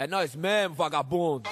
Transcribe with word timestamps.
É 0.00 0.06
nós 0.06 0.34
mesmo, 0.34 0.74
vagabundo. 0.74 1.50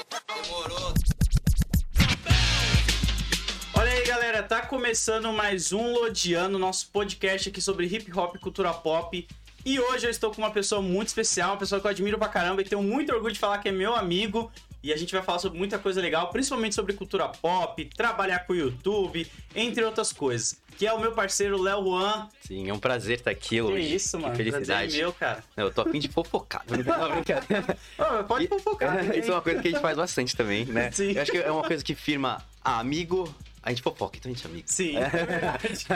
Olha 3.75 3.93
aí, 3.93 4.07
galera, 4.07 4.43
tá 4.43 4.63
começando 4.63 5.31
mais 5.35 5.71
um 5.71 5.93
Lodiano, 5.93 6.59
nosso 6.59 6.89
podcast 6.91 7.51
aqui 7.51 7.61
sobre 7.61 7.85
hip 7.85 8.11
hop 8.19 8.37
e 8.37 8.39
cultura 8.39 8.73
pop. 8.73 9.29
E 9.67 9.79
hoje 9.79 10.07
eu 10.07 10.11
estou 10.11 10.31
com 10.31 10.41
uma 10.41 10.51
pessoa 10.51 10.81
muito 10.81 11.09
especial, 11.09 11.51
uma 11.51 11.57
pessoa 11.59 11.79
que 11.79 11.87
eu 11.87 11.91
admiro 11.91 12.17
pra 12.17 12.27
caramba 12.27 12.63
e 12.63 12.65
tenho 12.65 12.83
muito 12.83 13.13
orgulho 13.13 13.35
de 13.35 13.39
falar 13.39 13.59
que 13.59 13.69
é 13.69 13.71
meu 13.71 13.95
amigo. 13.95 14.51
E 14.83 14.93
a 14.93 14.97
gente 14.97 15.13
vai 15.13 15.23
falar 15.23 15.41
sobre 15.41 15.59
muita 15.59 15.77
coisa 15.79 16.01
legal, 16.01 16.31
principalmente 16.31 16.75
sobre 16.75 16.93
cultura 16.93 17.29
pop, 17.29 17.85
trabalhar 17.97 18.41
com 18.47 18.53
o 18.53 18.57
YouTube, 18.57 19.27
entre 19.55 19.83
outras 19.83 20.13
coisas. 20.13 20.57
Que 20.77 20.87
é 20.87 20.93
o 20.93 21.01
meu 21.01 21.11
parceiro 21.11 21.61
Léo 21.61 21.83
Juan. 21.85 22.29
Sim, 22.41 22.71
é 22.71 22.73
um 22.73 22.79
prazer 22.79 23.19
estar 23.19 23.33
aqui 23.33 23.49
Que 23.49 23.61
hoje. 23.63 23.95
isso, 23.97 24.17
mano. 24.21 24.31
Que 24.33 24.39
felicidade. 24.45 24.67
Prazer 24.67 25.01
é 25.01 25.03
meu, 25.03 25.13
cara. 25.13 25.43
Não, 25.57 25.65
eu 25.65 25.73
tô 25.73 25.81
a 25.83 25.87
fim 25.91 25.99
de 25.99 26.07
fofocar. 26.09 26.63
Não, 26.71 27.11
brincadeira. 27.11 27.77
Ô, 27.99 28.23
pode 28.25 28.47
fofocar. 28.47 29.05
Isso 29.19 29.31
é 29.31 29.35
uma 29.35 29.43
coisa 29.43 29.61
que 29.61 29.67
a 29.67 29.71
gente 29.73 29.81
faz 29.81 29.97
bastante 29.97 30.37
também, 30.37 30.65
né? 30.67 30.91
Sim. 30.95 31.11
Eu 31.11 31.23
acho 31.23 31.33
que 31.33 31.39
é 31.39 31.51
uma 31.51 31.65
coisa 31.65 31.83
que 31.83 31.97
firma 31.97 32.41
amigo, 32.65 33.35
a 33.65 33.71
gente 33.71 33.83
fofoca, 33.83 34.17
então 34.17 34.31
a 34.31 34.35
gente 34.35 34.47
é 34.47 34.51
amigo. 34.51 34.65
Sim, 34.71 34.97
é 34.97 35.09
verdade. 35.09 35.87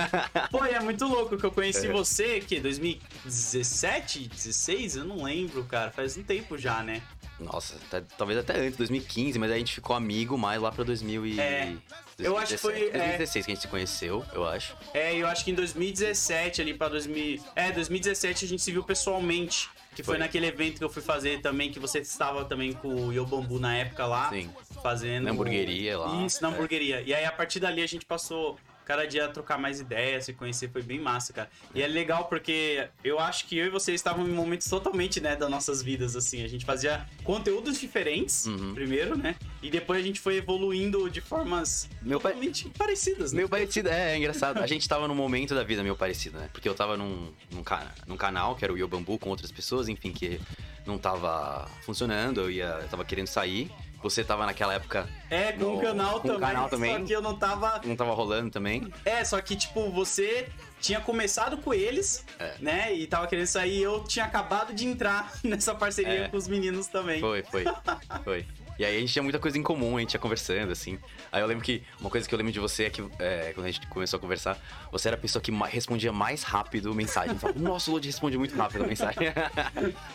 Pô, 0.51 0.65
é 0.65 0.81
muito 0.81 1.07
louco 1.07 1.39
que 1.39 1.45
eu 1.47 1.53
conheci 1.53 1.87
É. 1.87 1.93
você, 1.93 2.41
que 2.41 2.59
2017, 2.59 4.29
16? 4.29 4.97
Eu 4.97 5.05
não 5.05 5.23
lembro, 5.23 5.63
cara. 5.65 5.93
Faz 5.93 6.17
um 6.17 6.25
tempo 6.25 6.59
já, 6.59 6.83
né? 6.83 7.01
Nossa, 7.43 7.75
tá- 7.91 8.03
talvez 8.17 8.39
até 8.39 8.59
antes, 8.59 8.77
2015, 8.77 9.39
mas 9.39 9.51
a 9.51 9.57
gente 9.59 9.75
ficou 9.75 9.95
amigo 9.97 10.37
mais 10.39 10.61
lá 10.61 10.71
pra 10.73 10.85
2000 10.85 11.27
e... 11.27 11.41
É. 11.41 11.75
Eu 12.19 12.37
acho 12.39 12.53
que 12.55 12.59
foi, 12.59 12.73
2017. 12.73 12.97
é. 12.97 12.99
2016 13.09 13.47
que 13.47 13.53
a 13.53 13.55
gente 13.55 13.63
se 13.63 13.69
conheceu, 13.69 14.25
eu 14.33 14.47
acho. 14.47 14.77
É, 14.95 15.15
eu 15.17 15.27
acho 15.27 15.45
que 15.45 15.51
em 15.51 15.55
2017, 15.55 16.61
ali 16.61 16.75
pra 16.75 16.89
2000. 16.89 17.43
É, 17.57 17.73
2017 17.73 18.45
a 18.45 18.49
gente 18.49 18.63
se 18.63 18.71
viu 18.71 18.83
pessoalmente. 18.85 19.69
Que 19.95 20.03
foi, 20.03 20.15
Foi. 20.15 20.19
naquele 20.19 20.47
evento 20.47 20.79
que 20.79 20.85
eu 20.85 20.89
fui 20.89 21.03
fazer 21.03 21.43
também, 21.43 21.71
que 21.71 21.79
você 21.79 21.99
estava 21.99 22.47
também 22.47 22.73
com 22.73 22.89
o 23.09 23.13
Yo 23.13 23.27
Bambu 23.27 23.59
na 23.59 23.77
época 23.77 24.07
lá. 24.07 24.31
Sim. 24.31 24.49
Fazendo. 24.83 25.25
Na 25.25 25.33
hamburgueria 25.33 25.99
lá. 25.99 26.25
Isso, 26.25 26.43
na 26.43 26.49
É. 26.49 26.53
hamburgueria. 26.55 27.03
E 27.03 27.13
aí, 27.13 27.27
a 27.27 27.31
partir 27.33 27.61
dali, 27.61 27.83
a 27.83 27.87
gente 27.87 28.07
passou 28.07 28.59
cada 28.85 29.07
dia 29.07 29.29
trocar 29.29 29.59
mais 29.59 29.81
ideias, 29.81 30.25
se 30.25 30.33
conhecer, 30.33 30.71
foi 30.71 30.83
bem 30.83 30.99
massa, 31.01 31.33
cara. 31.33 31.49
E 31.75 31.83
é 31.83 31.87
legal 31.87 32.27
porque 32.27 32.89
eu 33.05 33.19
acho 33.19 33.47
que 33.47 33.57
eu 33.57 33.67
e 33.67 33.71
você 33.71 33.93
estavam 33.95 34.27
em 34.27 34.31
momentos 34.33 34.69
totalmente, 34.69 35.21
né, 35.21 35.37
das 35.37 35.49
nossas 35.51 35.83
vidas, 35.83 36.17
assim. 36.17 36.43
A 36.45 36.49
gente 36.49 36.65
fazia 36.65 37.07
conteúdos 37.25 37.79
diferentes, 37.81 38.47
Uhum. 38.47 38.75
primeiro, 38.75 39.17
né? 39.17 39.37
E 39.63 39.71
depois 39.71 40.01
a 40.01 40.03
gente 40.07 40.19
foi 40.21 40.37
evoluindo 40.37 41.09
de 41.09 41.21
formas 41.21 41.89
Meu 42.03 42.19
totalmente 42.21 42.69
parecidas, 42.71 43.33
né? 43.33 43.37
Meio 43.39 43.49
parecido, 43.49 43.89
é, 43.89 44.13
é 44.13 44.17
engraçado. 44.19 44.59
A 44.59 44.67
gente 44.67 44.89
tava 44.89 45.07
num 45.07 45.15
momento 45.15 45.55
da 45.55 45.63
vida 45.63 45.83
meio 45.83 45.97
parecido, 45.97 46.39
né? 46.39 46.49
Porque 46.53 46.69
eu 46.69 46.75
tava 46.75 46.97
num, 46.97 47.33
num, 47.51 47.63
cana- 47.63 47.95
num 48.07 48.17
canal, 48.17 48.57
que 48.57 48.65
era 48.65 48.73
o 48.73 48.77
Yo 48.77 48.89
Bambu, 48.89 49.19
com 49.19 49.31
outras 49.31 49.53
pessoas, 49.53 49.89
enfim, 49.89 50.13
que 50.13 50.41
não 50.85 50.99
tava 50.99 51.71
funcionando, 51.83 52.41
eu 52.41 52.51
ia, 52.51 52.79
eu 52.83 52.89
tava 52.89 53.05
querendo 53.05 53.29
sair. 53.29 53.71
Você 54.03 54.25
tava 54.25 54.45
naquela 54.47 54.75
época, 54.75 55.09
É, 55.31 55.53
com 55.53 55.77
o 55.77 55.81
canal 55.81 56.21
com 56.21 56.29
também. 56.29 56.41
canal 56.41 56.65
Só 56.65 56.71
também. 56.71 57.05
que 57.05 57.13
eu 57.13 57.23
não 57.23 57.37
tava. 57.39 57.81
não 57.85 57.95
tava 57.97 58.13
rolando 58.13 58.51
também. 58.51 58.93
É, 59.05 59.25
só 59.25 59.41
que, 59.41 59.55
tipo, 59.55 59.91
você 59.91 60.49
tinha 60.81 61.01
começado 61.01 61.57
com 61.59 61.73
eles, 61.73 62.25
É. 62.39 62.55
né? 62.59 62.93
E 62.95 63.07
tava 63.07 63.27
querendo 63.29 63.47
sair. 63.47 63.79
e 63.79 63.83
Eu 63.83 64.03
tinha 64.05 64.25
acabado 64.25 64.75
de 64.75 64.87
entrar 64.87 65.33
nessa 65.45 65.75
parceria 65.75 66.25
É. 66.25 66.29
com 66.29 66.37
os 66.37 66.49
meninos 66.49 66.89
também. 66.89 67.21
Foi, 67.21 67.43
foi, 67.45 67.65
foi. 68.25 68.47
E 68.83 68.85
aí 68.85 68.97
a 68.97 68.99
gente 68.99 69.13
tinha 69.13 69.23
muita 69.23 69.39
coisa 69.39 69.57
em 69.57 69.63
comum, 69.63 69.97
a 69.97 70.01
gente 70.01 70.15
ia 70.15 70.19
conversando, 70.19 70.73
assim. 70.73 70.99
Aí 71.31 71.41
eu 71.41 71.47
lembro 71.47 71.63
que 71.63 71.85
uma 72.01 72.11
coisa 72.11 72.29
que 72.29 72.35
eu 72.35 72.37
lembro 72.37 72.53
de 72.53 72.59
você 72.59 72.87
é 72.87 72.91
que 72.91 73.01
é, 73.21 73.53
quando 73.55 73.67
a 73.67 73.71
gente 73.71 73.87
começou 73.87 74.17
a 74.17 74.21
conversar, 74.21 74.59
você 74.91 75.07
era 75.07 75.17
a 75.17 75.21
pessoa 75.21 75.41
que 75.41 75.53
respondia 75.71 76.13
mais 76.13 76.43
rápido 76.43 76.93
mensagem. 76.93 77.31
Eu 77.31 77.39
falava, 77.39 77.61
Nossa, 77.63 77.89
o 77.93 77.95
Lodi 77.95 78.09
responde 78.09 78.37
muito 78.37 78.57
rápido 78.57 78.83
a 78.83 78.89
mensagem. 78.89 79.23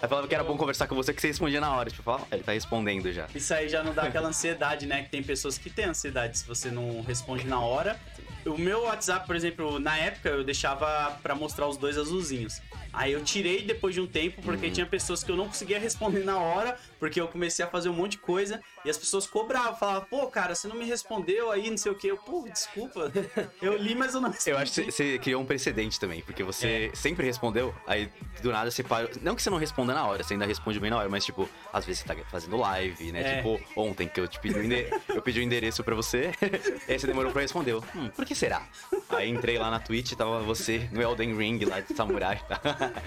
aí 0.02 0.10
falava 0.10 0.28
que 0.28 0.36
era 0.36 0.44
bom 0.44 0.58
conversar 0.58 0.86
com 0.86 0.96
você 0.96 1.14
que 1.14 1.22
você 1.22 1.28
respondia 1.28 1.62
na 1.62 1.74
hora. 1.74 1.90
Tipo, 1.90 2.04
falava, 2.04 2.28
"Ah, 2.30 2.36
ele 2.36 2.44
tá 2.44 2.52
respondendo 2.52 3.10
já. 3.14 3.30
Isso 3.34 3.54
aí 3.54 3.70
já 3.70 3.82
não 3.82 3.94
dá 3.94 4.02
aquela 4.02 4.28
ansiedade, 4.28 4.86
né? 4.86 5.04
Que 5.04 5.12
tem 5.12 5.24
pessoas 5.24 5.58
que 5.58 5.70
têm 5.70 5.86
ansiedade 5.86 6.38
se 6.38 6.46
você 6.46 6.70
não 6.70 7.02
responde 7.04 7.48
na 7.48 7.62
hora. 7.62 7.98
O 8.46 8.58
meu 8.58 8.82
WhatsApp, 8.84 9.26
por 9.26 9.36
exemplo, 9.38 9.80
na 9.80 9.98
época 9.98 10.28
eu 10.28 10.44
deixava 10.44 11.18
pra 11.24 11.34
mostrar 11.34 11.68
os 11.70 11.78
dois 11.78 11.98
azulzinhos. 11.98 12.62
Aí 12.94 13.12
eu 13.14 13.24
tirei 13.24 13.62
depois 13.64 13.94
de 13.94 14.02
um 14.02 14.08
tempo, 14.08 14.42
porque 14.42 14.70
tinha 14.72 14.86
pessoas 14.86 15.24
que 15.24 15.32
eu 15.32 15.36
não 15.36 15.48
conseguia 15.48 15.80
responder 15.80 16.24
na 16.24 16.38
hora, 16.40 16.78
porque 17.00 17.20
eu 17.22 17.28
comecei 17.28 17.64
a 17.64 17.68
fazer 17.68 17.90
um 17.90 17.94
monte 17.94 18.12
de 18.14 18.18
coisa, 18.20 18.62
e 18.86 18.90
as 18.90 18.98
pessoas 18.98 19.28
cobravam, 19.28 19.76
falavam, 19.78 20.08
pô, 20.10 20.28
cara, 20.28 20.56
você 20.56 20.68
não 20.68 20.76
me 20.76 20.86
respondeu 20.86 21.52
aí, 21.52 21.70
não 21.70 21.78
sei 21.78 21.92
o 21.92 21.96
que. 21.96 22.08
Eu, 22.08 22.18
pô, 22.18 22.48
desculpa. 22.52 23.12
Eu 23.62 23.76
li, 23.78 23.96
mas 23.96 24.14
eu 24.14 24.22
não 24.22 24.30
respondi. 24.30 24.50
Eu 24.52 24.58
acho 24.58 24.72
que 24.74 24.92
você- 24.92 25.18
criou 25.20 25.42
um 25.42 25.46
precedente 25.46 26.00
também, 26.00 26.22
porque 26.22 26.44
você 26.44 26.92
sempre 26.94 27.26
respondeu, 27.26 27.74
aí 27.86 28.10
do 28.42 28.52
nada 28.52 28.70
você 28.70 28.84
parou. 28.84 29.10
Não 29.22 29.36
que 29.36 29.42
você 29.42 29.50
não 29.50 29.58
responda 29.58 29.94
na 29.94 30.06
hora, 30.06 30.24
você 30.24 30.34
ainda 30.34 30.46
responde 30.46 30.80
bem 30.80 30.90
na 30.90 30.98
hora, 30.98 31.10
mas 31.10 31.26
tipo, 31.26 31.50
às 31.74 31.86
vezes 31.86 32.02
você 32.02 32.08
tá 32.08 32.16
fazendo 32.30 32.56
live, 32.58 33.12
né? 33.12 33.22
É. 33.22 33.36
Tipo, 33.38 33.60
ontem 33.76 34.08
que 34.08 34.20
eu 34.20 34.28
te 34.28 34.40
pedi 34.40 34.60
o 34.60 34.64
ende- 34.64 34.88
eu 35.10 35.22
pedi 35.22 35.40
o 35.40 35.44
endereço 35.44 35.84
pra 35.84 35.96
você, 35.96 36.32
aí 36.88 37.00
você 37.00 37.08
demorou 37.08 37.32
pra 37.32 37.42
responder. 37.42 37.72
Eu, 37.74 37.84
Hum, 37.96 38.10
por 38.10 38.26
que 38.26 38.36
será? 38.36 38.68
Aí 39.10 39.30
entrei 39.30 39.58
lá 39.58 39.70
na 39.72 39.80
Twitch, 39.80 40.14
tava 40.14 40.40
você 40.42 40.88
no 40.92 41.02
Elden 41.02 41.36
Ring 41.36 41.60
lá 41.66 41.80
de 41.80 41.96
samurai. 41.96 42.42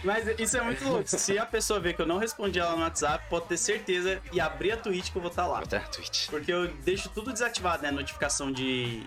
Mas 0.05 0.27
isso 0.39 0.57
é 0.57 0.61
muito 0.63 0.85
louco. 0.85 1.05
Se 1.09 1.39
a 1.39 1.47
pessoa 1.47 1.79
ver 1.81 1.95
que 1.95 2.03
eu 2.03 2.07
não 2.07 2.19
respondi 2.19 2.59
ela 2.59 2.75
no 2.77 2.83
WhatsApp, 2.83 3.25
pode 3.29 3.47
ter 3.47 3.57
certeza 3.57 4.21
e 4.33 4.41
abrir 4.41 4.73
a 4.73 4.77
Twitch 4.77 5.11
que 5.11 5.17
eu 5.17 5.23
vou 5.23 5.31
estar 5.31 5.47
lá. 5.47 5.61
Até 5.61 5.79
na 5.79 5.87
Twitch. 5.87 6.29
Porque 6.29 6.53
eu 6.53 6.69
deixo 6.85 7.09
tudo 7.11 7.33
desativado, 7.33 7.83
né? 7.83 7.91
Notificação 7.91 8.51
de 8.53 9.03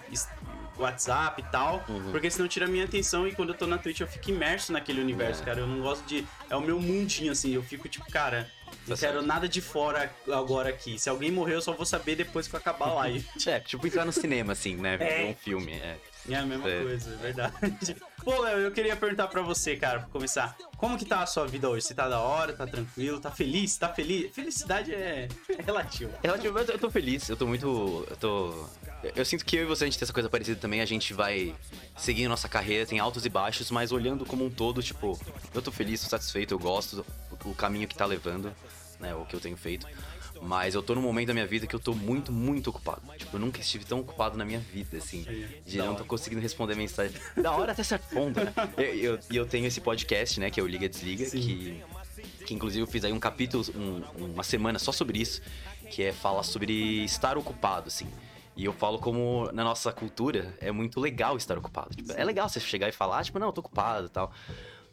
WhatsApp 0.77 1.41
e 1.41 1.51
tal. 1.51 1.83
Uhum. 1.87 2.11
Porque 2.11 2.29
senão 2.31 2.47
tira 2.47 2.65
a 2.65 2.69
minha 2.69 2.85
atenção 2.85 3.27
e 3.27 3.33
quando 3.35 3.49
eu 3.49 3.55
tô 3.55 3.67
na 3.67 3.77
Twitch 3.77 3.99
eu 4.01 4.07
fico 4.07 4.29
imerso 4.31 4.71
naquele 4.73 5.01
universo, 5.01 5.41
É. 5.41 5.45
cara. 5.45 5.59
Eu 5.59 5.67
não 5.67 5.81
gosto 5.81 6.03
de. 6.05 6.25
É 6.49 6.55
o 6.55 6.61
meu 6.61 6.79
mundinho, 6.79 7.31
assim. 7.31 7.53
Eu 7.53 7.63
fico 7.63 7.87
tipo, 7.87 8.09
cara. 8.11 8.49
Não 8.87 8.95
Tá 8.97 9.07
quero 9.07 9.21
nada 9.21 9.47
de 9.47 9.61
fora 9.61 10.11
agora 10.31 10.69
aqui. 10.69 10.97
Se 10.97 11.07
alguém 11.07 11.31
morrer, 11.31 11.53
eu 11.55 11.61
só 11.61 11.71
vou 11.73 11.85
saber 11.85 12.15
depois 12.15 12.47
que 12.47 12.55
eu 12.55 12.59
acabar 12.59 12.87
a 12.89 12.93
live. 12.95 13.25
É, 13.45 13.59
tipo 13.59 13.85
entrar 13.85 14.03
no 14.03 14.11
cinema, 14.11 14.53
assim, 14.53 14.75
né? 14.75 14.97
Ver 14.97 15.05
É. 15.05 15.25
um 15.25 15.35
filme. 15.35 15.73
É. 15.73 15.97
É 16.29 16.35
a 16.35 16.45
mesma 16.45 16.69
É. 16.69 16.81
coisa, 16.83 17.13
é 17.13 17.17
verdade. 17.17 17.53
Pô, 18.23 18.39
Léo, 18.39 18.59
eu 18.59 18.71
queria 18.71 18.95
perguntar 18.95 19.27
pra 19.27 19.41
você, 19.41 19.75
cara, 19.75 19.99
pra 19.99 20.09
começar. 20.09 20.55
Como 20.77 20.97
que 20.97 21.03
tá 21.05 21.21
a 21.21 21.25
sua 21.25 21.45
vida 21.45 21.69
hoje? 21.69 21.85
Você 21.85 21.93
tá 21.93 22.07
da 22.07 22.19
hora, 22.19 22.53
tá 22.53 22.65
tranquilo, 22.65 23.19
tá 23.19 23.29
feliz? 23.29 23.75
Tá 23.77 23.89
feliz? 23.89 24.33
Felicidade 24.33 24.93
é, 24.93 25.27
é 25.49 25.61
relativa. 25.61 26.11
É 26.23 26.27
relativo, 26.27 26.57
eu 26.59 26.65
tô- 26.65 26.71
eu 26.71 26.79
tô 26.79 26.89
feliz, 26.89 27.27
eu 27.27 27.35
tô 27.35 27.45
muito. 27.45 28.05
Eu 28.09 28.15
tô. 28.15 28.65
Eu 29.15 29.25
sinto 29.25 29.43
que 29.43 29.57
eu 29.57 29.63
e 29.63 29.65
você, 29.65 29.83
a 29.83 29.87
gente 29.87 29.99
tem 29.99 30.05
essa 30.05 30.13
coisa 30.13 30.29
parecida 30.29 30.57
também, 30.57 30.79
a 30.79 30.85
gente 30.85 31.13
vai 31.13 31.53
seguindo 31.97 32.29
nossa 32.29 32.47
carreira, 32.47 32.85
tem 32.85 32.99
altos 32.99 33.25
e 33.25 33.29
baixos, 33.29 33.69
mas 33.69 33.91
olhando 33.91 34.25
como 34.25 34.45
um 34.45 34.49
todo, 34.49 34.81
tipo, 34.81 35.19
eu 35.53 35.61
tô 35.61 35.71
feliz, 35.73 36.01
tô 36.01 36.09
satisfeito, 36.09 36.53
eu 36.53 36.59
gosto 36.59 36.95
do 36.97 37.05
o 37.49 37.53
caminho 37.53 37.85
que 37.89 37.95
tá 37.95 38.05
levando, 38.05 38.55
né, 39.01 39.13
o 39.13 39.25
que 39.25 39.35
eu 39.35 39.41
tenho 39.41 39.57
feito. 39.57 39.85
Mas 40.45 40.75
eu 40.75 40.83
tô 40.83 40.93
num 40.93 41.01
momento 41.01 41.27
da 41.27 41.33
minha 41.33 41.47
vida 41.47 41.65
que 41.65 41.75
eu 41.75 41.79
tô 41.79 41.93
muito, 41.93 42.31
muito 42.31 42.69
ocupado. 42.69 43.01
Tipo, 43.17 43.37
eu 43.37 43.39
nunca 43.39 43.59
estive 43.61 43.85
tão 43.85 43.99
ocupado 44.01 44.37
na 44.37 44.43
minha 44.43 44.59
vida, 44.59 44.97
assim. 44.97 45.23
De 45.65 45.77
Da 45.77 45.83
não 45.85 45.91
hora. 45.93 45.99
tô 46.03 46.05
conseguindo 46.05 46.41
responder 46.41 46.75
mensagem. 46.75 47.15
Da 47.41 47.51
hora 47.53 47.71
até 47.71 47.81
certo 47.83 48.07
ponto, 48.13 48.39
né? 48.39 48.53
E 48.77 48.81
eu, 49.03 49.13
eu, 49.15 49.19
eu 49.31 49.45
tenho 49.45 49.65
esse 49.65 49.79
podcast, 49.81 50.39
né, 50.39 50.49
que 50.51 50.59
é 50.59 50.63
o 50.63 50.67
Liga 50.67 50.87
Desliga, 50.89 51.25
Sim. 51.25 51.39
que 51.39 51.83
que 52.45 52.53
inclusive 52.53 52.81
eu 52.83 52.87
fiz 52.87 53.05
aí 53.05 53.13
um 53.13 53.19
capítulo, 53.19 53.63
um- 53.73 54.25
uma 54.33 54.43
semana 54.43 54.77
só 54.77 54.91
sobre 54.91 55.17
isso, 55.19 55.41
que 55.89 56.03
é 56.03 56.11
falar 56.11 56.43
sobre 56.43 56.73
estar 57.05 57.37
ocupado, 57.37 57.87
assim. 57.87 58.07
E 58.55 58.65
eu 58.65 58.73
falo 58.73 58.99
como 58.99 59.49
na 59.53 59.63
nossa 59.63 59.91
cultura 59.93 60.53
é 60.59 60.69
muito 60.71 60.99
legal 60.99 61.37
estar 61.37 61.57
ocupado. 61.57 61.95
Tipo, 61.95 62.11
é 62.11 62.23
legal 62.23 62.47
você 62.49 62.59
chegar 62.59 62.89
e 62.89 62.91
falar, 62.91 63.23
tipo, 63.23 63.39
não, 63.39 63.47
eu 63.47 63.53
tô 63.53 63.61
ocupado 63.61 64.07
e 64.07 64.09
tal. 64.09 64.31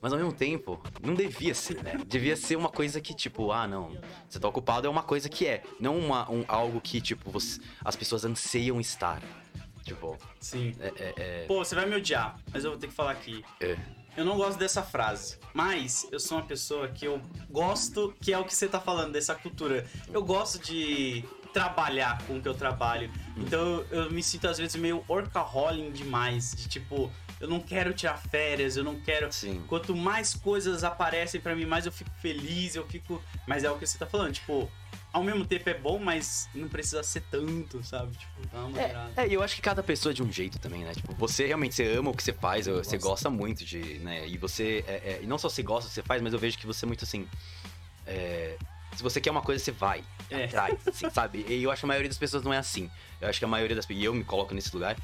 Mas 0.02 0.12
ao 0.12 0.18
mesmo 0.18 0.32
tempo, 0.32 0.80
não 1.02 1.14
devia 1.14 1.54
ser, 1.54 1.82
né? 1.82 1.98
Devia 2.06 2.36
ser 2.36 2.56
uma 2.56 2.70
coisa 2.70 3.00
que, 3.00 3.12
tipo, 3.14 3.52
ah, 3.52 3.66
não, 3.68 3.96
você 4.28 4.38
tá 4.40 4.48
ocupado 4.48 4.86
é 4.86 4.90
uma 4.90 5.02
coisa 5.02 5.28
que 5.28 5.46
é, 5.46 5.62
não 5.78 5.98
uma, 5.98 6.30
um, 6.30 6.44
algo 6.48 6.80
que, 6.80 7.00
tipo, 7.00 7.30
você- 7.30 7.60
as 7.84 7.96
pessoas 7.96 8.24
anseiam 8.24 8.80
estar. 8.80 9.20
Tipo, 9.84 10.16
Sim. 10.38 10.74
é. 10.80 10.86
é, 10.96 11.14
é- 11.16 11.44
Pô, 11.46 11.64
você 11.64 11.74
vai 11.74 11.86
me 11.86 11.96
odiar, 11.96 12.38
mas 12.52 12.64
eu 12.64 12.70
vou 12.70 12.78
ter 12.80 12.86
que 12.86 12.94
falar 12.94 13.12
aqui. 13.12 13.44
é. 13.60 13.76
Eu 14.16 14.24
não 14.24 14.36
gosto 14.36 14.58
dessa 14.58 14.82
frase, 14.82 15.38
mas 15.54 16.06
eu 16.10 16.18
sou 16.18 16.38
uma 16.38 16.44
pessoa 16.44 16.88
que 16.88 17.04
eu 17.06 17.22
gosto, 17.48 18.12
que 18.20 18.32
é 18.32 18.38
o 18.38 18.44
que 18.44 18.52
você 18.54 18.66
tá 18.68 18.80
falando, 18.80 19.12
dessa 19.12 19.36
cultura. 19.36 19.86
Eu 20.12 20.22
gosto 20.24 20.58
de 20.58 21.24
trabalhar 21.52 22.20
com 22.26 22.36
o 22.36 22.42
que 22.42 22.48
eu 22.48 22.52
trabalho. 22.54 23.10
Então 23.36 23.84
eu, 23.88 24.10
me 24.10 24.20
sinto 24.20 24.48
às 24.48 24.58
vezes 24.58 24.74
meio 24.74 25.04
workaholic 25.08 25.92
demais, 25.92 26.52
de 26.56 26.68
tipo, 26.68 27.10
eu 27.40 27.48
não 27.48 27.58
quero 27.60 27.92
tirar 27.94 28.18
férias, 28.18 28.76
eu 28.76 28.84
não 28.84 29.00
quero. 29.00 29.32
Sim. 29.32 29.62
Quanto 29.66 29.96
mais 29.96 30.34
coisas 30.34 30.84
aparecem 30.84 31.40
pra 31.40 31.56
mim, 31.56 31.64
mais 31.64 31.86
eu 31.86 31.92
fico 31.92 32.10
feliz, 32.20 32.74
eu 32.76 32.86
fico. 32.86 33.22
Mas 33.46 33.64
é 33.64 33.70
o 33.70 33.78
que 33.78 33.86
você 33.86 33.96
tá 33.98 34.06
falando, 34.06 34.34
tipo, 34.34 34.70
ao 35.12 35.24
mesmo 35.24 35.44
tempo 35.44 35.68
é 35.68 35.74
bom, 35.74 35.98
mas 35.98 36.48
não 36.54 36.68
precisa 36.68 37.02
ser 37.02 37.22
tanto, 37.30 37.82
sabe? 37.82 38.16
Tipo, 38.16 38.46
dá 38.52 38.64
uma. 38.64 38.80
É, 39.16 39.26
e 39.26 39.32
eu 39.34 39.42
acho 39.42 39.56
que 39.56 39.62
cada 39.62 39.82
pessoa 39.82 40.12
é 40.12 40.14
de 40.14 40.22
um 40.22 40.30
jeito 40.30 40.58
também, 40.58 40.84
né? 40.84 40.92
Tipo, 40.94 41.14
você 41.14 41.46
realmente 41.46 41.74
você 41.74 41.86
ama 41.96 42.10
o 42.10 42.14
que 42.14 42.22
você 42.22 42.32
faz, 42.32 42.66
você 42.66 42.96
gosto. 42.96 43.00
gosta 43.08 43.30
muito 43.30 43.64
de, 43.64 43.98
né? 44.00 44.28
E 44.28 44.36
você. 44.36 44.84
é- 44.86 44.92
é- 44.92 45.20
e 45.22 45.26
não 45.26 45.38
só 45.38 45.48
você 45.48 45.62
gosta 45.62 45.86
do 45.86 45.88
que 45.88 45.94
você 45.94 46.02
faz, 46.02 46.20
mas 46.22 46.32
eu 46.32 46.38
vejo 46.38 46.58
que 46.58 46.66
você 46.66 46.84
é 46.84 46.88
muito 46.88 47.04
assim. 47.04 47.26
é, 48.06 48.56
se 48.96 49.02
você 49.02 49.20
quer 49.20 49.30
uma 49.30 49.42
coisa, 49.42 49.62
você 49.62 49.72
vai 49.72 50.02
É. 50.30 50.44
atrás, 50.44 50.78
assim, 50.86 51.08
sabe? 51.10 51.44
E 51.48 51.62
eu 51.62 51.70
acho 51.70 51.80
que 51.80 51.86
a 51.86 51.88
maioria 51.88 52.08
das 52.08 52.18
pessoas 52.18 52.42
não 52.42 52.52
é 52.52 52.58
assim. 52.58 52.90
Eu 53.20 53.28
acho 53.28 53.38
que 53.38 53.44
a 53.44 53.48
maioria 53.48 53.76
das 53.76 53.86
pessoas, 53.86 54.02
e 54.02 54.06
eu 54.06 54.14
me 54.14 54.24
coloco 54.24 54.54
nesse 54.54 54.72
lugar, 54.74 54.96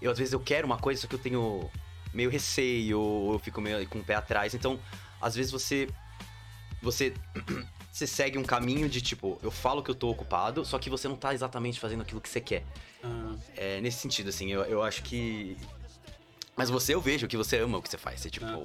eu 0.00 0.10
às 0.10 0.18
vezes 0.18 0.32
eu 0.32 0.40
quero 0.40 0.66
uma 0.66 0.78
coisa, 0.78 1.00
só 1.00 1.06
que 1.06 1.14
eu 1.14 1.18
tenho 1.18 1.70
meio 2.12 2.30
receio, 2.30 2.98
ou 3.00 3.32
eu 3.34 3.38
fico 3.38 3.60
meio 3.60 3.86
com 3.88 3.98
o 3.98 4.04
pé 4.04 4.14
atrás. 4.14 4.54
Então, 4.54 4.78
às 5.20 5.34
vezes 5.34 5.50
você. 5.50 5.88
Você 6.82 7.14
você 7.92 8.06
segue 8.06 8.36
um 8.38 8.42
caminho 8.44 8.88
de 8.88 9.00
tipo, 9.00 9.38
eu 9.42 9.50
falo 9.50 9.82
que 9.82 9.90
eu 9.90 9.94
tô 9.94 10.10
ocupado, 10.10 10.64
só 10.64 10.78
que 10.78 10.90
você 10.90 11.06
não 11.08 11.16
tá 11.16 11.32
exatamente 11.32 11.78
fazendo 11.78 12.02
aquilo 12.02 12.20
que 12.20 12.28
você 12.28 12.40
quer. 12.40 12.64
Ah, 13.02 13.34
É 13.56 13.80
nesse 13.80 13.98
sentido, 13.98 14.28
assim, 14.30 14.50
eu, 14.52 14.62
eu 14.64 14.82
acho 14.82 15.02
que. 15.02 15.56
Mas 16.56 16.70
você, 16.70 16.94
eu 16.94 17.00
vejo 17.00 17.26
que 17.26 17.36
você 17.36 17.58
ama 17.58 17.78
o 17.78 17.82
que 17.82 17.88
você 17.88 17.98
faz. 17.98 18.20
Você, 18.20 18.30
tipo. 18.30 18.46
Ah. 18.46 18.62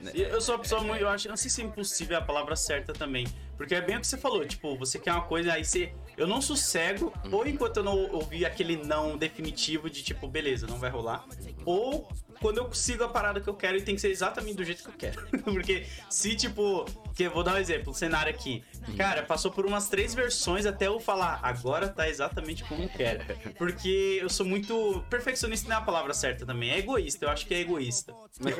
né? 0.00 0.12
Eu 0.14 0.40
sou 0.40 0.54
uma 0.56 0.60
pessoa 0.62 0.80
muito. 0.82 1.00
Eu 1.00 1.08
acho, 1.08 1.28
não 1.28 1.36
sei 1.36 1.50
se 1.50 1.62
é 1.62 1.64
impossível 1.64 2.16
é 2.16 2.20
a 2.20 2.22
palavra 2.22 2.54
certa 2.56 2.92
também. 2.92 3.26
Porque 3.62 3.76
é 3.76 3.80
bem 3.80 3.96
o 3.96 4.00
que 4.00 4.08
você 4.08 4.16
falou, 4.16 4.44
tipo, 4.44 4.76
você 4.76 4.98
quer 4.98 5.12
uma 5.12 5.22
coisa, 5.22 5.52
aí 5.52 5.64
você. 5.64 5.92
Eu 6.16 6.26
não 6.26 6.42
sossego, 6.42 7.12
ou 7.30 7.46
enquanto 7.46 7.76
eu 7.76 7.84
não 7.84 8.10
ouvir 8.10 8.44
aquele 8.44 8.76
não 8.76 9.16
definitivo 9.16 9.88
de 9.88 10.02
tipo, 10.02 10.26
beleza, 10.26 10.66
não 10.66 10.80
vai 10.80 10.90
rolar. 10.90 11.24
Ou 11.64 12.08
quando 12.40 12.58
eu 12.58 12.64
consigo 12.64 13.04
a 13.04 13.08
parada 13.08 13.40
que 13.40 13.48
eu 13.48 13.54
quero 13.54 13.78
e 13.78 13.82
tem 13.82 13.94
que 13.94 14.00
ser 14.00 14.10
exatamente 14.10 14.56
do 14.56 14.64
jeito 14.64 14.82
que 14.82 14.88
eu 14.88 14.94
quero. 14.94 15.28
Porque 15.44 15.86
se, 16.10 16.34
tipo. 16.34 16.84
Que, 17.14 17.22
eu 17.24 17.30
vou 17.30 17.44
dar 17.44 17.54
um 17.54 17.58
exemplo, 17.58 17.92
o 17.92 17.94
cenário 17.94 18.34
aqui. 18.34 18.64
Cara, 18.96 19.22
passou 19.22 19.52
por 19.52 19.64
umas 19.64 19.88
três 19.88 20.12
versões 20.12 20.66
até 20.66 20.88
eu 20.88 20.98
falar, 20.98 21.38
agora 21.40 21.88
tá 21.88 22.08
exatamente 22.08 22.64
como 22.64 22.82
eu 22.82 22.88
quero. 22.88 23.24
Porque 23.56 24.18
eu 24.20 24.28
sou 24.28 24.44
muito. 24.44 25.04
Perfeccionista 25.08 25.68
não 25.68 25.76
é 25.76 25.78
a 25.78 25.82
palavra 25.82 26.12
certa 26.12 26.44
também. 26.44 26.70
É 26.70 26.78
egoísta, 26.78 27.26
eu 27.26 27.30
acho 27.30 27.46
que 27.46 27.54
é 27.54 27.60
egoísta. 27.60 28.12
Mas... 28.40 28.56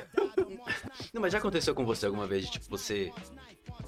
não, 1.13 1.21
mas 1.21 1.33
já 1.33 1.39
aconteceu 1.39 1.75
com 1.75 1.85
você 1.85 2.07
alguma 2.07 2.27
vez 2.29 2.47
de 2.47 2.53
tipo, 2.53 2.67
você. 2.71 3.13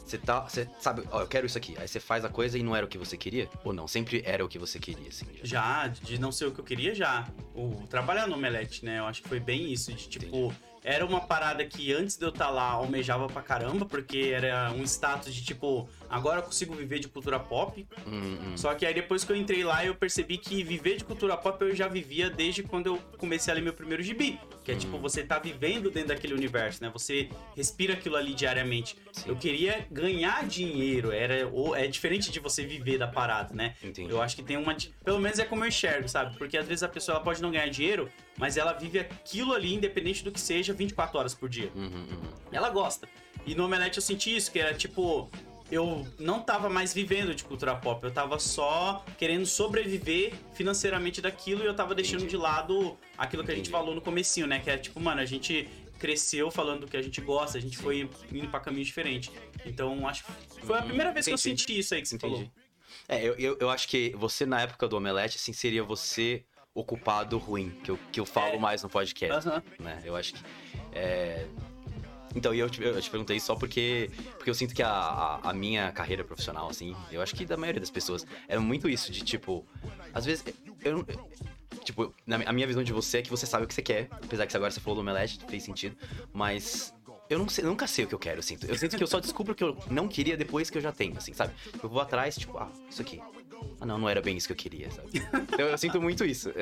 Você 0.05 0.19
tá. 0.19 0.41
Você 0.41 0.69
sabe, 0.79 1.03
ó, 1.11 1.21
eu 1.21 1.27
quero 1.27 1.47
isso 1.47 1.57
aqui. 1.57 1.75
Aí 1.79 1.89
você 1.89 1.99
faz 1.99 2.25
a 2.25 2.29
coisa 2.29 2.59
e 2.59 2.63
não 2.63 2.77
era 2.77 2.85
o 2.85 2.89
que 2.89 2.99
você 2.99 3.17
queria? 3.17 3.49
Ou 3.65 3.73
não? 3.73 3.89
Sempre 3.89 4.23
era 4.25 4.45
o 4.45 4.49
que 4.49 4.59
você 4.59 4.79
queria, 4.79 5.09
assim. 5.09 5.27
já? 5.43 5.65
Já, 5.65 5.89
de 5.89 6.19
não 6.19 6.31
ser 6.31 6.47
o 6.47 6.53
que 6.53 6.61
eu 6.61 6.65
queria, 6.65 6.95
já. 6.95 7.27
O 7.55 7.87
trabalhar 7.89 8.27
no 8.27 8.35
Omelete, 8.35 8.85
né? 8.85 8.99
Eu 8.99 9.07
acho 9.07 9.23
que 9.23 9.29
foi 9.29 9.41
bem 9.41 9.73
isso. 9.73 9.93
De 9.93 10.09
tipo, 10.09 10.53
era 10.83 11.05
uma 11.07 11.21
parada 11.21 11.65
que 11.65 11.93
antes 11.93 12.17
de 12.17 12.27
eu 12.27 12.29
estar 12.29 12.51
lá 12.51 12.71
almejava 12.71 13.27
pra 13.27 13.41
caramba, 13.41 13.87
porque 13.87 14.31
era 14.35 14.71
um 14.73 14.83
status 14.83 15.35
de 15.35 15.43
tipo, 15.43 15.89
agora 16.09 16.41
eu 16.41 16.43
consigo 16.43 16.75
viver 16.75 16.99
de 16.99 17.09
cultura 17.09 17.39
pop. 17.39 17.87
Hum, 18.07 18.39
hum. 18.43 18.57
Só 18.57 18.75
que 18.75 18.85
aí 18.85 18.95
depois 18.95 19.25
que 19.25 19.33
eu 19.33 19.37
entrei 19.37 19.65
lá, 19.65 19.85
eu 19.85 19.95
percebi 19.95 20.39
que 20.39 20.63
viver 20.63 20.97
de 20.97 21.05
cultura 21.05 21.37
pop 21.37 21.61
eu 21.63 21.75
já 21.75 21.89
vivia 21.89 22.31
desde 22.31 22.63
quando 22.63 22.87
eu 22.87 22.99
comecei 23.19 23.53
a 23.53 23.55
ler 23.55 23.63
meu 23.63 23.73
primeiro 23.73 24.03
gibi. 24.03 24.39
Que 24.63 24.73
é 24.73 24.75
tipo, 24.75 24.99
você 24.99 25.23
tá 25.23 25.39
vivendo 25.39 25.91
dentro 25.91 26.09
daquele 26.09 26.35
universo, 26.35 26.83
né? 26.83 26.91
Você 26.93 27.29
respira 27.57 27.95
aquilo 27.95 28.17
ali 28.17 28.35
diariamente. 28.35 28.97
Sim. 29.13 29.29
Eu 29.29 29.37
queria 29.37 29.87
ganhar 29.91 30.47
dinheiro, 30.47 31.13
era 31.13 31.49
ou 31.49 31.77
é 31.77 31.87
diferente 31.87 32.31
de 32.31 32.41
você 32.41 32.65
viver 32.65 32.99
da 32.99 33.07
parada, 33.07 33.55
né? 33.55 33.75
Entendi. 33.83 34.11
Eu 34.11 34.21
acho 34.21 34.37
que 34.37 34.43
tem 34.43 34.57
uma. 34.57 34.75
Pelo 35.05 35.21
menos 35.21 35.39
é 35.39 35.45
como 35.45 35.65
eu 35.65 35.69
enxergo, 35.69 36.09
sabe? 36.09 36.37
Porque 36.37 36.57
às 36.57 36.67
vezes 36.67 36.83
a 36.83 36.89
pessoa 36.89 37.21
pode 37.21 37.43
não 37.43 37.51
ganhar 37.51 37.69
dinheiro, 37.69 38.09
mas 38.39 38.57
ela 38.57 38.73
vive 38.73 38.99
aquilo 38.99 39.53
ali, 39.53 39.75
independente 39.75 40.25
do 40.25 40.33
que 40.33 40.41
seja, 40.41 40.73
24 40.73 41.19
horas 41.19 41.35
por 41.35 41.49
dia. 41.49 41.71
Uhum, 41.75 41.85
uhum. 41.85 42.23
Ela 42.51 42.71
gosta. 42.71 43.09
E 43.47 43.55
no 43.55 43.65
Omelete 43.65 43.99
eu 43.99 44.03
senti 44.03 44.35
isso, 44.35 44.51
que 44.51 44.59
era 44.59 44.75
tipo. 44.75 45.31
Eu 45.71 46.07
não 46.19 46.41
tava 46.43 46.69
mais 46.69 46.93
vivendo 46.93 47.35
de 47.35 47.43
cultura 47.43 47.75
pop, 47.75 48.05
eu 48.05 48.11
tava 48.13 48.39
só 48.39 49.05
querendo 49.19 49.47
sobreviver 49.47 50.35
financeiramente 50.55 51.21
daquilo 51.21 51.63
e 51.63 51.67
eu 51.67 51.75
tava 51.75 51.95
deixando 51.95 52.21
Entendi. 52.21 52.31
de 52.33 52.37
lado 52.37 52.97
aquilo 53.17 53.43
que 53.43 53.51
a 53.51 53.55
gente 53.55 53.69
Entendi. 53.69 53.73
falou 53.73 53.95
no 53.95 54.01
comecinho, 54.01 54.47
né? 54.47 54.61
Que 54.61 54.71
é 54.71 54.77
tipo, 54.77 55.01
mano, 55.01 55.21
a 55.21 55.25
gente 55.25 55.69
cresceu 55.99 56.51
falando 56.51 56.81
do 56.83 56.87
que 56.87 56.97
a 56.97 57.03
gente 57.03 57.21
gosta, 57.21 57.57
a 57.57 57.61
gente 57.61 57.79
foi 57.79 58.09
indo 58.31 58.49
pra 58.49 58.61
caminho 58.61 58.85
diferente. 58.85 59.31
Então, 59.65 60.07
acho 60.07 60.25
que 60.25 60.33
foi 60.67 60.79
a 60.79 60.83
Hum, 60.83 60.87
primeira 60.87 61.13
vez 61.13 61.25
que 61.27 61.33
eu 61.33 61.37
entendi. 61.37 61.61
senti 61.63 61.79
isso 61.79 61.95
aí 61.95 62.03
que 62.03 62.09
você 62.09 62.19
falou. 62.19 62.37
Entendi. 62.41 62.53
É, 63.09 63.23
eu, 63.27 63.35
eu, 63.37 63.57
eu 63.59 63.71
acho 63.71 63.89
que 63.89 64.15
você, 64.17 64.45
na 64.45 64.61
época 64.61 64.87
do 64.87 64.97
Omelete, 64.97 65.37
assim, 65.39 65.53
seria 65.53 65.83
você 65.83 66.45
ocupado 66.75 67.39
ruim, 67.39 67.71
que 67.83 67.91
eu, 67.91 67.99
que 68.13 68.21
eu 68.21 68.27
falo 68.27 68.55
É. 68.55 68.59
mais 68.59 68.83
no 68.83 68.89
podcast, 68.91 69.49
Aham. 69.49 69.63
né? 69.79 70.03
Eu 70.05 70.15
acho 70.15 70.35
que... 70.35 70.41
é, 70.93 71.47
Então, 72.35 72.55
e 72.55 72.59
eu 72.59 72.69
te, 72.69 72.83
eu 72.83 73.01
te 73.01 73.11
perguntei 73.11 73.39
só 73.39 73.55
porque, 73.55 74.11
porque 74.37 74.51
eu 74.51 74.55
sinto 74.55 74.75
que 74.75 74.83
a, 74.83 74.89
a, 74.91 75.51
a 75.51 75.53
minha 75.53 75.93
carreira 75.93 76.25
profissional, 76.25 76.69
assim, 76.69 76.95
eu 77.13 77.23
acho 77.23 77.35
que 77.35 77.45
da 77.45 77.57
maioria 77.57 77.81
das 77.81 77.91
pessoas, 77.91 78.27
é 78.49 78.59
muito 78.59 78.89
isso, 78.89 79.13
de 79.13 79.23
tipo, 79.23 79.65
às 80.13 80.25
vezes, 80.25 80.45
eu 80.85 80.99
não- 80.99 81.07
Tipo, 81.83 82.15
na, 82.27 82.37
a 82.47 82.53
minha 82.53 82.67
visão 82.67 82.83
de 82.83 82.93
você 82.95 83.19
é 83.19 83.23
que 83.23 83.29
você 83.29 83.45
sabe 83.45 83.65
o 83.65 83.69
que 83.69 83.75
você 83.75 83.83
quer, 83.83 84.09
apesar 84.23 84.47
que 84.47 84.57
agora 84.57 84.71
você 84.71 84.81
falou 84.81 84.95
do 84.95 85.01
Omelete, 85.03 85.39
fez 85.47 85.65
sentido, 85.65 85.95
mas 86.33 86.95
eu 87.29 87.47
sei, 87.49 87.65
eu 87.65 87.69
nunca 87.69 87.87
sei 87.87 88.05
o 88.07 88.09
que 88.09 88.15
eu 88.15 88.19
quero, 88.19 88.39
eu 88.39 88.43
sinto. 88.43 88.65
Eu 88.67 88.77
sinto 88.77 88.97
que 88.97 89.03
eu 89.03 89.07
só 89.07 89.21
descubro 89.21 89.53
o 89.53 89.57
que 89.57 89.63
eu 89.65 89.77
não 89.91 90.09
queria 90.09 90.35
depois 90.37 90.71
que 90.71 90.79
eu 90.79 90.83
já 90.83 90.93
tenho, 90.93 91.17
assim, 91.17 91.35
sabe? 91.35 91.53
Eu 91.83 91.89
vou 91.89 92.01
atrás, 92.01 92.37
tipo, 92.37 92.57
ah, 92.57 92.71
isso 92.89 93.03
aqui. 93.03 93.21
Ah, 93.81 93.87
não, 93.87 93.99
não 93.99 94.09
era 94.09 94.23
bem 94.23 94.37
isso 94.37 94.47
que 94.47 94.53
eu 94.53 94.57
queria, 94.57 94.91
sabe? 94.91 95.09
Então 95.53 95.67
eu 95.67 95.77
sinto 95.77 96.01
muito 96.01 96.25
isso. 96.25 96.53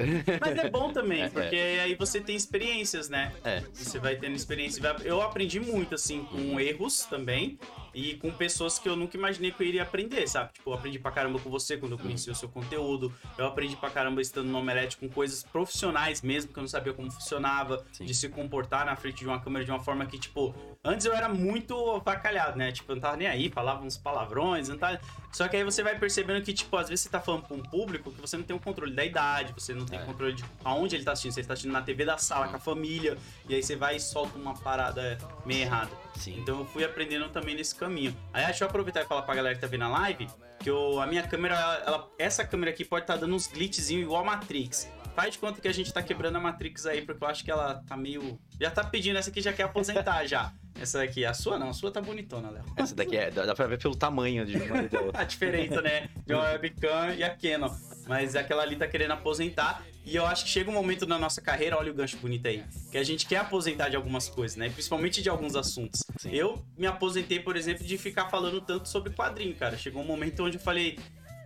Mas 0.40 0.58
é 0.58 0.70
bom 0.70 0.92
também, 0.92 1.22
É, 1.22 1.28
porque 1.28 1.56
aí 1.56 1.94
você 1.94 2.20
tem 2.20 2.34
experiências, 2.34 3.08
né? 3.08 3.32
É. 3.44 3.62
Você 3.72 3.98
vai 3.98 4.16
tendo 4.16 4.34
experiência. 4.34 4.82
Eu 5.04 5.22
aprendi 5.22 5.60
muito, 5.60 5.94
assim, 5.94 6.24
com 6.24 6.58
erros 6.58 7.04
também. 7.04 7.58
E 7.94 8.14
com 8.14 8.30
pessoas 8.30 8.78
que 8.78 8.88
eu 8.88 8.96
nunca 8.96 9.16
imaginei 9.16 9.50
que 9.52 9.62
eu 9.62 9.66
iria 9.66 9.82
aprender, 9.82 10.26
sabe? 10.26 10.52
Tipo, 10.54 10.70
eu 10.70 10.74
aprendi 10.74 10.98
pra 10.98 11.10
caramba 11.10 11.38
com 11.38 11.50
você 11.50 11.76
quando 11.76 11.92
eu 11.92 11.98
conheci 11.98 12.30
o 12.30 12.34
seu 12.34 12.48
conteúdo. 12.48 13.12
Eu 13.36 13.46
aprendi 13.46 13.76
pra 13.76 13.90
caramba 13.90 14.20
estando 14.22 14.48
no 14.48 14.58
Omelete 14.58 14.96
com 14.96 15.08
coisas 15.08 15.42
profissionais 15.42 16.22
mesmo, 16.22 16.52
que 16.52 16.58
eu 16.58 16.62
não 16.62 16.68
sabia 16.68 16.92
como 16.92 17.10
funcionava. 17.10 17.84
Sim. 17.92 18.04
De 18.04 18.14
se 18.14 18.28
comportar 18.28 18.86
na 18.86 18.96
frente 18.96 19.18
de 19.18 19.26
uma 19.26 19.40
câmera 19.40 19.64
de 19.64 19.70
uma 19.70 19.80
forma 19.80 20.06
que, 20.06 20.18
tipo... 20.18 20.54
Antes 20.84 21.06
eu 21.06 21.14
era 21.14 21.28
muito 21.28 21.74
avacalhado, 21.92 22.58
né? 22.58 22.72
Tipo, 22.72 22.92
eu 22.92 22.96
não 22.96 23.02
tava 23.02 23.16
nem 23.16 23.28
aí, 23.28 23.48
falava 23.50 23.84
uns 23.84 23.96
palavrões, 23.96 24.68
não 24.68 24.78
tava... 24.78 25.00
Só 25.30 25.46
que 25.48 25.56
aí 25.56 25.64
você 25.64 25.82
vai 25.82 25.98
percebendo 25.98 26.42
que, 26.44 26.52
tipo, 26.52 26.76
às 26.76 26.88
vezes 26.88 27.04
você 27.04 27.08
tá 27.08 27.20
falando 27.20 27.42
pra 27.46 27.56
um 27.56 27.62
público 27.62 28.10
que 28.10 28.20
você 28.20 28.36
não 28.36 28.44
tem 28.44 28.54
o 28.56 28.60
controle 28.60 28.92
da 28.94 29.04
idade, 29.04 29.52
você 29.52 29.72
não 29.72 29.86
tem 29.86 29.98
É. 29.98 30.02
controle 30.04 30.34
de 30.34 30.44
aonde 30.64 30.96
ele 30.96 31.04
tá 31.04 31.12
assistindo. 31.12 31.32
Se 31.32 31.40
ele 31.40 31.46
tá 31.46 31.52
assistindo 31.54 31.72
na 31.72 31.82
TV 31.82 32.04
da 32.04 32.18
sala, 32.18 32.48
com 32.48 32.56
a 32.56 32.58
família, 32.58 33.16
e 33.48 33.54
aí 33.54 33.62
você 33.62 33.76
vai 33.76 33.96
e 33.96 34.00
solta 34.00 34.36
uma 34.38 34.54
parada 34.54 35.16
meio 35.46 35.60
errada. 35.62 35.90
Sim. 36.16 36.38
Então 36.40 36.58
eu 36.58 36.64
fui 36.66 36.84
aprendendo 36.84 37.28
também 37.30 37.54
nesse 37.54 37.74
caminho. 37.82 38.16
Aí 38.32 38.44
deixa 38.46 38.64
eu 38.64 38.68
aproveitar 38.68 39.02
e 39.02 39.04
falar 39.04 39.22
pra 39.22 39.34
galera 39.34 39.54
que 39.54 39.60
tá 39.60 39.66
vendo 39.66 39.84
a 39.84 39.88
live, 39.88 40.28
que 40.60 40.70
eu, 40.70 41.00
a 41.00 41.06
minha 41.06 41.22
câmera, 41.22 41.56
ela, 41.84 42.08
essa 42.18 42.44
câmera 42.44 42.70
aqui 42.70 42.84
pode 42.84 43.04
estar 43.04 43.16
dando 43.16 43.34
uns 43.34 43.46
glitchzinhos 43.46 44.04
igual 44.04 44.22
a 44.22 44.24
Matrix. 44.24 44.88
Faz 45.14 45.32
de 45.32 45.38
conta 45.38 45.60
que 45.60 45.68
a 45.68 45.74
gente 45.74 45.92
tá 45.92 46.02
quebrando 46.02 46.36
a 46.36 46.40
Matrix 46.40 46.86
aí, 46.86 47.02
porque 47.02 47.22
eu 47.22 47.28
acho 47.28 47.44
que 47.44 47.50
ela 47.50 47.82
tá 47.86 47.96
meio. 47.96 48.40
Já 48.58 48.70
tá 48.70 48.82
pedindo, 48.82 49.18
essa 49.18 49.28
aqui 49.28 49.42
já 49.42 49.52
quer 49.52 49.64
aposentar 49.64 50.24
já. 50.24 50.52
Essa 50.80 51.02
aqui, 51.02 51.22
a 51.24 51.34
sua 51.34 51.58
não, 51.58 51.68
a 51.68 51.72
sua 51.74 51.90
tá 51.90 52.00
bonitona, 52.00 52.48
Léo. 52.48 52.64
Essa 52.76 52.94
daqui 52.94 53.16
é. 53.16 53.30
Dá 53.30 53.44
dá 53.44 53.54
pra 53.54 53.66
ver 53.66 53.78
pelo 53.78 53.94
tamanho 53.94 54.46
de 54.46 54.56
uma 54.56 54.82
e 54.82 54.88
da 54.88 55.00
outra. 55.00 55.20
A 55.20 55.24
diferença, 55.24 55.82
né? 55.82 56.08
De 56.24 56.32
uma 56.32 56.44
webcam 56.44 57.14
e 57.14 57.22
a 57.22 57.28
Canon. 57.28 57.70
Mas 58.08 58.34
aquela 58.34 58.62
ali 58.62 58.76
tá 58.76 58.86
querendo 58.86 59.10
aposentar. 59.10 59.84
E 60.04 60.16
eu 60.16 60.26
acho 60.26 60.44
que 60.44 60.50
chega 60.50 60.68
um 60.70 60.74
momento 60.74 61.06
na 61.06 61.18
nossa 61.18 61.40
carreira, 61.40 61.78
olha 61.78 61.92
o 61.92 61.94
gancho 61.94 62.16
bonito 62.16 62.46
aí, 62.48 62.64
que 62.90 62.98
a 62.98 63.04
gente 63.04 63.24
quer 63.26 63.36
aposentar 63.36 63.88
de 63.88 63.96
algumas 63.96 64.28
coisas, 64.28 64.56
né? 64.56 64.68
Principalmente 64.68 65.22
de 65.22 65.28
alguns 65.28 65.54
assuntos. 65.54 66.02
Sim. 66.18 66.30
Eu 66.32 66.64
me 66.76 66.86
aposentei, 66.86 67.38
por 67.38 67.56
exemplo, 67.56 67.84
de 67.84 67.96
ficar 67.96 68.28
falando 68.28 68.60
tanto 68.60 68.88
sobre 68.88 69.12
quadrinho, 69.12 69.54
cara. 69.54 69.76
Chegou 69.78 70.02
um 70.02 70.06
momento 70.06 70.42
onde 70.44 70.56
eu 70.56 70.60
falei, 70.60 70.98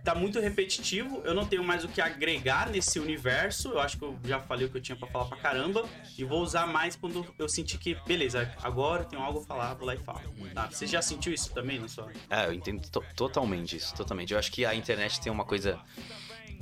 tá 0.03 0.15
muito 0.15 0.39
repetitivo, 0.39 1.21
eu 1.23 1.33
não 1.35 1.45
tenho 1.45 1.63
mais 1.63 1.83
o 1.83 1.87
que 1.87 2.01
agregar 2.01 2.69
nesse 2.69 2.99
universo. 2.99 3.69
Eu 3.69 3.79
acho 3.79 3.97
que 3.97 4.03
eu 4.05 4.17
já 4.25 4.39
falei 4.39 4.65
o 4.65 4.69
que 4.71 4.77
eu 4.77 4.81
tinha 4.81 4.95
pra 4.95 5.07
falar 5.07 5.25
pra 5.25 5.37
caramba. 5.37 5.85
E 6.17 6.23
vou 6.23 6.41
usar 6.41 6.65
mais 6.65 6.95
quando 6.95 7.27
eu 7.37 7.47
sentir 7.47 7.77
que, 7.77 7.93
beleza, 8.07 8.51
agora 8.63 9.03
eu 9.03 9.07
tenho 9.07 9.21
algo 9.21 9.39
a 9.41 9.43
falar, 9.43 9.73
vou 9.75 9.85
lá 9.85 9.93
e 9.93 9.99
falo. 9.99 10.21
Tá? 10.55 10.67
Você 10.71 10.87
já 10.87 11.01
sentiu 11.01 11.31
isso 11.31 11.53
também 11.53 11.77
na 11.79 11.87
sua. 11.87 12.11
É, 12.29 12.47
eu 12.47 12.53
entendo 12.53 12.81
to- 12.89 13.03
totalmente 13.15 13.75
isso, 13.75 13.93
totalmente. 13.93 14.33
Eu 14.33 14.39
acho 14.39 14.51
que 14.51 14.65
a 14.65 14.73
internet 14.73 15.21
tem 15.21 15.31
uma 15.31 15.45
coisa 15.45 15.79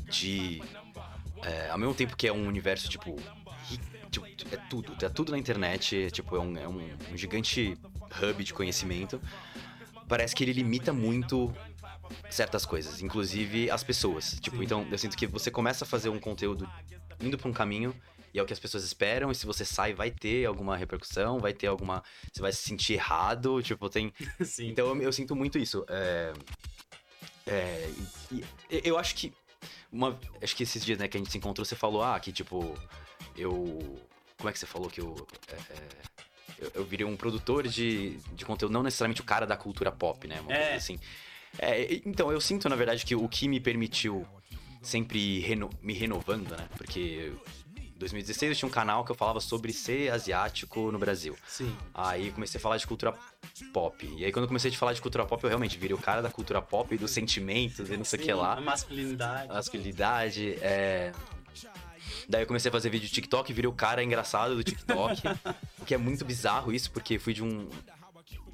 de. 0.10 0.62
É, 1.46 1.70
ao 1.70 1.78
mesmo 1.78 1.94
tempo 1.94 2.16
que 2.16 2.28
é 2.28 2.34
um 2.34 2.48
universo, 2.48 2.90
tipo. 2.90 3.16
tipo, 4.10 4.26
é 4.52 4.58
tudo, 4.70 4.96
é 5.06 5.10
tudo 5.10 5.32
na 5.32 5.38
internet, 5.38 6.10
tipo, 6.12 6.36
é 6.36 6.40
um, 6.40 6.58
é 6.58 6.68
um, 6.68 6.80
um 7.12 7.18
gigante 7.18 7.78
hub 8.22 8.44
de 8.44 8.54
conhecimento. 8.54 9.22
Parece 10.08 10.36
que 10.36 10.44
ele 10.44 10.54
limita 10.54 10.94
muito 10.94 11.54
certas 12.30 12.66
coisas, 12.66 13.02
inclusive 13.02 13.70
as 13.70 13.84
pessoas. 13.84 14.40
Tipo, 14.40 14.58
Sim. 14.58 14.64
então 14.64 14.88
eu 14.92 14.98
sinto 14.98 15.18
que 15.18 15.26
você 15.28 15.50
começa 15.50 15.84
a 15.84 15.88
fazer 15.88 16.10
um 16.10 16.20
conteúdo 16.20 16.70
indo 17.20 17.38
pra 17.38 17.50
um 17.50 17.54
caminho 17.54 17.96
e 18.36 18.40
é 18.40 18.44
o 18.44 18.46
que 18.46 18.52
as 18.52 18.60
pessoas 18.60 18.84
esperam, 18.84 19.32
e 19.32 19.36
se 19.36 19.46
você 19.46 19.64
sai, 19.64 19.94
vai 19.94 20.12
ter 20.12 20.46
alguma 20.46 20.76
repercussão, 20.76 21.40
vai 21.40 21.54
ter 21.54 21.68
alguma. 21.68 22.04
Você 22.34 22.42
vai 22.42 22.52
se 22.52 22.62
sentir 22.62 22.96
errado, 22.96 23.64
tipo, 23.64 23.90
tem. 23.90 24.14
Sim. 24.44 24.68
Então 24.68 24.88
eu, 24.88 25.04
eu 25.04 25.14
sinto 25.14 25.34
muito 25.38 25.58
isso. 25.58 25.86
É, 25.88 26.34
é, 27.48 27.90
eu 28.70 28.98
acho 28.98 29.16
que. 29.16 29.32
Uma, 29.92 30.20
acho 30.42 30.56
que 30.56 30.64
esses 30.64 30.84
dias 30.84 30.98
né, 31.00 31.08
que 31.08 31.18
a 31.18 31.20
gente 31.20 31.32
se 31.32 31.38
encontrou, 31.38 31.64
você 31.66 31.76
falou, 31.76 32.04
ah, 32.04 32.20
que 32.20 32.32
tipo. 32.32 32.74
Eu. 33.38 34.00
Como 34.38 34.50
é 34.50 34.54
que 34.54 34.60
você 34.60 34.66
falou 34.66 34.90
que 34.90 35.00
eu. 35.02 35.28
é, 35.48 35.56
é, 35.74 35.88
eu, 36.60 36.72
eu 36.76 36.86
virei 36.86 37.06
um 37.06 37.16
produtor 37.16 37.68
de, 37.68 38.18
de 38.34 38.46
conteúdo, 38.46 38.72
não 38.72 38.84
necessariamente 38.84 39.22
o 39.22 39.26
cara 39.26 39.46
da 39.46 39.58
cultura 39.58 39.92
pop, 39.92 40.28
né? 40.28 40.40
Uma 40.42 40.54
É. 40.54 40.60
coisa 40.62 40.76
assim. 40.78 41.00
É, 41.58 42.02
então, 42.06 42.32
eu 42.32 42.42
sinto, 42.42 42.68
na 42.68 42.76
verdade, 42.76 43.06
que 43.06 43.16
o 43.16 43.28
que 43.30 43.48
me 43.48 43.60
permitiu 43.60 44.26
sempre 44.82 45.40
reno- 45.40 45.70
me 45.82 45.94
renovando, 45.94 46.52
né? 46.56 46.68
Porque 46.78 47.32
2016 48.06 48.52
eu 48.52 48.56
tinha 48.56 48.70
um 48.70 48.72
canal 48.72 49.04
que 49.04 49.12
eu 49.12 49.16
falava 49.16 49.40
sobre 49.40 49.74
ser 49.74 50.12
asiático 50.12 50.92
no 50.92 51.00
Brasil. 51.00 51.36
Sim. 51.48 51.76
Aí 51.94 52.32
comecei 52.32 52.60
a 52.60 52.62
falar 52.62 52.78
de 52.78 52.86
cultura 52.86 53.14
pop. 53.74 54.06
E 54.18 54.24
aí 54.24 54.32
quando 54.32 54.44
eu 54.44 54.48
comecei 54.48 54.72
a 54.72 54.74
falar 54.76 54.94
de 54.94 55.02
cultura 55.02 55.26
pop, 55.26 55.44
eu 55.44 55.48
realmente 55.50 55.78
virei 55.78 55.96
o 55.96 55.98
cara 56.00 56.22
da 56.22 56.30
cultura 56.30 56.62
pop 56.62 56.94
e 56.94 56.98
dos 56.98 57.12
sentimentos 57.12 57.90
e 57.90 57.98
não 57.98 58.06
sei 58.06 58.20
o 58.20 58.24
que 58.24 58.32
A 58.32 58.36
lá. 58.36 58.62
masculinidade. 58.62 59.50
A 59.52 59.54
masculinidade, 59.56 60.54
é... 60.62 61.12
Daí 62.30 62.44
eu 62.44 62.48
comecei 62.48 62.70
a 62.70 62.72
fazer 62.72 62.90
vídeo 62.90 63.08
de 63.08 63.14
TikTok, 63.14 63.52
virei 63.54 63.70
o 63.70 63.74
cara 63.74 64.04
engraçado 64.04 64.56
do 64.56 64.64
TikTok. 64.64 65.22
o 65.80 65.86
que 65.86 65.94
é 65.94 65.98
muito 65.98 66.24
bizarro 66.24 66.72
isso, 66.72 66.92
porque 66.92 67.18
fui 67.18 67.34
de 67.34 67.44
um... 67.44 67.68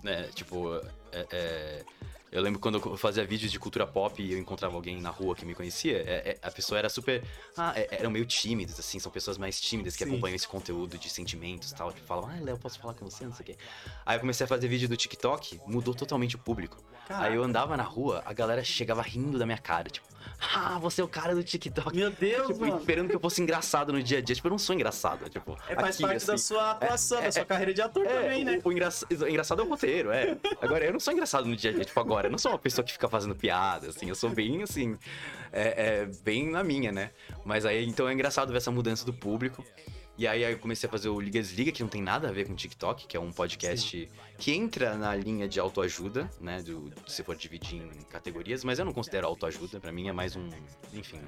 né, 0.04 0.30
tipo, 0.34 0.76
é, 1.12 1.28
é, 1.32 1.86
Eu 2.32 2.42
lembro 2.42 2.62
quando 2.62 2.78
eu 2.78 2.96
fazia 2.96 3.26
vídeos 3.26 3.52
de 3.52 3.60
cultura 3.60 3.86
pop 3.86 4.24
e 4.24 4.32
eu 4.32 4.40
encontrava 4.40 4.74
alguém 4.74 5.02
na 5.02 5.10
rua 5.10 5.36
que 5.36 5.46
me 5.46 5.54
conhecia, 5.54 5.98
é, 5.98 6.32
é, 6.32 6.40
a 6.42 6.50
pessoa 6.50 6.78
era 6.80 6.88
super. 6.88 7.22
Ah, 7.58 7.74
é, 7.76 7.98
eram 8.00 8.10
meio 8.10 8.26
tímidos, 8.26 8.80
assim, 8.80 9.00
são 9.00 9.12
pessoas 9.12 9.38
mais 9.38 9.60
tímidas 9.60 9.98
que 9.98 10.06
Sim. 10.06 10.12
acompanham 10.12 10.36
esse 10.36 10.48
conteúdo 10.48 10.98
de 10.98 11.10
sentimentos 11.10 11.72
e 11.72 11.76
tal. 11.76 11.92
Tipo, 11.92 12.08
falam, 12.08 12.30
ah, 12.30 12.40
Léo, 12.40 12.58
posso 12.58 12.80
falar 12.80 12.94
com 12.94 13.04
você? 13.04 13.26
Não 13.26 13.34
sei 13.34 13.44
o 13.44 13.46
quê. 13.48 13.58
Aí 14.06 14.16
eu 14.16 14.22
comecei 14.22 14.46
a 14.46 14.48
fazer 14.48 14.70
vídeo 14.70 14.88
do 14.88 14.96
TikTok, 14.96 15.60
mudou 15.68 15.94
totalmente 15.94 16.38
o 16.38 16.40
público. 16.40 16.82
Caraca. 17.12 17.30
Aí 17.30 17.36
eu 17.36 17.44
andava 17.44 17.76
na 17.78 17.84
rua, 17.84 18.22
a 18.26 18.34
galera 18.34 18.64
chegava 18.64 19.02
rindo 19.02 19.38
da 19.38 19.46
minha 19.46 19.58
cara, 19.58 19.90
tipo, 19.90 20.08
ah, 20.56 20.80
você 20.80 21.02
é 21.02 21.04
o 21.04 21.08
cara 21.08 21.36
do 21.36 21.44
TikTok. 21.44 21.96
Meu 21.96 22.10
Deus, 22.10 22.48
Tipo, 22.48 22.62
mano. 22.62 22.78
esperando 22.80 23.10
que 23.10 23.16
eu 23.16 23.20
fosse 23.20 23.42
engraçado 23.44 23.94
no 23.94 24.02
dia 24.02 24.18
a 24.18 24.22
dia. 24.22 24.36
Tipo, 24.36 24.48
eu 24.48 24.52
não 24.52 24.58
sou 24.58 24.74
engraçado. 24.74 25.30
Tipo, 25.30 25.56
É, 25.70 25.76
faz 25.76 25.96
aqui, 25.96 26.04
parte 26.04 26.26
da 26.26 26.34
assim. 26.34 26.44
sua 26.48 26.72
atuação, 26.72 27.22
da 27.22 27.32
sua 27.32 27.46
carreira 27.46 27.74
de 27.74 27.82
ator 27.82 28.06
É, 28.08 28.10
também, 28.22 28.44
né? 28.44 28.60
o 28.64 28.70
o 28.70 28.72
engraçado 29.30 29.62
é 29.62 29.66
o 29.66 29.68
roteiro, 29.70 30.12
é. 30.12 30.36
Agora, 30.60 30.84
eu 30.86 30.94
não 30.94 31.00
sou 31.00 31.14
engraçado 31.14 31.46
no 31.48 31.56
dia 31.56 31.70
a 31.70 31.74
dia, 31.76 31.86
tipo, 31.86 32.00
agora. 32.00 32.26
Eu 32.28 32.32
não 32.32 32.40
sou 32.40 32.52
uma 32.52 32.58
pessoa 32.58 32.84
que 32.84 32.92
fica 32.92 33.08
fazendo 33.08 33.36
piada, 33.36 33.90
assim. 33.90 34.10
Eu 34.10 34.16
sou 34.16 34.32
bem, 34.32 34.64
assim, 34.64 34.98
é, 35.54 36.02
é, 36.02 36.06
bem 36.24 36.50
na 36.50 36.64
minha, 36.64 36.92
né? 36.92 37.12
Mas 37.46 37.64
aí, 37.64 37.86
então 37.86 38.08
é 38.10 38.14
engraçado 38.14 38.52
ver 38.52 38.58
essa 38.58 38.72
mudança 38.72 39.06
do 39.06 39.14
público. 39.14 39.64
E 40.22 40.28
aí, 40.28 40.46
aí 40.46 40.54
eu 40.54 40.60
comecei 40.60 40.88
a 40.88 40.92
fazer 40.92 41.10
o 41.10 41.20
Liga 41.20 41.42
Desliga, 41.42 41.72
que 41.72 41.82
não 41.82 41.90
tem 41.90 42.00
nada 42.00 42.30
a 42.30 42.32
ver 42.32 42.46
com 42.46 42.54
TikTok, 42.54 43.08
que 43.08 43.18
é 43.18 43.20
um 43.20 43.32
podcast 43.32 44.08
que 44.38 44.52
entra 44.52 44.96
na 44.96 45.16
linha 45.16 45.48
de 45.50 45.60
autoajuda, 45.60 46.30
né? 46.40 46.62
Do, 46.62 46.94
se 47.08 47.24
for 47.24 47.36
dividir 47.36 47.82
em 47.82 47.90
categorias, 48.04 48.64
mas 48.64 48.78
eu 48.78 48.86
não 48.86 48.94
considero 48.94 49.26
autoajuda, 49.26 49.80
pra 49.80 49.92
mim 49.92 50.10
é 50.10 50.12
mais 50.12 50.36
um, 50.36 50.48
enfim, 50.94 51.20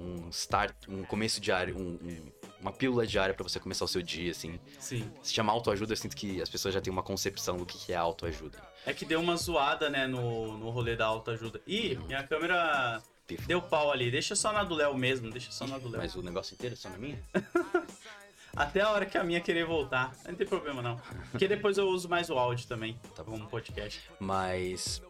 um 0.00 0.28
start, 0.30 0.74
um 0.88 1.04
começo 1.04 1.40
diário, 1.40 1.78
um- 1.78 1.92
um- 2.02 2.32
uma 2.60 2.72
pílula 2.72 3.06
diária 3.06 3.32
pra 3.32 3.44
você 3.44 3.60
começar 3.60 3.84
o 3.84 3.88
seu 3.88 4.02
dia, 4.02 4.32
assim. 4.32 4.58
Sim. 4.80 5.08
Se 5.22 5.32
chama 5.32 5.52
autoajuda, 5.52 5.92
eu 5.92 5.96
sinto 5.96 6.16
que 6.16 6.42
as 6.42 6.48
pessoas 6.48 6.74
já 6.74 6.80
têm 6.80 6.92
uma 6.92 7.02
concepção 7.04 7.56
do 7.58 7.64
que 7.64 7.78
que 7.78 7.92
é 7.92 7.96
autoajuda. 7.96 8.60
É 8.84 8.92
que 8.92 9.04
deu 9.04 9.20
uma 9.20 9.36
zoada, 9.36 9.88
né, 9.88 10.08
no, 10.08 10.58
no 10.58 10.68
rolê 10.70 10.96
da 10.96 11.06
autoajuda. 11.06 11.60
Ih, 11.64 11.94
minha 12.08 12.26
câmera 12.26 13.00
Deu 13.46 13.60
pau 13.62 13.90
ali. 13.90 14.10
Deixa 14.10 14.34
só 14.36 14.52
na 14.52 14.62
do 14.64 14.74
Léo 14.74 14.94
mesmo, 14.96 15.30
deixa 15.30 15.50
só 15.50 15.66
na 15.66 15.78
do 15.78 15.88
Léo. 15.88 16.00
Mas 16.00 16.14
o 16.14 16.22
negócio 16.22 16.54
inteiro 16.54 16.74
é 16.74 16.76
só 16.76 16.88
na 16.90 16.98
minha? 16.98 17.18
Até 18.56 18.82
a 18.82 18.90
hora 18.90 19.04
que 19.06 19.18
a 19.18 19.24
minha 19.24 19.40
querer 19.40 19.66
voltar. 19.66 20.14
Não 20.26 20.34
tem 20.34 20.46
problema, 20.46 20.80
não. 20.80 21.00
Porque 21.30 21.48
depois 21.48 21.76
eu 21.76 21.88
uso 21.88 22.08
mais 22.08 22.30
o 22.30 22.38
áudio 22.38 22.66
também, 22.68 22.98
Tá 23.14 23.24
como 23.24 23.46
podcast. 23.48 24.00
Mas. 24.20 25.02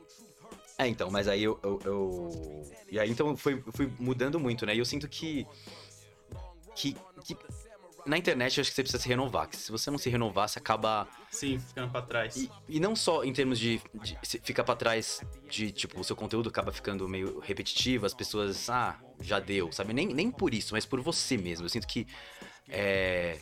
É, 0.78 0.86
então, 0.88 1.10
mas 1.10 1.28
aí 1.28 1.42
eu. 1.44 1.58
eu, 1.62 1.80
eu- 1.84 2.62
E 2.90 2.98
aí 2.98 3.10
então 3.10 3.36
foi, 3.36 3.62
fui 3.74 3.92
mudando 3.98 4.40
muito, 4.40 4.64
né? 4.64 4.74
E 4.74 4.78
eu 4.78 4.84
sinto 4.84 5.06
que. 5.08 5.46
Que. 6.74 6.96
que 7.24 7.36
na 8.06 8.18
internet 8.18 8.58
eu 8.58 8.62
acho 8.62 8.70
que 8.70 8.74
você 8.76 8.82
precisa 8.82 9.02
se 9.02 9.08
renovar. 9.08 9.48
Que 9.48 9.56
se 9.56 9.70
você 9.70 9.90
não 9.90 9.98
se 9.98 10.08
renovar, 10.10 10.48
você 10.48 10.58
acaba. 10.58 11.08
Sim, 11.30 11.58
ficando 11.58 11.90
pra 11.90 12.02
trás. 12.02 12.36
E, 12.36 12.50
e 12.68 12.80
não 12.80 12.94
só 12.94 13.24
em 13.24 13.32
termos 13.32 13.58
de, 13.58 13.80
de 14.02 14.18
se 14.22 14.38
fica 14.40 14.62
pra 14.62 14.76
trás 14.76 15.20
de, 15.48 15.70
tipo, 15.72 16.00
o 16.00 16.04
seu 16.04 16.14
conteúdo 16.14 16.48
acaba 16.48 16.72
ficando 16.72 17.08
meio 17.08 17.38
repetitivo, 17.40 18.06
as 18.06 18.14
pessoas, 18.14 18.68
ah, 18.70 18.98
já 19.20 19.38
deu, 19.38 19.72
sabe? 19.72 19.92
Nem, 19.92 20.08
nem 20.08 20.30
por 20.30 20.54
isso, 20.54 20.74
mas 20.74 20.84
por 20.84 21.00
você 21.00 21.36
mesmo. 21.36 21.64
Eu 21.64 21.70
sinto 21.70 21.86
que 21.86 22.06
é, 22.68 23.38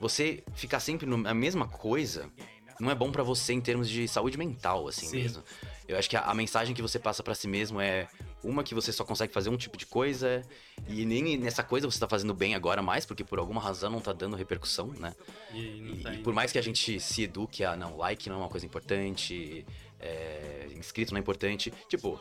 você 0.00 0.42
ficar 0.54 0.80
sempre 0.80 1.06
na 1.06 1.34
mesma 1.34 1.66
coisa 1.68 2.30
não 2.78 2.90
é 2.90 2.94
bom 2.94 3.10
pra 3.10 3.22
você 3.22 3.52
em 3.52 3.60
termos 3.60 3.88
de 3.88 4.06
saúde 4.06 4.36
mental, 4.36 4.86
assim 4.86 5.06
Sim. 5.06 5.16
mesmo. 5.16 5.42
Eu 5.88 5.98
acho 5.98 6.10
que 6.10 6.16
a, 6.16 6.22
a 6.22 6.34
mensagem 6.34 6.74
que 6.74 6.82
você 6.82 6.98
passa 6.98 7.22
pra 7.22 7.34
si 7.34 7.48
mesmo 7.48 7.80
é 7.80 8.08
uma 8.46 8.62
que 8.62 8.74
você 8.74 8.92
só 8.92 9.04
consegue 9.04 9.32
fazer 9.32 9.50
um 9.50 9.56
tipo 9.56 9.76
de 9.76 9.86
coisa 9.86 10.42
e 10.88 11.04
nem 11.04 11.36
nessa 11.36 11.62
coisa 11.62 11.90
você 11.90 11.98
tá 11.98 12.08
fazendo 12.08 12.32
bem 12.32 12.54
agora 12.54 12.80
mais, 12.82 13.04
porque 13.04 13.24
por 13.24 13.38
alguma 13.38 13.60
razão 13.60 13.90
não 13.90 14.00
tá 14.00 14.12
dando 14.12 14.36
repercussão, 14.36 14.88
né? 14.98 15.14
E 15.52 15.58
E, 15.58 16.02
tá 16.02 16.14
e 16.14 16.18
por 16.18 16.32
mais 16.32 16.52
que 16.52 16.58
a 16.58 16.62
gente 16.62 17.00
se 17.00 17.22
eduque 17.22 17.64
a 17.64 17.76
não, 17.76 17.96
like 17.96 18.28
não 18.28 18.36
é 18.36 18.38
uma 18.40 18.48
coisa 18.48 18.64
importante, 18.64 19.66
é, 19.98 20.68
inscrito 20.76 21.12
não 21.12 21.18
é 21.18 21.20
importante, 21.20 21.72
tipo, 21.88 22.20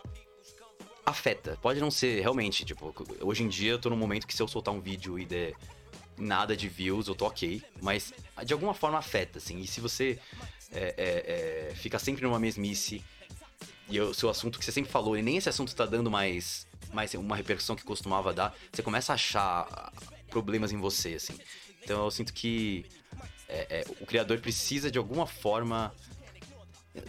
afeta. 1.06 1.58
Pode 1.62 1.80
não 1.80 1.92
ser 1.92 2.22
realmente, 2.22 2.66
tipo, 2.66 2.94
hoje 3.22 3.44
em 3.44 3.48
dia 3.48 3.72
eu 3.72 3.80
tô 3.80 3.90
num 3.90 3.98
momento 3.98 4.26
que 4.26 4.34
se 4.34 4.42
eu 4.42 4.48
soltar 4.48 4.74
um 4.74 4.82
vídeo 4.82 5.20
e 5.20 5.26
der 5.26 5.54
nada 6.18 6.56
de 6.56 6.68
views, 6.68 7.08
eu 7.08 7.16
tô 7.16 7.26
ok, 7.26 7.62
mas 7.82 8.14
de 8.44 8.54
alguma 8.54 8.74
forma 8.74 8.98
afeta, 8.98 9.38
assim. 9.38 9.60
E 9.60 9.68
se 9.68 9.82
você 9.82 10.18
é, 10.72 10.96
é, 10.98 11.70
é, 11.72 11.76
fica 11.76 12.00
sempre 12.00 12.24
numa 12.24 12.40
mesmice 12.40 13.04
e 13.90 14.00
o 14.00 14.14
seu 14.14 14.30
assunto 14.30 14.58
que 14.58 14.66
você 14.66 14.72
sempre 14.72 14.92
falou, 14.92 15.18
e 15.18 15.22
nem 15.22 15.38
esse 15.38 15.50
assunto 15.50 15.76
tá 15.76 15.86
dando 15.86 16.10
mais, 16.10 16.68
mais 16.94 17.14
uma 17.14 17.36
repercussão 17.36 17.76
que 17.76 17.84
costumava 17.84 18.34
dar, 18.34 18.56
você 18.72 18.82
começa 18.82 19.14
a 19.14 19.16
achar 19.16 19.92
problemas 20.30 20.72
em 20.72 20.78
você, 20.78 21.16
assim. 21.16 21.38
Então 21.84 22.04
eu 22.04 22.12
sinto 22.12 22.34
que 22.34 22.86
é, 23.48 23.82
é, 23.82 23.86
o 24.02 24.06
criador 24.06 24.40
precisa 24.40 24.90
de 24.90 24.98
alguma 24.98 25.28
forma. 25.28 25.94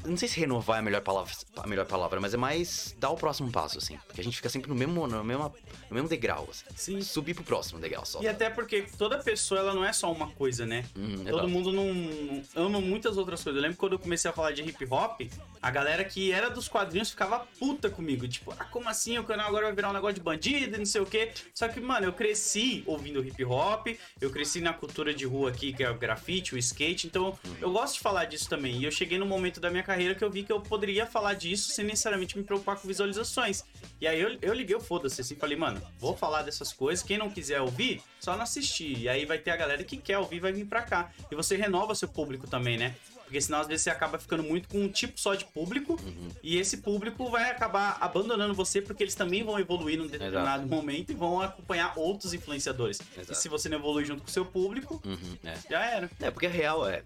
Não 0.04 0.16
sei 0.16 0.28
se 0.28 0.40
renovar 0.40 0.76
é 0.76 0.80
a 0.80 0.82
melhor 0.82 1.00
palavra, 1.00 1.32
a 1.58 1.66
melhor 1.66 1.86
palavra, 1.86 2.20
mas 2.20 2.34
é 2.34 2.36
mais 2.36 2.94
dar 2.98 3.10
o 3.10 3.16
próximo 3.16 3.52
passo, 3.52 3.78
assim. 3.78 3.96
Porque 4.08 4.20
a 4.20 4.24
gente 4.24 4.36
fica 4.36 4.48
sempre 4.48 4.68
no 4.68 4.74
mesmo, 4.74 5.06
no 5.06 5.22
mesmo, 5.22 5.54
no 5.88 5.94
mesmo 5.94 6.08
degrau, 6.08 6.48
assim. 6.50 6.66
Sim. 6.74 7.00
Subir 7.00 7.34
pro 7.34 7.44
próximo 7.44 7.78
degrau 7.80 8.04
só. 8.04 8.20
E 8.20 8.26
até 8.26 8.50
porque 8.50 8.82
toda 8.98 9.22
pessoa, 9.22 9.60
ela 9.60 9.72
não 9.72 9.84
é 9.84 9.92
só 9.92 10.10
uma 10.10 10.28
coisa, 10.32 10.66
né? 10.66 10.84
Hum, 10.96 11.18
Todo 11.18 11.28
exato. 11.28 11.48
mundo 11.48 11.72
não, 11.72 11.94
não 11.94 12.66
ama 12.66 12.80
muitas 12.80 13.16
outras 13.16 13.44
coisas. 13.44 13.56
Eu 13.56 13.62
lembro 13.62 13.78
quando 13.78 13.92
eu 13.92 13.98
comecei 14.00 14.28
a 14.28 14.34
falar 14.34 14.50
de 14.50 14.62
hip 14.62 14.84
hop, 14.90 15.20
a 15.60 15.70
galera 15.70 16.04
que 16.04 16.32
era 16.32 16.48
dos 16.48 16.68
quadrinhos 16.68 17.10
ficava 17.10 17.46
puta 17.58 17.90
comigo. 17.90 18.26
Tipo, 18.28 18.52
ah, 18.52 18.64
como 18.64 18.88
assim? 18.88 19.18
O 19.18 19.24
canal 19.24 19.48
agora 19.48 19.66
vai 19.66 19.74
virar 19.74 19.90
um 19.90 19.92
negócio 19.92 20.14
de 20.14 20.20
bandido 20.20 20.76
e 20.76 20.78
não 20.78 20.86
sei 20.86 21.00
o 21.00 21.06
quê. 21.06 21.32
Só 21.54 21.68
que, 21.68 21.80
mano, 21.80 22.06
eu 22.06 22.12
cresci 22.12 22.82
ouvindo 22.86 23.24
hip 23.24 23.44
hop, 23.44 23.88
eu 24.20 24.30
cresci 24.30 24.60
na 24.60 24.72
cultura 24.72 25.14
de 25.14 25.24
rua 25.24 25.50
aqui, 25.50 25.72
que 25.72 25.82
é 25.82 25.90
o 25.90 25.94
grafite, 25.94 26.54
o 26.54 26.58
skate. 26.58 27.06
Então, 27.06 27.38
eu 27.60 27.70
gosto 27.70 27.94
de 27.94 28.00
falar 28.00 28.24
disso 28.24 28.48
também. 28.48 28.78
E 28.78 28.84
eu 28.84 28.90
cheguei 28.90 29.18
no 29.18 29.26
momento 29.26 29.60
da 29.60 29.70
minha 29.70 29.82
carreira 29.82 30.14
que 30.14 30.24
eu 30.24 30.30
vi 30.30 30.42
que 30.42 30.52
eu 30.52 30.60
poderia 30.60 31.06
falar 31.06 31.34
disso 31.34 31.70
sem 31.72 31.84
necessariamente 31.84 32.36
me 32.36 32.44
preocupar 32.44 32.76
com 32.76 32.86
visualizações. 32.88 33.64
E 34.00 34.06
aí 34.06 34.20
eu, 34.20 34.36
eu 34.42 34.54
liguei 34.54 34.76
o 34.76 34.80
foda-se 34.80 35.20
assim, 35.20 35.36
falei, 35.36 35.56
mano, 35.56 35.80
vou 35.98 36.16
falar 36.16 36.42
dessas 36.42 36.72
coisas. 36.72 37.04
Quem 37.04 37.18
não 37.18 37.30
quiser 37.30 37.60
ouvir, 37.60 38.02
só 38.20 38.36
não 38.36 38.42
assistir. 38.42 38.98
E 38.98 39.08
aí 39.08 39.24
vai 39.24 39.38
ter 39.38 39.50
a 39.50 39.56
galera 39.56 39.82
que 39.84 39.96
quer 39.96 40.18
ouvir, 40.18 40.40
vai 40.40 40.52
vir 40.52 40.66
pra 40.66 40.82
cá. 40.82 41.12
E 41.30 41.34
você 41.34 41.56
renova 41.56 41.94
seu 41.94 42.08
público 42.08 42.46
também, 42.46 42.76
né? 42.76 42.94
Porque 43.26 43.40
senão 43.40 43.60
às 43.60 43.66
vezes 43.66 43.82
você 43.82 43.90
acaba 43.90 44.18
ficando 44.18 44.42
muito 44.44 44.68
com 44.68 44.78
um 44.78 44.88
tipo 44.88 45.18
só 45.20 45.34
de 45.34 45.44
público 45.44 45.98
e 46.42 46.58
esse 46.58 46.76
público 46.78 47.28
vai 47.28 47.50
acabar 47.50 47.98
abandonando 48.00 48.54
você 48.54 48.80
porque 48.80 49.02
eles 49.02 49.16
também 49.16 49.42
vão 49.42 49.58
evoluir 49.58 49.98
num 49.98 50.06
determinado 50.06 50.64
momento 50.66 51.10
e 51.10 51.14
vão 51.14 51.40
acompanhar 51.40 51.92
outros 51.96 52.32
influenciadores. 52.32 53.00
Exato. 53.16 53.32
E 53.32 53.34
se 53.34 53.48
você 53.48 53.68
não 53.68 53.78
evoluir 53.78 54.06
junto 54.06 54.22
com 54.22 54.28
o 54.28 54.32
seu 54.32 54.46
público, 54.46 55.02
Uhum, 55.04 55.36
é. 55.44 55.56
já 55.68 55.84
era. 55.84 56.10
É, 56.20 56.30
porque 56.30 56.46
a 56.46 56.50
real 56.50 56.88
é. 56.88 57.02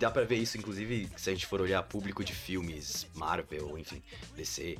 Dá 0.00 0.10
pra 0.10 0.24
ver 0.24 0.36
isso, 0.38 0.58
inclusive, 0.58 1.08
se 1.16 1.30
a 1.30 1.32
gente 1.32 1.46
for 1.46 1.60
olhar 1.60 1.80
público 1.84 2.24
de 2.24 2.34
filmes, 2.34 3.06
Marvel, 3.14 3.78
enfim, 3.78 4.02
DC. 4.36 4.76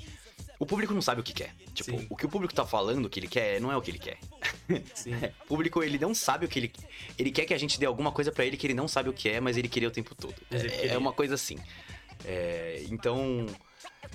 O 0.59 0.67
público 0.67 0.95
não 0.95 1.03
sabe 1.03 1.21
o 1.21 1.25
que 1.25 1.33
quer. 1.33 1.55
Tipo, 1.75 1.99
Sim. 1.99 2.07
o 2.09 2.17
que 2.17 2.26
o 2.26 2.29
público 2.29 2.55
tá 2.55 2.64
falando 2.64 3.11
que 3.11 3.19
ele 3.19 3.26
quer 3.29 3.61
não 3.61 3.73
é 3.73 3.76
o 3.76 3.83
que 3.83 3.91
ele 3.91 3.99
quer. 3.99 4.19
O 5.45 5.47
público, 5.47 5.83
ele 5.83 5.99
não 5.99 6.14
sabe 6.14 6.47
o 6.47 6.49
que 6.49 6.59
ele... 6.59 6.73
Ele 7.19 7.31
quer 7.31 7.45
que 7.45 7.55
a 7.55 7.59
gente 7.59 7.79
dê 7.79 7.87
alguma 7.87 8.12
coisa 8.12 8.31
pra 8.33 8.45
ele 8.45 8.57
que 8.57 8.67
ele 8.67 8.75
não 8.75 8.88
sabe 8.88 9.09
o 9.09 9.12
que 9.12 9.29
é, 9.29 9.41
mas 9.41 9.57
ele 9.57 9.69
queria 9.69 9.88
o 9.88 9.91
tempo 9.91 10.14
todo. 10.14 10.35
É, 10.50 10.88
é 10.88 10.99
uma 10.99 11.12
coisa 11.12 11.35
assim. 11.35 11.59
É, 12.25 12.85
então... 12.88 13.47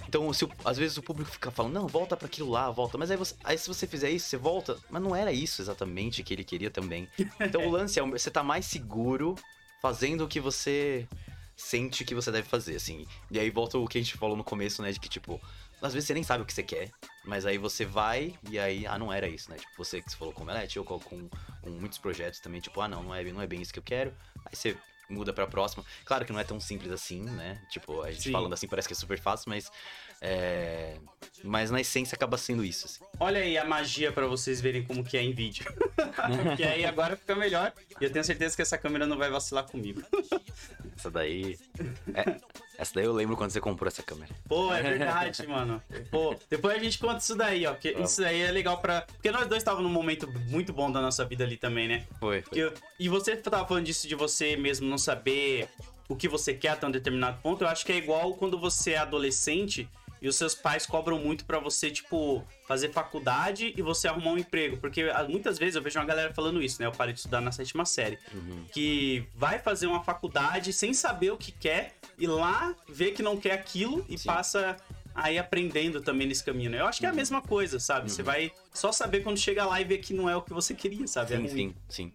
Então, 0.08 0.32
se 0.34 0.48
às 0.64 0.78
vezes 0.78 0.98
o 0.98 1.04
público 1.04 1.30
fica 1.30 1.52
falando, 1.52 1.74
não, 1.74 1.88
volta 1.88 2.16
pra 2.16 2.26
aquilo 2.28 2.50
lá, 2.50 2.70
volta. 2.72 2.98
Mas 2.98 3.12
aí, 3.12 3.18
você- 3.18 3.36
aí 3.44 3.58
se 3.58 3.68
você 3.68 3.86
fizer 3.86 4.10
isso, 4.10 4.28
você 4.28 4.38
volta. 4.38 4.78
Mas 4.90 5.02
não 5.02 5.16
era 5.16 5.32
isso 5.32 5.62
exatamente 5.62 6.24
que 6.24 6.34
ele 6.34 6.44
queria 6.44 6.72
também. 6.72 7.08
Então 7.40 7.66
o 7.66 7.70
lance 7.70 8.00
é, 8.00 8.04
você 8.04 8.32
tá 8.32 8.42
mais 8.42 8.66
seguro 8.66 9.36
fazendo 9.82 10.24
o 10.24 10.28
que 10.28 10.40
você 10.40 11.08
sente 11.56 12.06
que 12.06 12.16
você 12.16 12.32
deve 12.32 12.48
fazer, 12.48 12.76
assim. 12.76 13.06
E 13.30 13.40
aí 13.40 13.50
volta 13.50 13.78
o 13.78 13.88
que 13.88 13.98
a 13.98 14.02
gente 14.02 14.18
falou 14.18 14.38
no 14.38 14.44
começo, 14.44 14.82
né? 14.82 14.92
De 14.92 15.00
que, 15.00 15.10
tipo, 15.10 15.40
às 15.82 15.94
vezes 15.94 16.08
você 16.08 16.14
nem 16.14 16.24
sabe 16.24 16.44
o 16.44 16.46
que 16.46 16.54
você 16.54 16.64
quer, 16.64 16.92
mas 17.24 17.46
aí 17.46 17.58
você 17.58 17.86
vai 17.86 18.38
e 18.50 18.60
aí, 18.60 18.86
ah, 18.86 18.98
não 18.98 19.12
era 19.12 19.28
isso, 19.28 19.50
né? 19.50 19.58
Tipo, 19.58 19.72
você 19.78 20.02
que 20.02 20.12
você 20.12 20.18
falou 20.18 20.34
com 20.34 20.44
o 20.44 20.46
Melete, 20.46 20.78
eu 20.78 20.84
com, 20.84 21.00
com, 21.00 21.30
com 21.62 21.70
muitos 21.70 21.98
projetos 21.98 22.40
também, 22.40 22.60
tipo, 22.60 22.80
ah, 22.82 22.88
não, 22.88 23.04
não 23.04 23.16
é, 23.16 23.24
não 23.24 23.42
é 23.42 23.48
bem 23.48 23.62
isso 23.62 23.74
que 23.74 23.80
eu 23.80 23.84
quero. 23.84 24.14
Aí 24.46 24.56
você 24.56 24.78
muda 25.10 25.34
pra 25.34 25.48
próxima. 25.48 25.84
Claro 26.06 26.26
que 26.26 26.32
não 26.32 26.40
é 26.40 26.44
tão 26.44 26.60
simples 26.60 26.92
assim, 26.92 27.22
né? 27.22 27.62
Tipo, 27.70 28.02
a 28.02 28.12
gente 28.12 28.24
Sim. 28.24 28.32
falando 28.32 28.54
assim 28.54 28.68
parece 28.68 28.88
que 28.88 28.94
é 28.94 28.98
super 28.98 29.20
fácil, 29.20 29.50
mas. 29.50 29.72
É... 30.22 30.96
Mas 31.44 31.72
na 31.72 31.80
essência 31.80 32.16
acaba 32.16 32.38
sendo 32.38 32.66
isso, 32.66 32.86
assim. 32.86 33.00
Olha 33.20 33.40
aí 33.40 33.58
a 33.58 33.64
magia 33.64 34.12
pra 34.12 34.28
vocês 34.28 34.60
verem 34.60 34.84
como 34.84 35.04
que 35.04 35.18
é 35.18 35.24
em 35.24 35.32
vídeo. 35.32 35.66
Porque 36.44 36.64
aí 36.64 36.84
agora 36.86 37.16
fica 37.16 37.34
melhor. 37.36 37.72
E 38.00 38.04
eu 38.04 38.12
tenho 38.12 38.26
certeza 38.26 38.56
que 38.56 38.62
essa 38.62 38.78
câmera 38.78 39.06
não 39.08 39.18
vai 39.18 39.30
vacilar 39.30 39.64
comigo. 39.66 40.02
Essa 40.98 41.10
daí. 41.10 41.58
é, 42.14 42.36
essa 42.78 42.94
daí 42.94 43.06
eu 43.06 43.14
lembro 43.14 43.38
quando 43.38 43.52
você 43.52 43.62
comprou 43.62 43.88
essa 43.88 44.04
câmera. 44.04 44.30
Pô, 44.50 44.74
é 44.74 44.82
verdade, 44.84 45.46
mano. 45.48 45.82
Pô, 46.12 46.36
depois 46.50 46.76
a 46.76 46.84
gente 46.84 47.00
conta 47.00 47.20
isso 47.20 47.36
daí, 47.38 47.66
ó. 47.66 47.72
Porque 47.72 47.92
isso 47.92 48.22
aí 48.22 48.42
é 48.42 48.52
legal 48.52 48.80
pra. 48.82 49.04
Porque 49.04 49.32
nós 49.32 49.48
dois 49.48 49.62
estávamos 49.62 49.88
num 49.90 49.94
momento 49.94 50.28
muito 50.50 50.74
bom 50.74 50.92
da 50.92 51.00
nossa 51.00 51.24
vida 51.24 51.46
ali 51.46 51.56
também, 51.56 51.88
né? 51.88 52.06
Foi, 52.20 52.42
foi. 52.42 52.58
Eu- 52.60 52.74
E 53.00 53.08
você 53.08 53.38
tava 53.38 53.66
falando 53.66 53.86
disso 53.86 54.10
de 54.10 54.16
você 54.16 54.58
mesmo 54.58 54.90
não 54.90 54.98
saber 54.98 55.70
o 56.10 56.18
que 56.18 56.28
você 56.28 56.54
quer 56.54 56.70
até 56.70 56.86
um 56.86 56.92
determinado 56.92 57.40
ponto. 57.42 57.64
Eu 57.64 57.70
acho 57.70 57.86
que 57.86 57.94
é 57.94 57.96
igual 57.98 58.34
quando 58.34 58.60
você 58.60 58.92
é 58.92 58.98
adolescente 58.98 59.88
e 60.22 60.28
os 60.28 60.36
seus 60.36 60.54
pais 60.56 60.86
cobram 60.86 61.18
muito 61.20 61.46
pra 61.46 61.60
você, 61.60 61.90
tipo, 61.90 62.44
fazer 62.68 62.92
faculdade 62.92 63.74
e 63.76 63.82
você 63.82 64.08
arrumar 64.08 64.32
um 64.32 64.38
emprego. 64.38 64.78
Porque 64.78 65.04
ah, 65.04 65.26
muitas 65.28 65.58
vezes 65.58 65.76
eu 65.76 65.82
vejo 65.82 66.00
uma 66.00 66.06
galera 66.06 66.34
falando 66.34 66.62
isso, 66.62 66.82
né? 66.82 66.88
Eu 66.88 66.92
parei 66.92 67.14
de 67.14 67.20
estudar 67.20 67.42
na 67.42 67.52
sétima 67.52 67.86
série. 67.86 68.20
Que 68.72 69.26
vai 69.36 69.60
fazer 69.60 69.88
uma 69.88 70.04
faculdade 70.04 70.74
sem 70.74 70.94
saber 70.94 71.32
o 71.32 71.38
que 71.38 71.52
quer 71.52 71.96
e 72.18 72.28
lá 72.28 72.76
vê 72.88 73.12
que 73.12 73.24
não 73.24 73.38
quer 73.38 73.54
aquilo 73.54 74.06
e 74.10 74.18
Sim. 74.18 74.28
passa 74.28 74.78
a 75.16 75.32
ir 75.32 75.38
aprendendo 75.38 76.02
também 76.02 76.28
nesse 76.28 76.44
caminho, 76.44 76.70
né? 76.70 76.80
Eu 76.80 76.86
acho 76.86 77.00
que 77.00 77.06
é 77.06 77.10
a 77.10 77.14
mesma 77.14 77.42
coisa, 77.42 77.80
sabe? 77.80 78.10
Você 78.12 78.24
vai 78.24 78.52
só 78.74 78.92
saber 78.92 79.22
quando 79.22 79.38
chega 79.38 79.66
lá 79.66 79.82
e 79.82 79.84
ver 79.84 79.98
que 79.98 80.14
não 80.14 80.30
é 80.30 80.36
o 80.36 80.42
que 80.42 80.54
você 80.54 80.74
queria, 80.74 81.08
sabe? 81.08 81.34
É 81.34 81.38
Sim, 81.38 81.42
ruim. 81.44 81.52
sim, 81.52 81.76
sim. 81.90 82.14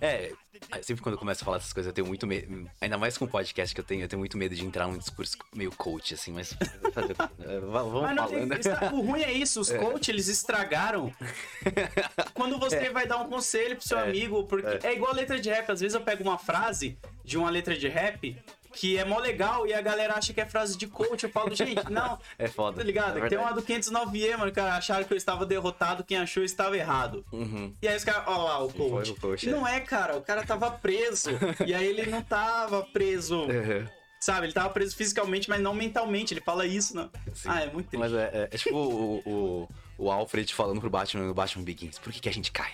É, 0.00 0.32
sempre 0.82 1.02
quando 1.02 1.14
eu 1.14 1.18
começo 1.18 1.42
a 1.42 1.44
falar 1.44 1.56
essas 1.58 1.72
coisas, 1.72 1.88
eu 1.88 1.92
tenho 1.94 2.06
muito 2.06 2.26
medo. 2.26 2.70
Ainda 2.80 2.96
mais 2.98 3.16
com 3.18 3.24
o 3.24 3.28
podcast 3.28 3.74
que 3.74 3.80
eu 3.80 3.84
tenho, 3.84 4.02
eu 4.02 4.08
tenho 4.08 4.18
muito 4.20 4.36
medo 4.36 4.54
de 4.54 4.64
entrar 4.64 4.86
num 4.86 4.98
discurso 4.98 5.36
meio 5.54 5.70
coach, 5.72 6.14
assim, 6.14 6.32
mas. 6.32 6.52
é, 7.40 7.60
vamos 7.60 8.02
Mas 8.02 8.16
não 8.16 8.26
tem, 8.26 8.34
falando. 8.48 8.52
está- 8.58 8.90
o 8.92 9.00
ruim 9.02 9.22
é 9.22 9.32
isso, 9.32 9.60
os 9.60 9.70
coaches 9.70 10.08
eles 10.08 10.28
estragaram. 10.28 11.12
Quando 12.34 12.58
você 12.58 12.90
vai 12.90 13.06
dar 13.06 13.18
um 13.18 13.28
conselho 13.28 13.76
pro 13.76 13.86
seu 13.86 13.98
É, 13.98 14.04
amigo, 14.04 14.44
porque 14.44 14.86
é. 14.86 14.92
igual 14.94 15.12
a 15.12 15.14
letra 15.14 15.38
de 15.38 15.48
rap, 15.48 15.70
às 15.70 15.80
vezes 15.80 15.94
eu 15.94 16.00
pego 16.00 16.22
uma 16.22 16.38
frase 16.38 16.96
de 17.24 17.36
uma 17.36 17.50
letra 17.50 17.76
de 17.76 17.88
rap 17.88 18.36
que 18.76 18.98
é 18.98 19.04
mó 19.04 19.18
legal 19.18 19.66
e 19.66 19.72
a 19.72 19.80
galera 19.80 20.14
acha 20.14 20.32
que 20.34 20.40
é 20.40 20.46
frase 20.46 20.76
de 20.76 20.86
coach, 20.86 21.24
eu 21.24 21.30
falo, 21.30 21.54
gente, 21.54 21.82
não. 21.90 22.18
É 22.38 22.46
foda. 22.46 22.76
Tá 22.78 22.84
ligado? 22.84 23.18
É 23.18 23.28
Tem 23.28 23.38
uma 23.38 23.52
do 23.52 23.62
509E, 23.62 24.36
mano, 24.36 24.52
cara, 24.52 24.76
acharam 24.76 25.04
que 25.04 25.12
eu 25.12 25.16
estava 25.16 25.46
derrotado, 25.46 26.04
quem 26.04 26.18
achou 26.18 26.42
estava 26.44 26.76
errado. 26.76 27.24
Uhum. 27.32 27.74
E 27.80 27.88
aí 27.88 27.96
os 27.96 28.04
caras, 28.04 28.24
ó 28.26 28.44
lá, 28.44 28.62
o 28.62 28.72
coach. 28.72 29.10
o 29.12 29.20
coach, 29.20 29.48
é. 29.48 29.52
não 29.52 29.66
é, 29.66 29.80
cara, 29.80 30.16
o 30.16 30.22
cara 30.22 30.44
tava 30.44 30.70
preso. 30.70 31.30
e 31.66 31.74
aí 31.74 31.86
ele 31.86 32.06
não 32.06 32.22
tava 32.22 32.82
preso. 32.84 33.46
Uhum. 33.56 33.86
Sabe, 34.18 34.46
ele 34.46 34.52
tava 34.52 34.70
preso 34.70 34.96
fisicamente, 34.96 35.48
mas 35.48 35.60
não 35.60 35.74
mentalmente. 35.74 36.32
Ele 36.34 36.40
fala 36.40 36.66
isso, 36.66 36.96
não. 36.96 37.08
Sim. 37.34 37.48
Ah, 37.48 37.62
é 37.62 37.70
muito 37.70 37.88
triste. 37.88 38.00
Mas 38.00 38.12
é, 38.12 38.30
é- 38.32 38.48
é 38.50 38.58
tipo 38.58 38.74
o, 38.76 39.18
o, 39.24 39.68
o 39.98 40.10
Alfred 40.10 40.52
falando 40.54 40.80
pro 40.80 40.90
Batman 40.90 41.24
no 41.24 41.34
Batman 41.34 41.62
Begins: 41.64 41.98
Por 41.98 42.12
que, 42.12 42.20
que 42.20 42.28
a 42.28 42.32
gente 42.32 42.50
cai? 42.50 42.72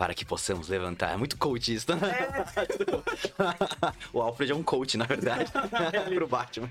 Para 0.00 0.14
que 0.14 0.24
possamos 0.24 0.68
levantar. 0.68 1.12
É 1.12 1.16
muito 1.18 1.36
coach 1.36 1.74
isso, 1.74 1.86
né? 1.94 2.00
o 4.14 4.22
Alfred 4.22 4.50
é 4.50 4.54
um 4.54 4.62
coach, 4.62 4.96
na 4.96 5.04
verdade, 5.04 5.52
pro 6.14 6.26
Batman. 6.26 6.70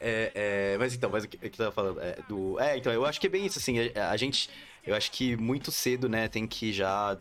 É, 0.00 0.32
é, 0.34 0.76
mas 0.78 0.94
então, 0.94 1.10
mas 1.10 1.24
o 1.24 1.28
que, 1.28 1.38
eu 1.44 1.50
tava 1.50 1.72
falando? 1.72 2.00
É, 2.00 2.18
do, 2.26 2.58
é, 2.58 2.78
então, 2.78 2.90
eu 2.90 3.04
acho 3.04 3.20
que 3.20 3.26
é 3.26 3.28
bem 3.28 3.44
isso, 3.44 3.58
assim. 3.58 3.90
A, 3.94 4.12
a 4.12 4.16
gente, 4.16 4.48
eu 4.86 4.96
acho 4.96 5.12
que 5.12 5.36
muito 5.36 5.70
cedo, 5.70 6.08
né, 6.08 6.26
tem 6.26 6.46
que 6.46 6.72
já. 6.72 7.18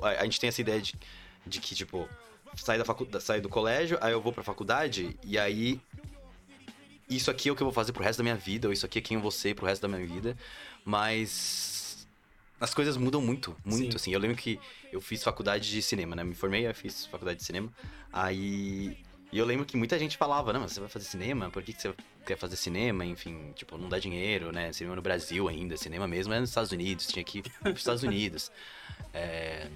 A, 0.00 0.08
a 0.08 0.22
gente 0.22 0.38
tem 0.38 0.46
essa 0.46 0.60
ideia 0.60 0.80
de, 0.80 0.94
de 1.44 1.60
que, 1.60 1.74
tipo, 1.74 2.08
sai, 2.54 2.78
da 2.78 2.84
facu, 2.84 3.08
sai 3.20 3.40
do 3.40 3.48
colégio, 3.48 3.98
aí 4.00 4.12
eu 4.12 4.22
vou 4.22 4.32
pra 4.32 4.44
faculdade, 4.44 5.18
e 5.24 5.40
aí 5.40 5.80
isso 7.08 7.32
aqui 7.32 7.48
é 7.48 7.52
o 7.52 7.56
que 7.56 7.64
eu 7.64 7.66
vou 7.66 7.74
fazer 7.74 7.92
pro 7.92 8.04
resto 8.04 8.18
da 8.18 8.22
minha 8.22 8.36
vida, 8.36 8.68
ou 8.68 8.72
isso 8.72 8.86
aqui 8.86 9.00
é 9.00 9.02
quem 9.02 9.16
eu 9.16 9.20
vou 9.20 9.32
ser 9.32 9.56
pro 9.56 9.66
resto 9.66 9.82
da 9.82 9.88
minha 9.88 10.06
vida. 10.06 10.36
Mas 10.84 11.79
as 12.60 12.74
coisas 12.74 12.96
mudam 12.96 13.22
muito, 13.22 13.56
muito, 13.64 13.92
Sim. 13.92 13.96
assim. 13.96 14.12
Eu 14.12 14.20
lembro 14.20 14.36
que 14.36 14.60
eu 14.92 15.00
fiz 15.00 15.22
faculdade 15.22 15.70
de 15.70 15.80
cinema, 15.80 16.14
né? 16.14 16.22
Me 16.22 16.34
formei, 16.34 16.66
eu 16.66 16.74
fiz 16.74 17.06
faculdade 17.06 17.38
de 17.38 17.44
cinema. 17.44 17.72
Aí. 18.12 18.98
E 19.32 19.38
eu 19.38 19.46
lembro 19.46 19.64
que 19.64 19.76
muita 19.76 19.96
gente 19.96 20.16
falava, 20.16 20.52
não, 20.52 20.60
mas 20.60 20.72
você 20.72 20.80
vai 20.80 20.88
fazer 20.88 21.04
cinema? 21.04 21.48
Por 21.50 21.62
que, 21.62 21.72
que 21.72 21.80
você 21.80 21.94
quer 22.26 22.36
fazer 22.36 22.56
cinema? 22.56 23.04
Enfim, 23.04 23.52
tipo, 23.54 23.78
não 23.78 23.88
dá 23.88 23.98
dinheiro, 23.98 24.50
né? 24.50 24.72
Cinema 24.72 24.96
no 24.96 25.02
Brasil 25.02 25.48
ainda, 25.48 25.76
cinema 25.76 26.06
mesmo 26.06 26.34
é 26.34 26.40
nos 26.40 26.50
Estados 26.50 26.72
Unidos, 26.72 27.06
tinha 27.06 27.24
que 27.24 27.38
ir 27.38 27.42
pros 27.62 27.78
Estados 27.78 28.02
Unidos. 28.02 28.50
É... 29.12 29.68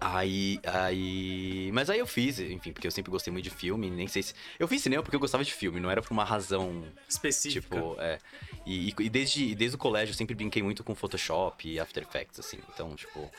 Aí, 0.00 0.58
aí. 0.64 1.70
Mas 1.72 1.88
aí 1.88 1.98
eu 1.98 2.06
fiz, 2.06 2.38
enfim, 2.40 2.72
porque 2.72 2.86
eu 2.86 2.90
sempre 2.90 3.10
gostei 3.10 3.32
muito 3.32 3.44
de 3.44 3.50
filme, 3.50 3.90
nem 3.90 4.08
sei 4.08 4.22
se. 4.22 4.34
Eu 4.58 4.66
fiz 4.66 4.82
cinema 4.82 5.02
porque 5.02 5.14
eu 5.14 5.20
gostava 5.20 5.44
de 5.44 5.52
filme, 5.52 5.78
não 5.80 5.90
era 5.90 6.02
por 6.02 6.10
uma 6.12 6.24
razão, 6.24 6.84
Específica. 7.08 7.76
tipo, 7.76 7.96
é. 8.00 8.18
E, 8.66 8.92
e- 8.98 9.08
desde, 9.10 9.54
desde 9.54 9.76
o 9.76 9.78
colégio 9.78 10.12
eu 10.12 10.16
sempre 10.16 10.34
brinquei 10.34 10.62
muito 10.62 10.82
com 10.82 10.94
Photoshop 10.94 11.68
e 11.68 11.78
After 11.78 12.02
Effects, 12.02 12.40
assim. 12.40 12.58
Então, 12.72 12.94
tipo. 12.96 13.30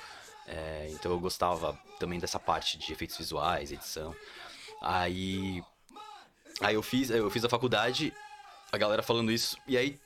é, 0.47 0.87
então 0.91 1.11
eu 1.11 1.19
gostava 1.19 1.77
também 1.99 2.19
dessa 2.19 2.39
parte 2.39 2.77
de 2.77 2.91
efeitos 2.93 3.17
visuais, 3.17 3.71
edição. 3.71 4.15
Aí. 4.81 5.61
Aí 6.61 6.75
eu 6.75 6.83
fiz, 6.83 7.09
eu 7.09 7.29
fiz 7.29 7.43
a 7.43 7.49
faculdade, 7.49 8.13
a 8.71 8.77
galera 8.77 9.01
falando 9.03 9.31
isso, 9.31 9.57
e 9.67 9.75
aí, 9.75 9.99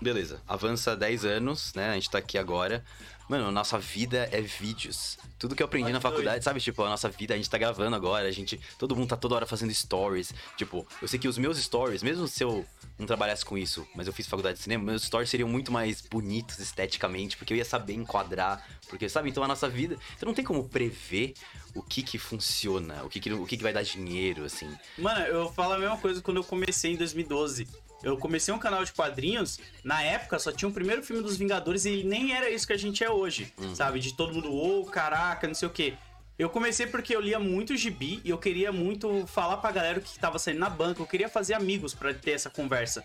beleza, 0.00 0.40
avança 0.46 0.96
10 0.96 1.24
anos, 1.24 1.72
né? 1.74 1.90
A 1.90 1.94
gente 1.94 2.10
tá 2.10 2.18
aqui 2.18 2.38
agora. 2.38 2.84
Mano, 3.28 3.46
a 3.46 3.52
nossa 3.52 3.78
vida 3.78 4.26
é 4.32 4.40
vídeos. 4.40 5.18
Tudo 5.38 5.54
que 5.54 5.62
eu 5.62 5.66
aprendi 5.66 5.92
na 5.92 5.98
que 5.98 6.02
doido. 6.02 6.14
faculdade, 6.14 6.42
sabe? 6.42 6.60
Tipo, 6.60 6.82
a 6.84 6.88
nossa 6.88 7.10
vida, 7.10 7.34
a 7.34 7.36
gente 7.36 7.50
tá 7.50 7.58
gravando 7.58 7.94
agora, 7.94 8.26
a 8.26 8.30
gente. 8.30 8.58
Todo 8.78 8.96
mundo 8.96 9.10
tá 9.10 9.16
toda 9.18 9.34
hora 9.34 9.46
fazendo 9.46 9.72
stories. 9.72 10.32
Tipo, 10.56 10.86
eu 11.02 11.06
sei 11.06 11.18
que 11.18 11.28
os 11.28 11.36
meus 11.36 11.58
stories, 11.58 12.02
mesmo 12.02 12.26
se 12.26 12.42
eu 12.42 12.64
não 12.98 13.06
trabalhasse 13.06 13.44
com 13.44 13.58
isso, 13.58 13.86
mas 13.94 14.06
eu 14.06 14.14
fiz 14.14 14.26
faculdade 14.26 14.56
de 14.56 14.62
cinema, 14.62 14.82
meus 14.82 15.02
stories 15.02 15.28
seriam 15.28 15.48
muito 15.48 15.70
mais 15.70 16.00
bonitos 16.00 16.58
esteticamente, 16.58 17.36
porque 17.36 17.52
eu 17.52 17.58
ia 17.58 17.66
saber 17.66 17.92
enquadrar. 17.92 18.66
Porque, 18.88 19.08
sabe, 19.10 19.28
então 19.28 19.44
a 19.44 19.48
nossa 19.48 19.68
vida. 19.68 19.98
Então 20.16 20.26
não 20.26 20.34
tem 20.34 20.44
como 20.44 20.66
prever 20.66 21.34
o 21.74 21.82
que 21.82 22.02
que 22.02 22.18
funciona, 22.18 23.04
o 23.04 23.10
que 23.10 23.20
que, 23.20 23.30
o 23.30 23.46
que, 23.46 23.58
que 23.58 23.62
vai 23.62 23.74
dar 23.74 23.82
dinheiro, 23.82 24.44
assim. 24.44 24.74
Mano, 24.96 25.20
eu 25.26 25.52
falo 25.52 25.74
a 25.74 25.78
mesma 25.78 25.98
coisa 25.98 26.22
quando 26.22 26.38
eu 26.38 26.44
comecei 26.44 26.94
em 26.94 26.96
2012. 26.96 27.68
Eu 28.02 28.16
comecei 28.16 28.54
um 28.54 28.58
canal 28.58 28.84
de 28.84 28.92
quadrinhos, 28.92 29.58
na 29.82 30.02
época 30.02 30.38
só 30.38 30.52
tinha 30.52 30.68
o 30.68 30.72
primeiro 30.72 31.02
filme 31.02 31.22
dos 31.22 31.36
Vingadores 31.36 31.84
e 31.84 32.04
nem 32.04 32.32
era 32.32 32.48
isso 32.48 32.66
que 32.66 32.72
a 32.72 32.76
gente 32.78 33.02
é 33.02 33.10
hoje, 33.10 33.52
sabe? 33.74 33.98
De 33.98 34.14
todo 34.14 34.32
mundo, 34.34 34.52
ô, 34.54 34.84
caraca, 34.84 35.46
não 35.46 35.54
sei 35.54 35.66
o 35.68 35.70
quê. 35.70 35.94
Eu 36.38 36.48
comecei 36.48 36.86
porque 36.86 37.16
eu 37.16 37.20
lia 37.20 37.40
muito 37.40 37.76
gibi 37.76 38.20
e 38.24 38.30
eu 38.30 38.38
queria 38.38 38.70
muito 38.70 39.26
falar 39.26 39.56
pra 39.56 39.72
galera 39.72 39.98
o 39.98 40.02
que 40.02 40.16
tava 40.18 40.38
saindo 40.38 40.60
na 40.60 40.70
banca, 40.70 41.02
eu 41.02 41.06
queria 41.06 41.28
fazer 41.28 41.54
amigos 41.54 41.94
pra 41.94 42.14
ter 42.14 42.30
essa 42.30 42.48
conversa. 42.48 43.04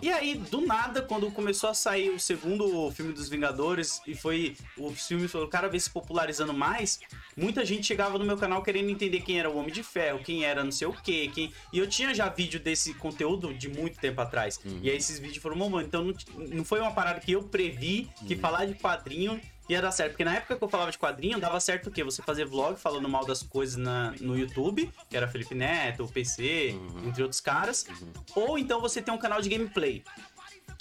E 0.00 0.10
aí, 0.10 0.34
do 0.34 0.62
nada, 0.62 1.02
quando 1.02 1.30
começou 1.30 1.68
a 1.68 1.74
sair 1.74 2.08
o 2.08 2.18
segundo 2.18 2.90
filme 2.92 3.12
dos 3.12 3.28
Vingadores 3.28 4.00
e 4.06 4.14
foi 4.14 4.56
os 4.78 5.06
filmes 5.06 5.30
foram 5.30 5.48
cada 5.48 5.68
vez 5.68 5.84
se 5.84 5.90
popularizando 5.90 6.54
mais, 6.54 6.98
muita 7.36 7.62
gente 7.64 7.86
chegava 7.86 8.18
no 8.18 8.24
meu 8.24 8.38
canal 8.38 8.62
querendo 8.62 8.88
entender 8.88 9.20
quem 9.20 9.38
era 9.38 9.50
o 9.50 9.56
Homem 9.58 9.72
de 9.72 9.82
Ferro, 9.82 10.20
quem 10.20 10.44
era 10.44 10.64
não 10.64 10.72
sei 10.72 10.88
o 10.88 10.92
quê, 10.92 11.30
quem... 11.32 11.52
E 11.72 11.78
eu 11.78 11.86
tinha 11.86 12.14
já 12.14 12.28
vídeo 12.30 12.58
desse 12.58 12.94
conteúdo 12.94 13.52
de 13.52 13.68
muito 13.68 13.98
tempo 13.98 14.20
atrás. 14.20 14.58
E 14.82 14.88
aí 14.88 14.96
esses 14.96 15.18
vídeos 15.18 15.42
foram 15.42 15.56
mamando. 15.56 15.86
Então 15.86 16.04
não, 16.04 16.14
não 16.48 16.64
foi 16.64 16.80
uma 16.80 16.92
parada 16.92 17.20
que 17.20 17.32
eu 17.32 17.42
previ 17.42 18.08
que 18.26 18.34
falar 18.34 18.64
de 18.64 18.74
quadrinho 18.74 19.38
ia 19.68 19.80
dar 19.80 19.92
certo. 19.92 20.12
Porque 20.12 20.24
na 20.24 20.36
época 20.36 20.56
que 20.56 20.64
eu 20.64 20.68
falava 20.68 20.90
de 20.90 20.98
quadrinho, 20.98 21.40
dava 21.40 21.58
certo 21.60 21.88
o 21.88 21.90
quê? 21.90 22.02
Você 22.04 22.22
fazer 22.22 22.44
vlog 22.44 22.78
falando 22.78 23.08
mal 23.08 23.24
das 23.24 23.42
coisas 23.42 23.76
na, 23.76 24.12
no 24.20 24.36
YouTube, 24.38 24.92
que 25.08 25.16
era 25.16 25.28
Felipe 25.28 25.54
Neto, 25.54 26.04
o 26.04 26.08
PC, 26.08 26.74
entre 27.06 27.22
outros 27.22 27.40
caras. 27.40 27.86
Ou 28.34 28.58
então 28.58 28.80
você 28.80 29.00
tem 29.00 29.12
um 29.12 29.18
canal 29.18 29.40
de 29.40 29.48
gameplay. 29.48 30.02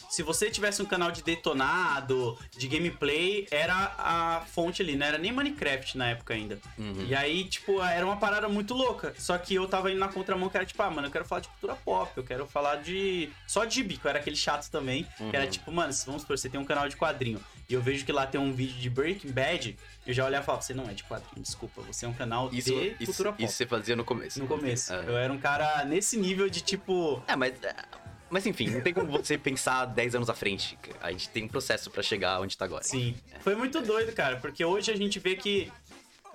Se 0.10 0.24
você 0.24 0.52
tivesse 0.52 0.82
um 0.82 0.86
canal 0.86 1.10
de 1.10 1.24
detonado, 1.24 2.38
de 2.58 2.68
gameplay, 2.68 3.48
era 3.50 3.94
a 3.98 4.42
fonte 4.46 4.82
ali, 4.82 4.94
não 4.98 5.06
era 5.06 5.18
nem 5.18 5.32
Minecraft 5.32 5.98
na 5.98 6.10
época 6.10 6.34
ainda. 6.34 6.60
E 7.08 7.16
aí, 7.16 7.46
tipo, 7.46 7.82
era 7.82 8.06
uma 8.06 8.18
parada 8.18 8.50
muito 8.50 8.74
louca. 8.74 9.14
Só 9.18 9.38
que 9.38 9.56
eu 9.56 9.66
tava 9.70 9.90
indo 9.90 10.00
na 10.00 10.10
contramão 10.10 10.50
que 10.50 10.58
era 10.58 10.66
tipo, 10.66 10.84
ah, 10.84 10.90
mano, 10.90 11.08
eu 11.08 11.12
quero 11.12 11.24
falar 11.24 11.40
de 11.40 11.48
cultura 11.48 11.76
pop, 11.76 12.12
eu 12.18 12.24
quero 12.26 12.46
falar 12.46 12.78
de. 12.78 13.30
Só 13.48 13.64
de 13.64 13.82
eu 13.82 14.10
era 14.10 14.20
aquele 14.20 14.36
chato 14.36 14.70
também. 14.70 15.08
Que 15.30 15.36
era 15.36 15.48
tipo, 15.48 15.72
mano, 15.72 15.94
vamos 16.06 16.24
supor, 16.24 16.38
você 16.38 16.50
tem 16.50 16.60
um 16.60 16.66
canal 16.66 16.90
de 16.90 16.98
quadrinho. 16.98 17.40
E 17.72 17.74
eu 17.74 17.82
vejo 17.82 18.04
que 18.06 18.12
lá 18.12 18.28
tem 18.28 18.40
um 18.40 18.52
vídeo 18.52 18.76
de 18.76 18.90
Breaking 18.90 19.32
Bad, 19.32 19.78
eu 20.06 20.14
já 20.14 20.26
olhava 20.26 20.44
e 20.44 20.46
falava, 20.46 20.62
você 20.62 20.74
não 20.74 20.90
é 20.90 20.94
de 20.94 21.06
quadrinho, 21.06 21.42
desculpa, 21.42 21.82
você 21.82 22.06
é 22.06 22.10
um 22.10 22.14
canal 22.14 22.50
Isso, 22.52 22.70
de 22.70 22.96
isso, 23.00 23.06
cultura 23.06 23.32
pop. 23.32 23.44
isso 23.46 23.54
você 23.54 23.66
fazia 23.66 23.96
no 23.96 24.04
começo. 24.04 24.40
No 24.40 24.48
começo. 24.48 24.94
É. 24.94 25.06
Eu 25.08 25.18
era 25.18 25.32
um 25.32 25.38
cara 25.38 25.86
nesse 25.86 26.18
nível 26.18 26.50
de 26.50 26.60
tipo. 26.60 27.24
É, 27.28 27.36
mas. 27.36 27.54
Mas 28.30 28.46
enfim, 28.46 28.70
não 28.70 28.82
tem 28.82 28.94
como 28.94 29.10
você 29.12 29.38
pensar 29.38 29.86
10 29.94 30.16
anos 30.16 30.30
à 30.30 30.34
frente. 30.34 30.78
A 31.02 31.12
gente 31.12 31.30
tem 31.30 31.46
um 31.46 31.48
processo 31.48 31.90
pra 31.90 32.04
chegar 32.04 32.42
onde 32.42 32.58
tá 32.58 32.66
agora. 32.66 32.84
Sim. 32.84 33.16
Foi 33.40 33.56
muito 33.56 33.82
doido, 33.82 34.12
cara, 34.14 34.36
porque 34.38 34.64
hoje 34.66 34.92
a 34.92 34.96
gente 34.98 35.18
vê 35.20 35.36
que 35.36 35.72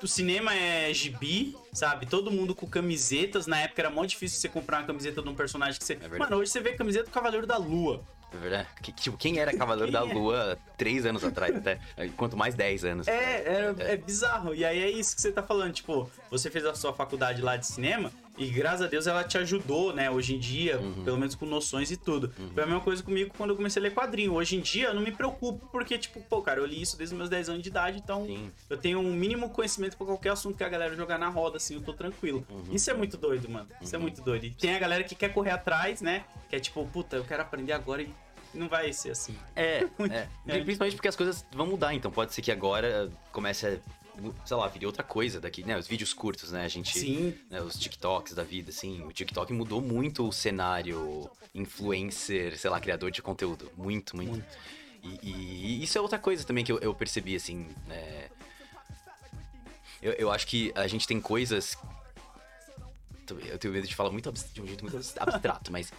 o 0.02 0.06
cinema 0.06 0.54
é 0.54 0.92
gibi, 0.92 1.56
sabe? 1.72 2.06
Todo 2.06 2.30
mundo 2.30 2.54
com 2.54 2.66
camisetas. 2.66 3.46
Na 3.46 3.60
época 3.60 3.82
era 3.82 3.90
mó 3.90 4.04
difícil 4.04 4.40
você 4.40 4.48
comprar 4.48 4.78
uma 4.78 4.86
camiseta 4.86 5.22
de 5.22 5.28
um 5.28 5.34
personagem 5.34 5.78
que 5.78 5.84
você. 5.84 5.94
verdade. 5.96 6.18
Mano, 6.18 6.36
hoje 6.36 6.50
você 6.50 6.60
vê 6.60 6.72
camiseta 6.72 7.04
do 7.04 7.10
Cavaleiro 7.10 7.46
da 7.46 7.56
Lua. 7.56 8.04
É 8.32 8.36
verdade? 8.36 8.68
Que- 8.82 8.92
tipo, 8.92 9.16
quem 9.16 9.38
era 9.38 9.56
Cavaleiro 9.56 9.90
da 9.92 10.02
Quem 10.02 10.10
é? 10.10 10.14
Lua 10.14 10.58
3 10.76 11.06
anos 11.06 11.24
atrás, 11.24 11.54
até? 11.56 11.78
Quanto 12.16 12.36
mais 12.36 12.54
10 12.54 12.84
anos. 12.84 13.08
É, 13.08 13.14
é, 13.14 13.74
é 13.92 13.96
bizarro. 13.96 14.54
E 14.54 14.64
aí 14.64 14.78
é 14.82 14.90
isso 14.90 15.14
que 15.14 15.22
você 15.22 15.32
tá 15.32 15.42
falando. 15.42 15.72
Tipo, 15.72 16.10
você 16.30 16.50
fez 16.50 16.64
a 16.66 16.74
sua 16.74 16.92
faculdade 16.92 17.40
lá 17.40 17.56
de 17.56 17.66
cinema 17.66 18.10
e 18.38 18.46
graças 18.48 18.82
a 18.82 18.86
Deus 18.88 19.06
ela 19.06 19.24
te 19.24 19.38
ajudou, 19.38 19.92
né? 19.92 20.10
Hoje 20.10 20.34
em 20.34 20.38
dia, 20.38 20.78
Uhum. 20.78 21.04
pelo 21.04 21.16
menos 21.16 21.34
com 21.34 21.46
noções 21.46 21.90
e 21.90 21.96
tudo. 21.96 22.32
Foi 22.52 22.62
a 22.62 22.66
mesma 22.66 22.80
coisa 22.80 23.02
comigo 23.02 23.32
quando 23.36 23.50
eu 23.50 23.56
comecei 23.56 23.80
a 23.80 23.82
ler 23.84 23.94
quadrinho. 23.94 24.34
Hoje 24.34 24.56
em 24.56 24.60
dia 24.60 24.88
eu 24.88 24.94
não 24.94 25.02
me 25.02 25.10
preocupo 25.12 25.66
porque, 25.72 25.96
tipo, 25.98 26.20
pô, 26.22 26.42
cara, 26.42 26.60
eu 26.60 26.66
li 26.66 26.80
isso 26.82 26.96
desde 26.96 27.14
os 27.14 27.18
meus 27.18 27.30
10 27.30 27.48
anos 27.48 27.62
de 27.62 27.68
idade, 27.68 27.98
então 27.98 28.26
Sim. 28.26 28.50
eu 28.68 28.76
tenho 28.76 28.98
um 28.98 29.12
mínimo 29.12 29.50
conhecimento 29.50 29.96
pra 29.96 30.06
qualquer 30.06 30.30
assunto 30.30 30.56
que 30.56 30.64
a 30.64 30.68
galera 30.68 30.94
jogar 30.94 31.18
na 31.18 31.28
roda, 31.28 31.56
assim, 31.56 31.74
eu 31.74 31.82
tô 31.82 31.92
tranquilo. 31.92 32.46
Uhum. 32.50 32.64
Isso 32.72 32.90
é 32.90 32.94
muito 32.94 33.16
doido, 33.16 33.48
mano. 33.48 33.68
Isso 33.80 33.94
é 33.94 33.98
muito 33.98 34.20
doido. 34.22 34.44
E 34.44 34.50
tem 34.50 34.74
a 34.74 34.78
galera 34.78 35.02
que 35.04 35.14
quer 35.14 35.32
correr 35.32 35.50
atrás, 35.50 36.00
né? 36.00 36.24
Que 36.48 36.56
é 36.56 36.60
tipo, 36.60 36.84
puta, 36.86 37.16
eu 37.16 37.24
quero 37.24 37.42
aprender 37.42 37.72
agora 37.72 38.02
e 38.02 38.10
não 38.54 38.68
vai 38.68 38.92
ser 38.92 39.10
assim. 39.10 39.34
É, 39.54 39.84
é. 40.10 40.28
É. 40.46 40.60
Principalmente 40.60 40.94
porque 40.96 41.08
as 41.08 41.16
coisas 41.16 41.44
vão 41.52 41.66
mudar, 41.66 41.94
então 41.94 42.10
pode 42.10 42.32
ser 42.34 42.42
que 42.42 42.50
agora 42.52 43.10
comece 43.32 43.66
a, 43.66 43.76
sei 44.44 44.56
lá, 44.56 44.66
vir 44.68 44.86
outra 44.86 45.02
coisa 45.02 45.40
daqui, 45.40 45.64
né? 45.64 45.76
Os 45.78 45.86
vídeos 45.86 46.12
curtos, 46.12 46.50
né? 46.52 46.64
A 46.64 46.68
gente. 46.68 46.98
Sim. 46.98 47.34
né, 47.50 47.60
os 47.60 47.78
TikToks 47.78 48.34
da 48.34 48.42
vida, 48.42 48.70
assim. 48.70 49.02
O 49.04 49.12
TikTok 49.12 49.52
mudou 49.52 49.80
muito 49.80 50.26
o 50.28 50.32
cenário 50.32 51.30
influencer, 51.54 52.58
sei 52.58 52.70
lá, 52.70 52.80
criador 52.80 53.10
de 53.10 53.20
conteúdo. 53.22 53.70
Muito, 53.76 54.16
muito. 54.16 54.44
E, 55.02 55.30
e 55.30 55.82
isso 55.82 55.96
é 55.96 56.00
outra 56.00 56.18
coisa 56.18 56.44
também 56.44 56.64
que 56.64 56.72
eu, 56.72 56.78
eu 56.78 56.94
percebi, 56.94 57.36
assim. 57.36 57.68
né? 57.86 58.28
Eu, 60.02 60.12
eu 60.12 60.30
acho 60.30 60.46
que 60.46 60.72
a 60.74 60.86
gente 60.86 61.06
tem 61.06 61.20
coisas. 61.20 61.76
Eu 63.48 63.58
tenho 63.58 63.74
medo 63.74 63.88
de 63.88 63.94
falar 63.94 64.10
muito 64.10 64.30
de 64.30 64.62
um 64.62 64.66
jeito 64.66 64.82
muito 64.84 64.96
abs- 64.96 65.16
abstrato, 65.18 65.72
mas 65.72 65.92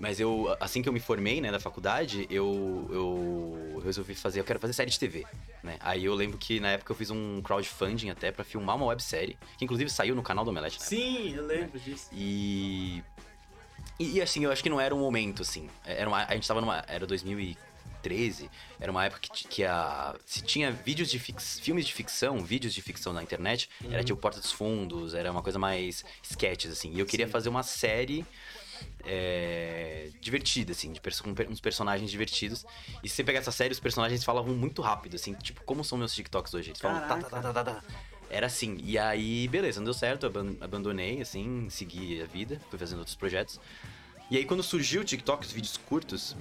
Mas 0.00 0.18
eu, 0.18 0.54
assim 0.60 0.82
que 0.82 0.88
eu 0.88 0.92
me 0.92 1.00
formei, 1.00 1.40
né, 1.40 1.50
da 1.52 1.60
faculdade, 1.60 2.26
eu, 2.28 2.88
eu 2.90 3.80
resolvi 3.84 4.14
fazer, 4.14 4.40
eu 4.40 4.44
quero 4.44 4.58
fazer 4.58 4.72
série 4.72 4.90
de 4.90 4.98
TV, 4.98 5.24
né? 5.62 5.76
Aí 5.80 6.04
eu 6.04 6.14
lembro 6.14 6.36
que 6.36 6.58
na 6.58 6.70
época 6.70 6.92
eu 6.92 6.96
fiz 6.96 7.10
um 7.10 7.40
crowdfunding 7.42 8.10
até 8.10 8.32
pra 8.32 8.44
filmar 8.44 8.76
uma 8.76 8.86
websérie, 8.86 9.38
que 9.56 9.64
inclusive 9.64 9.90
saiu 9.90 10.14
no 10.14 10.22
canal 10.22 10.44
do 10.44 10.50
Omelete. 10.50 10.80
né? 10.80 10.86
Sim, 10.86 11.34
eu 11.34 11.46
lembro 11.46 11.78
disso. 11.78 12.08
E, 12.12 13.02
e. 13.98 14.16
e, 14.16 14.22
assim, 14.22 14.44
eu 14.44 14.50
acho 14.50 14.62
que 14.62 14.70
não 14.70 14.80
era 14.80 14.94
um 14.94 14.98
momento, 14.98 15.42
assim. 15.42 15.68
Era 15.84 16.08
uma, 16.08 16.24
a 16.24 16.34
gente 16.34 16.46
tava 16.48 16.60
numa. 16.60 16.84
Era 16.88 17.06
2013. 17.06 18.50
Era 18.80 18.90
uma 18.90 19.04
época 19.04 19.20
que, 19.20 19.46
que 19.46 19.64
a. 19.64 20.14
Se 20.26 20.42
tinha 20.42 20.70
vídeos 20.72 21.10
de 21.10 21.18
fix, 21.18 21.60
filmes 21.60 21.86
de 21.86 21.92
ficção, 21.92 22.38
vídeos 22.40 22.74
de 22.74 22.82
ficção 22.82 23.12
na 23.12 23.22
internet, 23.22 23.68
era 23.90 24.02
tipo 24.02 24.20
Porta 24.20 24.40
dos 24.40 24.50
Fundos, 24.52 25.14
era 25.14 25.30
uma 25.30 25.42
coisa 25.42 25.58
mais 25.58 26.04
sketches, 26.22 26.72
assim. 26.72 26.92
E 26.92 27.00
eu 27.00 27.06
queria 27.06 27.26
Sim. 27.26 27.32
fazer 27.32 27.48
uma 27.48 27.62
série. 27.62 28.26
É, 29.06 30.10
divertida, 30.20 30.72
assim, 30.72 30.92
de 30.92 31.00
perso- 31.00 31.22
com 31.22 31.34
per- 31.34 31.48
uns 31.50 31.60
personagens 31.60 32.10
divertidos. 32.10 32.64
E 33.02 33.08
se 33.08 33.16
você 33.16 33.24
pegar 33.24 33.40
essa 33.40 33.52
série, 33.52 33.72
os 33.72 33.80
personagens 33.80 34.24
falavam 34.24 34.54
muito 34.54 34.80
rápido, 34.82 35.14
assim, 35.16 35.34
tipo, 35.34 35.62
como 35.64 35.84
são 35.84 35.98
meus 35.98 36.14
TikToks 36.14 36.54
hoje? 36.54 36.70
Eles 36.70 36.80
falam 36.80 37.00
tá, 37.00 37.16
tá, 37.18 37.28
tá, 37.28 37.40
tá, 37.42 37.52
tá, 37.52 37.64
tá. 37.64 37.84
Era 38.30 38.46
assim. 38.46 38.78
E 38.82 38.98
aí, 38.98 39.46
beleza, 39.48 39.80
não 39.80 39.84
deu 39.84 39.94
certo, 39.94 40.24
eu 40.24 40.30
aban- 40.30 40.56
abandonei, 40.60 41.20
assim, 41.20 41.68
segui 41.70 42.20
a 42.22 42.26
vida, 42.26 42.60
fui 42.70 42.78
fazendo 42.78 42.98
outros 42.98 43.16
projetos. 43.16 43.60
E 44.30 44.36
aí, 44.38 44.44
quando 44.44 44.62
surgiu 44.62 45.02
o 45.02 45.04
TikTok, 45.04 45.44
os 45.46 45.52
vídeos 45.52 45.76
curtos, 45.76 46.34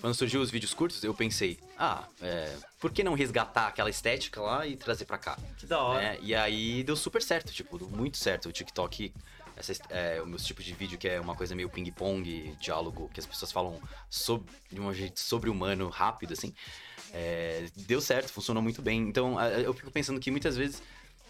quando 0.00 0.14
surgiu 0.14 0.40
os 0.40 0.50
vídeos 0.50 0.72
curtos, 0.72 1.02
eu 1.04 1.12
pensei, 1.14 1.58
ah, 1.78 2.04
é, 2.22 2.56
por 2.78 2.90
que 2.90 3.04
não 3.04 3.14
resgatar 3.14 3.66
aquela 3.66 3.90
estética 3.90 4.40
lá 4.40 4.66
e 4.66 4.76
trazer 4.76 5.04
pra 5.04 5.18
cá? 5.18 5.38
Que 5.58 5.66
da 5.66 5.80
hora. 5.82 6.00
né? 6.00 6.18
E 6.22 6.34
aí 6.34 6.82
deu 6.82 6.96
super 6.96 7.22
certo, 7.22 7.52
tipo, 7.52 7.78
deu 7.78 7.88
muito 7.88 8.16
certo. 8.16 8.48
O 8.48 8.52
TikTok, 8.52 9.12
essa, 9.56 9.72
é, 9.90 10.20
o 10.22 10.26
meu 10.26 10.38
tipo 10.38 10.62
de 10.62 10.72
vídeo 10.72 10.98
que 10.98 11.08
é 11.08 11.20
uma 11.20 11.34
coisa 11.34 11.54
meio 11.54 11.68
ping-pong, 11.68 12.56
diálogo, 12.60 13.10
que 13.12 13.20
as 13.20 13.26
pessoas 13.26 13.52
falam 13.52 13.80
sob, 14.08 14.44
de 14.70 14.80
um 14.80 14.92
jeito 14.94 15.20
sobre-humano, 15.20 15.88
rápido, 15.88 16.32
assim. 16.32 16.54
é, 17.12 17.66
deu 17.76 18.00
certo, 18.00 18.32
funcionou 18.32 18.62
muito 18.62 18.80
bem. 18.80 19.00
Então, 19.02 19.40
eu 19.40 19.74
fico 19.74 19.90
pensando 19.90 20.18
que 20.18 20.30
muitas 20.30 20.56
vezes, 20.56 20.82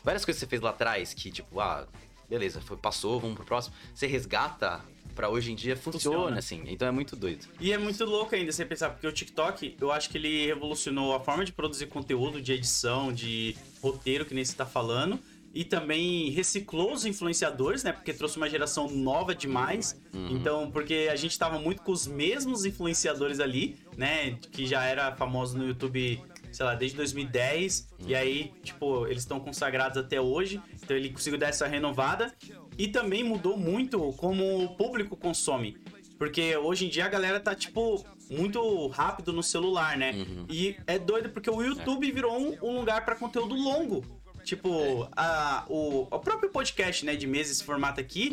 várias 0.04 0.24
coisas 0.24 0.38
que 0.40 0.46
você 0.46 0.50
fez 0.50 0.62
lá 0.62 0.70
atrás, 0.70 1.12
que 1.12 1.30
tipo, 1.32 1.58
ah, 1.60 1.86
beleza, 2.28 2.60
foi, 2.60 2.76
passou, 2.76 3.18
vamos 3.18 3.34
pro 3.34 3.44
próximo, 3.44 3.74
você 3.92 4.06
resgata 4.06 4.80
pra 5.20 5.28
hoje 5.28 5.52
em 5.52 5.54
dia, 5.54 5.76
funciona, 5.76 6.16
Funciona. 6.16 6.38
assim. 6.38 6.62
Então 6.66 6.88
é 6.88 6.90
muito 6.90 7.14
doido. 7.14 7.46
E 7.60 7.72
é 7.72 7.76
muito 7.78 8.02
louco 8.06 8.34
ainda 8.34 8.50
você 8.50 8.64
pensar, 8.64 8.88
porque 8.90 9.06
o 9.06 9.12
TikTok, 9.12 9.76
eu 9.78 9.92
acho 9.92 10.08
que 10.08 10.16
ele 10.16 10.46
revolucionou 10.46 11.14
a 11.14 11.20
forma 11.20 11.44
de 11.44 11.52
produzir 11.52 11.86
conteúdo, 11.88 12.40
de 12.40 12.52
edição, 12.54 13.12
de 13.12 13.54
roteiro, 13.82 14.24
que 14.24 14.32
nem 14.34 14.42
você 14.42 14.56
tá 14.56 14.64
falando. 14.64 15.18
E 15.52 15.62
também 15.64 16.30
reciclou 16.30 16.92
os 16.94 17.04
influenciadores, 17.04 17.82
né? 17.84 17.92
Porque 17.92 18.12
trouxe 18.14 18.36
uma 18.38 18.48
geração 18.48 18.88
nova 18.88 19.34
demais. 19.34 20.00
Então, 20.14 20.70
porque 20.70 21.08
a 21.10 21.16
gente 21.16 21.36
tava 21.38 21.58
muito 21.58 21.82
com 21.82 21.90
os 21.92 22.06
mesmos 22.06 22.64
influenciadores 22.64 23.40
ali, 23.40 23.76
né? 23.96 24.38
Que 24.52 24.64
já 24.64 24.84
era 24.84 25.14
famoso 25.16 25.58
no 25.58 25.66
YouTube, 25.66 26.22
sei 26.52 26.64
lá, 26.64 26.74
desde 26.76 26.96
2010. 26.96 27.88
E 28.06 28.14
aí, 28.14 28.52
tipo, 28.62 29.06
eles 29.08 29.22
estão 29.24 29.40
consagrados 29.40 29.98
até 29.98 30.20
hoje. 30.20 30.60
Então 30.82 30.96
ele 30.96 31.10
conseguiu 31.10 31.38
dar 31.38 31.48
essa 31.48 31.66
renovada. 31.66 32.32
E 32.80 32.88
também 32.88 33.22
mudou 33.22 33.58
muito 33.58 34.10
como 34.14 34.64
o 34.64 34.74
público 34.74 35.14
consome. 35.14 35.76
Porque 36.16 36.56
hoje 36.56 36.86
em 36.86 36.88
dia 36.88 37.04
a 37.04 37.08
galera 37.08 37.38
tá, 37.38 37.54
tipo, 37.54 38.02
muito 38.30 38.86
rápido 38.86 39.34
no 39.34 39.42
celular, 39.42 39.98
né? 39.98 40.14
E 40.48 40.76
é 40.86 40.98
doido 40.98 41.28
porque 41.28 41.50
o 41.50 41.62
YouTube 41.62 42.10
virou 42.10 42.38
um, 42.38 42.56
um 42.62 42.78
lugar 42.78 43.04
pra 43.04 43.14
conteúdo 43.14 43.54
longo. 43.54 44.02
Tipo, 44.44 45.06
a, 45.14 45.66
o, 45.68 46.08
o 46.10 46.18
próprio 46.18 46.48
podcast, 46.48 47.04
né, 47.04 47.14
de 47.14 47.26
mesa, 47.26 47.52
esse 47.52 47.62
formato 47.62 48.00
aqui, 48.00 48.32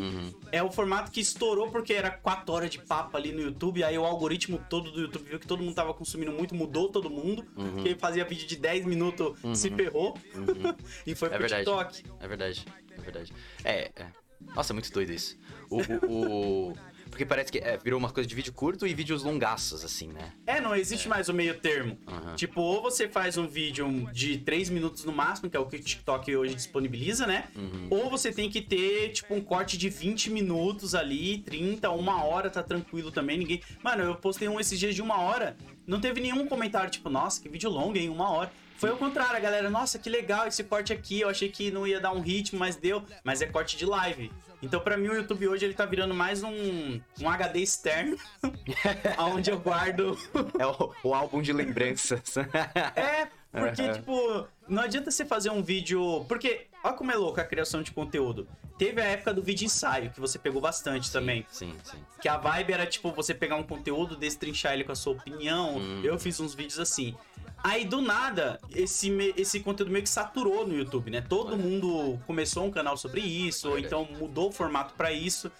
é 0.50 0.62
o 0.62 0.72
formato 0.72 1.10
que 1.10 1.20
estourou 1.20 1.70
porque 1.70 1.92
era 1.92 2.10
4 2.10 2.50
horas 2.54 2.70
de 2.70 2.78
papo 2.78 3.18
ali 3.18 3.32
no 3.32 3.42
YouTube, 3.42 3.84
aí 3.84 3.98
o 3.98 4.04
algoritmo 4.06 4.58
todo 4.70 4.90
do 4.90 5.02
YouTube 5.02 5.28
viu 5.28 5.38
que 5.38 5.46
todo 5.46 5.62
mundo 5.62 5.74
tava 5.74 5.92
consumindo 5.92 6.32
muito, 6.32 6.54
mudou 6.54 6.88
todo 6.88 7.10
mundo, 7.10 7.44
quem 7.82 7.94
fazia 7.94 8.24
vídeo 8.24 8.48
de 8.48 8.56
10 8.56 8.86
minutos 8.86 9.36
se 9.54 9.70
ferrou 9.70 10.16
e 11.06 11.14
foi 11.14 11.28
É 11.28 11.32
pro 11.32 11.40
verdade. 11.40 11.64
TikTok. 11.64 12.04
É 12.20 12.26
verdade, 12.26 12.64
é 12.96 13.00
verdade. 13.02 13.32
É, 13.62 13.90
é. 13.94 14.06
Nossa, 14.54 14.72
é 14.72 14.74
muito 14.74 14.90
doido 14.92 15.12
isso. 15.12 15.36
O, 15.70 15.78
o- 16.06 16.68
o- 16.70 16.76
Porque 17.10 17.24
parece 17.24 17.50
que 17.50 17.58
é, 17.58 17.78
virou 17.78 17.98
uma 17.98 18.10
coisa 18.10 18.28
de 18.28 18.34
vídeo 18.34 18.52
curto 18.52 18.86
e 18.86 18.92
vídeos 18.92 19.22
longaços, 19.22 19.82
assim, 19.84 20.08
né? 20.08 20.32
É, 20.46 20.60
não 20.60 20.74
existe 20.74 21.08
mais 21.08 21.28
o 21.30 21.32
meio 21.34 21.58
termo. 21.58 21.98
Aham. 22.06 22.34
Tipo, 22.36 22.60
ou 22.60 22.82
você 22.82 23.08
faz 23.08 23.38
um 23.38 23.46
vídeo 23.48 24.06
de 24.12 24.38
3 24.38 24.68
minutos 24.68 25.04
no 25.04 25.12
máximo, 25.12 25.48
que 25.48 25.56
é 25.56 25.60
o 25.60 25.64
que 25.66 25.76
o 25.76 25.80
TikTok 25.82 26.36
hoje 26.36 26.54
disponibiliza, 26.54 27.26
né? 27.26 27.48
Uhum. 27.56 27.86
Ou 27.90 28.10
você 28.10 28.30
tem 28.30 28.50
que 28.50 28.60
ter, 28.60 29.10
tipo, 29.12 29.34
um 29.34 29.40
corte 29.40 29.78
de 29.78 29.88
20 29.88 30.30
minutos 30.30 30.94
ali, 30.94 31.38
30, 31.38 31.90
uma 31.90 32.22
hora, 32.24 32.50
tá 32.50 32.62
tranquilo 32.62 33.10
também. 33.10 33.38
Ninguém. 33.38 33.62
Mano, 33.82 34.02
eu 34.02 34.14
postei 34.16 34.46
um 34.48 34.60
esses 34.60 34.78
dias 34.78 34.94
de 34.94 35.00
uma 35.00 35.18
hora. 35.18 35.56
Não 35.86 36.00
teve 36.00 36.20
nenhum 36.20 36.46
comentário, 36.46 36.90
tipo, 36.90 37.08
nossa, 37.08 37.40
que 37.40 37.48
vídeo 37.48 37.70
longo, 37.70 37.96
hein? 37.96 38.10
Uma 38.10 38.30
hora. 38.30 38.52
Foi 38.78 38.90
ao 38.90 38.96
contrário, 38.96 39.36
a 39.36 39.40
galera, 39.40 39.68
nossa, 39.68 39.98
que 39.98 40.08
legal 40.08 40.46
esse 40.46 40.62
corte 40.62 40.92
aqui. 40.92 41.20
Eu 41.20 41.28
achei 41.28 41.48
que 41.48 41.70
não 41.70 41.86
ia 41.86 42.00
dar 42.00 42.12
um 42.12 42.20
ritmo, 42.20 42.58
mas 42.58 42.76
deu. 42.76 43.02
Mas 43.24 43.42
é 43.42 43.46
corte 43.46 43.76
de 43.76 43.84
live. 43.84 44.30
Então, 44.62 44.80
pra 44.80 44.96
mim, 44.96 45.08
o 45.08 45.14
YouTube 45.14 45.48
hoje 45.48 45.64
ele 45.64 45.74
tá 45.74 45.84
virando 45.84 46.14
mais 46.14 46.42
um, 46.42 47.00
um 47.20 47.28
HD 47.28 47.60
externo, 47.60 48.16
onde 49.18 49.50
eu 49.50 49.58
guardo 49.58 50.18
É 50.58 50.66
o, 50.66 50.92
o 51.04 51.14
álbum 51.14 51.40
de 51.42 51.52
lembranças. 51.52 52.36
é, 52.96 53.28
porque, 53.52 53.82
Aham. 53.82 53.92
tipo, 53.92 54.48
não 54.68 54.82
adianta 54.82 55.10
você 55.10 55.24
fazer 55.24 55.50
um 55.50 55.62
vídeo. 55.62 56.24
Porque, 56.28 56.66
olha 56.84 56.94
como 56.94 57.10
é 57.10 57.16
louco 57.16 57.40
a 57.40 57.44
criação 57.44 57.82
de 57.82 57.90
conteúdo. 57.90 58.48
Teve 58.76 59.00
a 59.00 59.04
época 59.04 59.34
do 59.34 59.42
vídeo 59.42 59.64
ensaio, 59.64 60.10
que 60.10 60.20
você 60.20 60.38
pegou 60.38 60.60
bastante 60.60 61.10
também. 61.10 61.44
Sim, 61.50 61.74
sim. 61.82 61.98
Que 62.20 62.28
a 62.28 62.36
vibe 62.36 62.72
era, 62.72 62.86
tipo, 62.86 63.10
você 63.10 63.34
pegar 63.34 63.56
um 63.56 63.64
conteúdo, 63.64 64.16
destrinchar 64.16 64.74
ele 64.74 64.84
com 64.84 64.92
a 64.92 64.96
sua 64.96 65.14
opinião. 65.14 65.78
Hum. 65.78 66.00
Eu 66.04 66.16
fiz 66.18 66.38
uns 66.38 66.54
vídeos 66.54 66.78
assim. 66.78 67.16
Aí, 67.62 67.84
do 67.84 68.00
nada, 68.00 68.60
esse, 68.74 69.10
esse 69.36 69.60
conteúdo 69.60 69.90
meio 69.90 70.02
que 70.02 70.08
saturou 70.08 70.66
no 70.66 70.74
YouTube, 70.74 71.10
né? 71.10 71.20
Todo 71.20 71.56
mundo 71.56 72.18
começou 72.26 72.64
um 72.64 72.70
canal 72.70 72.96
sobre 72.96 73.20
isso, 73.20 73.70
ou 73.70 73.78
então 73.78 74.06
mudou 74.18 74.48
o 74.48 74.52
formato 74.52 74.94
pra 74.94 75.12
isso. 75.12 75.50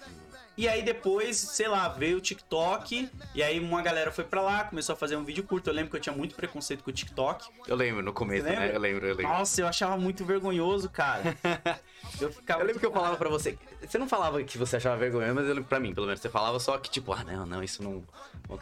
E 0.59 0.67
aí 0.67 0.83
depois, 0.83 1.37
sei 1.37 1.69
lá, 1.69 1.89
veio 1.89 2.19
o 2.19 2.21
TikTok, 2.21 3.09
e 3.33 3.43
aí 3.45 3.61
uma 3.61 3.81
galera 3.81 4.11
foi 4.11 4.25
pra 4.25 4.43
lá, 4.43 4.65
começou 4.65 4.93
a 4.93 4.97
fazer 4.97 5.15
um 5.15 5.23
vídeo 5.23 5.45
curto. 5.45 5.71
Eu 5.71 5.75
lembro 5.75 5.89
que 5.89 5.97
eu 5.97 6.01
tinha 6.01 6.13
muito 6.13 6.35
preconceito 6.35 6.83
com 6.83 6.91
o 6.91 6.93
TikTok. 6.93 7.49
Eu 7.69 7.77
lembro 7.77 8.03
no 8.03 8.13
começo, 8.13 8.45
né? 8.45 8.73
Eu 8.75 8.81
lembro, 8.81 9.07
eu 9.07 9.15
lembro. 9.15 9.33
Nossa, 9.33 9.61
eu 9.61 9.69
achava 9.69 9.97
muito 9.97 10.25
vergonhoso, 10.25 10.91
cara. 10.91 11.23
Eu 12.21 12.33
ficava. 12.33 12.61
Eu 12.63 12.67
lembro 12.67 12.81
que 12.81 12.87
eu 12.87 12.93
falava 12.93 13.15
pra 13.19 13.29
você. 13.29 13.57
Você 13.81 13.99
não 13.99 14.09
falava 14.09 14.43
que 14.43 14.57
você 14.57 14.77
achava 14.77 14.97
vergonha, 14.97 15.33
mas 15.33 15.45
eu 15.45 15.55
lembro 15.55 15.69
pra 15.69 15.79
mim, 15.79 15.95
pelo 15.95 16.07
menos. 16.07 16.21
Você 16.21 16.29
falava 16.29 16.59
só 16.59 16.77
que, 16.79 16.91
tipo, 16.91 17.13
ah, 17.13 17.23
não, 17.23 17.45
não, 17.47 17.63
isso 17.63 17.83
não. 17.83 18.03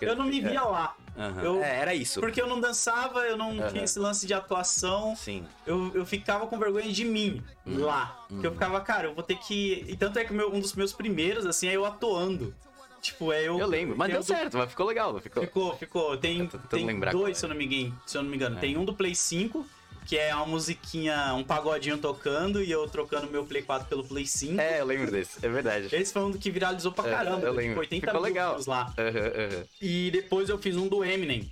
Eu 0.01 0.17
não 0.17 0.27
me 0.27 0.41
via 0.41 0.63
lá. 0.63 0.95
Aham. 1.19 1.43
Eu- 1.43 1.63
É, 1.63 1.81
era 1.81 1.95
isso. 1.95 2.21
Porque 2.21 2.41
eu 2.41 2.47
não 2.47 2.61
dançava, 2.61 3.21
eu 3.27 3.37
não 3.37 3.51
Aham. 3.59 3.69
tinha 3.69 3.85
esse 3.85 3.99
lance 3.99 4.27
de 4.27 4.35
atuação. 4.35 5.15
Sim. 5.17 5.45
Eu, 5.67 5.91
eu 5.95 6.05
ficava 6.07 6.47
com 6.47 6.59
vergonha 6.59 6.91
de 6.93 7.05
mim 7.05 7.43
Uhum. 7.65 7.85
lá. 7.85 8.25
Que 8.41 8.47
eu 8.47 8.53
ficava, 8.53 8.81
cara, 8.81 9.09
eu 9.09 9.15
vou 9.15 9.23
ter 9.23 9.37
que. 9.39 9.85
E 9.89 9.97
tanto 9.97 10.19
é 10.19 10.25
que 10.25 10.33
meu- 10.33 10.53
um 10.55 10.61
dos 10.61 10.75
meus 10.75 10.93
primeiros, 10.93 11.47
assim, 11.47 11.69
é 11.69 11.73
eu 11.73 11.85
atuando. 11.85 12.55
Tipo, 13.01 13.33
é 13.33 13.43
eu. 13.45 13.59
Eu 13.59 13.67
lembro, 13.67 13.97
mas 13.97 14.07
tem 14.07 14.15
deu 14.15 14.23
do- 14.23 14.27
certo, 14.27 14.57
mas 14.59 14.69
ficou 14.71 14.85
legal, 14.87 15.13
não 15.13 15.21
ficou. 15.21 15.43
Ficou, 15.43 15.77
ficou. 15.77 16.17
Tem, 16.17 16.45
tem 16.69 16.85
lembrar 16.85 17.13
dois, 17.13 17.37
é. 17.37 17.41
se 17.41 17.45
eu, 17.45 17.49
não 17.51 17.57
me 17.57 17.65
engano, 17.65 18.01
se 18.05 18.19
eu 18.19 18.23
não 18.23 18.29
me 18.31 18.37
engano. 18.37 18.57
É. 18.57 18.61
Tem 18.61 18.77
um 18.77 18.85
do 18.85 18.93
Play 18.95 19.15
5, 19.15 19.65
que 20.07 20.17
é 20.17 20.35
uma 20.35 20.47
musiquinha, 20.47 21.35
um 21.35 21.43
pagodinho 21.45 21.99
tocando, 21.99 22.63
e 22.63 22.71
eu 22.71 22.89
trocando 22.89 23.29
meu 23.31 23.45
Play 23.45 23.63
4 23.63 23.89
pelo 23.89 24.05
Play 24.05 24.27
5. 24.27 24.61
É, 24.61 24.81
eu 24.81 24.85
lembro 24.87 25.11
desse, 25.11 25.45
é 25.45 25.49
verdade. 25.49 25.89
Esse 25.95 26.13
foi 26.13 26.23
um 26.23 26.31
do 26.31 26.39
que 26.39 26.51
viralizou 26.51 26.93
pra 26.93 27.07
É, 27.09 27.11
caramba. 27.11 27.37
eu 27.37 27.41
deu, 27.41 27.53
lembro. 27.53 27.69
Tipo, 27.71 27.81
80 27.81 28.07
Ficou 28.07 28.21
mil 28.21 28.23
legal. 28.23 28.61
lá. 28.67 28.95
Aham, 28.99 29.09
aham. 29.09 29.65
E 29.81 30.11
depois 30.11 30.49
eu 30.49 30.59
fiz 30.59 30.77
um 30.77 30.89
do 30.89 31.05
Eminem. 31.05 31.51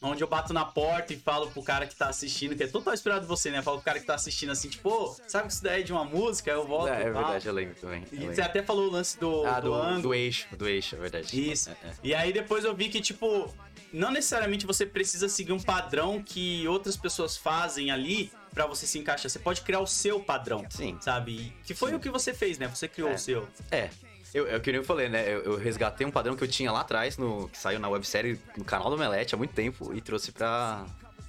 Onde 0.00 0.22
eu 0.22 0.28
bato 0.28 0.52
na 0.54 0.64
porta 0.64 1.12
e 1.12 1.16
falo 1.16 1.50
pro 1.50 1.62
cara 1.62 1.86
que 1.86 1.94
tá 1.94 2.08
assistindo, 2.08 2.56
que 2.56 2.62
é 2.62 2.66
total 2.66 2.94
inspirado 2.94 3.22
de 3.22 3.26
você, 3.26 3.50
né? 3.50 3.60
Falo 3.62 3.78
pro 3.78 3.84
cara 3.84 3.98
que 4.00 4.06
tá 4.06 4.14
assistindo 4.14 4.50
assim, 4.50 4.68
tipo, 4.70 4.82
"Pô, 4.90 5.16
sabe 5.28 5.46
que 5.48 5.52
isso 5.52 5.62
daí 5.62 5.80
é 5.80 5.84
de 5.84 5.92
uma 5.92 6.04
música? 6.04 6.50
Aí 6.50 6.56
eu 6.56 6.66
volto. 6.66 6.88
É, 6.88 7.02
é 7.02 7.10
verdade, 7.10 7.46
eu 7.46 7.52
lembro 7.52 7.74
também. 7.74 8.02
eu 8.10 8.16
E 8.16 8.20
lembro. 8.20 8.34
você 8.34 8.40
até 8.42 8.62
falou 8.62 8.88
o 8.88 8.90
lance 8.90 9.18
do, 9.18 9.44
Ah, 9.44 9.60
do, 9.60 9.68
do, 9.68 9.74
ângulo. 9.74 10.02
do 10.02 10.14
eixo, 10.14 10.46
do 10.56 10.66
eixo, 10.68 10.96
é 10.96 10.98
verdade. 10.98 11.50
Isso. 11.50 11.68
É, 11.70 11.72
é. 11.72 11.92
E 12.02 12.14
aí 12.14 12.32
depois 12.32 12.64
eu 12.64 12.74
vi 12.74 12.88
que, 12.88 13.00
tipo, 13.00 13.52
não 13.94 14.10
necessariamente 14.10 14.66
você 14.66 14.84
precisa 14.84 15.28
seguir 15.28 15.52
um 15.52 15.60
padrão 15.60 16.22
que 16.22 16.66
outras 16.68 16.96
pessoas 16.96 17.36
fazem 17.36 17.90
ali 17.90 18.30
pra 18.52 18.66
você 18.66 18.86
se 18.86 18.98
encaixar. 18.98 19.30
Você 19.30 19.38
pode 19.38 19.60
criar 19.62 19.80
o 19.80 19.86
seu 19.86 20.20
padrão. 20.20 20.64
Sim. 20.68 20.98
Sabe? 21.00 21.52
Que 21.64 21.74
foi 21.74 21.94
o 21.94 22.00
que 22.00 22.10
você 22.10 22.34
fez, 22.34 22.58
né? 22.58 22.68
Você 22.68 22.86
criou 22.88 23.10
É. 23.10 23.14
o 23.14 23.18
seu. 23.18 23.48
É. 23.70 23.90
Eu, 24.32 24.46
eu 24.48 24.60
que 24.60 24.72
nem 24.72 24.80
eu 24.80 24.84
falei, 24.84 25.08
né? 25.08 25.26
Eu, 25.32 25.42
eu 25.44 25.56
resgatei 25.56 26.04
um 26.06 26.10
padrão 26.10 26.34
que 26.36 26.42
eu 26.42 26.48
tinha 26.48 26.72
lá 26.72 26.80
atrás, 26.80 27.16
no, 27.16 27.48
que 27.48 27.56
saiu 27.56 27.78
na 27.78 27.88
websérie 27.88 28.40
no 28.56 28.64
canal 28.64 28.88
do 28.90 28.96
Omelete 28.96 29.32
há 29.34 29.38
muito 29.38 29.54
tempo 29.54 29.94
e 29.94 30.00
trouxe 30.00 30.32
pra. 30.32 30.84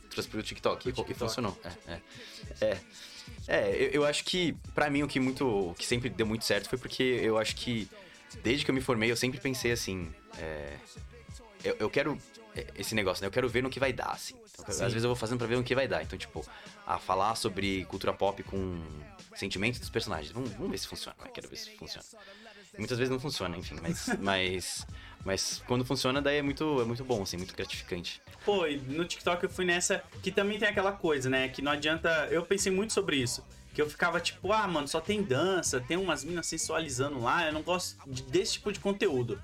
trouxe 0.10 0.28
pro 0.28 0.42
TikTok. 0.42 0.90
E, 0.90 0.92
TikTok. 0.92 1.12
e 1.12 1.14
funcionou. 1.14 1.56
É, 1.88 1.94
é. 1.94 2.02
É, 2.62 2.78
É, 3.48 3.76
eu, 3.76 3.90
eu 4.02 4.06
acho 4.06 4.24
que, 4.24 4.54
pra 4.74 4.90
mim, 4.90 5.04
o 5.04 5.08
que 5.08 5.20
muito. 5.20 5.46
o 5.48 5.76
que 5.76 5.86
sempre 5.86 6.10
deu 6.10 6.26
muito 6.26 6.46
certo 6.46 6.68
foi 6.68 6.80
porque 6.80 7.04
eu 7.04 7.38
acho 7.38 7.56
que 7.56 7.88
desde 8.44 8.66
que 8.66 8.72
eu 8.72 8.76
me 8.76 8.82
formei, 8.82 9.12
eu 9.12 9.16
sempre 9.16 9.40
pensei 9.40 9.72
assim. 9.72 10.12
é, 10.40 10.74
eu, 11.64 11.76
eu 11.82 11.90
quero. 11.92 12.18
É, 12.56 12.68
Esse 12.78 12.96
negócio, 12.96 13.22
né? 13.22 13.28
Eu 13.28 13.32
quero 13.32 13.48
ver 13.50 13.62
no 13.64 13.70
que 13.70 13.80
vai 13.80 13.92
dar, 13.94 14.12
assim. 14.12 14.36
Então, 14.54 14.66
às 14.70 14.80
vezes 14.80 15.04
eu 15.04 15.10
vou 15.10 15.16
fazendo 15.16 15.38
pra 15.40 15.48
ver 15.48 15.58
no 15.58 15.64
que 15.64 15.76
vai 15.76 15.88
dar. 15.88 16.02
Então, 16.04 16.18
tipo, 16.18 16.46
a 16.86 16.98
falar 16.98 17.36
sobre 17.36 17.86
cultura 17.86 18.14
pop 18.14 18.42
com 18.44 18.82
sentimentos 19.36 19.80
dos 19.80 19.90
personagens. 19.90 20.32
Vamos, 20.32 20.52
vamos 20.52 20.72
ver 20.72 20.78
se 20.78 20.88
funciona. 20.88 21.16
né? 21.24 21.30
Quero 21.34 21.50
ver 21.50 21.58
se 21.58 21.76
funciona. 21.78 22.06
Muitas 22.78 22.98
vezes 22.98 23.12
não 23.12 23.20
funciona, 23.20 23.58
enfim, 23.58 23.78
mas. 23.82 24.08
mas 24.20 24.88
mas 25.24 25.64
quando 25.66 25.84
funciona, 25.84 26.22
daí 26.22 26.38
é 26.38 26.42
muito, 26.44 26.80
é 26.80 26.86
muito 26.86 27.04
bom, 27.04 27.24
assim, 27.24 27.36
muito 27.36 27.56
gratificante. 27.56 28.22
Pô, 28.46 28.68
e 28.68 28.78
no 28.78 29.04
TikTok 29.06 29.44
eu 29.44 29.50
fui 29.50 29.66
nessa 29.66 30.04
que 30.22 30.32
também 30.32 30.60
tem 30.60 30.68
aquela 30.70 30.92
coisa, 30.92 31.28
né? 31.32 31.50
Que 31.50 31.64
não 31.64 31.72
adianta. 31.72 32.28
Eu 32.30 32.46
pensei 32.46 32.72
muito 32.72 32.94
sobre 32.94 33.16
isso. 33.18 33.44
Que 33.74 33.82
eu 33.82 33.90
ficava 33.90 34.20
tipo, 34.22 34.54
ah, 34.54 34.68
mano, 34.68 34.88
só 34.88 35.02
tem 35.02 35.24
dança, 35.24 35.82
tem 35.82 35.98
umas 35.98 36.24
minas 36.24 36.46
sensualizando 36.46 37.20
lá, 37.22 37.46
eu 37.48 37.52
não 37.54 37.64
gosto 37.64 37.98
de- 38.08 38.22
desse 38.22 38.54
tipo 38.54 38.72
de 38.72 38.80
conteúdo. 38.80 39.42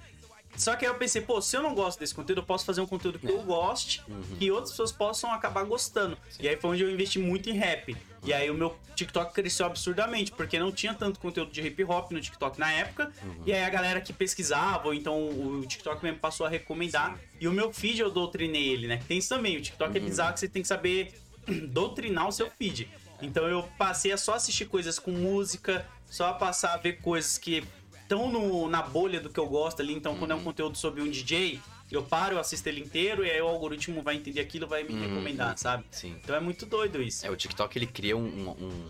Só 0.57 0.75
que 0.75 0.85
aí 0.85 0.91
eu 0.91 0.95
pensei, 0.95 1.21
pô, 1.21 1.41
se 1.41 1.55
eu 1.55 1.63
não 1.63 1.73
gosto 1.73 1.99
desse 1.99 2.13
conteúdo, 2.13 2.39
eu 2.39 2.45
posso 2.45 2.65
fazer 2.65 2.81
um 2.81 2.85
conteúdo 2.85 3.17
que 3.17 3.29
eu 3.29 3.41
goste 3.41 4.03
que 4.37 4.51
outras 4.51 4.71
pessoas 4.71 4.91
possam 4.91 5.31
acabar 5.31 5.63
gostando. 5.63 6.17
E 6.39 6.47
aí 6.47 6.55
foi 6.57 6.71
onde 6.71 6.83
eu 6.83 6.91
investi 6.91 7.19
muito 7.19 7.49
em 7.49 7.53
rap. 7.53 7.95
E 8.23 8.31
aí 8.33 8.51
o 8.51 8.53
meu 8.53 8.77
TikTok 8.95 9.33
cresceu 9.33 9.65
absurdamente, 9.65 10.31
porque 10.31 10.59
não 10.59 10.71
tinha 10.71 10.93
tanto 10.93 11.19
conteúdo 11.19 11.51
de 11.51 11.61
hip 11.61 11.83
hop 11.83 12.11
no 12.11 12.21
TikTok 12.21 12.59
na 12.59 12.71
época. 12.71 13.11
E 13.45 13.51
aí 13.51 13.63
a 13.63 13.69
galera 13.69 13.99
que 13.99 14.13
pesquisava, 14.13 14.87
ou 14.87 14.93
então 14.93 15.29
o 15.29 15.65
TikTok 15.65 16.03
mesmo 16.03 16.19
passou 16.19 16.45
a 16.45 16.49
recomendar. 16.49 17.19
E 17.39 17.47
o 17.47 17.51
meu 17.51 17.73
feed 17.73 18.01
eu 18.01 18.11
doutrinei 18.11 18.69
ele, 18.69 18.87
né? 18.87 18.97
Que 18.97 19.05
tem 19.05 19.17
isso 19.17 19.29
também. 19.29 19.57
O 19.57 19.61
TikTok 19.61 19.97
é 19.97 19.99
bizarro 19.99 20.33
que 20.33 20.39
você 20.39 20.47
tem 20.47 20.61
que 20.61 20.67
saber 20.67 21.13
doutrinar 21.69 22.27
o 22.27 22.31
seu 22.31 22.49
feed. 22.51 22.87
Então 23.21 23.47
eu 23.47 23.63
passei 23.77 24.11
a 24.11 24.17
só 24.17 24.35
assistir 24.35 24.65
coisas 24.65 24.99
com 24.99 25.11
música, 25.11 25.85
só 26.05 26.27
a 26.27 26.33
passar 26.33 26.73
a 26.73 26.77
ver 26.77 27.01
coisas 27.01 27.37
que 27.37 27.63
estão 28.13 28.67
na 28.69 28.81
bolha 28.81 29.19
do 29.19 29.29
que 29.29 29.39
eu 29.39 29.47
gosto 29.47 29.81
ali. 29.81 29.93
Então, 29.93 30.15
quando 30.17 30.31
é 30.31 30.35
um 30.35 30.43
conteúdo 30.43 30.77
sobre 30.77 31.01
um 31.01 31.09
DJ, 31.09 31.59
eu 31.91 32.03
paro, 32.03 32.35
eu 32.35 32.39
assisto 32.39 32.67
ele 32.69 32.81
inteiro 32.81 33.25
e 33.25 33.29
aí 33.31 33.41
o 33.41 33.47
algoritmo 33.47 34.01
vai 34.01 34.15
entender 34.15 34.39
aquilo 34.41 34.65
e 34.65 34.69
vai 34.69 34.83
me 34.83 34.93
recomendar, 34.93 35.57
sabe? 35.57 35.83
Sim. 35.91 36.15
Então 36.23 36.35
é 36.35 36.39
muito 36.39 36.65
doido 36.65 37.01
isso. 37.01 37.25
É, 37.25 37.29
o 37.29 37.35
TikTok 37.35 37.77
ele 37.77 37.87
cria 37.87 38.15
um, 38.15 38.23
um- 38.25 38.49
um- 38.65 38.89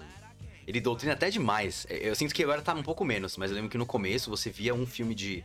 Ele 0.68 0.80
doutrina 0.80 1.14
até 1.14 1.30
demais. 1.30 1.86
É, 1.90 2.08
Eu 2.10 2.16
sinto 2.16 2.34
que 2.34 2.44
agora 2.44 2.62
tá 2.62 2.74
um 2.74 2.84
pouco 2.84 3.04
menos, 3.04 3.36
mas 3.38 3.50
eu 3.50 3.56
lembro 3.56 3.70
que 3.70 3.78
no 3.78 3.86
começo 3.86 4.30
você 4.30 4.50
via 4.50 4.74
um 4.74 4.86
filme 4.86 5.14
de. 5.16 5.44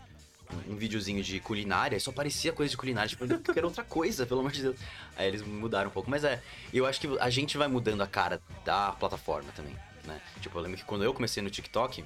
Um, 0.69 0.77
videozinho 0.77 1.25
de 1.25 1.41
culinária 1.41 1.97
e 1.97 2.01
só 2.01 2.13
parecia 2.13 2.53
coisa 2.53 2.71
de 2.71 2.77
culinária. 2.77 3.09
Tipo, 3.09 3.25
eu 3.25 3.41
quero 3.41 3.67
outra 3.67 3.83
coisa, 3.83 4.25
pelo 4.25 4.39
amor 4.41 4.53
de 4.53 4.63
Deus. 4.63 4.77
Aí 5.17 5.27
eles 5.27 5.43
mudaram 5.43 5.89
um 5.91 5.93
pouco. 5.93 6.09
Mas 6.09 6.23
é, 6.23 6.41
eu 6.73 6.87
acho 6.87 7.01
que 7.01 7.09
a 7.19 7.29
gente 7.31 7.59
vai 7.59 7.67
mudando 7.67 8.01
a 8.03 8.07
cara 8.07 8.41
da 8.65 8.93
plataforma 8.93 9.51
também, 9.57 9.75
né? 10.05 10.21
Tipo, 10.41 10.57
eu 10.57 10.63
lembro 10.63 10.79
que 10.79 10.85
quando 10.85 11.03
eu 11.03 11.13
comecei 11.13 11.43
no 11.43 11.51
TikTok. 11.51 12.05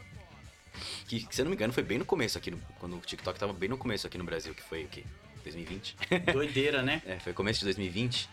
Que, 1.07 1.27
se 1.31 1.41
eu 1.41 1.45
não 1.45 1.51
me 1.51 1.57
engano, 1.57 1.73
foi 1.73 1.83
bem 1.83 1.99
no 1.99 2.05
começo 2.05 2.39
aqui, 2.39 2.51
no- 2.51 2.61
quando 2.79 2.97
o 2.97 3.01
TikTok 3.01 3.39
tava 3.39 3.53
bem 3.53 3.69
no 3.69 3.77
começo 3.79 4.07
aqui 4.07 4.17
no 4.19 4.25
Brasil, 4.25 4.55
que 4.55 4.63
foi 4.63 4.85
o 4.85 4.89
quê? 4.89 5.05
2020? 5.43 5.97
Doideira, 6.33 6.83
né? 6.83 7.03
É, 7.07 7.19
foi 7.19 7.33
começo 7.33 7.61
de 7.61 7.65
2020. 7.67 8.29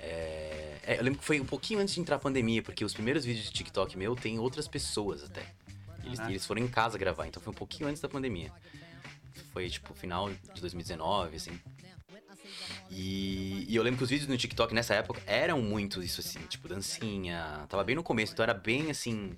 É, 0.00 0.78
é, 0.84 0.98
eu 0.98 1.02
lembro 1.02 1.18
que 1.20 1.24
foi 1.24 1.40
um 1.40 1.44
pouquinho 1.46 1.80
antes 1.80 1.94
de 1.94 2.00
entrar 2.00 2.16
a 2.16 2.18
pandemia, 2.18 2.62
porque 2.62 2.84
os 2.84 2.92
primeiros 2.94 3.24
vídeos 3.24 3.46
de 3.46 3.52
TikTok 3.52 3.96
meu 3.96 4.14
tem 4.16 4.38
outras 4.38 4.66
pessoas 4.68 5.22
até. 5.24 5.44
Eles, 6.04 6.20
Ah. 6.20 6.30
eles 6.30 6.46
foram 6.46 6.62
em 6.62 6.68
casa 6.68 6.96
gravar, 6.98 7.26
então 7.26 7.42
foi 7.42 7.50
um 7.52 7.56
pouquinho 7.56 7.88
antes 7.88 8.00
da 8.00 8.08
pandemia. 8.08 8.52
Foi 9.52 9.68
tipo 9.68 9.94
final 9.94 10.30
de 10.54 10.60
2019, 10.60 11.36
assim. 11.36 11.58
E, 12.90 13.66
e 13.68 13.74
eu 13.76 13.82
lembro 13.82 13.98
que 13.98 14.04
os 14.04 14.10
vídeos 14.10 14.28
no 14.28 14.36
TikTok 14.36 14.72
nessa 14.74 14.94
época 14.94 15.20
eram 15.26 15.60
muito 15.60 16.02
isso 16.02 16.20
assim, 16.20 16.38
tipo 16.48 16.68
dancinha. 16.68 17.66
Tava 17.68 17.82
bem 17.82 17.96
no 17.96 18.02
começo, 18.02 18.32
então 18.32 18.42
era 18.42 18.54
bem 18.54 18.90
assim. 18.90 19.34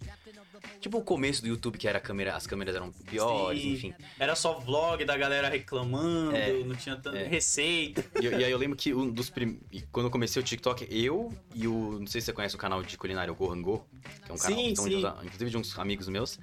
Tipo 0.80 0.98
o 0.98 1.02
começo 1.02 1.42
do 1.42 1.48
YouTube, 1.48 1.78
que 1.78 1.88
era 1.88 2.00
câmera, 2.00 2.36
as 2.36 2.46
câmeras 2.46 2.74
eram 2.74 2.90
piores, 2.92 3.62
Sim. 3.62 3.72
enfim. 3.72 3.94
Era 4.18 4.34
só 4.34 4.58
vlog 4.58 5.04
da 5.04 5.16
galera 5.16 5.48
reclamando, 5.48 6.36
É, 6.36 6.52
não 6.64 6.74
tinha 6.76 6.96
tanta 6.96 7.18
é. 7.18 7.26
receita. 7.26 8.04
E, 8.20 8.26
e 8.26 8.44
aí 8.44 8.50
eu 8.50 8.58
lembro 8.58 8.76
que 8.76 8.94
um 8.94 9.10
dos 9.10 9.30
prim... 9.30 9.60
e 9.72 9.82
quando 9.82 10.06
eu 10.06 10.10
comecei 10.10 10.40
o 10.40 10.44
TikTok, 10.44 10.86
eu 10.90 11.32
e 11.54 11.66
o. 11.66 11.98
Não 11.98 12.06
sei 12.06 12.20
se 12.20 12.26
você 12.26 12.32
conhece 12.32 12.54
o 12.54 12.58
canal 12.58 12.82
de 12.82 12.96
culinária, 12.96 13.32
o 13.32 13.36
Gohango, 13.36 13.86
que 14.24 14.30
é 14.30 14.34
um 14.34 14.38
canal 14.38 14.58
Sim, 14.58 14.64
que 14.64 14.72
de 14.72 14.82
sim. 14.82 15.04
inclusive 15.24 15.50
de 15.50 15.56
uns 15.56 15.78
amigos 15.78 16.08
meus. 16.08 16.38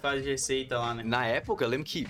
Faz 0.00 0.24
receita 0.24 0.78
lá, 0.78 0.94
né? 0.94 1.02
Na 1.04 1.26
época, 1.26 1.64
eu 1.64 1.68
lembro 1.68 1.84
que 1.86 2.06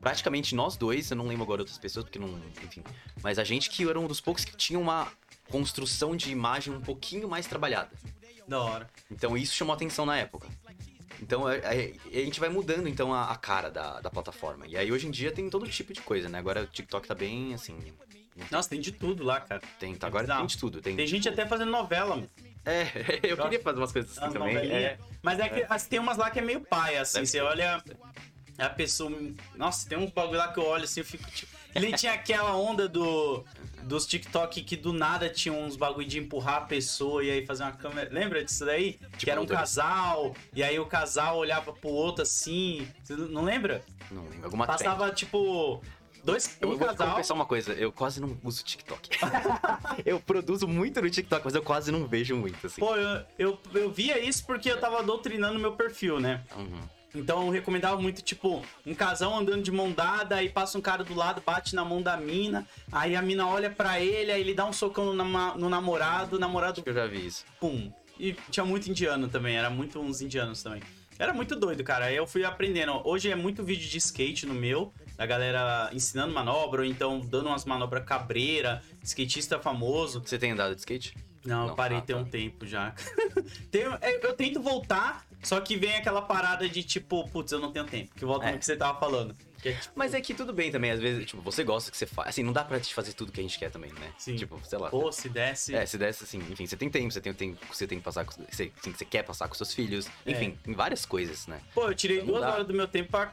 praticamente 0.00 0.54
nós 0.54 0.76
dois, 0.76 1.10
eu 1.10 1.16
não 1.16 1.26
lembro 1.26 1.42
agora 1.42 1.62
outras 1.62 1.78
pessoas, 1.78 2.04
porque 2.04 2.18
não. 2.18 2.38
Enfim. 2.62 2.82
Mas 3.22 3.38
a 3.38 3.44
gente 3.44 3.70
que 3.70 3.88
era 3.88 3.98
um 3.98 4.06
dos 4.06 4.20
poucos 4.20 4.44
que 4.44 4.56
tinha 4.56 4.78
uma 4.78 5.10
construção 5.48 6.16
de 6.16 6.30
imagem 6.30 6.72
um 6.74 6.80
pouquinho 6.80 7.28
mais 7.28 7.46
trabalhada. 7.46 7.90
Da 8.48 8.60
hora. 8.60 8.88
Então 9.10 9.36
isso 9.36 9.54
chamou 9.54 9.74
atenção 9.74 10.06
na 10.06 10.16
época. 10.18 10.48
Então 11.20 11.46
a, 11.46 11.52
a- 11.54 11.56
a 11.70 12.24
gente 12.24 12.38
vai 12.38 12.48
mudando 12.48 12.88
então 12.88 13.12
a, 13.12 13.30
a 13.30 13.36
cara 13.36 13.70
da, 13.70 14.00
da 14.00 14.10
plataforma. 14.10 14.66
E 14.66 14.76
aí 14.76 14.92
hoje 14.92 15.06
em 15.06 15.10
dia 15.10 15.32
tem 15.32 15.48
todo 15.50 15.66
tipo 15.68 15.92
de 15.92 16.00
coisa, 16.00 16.28
né? 16.28 16.38
Agora 16.38 16.62
o 16.62 16.66
TikTok 16.66 17.06
tá 17.08 17.14
bem 17.14 17.54
assim. 17.54 17.76
Nossa, 18.50 18.68
tem 18.68 18.80
de 18.80 18.92
tudo 18.92 19.24
lá, 19.24 19.40
cara. 19.40 19.62
Tem, 19.80 19.94
tá, 19.94 20.06
agora 20.06 20.26
tem 20.26 20.46
de 20.46 20.58
tudo. 20.58 20.82
Tem, 20.82 20.94
Tem 20.94 21.06
gente 21.06 21.26
até 21.28 21.46
fazendo 21.46 21.70
novela, 21.70 22.16
mano. 22.16 22.30
É, 22.66 22.82
eu 23.22 23.36
queria 23.36 23.60
fazer 23.62 23.78
umas 23.78 23.92
coisas 23.92 24.10
assim 24.18 24.26
As 24.26 24.32
também. 24.32 24.56
É, 24.58 24.98
Mas 25.22 25.38
é 25.40 25.48
que 25.48 25.64
as- 25.68 25.86
tem 25.86 25.98
umas 25.98 26.18
lá 26.18 26.30
que 26.30 26.38
é 26.38 26.42
meio 26.42 26.60
paia, 26.60 27.00
assim. 27.02 27.14
Deve 27.14 27.26
Você 27.26 27.38
ser. 27.38 27.42
olha. 27.44 27.82
A 28.58 28.68
pessoa. 28.70 29.10
Nossa, 29.54 29.88
tem 29.88 29.96
uns 29.98 30.10
bagulho 30.10 30.38
lá 30.38 30.52
que 30.52 30.58
eu 30.58 30.64
olho 30.66 30.84
assim, 30.84 31.00
eu 31.00 31.04
fico 31.06 31.30
tipo. 31.30 31.55
Ele 31.76 31.92
tinha 31.96 32.12
aquela 32.12 32.56
onda 32.56 32.88
do. 32.88 33.44
Dos 33.82 34.04
TikTok 34.04 34.62
que 34.64 34.74
do 34.76 34.92
nada 34.92 35.28
tinham 35.28 35.62
uns 35.62 35.76
bagulho 35.76 36.08
de 36.08 36.18
empurrar 36.18 36.56
a 36.56 36.60
pessoa 36.62 37.22
e 37.22 37.30
aí 37.30 37.46
fazer 37.46 37.62
uma 37.62 37.70
câmera. 37.70 38.10
Lembra 38.12 38.44
disso 38.44 38.64
daí? 38.66 38.94
que 39.12 39.18
Tipo 39.18 39.30
era 39.30 39.40
um 39.40 39.46
casal, 39.46 40.34
e 40.52 40.60
aí 40.60 40.76
o 40.80 40.86
casal 40.86 41.36
olhava 41.38 41.72
pro 41.72 41.88
outro 41.90 42.22
assim. 42.22 42.88
Você 43.04 43.14
não 43.14 43.44
lembra? 43.44 43.84
não 44.10 44.24
lembro, 44.24 44.44
alguma 44.44 44.66
Passava 44.66 45.08
tipo. 45.12 45.80
Dois. 46.24 46.56
Eu 46.60 46.70
Um 46.72 46.76
vou 46.76 46.88
casal. 46.88 47.10
confessar 47.10 47.34
uma 47.34 47.46
coisa, 47.46 47.72
eu 47.74 47.92
quase 47.92 48.20
não 48.20 48.36
uso 48.42 48.64
TikTok. 48.64 49.08
eu 50.04 50.18
produzo 50.18 50.66
muito 50.66 51.00
no 51.00 51.08
TikTok, 51.08 51.44
mas 51.44 51.54
eu 51.54 51.62
quase 51.62 51.92
não 51.92 52.08
vejo 52.08 52.34
muito, 52.34 52.66
assim. 52.66 52.80
Pô, 52.80 52.96
eu, 52.96 53.24
eu, 53.38 53.58
eu 53.72 53.88
via 53.92 54.18
isso 54.18 54.44
porque 54.44 54.68
eu 54.68 54.80
tava 54.80 55.00
doutrinando 55.04 55.60
meu 55.60 55.74
perfil, 55.74 56.18
né? 56.18 56.42
Uhum. 56.56 56.80
Então 57.14 57.46
eu 57.46 57.50
recomendava 57.50 58.00
muito, 58.00 58.22
tipo, 58.22 58.62
um 58.84 58.94
casal 58.94 59.34
andando 59.36 59.62
de 59.62 59.70
mão 59.72 59.90
dada, 59.92 60.36
aí 60.36 60.48
passa 60.48 60.76
um 60.76 60.80
cara 60.80 61.02
do 61.02 61.14
lado, 61.14 61.42
bate 61.44 61.74
na 61.74 61.84
mão 61.84 62.02
da 62.02 62.16
mina, 62.16 62.66
aí 62.92 63.16
a 63.16 63.22
mina 63.22 63.46
olha 63.46 63.70
pra 63.70 64.00
ele, 64.00 64.30
aí 64.30 64.40
ele 64.40 64.52
dá 64.54 64.66
um 64.66 64.72
socão 64.72 65.14
no, 65.14 65.24
no 65.54 65.68
namorado, 65.68 66.36
o 66.36 66.38
namorado, 66.38 66.82
eu 66.84 66.94
já 66.94 67.06
vi 67.06 67.26
isso. 67.26 67.44
pum. 67.58 67.90
E 68.18 68.32
tinha 68.50 68.64
muito 68.64 68.88
indiano 68.90 69.28
também, 69.28 69.56
era 69.56 69.68
muito 69.70 69.98
uns 70.00 70.20
indianos 70.20 70.62
também. 70.62 70.82
Era 71.18 71.32
muito 71.32 71.56
doido, 71.56 71.82
cara. 71.82 72.06
Aí 72.06 72.16
eu 72.16 72.26
fui 72.26 72.44
aprendendo. 72.44 73.00
Hoje 73.04 73.30
é 73.30 73.34
muito 73.34 73.64
vídeo 73.64 73.88
de 73.88 73.96
skate 73.98 74.44
no 74.44 74.52
meu, 74.54 74.92
da 75.16 75.24
galera 75.24 75.88
ensinando 75.92 76.32
manobra, 76.32 76.82
ou 76.82 76.86
então 76.86 77.20
dando 77.20 77.46
umas 77.48 77.64
manobras 77.64 78.04
cabreira, 78.04 78.82
skatista 79.02 79.58
famoso. 79.58 80.20
Você 80.22 80.38
tem 80.38 80.52
andado 80.52 80.74
de 80.74 80.80
skate? 80.80 81.14
Não, 81.44 81.62
eu 81.62 81.68
Não, 81.68 81.74
parei 81.74 81.98
ah, 81.98 82.00
tem 82.02 82.16
tá. 82.16 82.22
um 82.22 82.24
tempo 82.24 82.66
já. 82.66 82.94
É, 84.00 84.26
eu 84.26 84.32
tento 84.34 84.60
voltar, 84.60 85.25
só 85.46 85.60
que 85.60 85.76
vem 85.76 85.94
aquela 85.94 86.20
parada 86.22 86.68
de 86.68 86.82
tipo, 86.82 87.28
putz, 87.30 87.52
eu 87.52 87.58
não 87.60 87.70
tenho 87.72 87.84
tempo. 87.84 88.14
Que 88.14 88.24
volta 88.24 88.46
É. 88.46 88.52
no 88.52 88.58
que 88.58 88.64
você 88.64 88.76
tava 88.76 88.98
falando. 88.98 89.36
É, 89.64 89.72
tipo, 89.72 89.94
Mas 89.96 90.14
é 90.14 90.20
que 90.20 90.32
tudo 90.34 90.52
bem 90.52 90.70
também, 90.70 90.90
às 90.92 91.00
vezes, 91.00 91.26
tipo, 91.26 91.42
você 91.42 91.64
gosta 91.64 91.90
que 91.90 91.96
você 91.96 92.06
faz. 92.06 92.28
Assim, 92.28 92.42
não 92.42 92.52
dá 92.52 92.62
pra 92.64 92.78
te 92.78 92.92
fazer 92.94 93.12
tudo 93.14 93.32
que 93.32 93.40
a 93.40 93.42
gente 93.42 93.58
quer 93.58 93.70
também, 93.70 93.92
né? 93.94 94.12
Sim. 94.18 94.36
Tipo, 94.36 94.60
sei 94.64 94.78
lá. 94.78 94.90
pô, 94.90 95.10
se 95.10 95.28
desse. 95.28 95.74
É, 95.74 95.84
se 95.86 95.98
desse 95.98 96.22
assim, 96.24 96.38
enfim, 96.50 96.66
você 96.66 96.76
tem 96.76 96.88
tempo, 96.88 97.10
você 97.12 97.20
tem 97.20 97.32
o 97.32 97.34
tempo 97.34 97.66
que 97.66 97.76
você 97.76 97.86
tem 97.86 97.98
que 97.98 98.04
passar 98.04 98.24
com. 98.24 98.32
Você, 98.50 98.70
assim, 98.78 98.92
você 98.92 99.04
quer 99.04 99.22
passar 99.24 99.48
com 99.48 99.54
seus 99.54 99.72
filhos. 99.74 100.06
É. 100.24 100.30
Enfim, 100.32 100.56
tem 100.62 100.74
várias 100.74 101.04
coisas, 101.06 101.46
né? 101.46 101.60
Pô, 101.74 101.88
eu 101.88 101.94
tirei 101.94 102.18
Não 102.18 102.26
duas 102.26 102.42
dá. 102.42 102.52
horas 102.52 102.66
do 102.66 102.74
meu 102.74 102.86
tempo 102.86 103.10
pra 103.10 103.32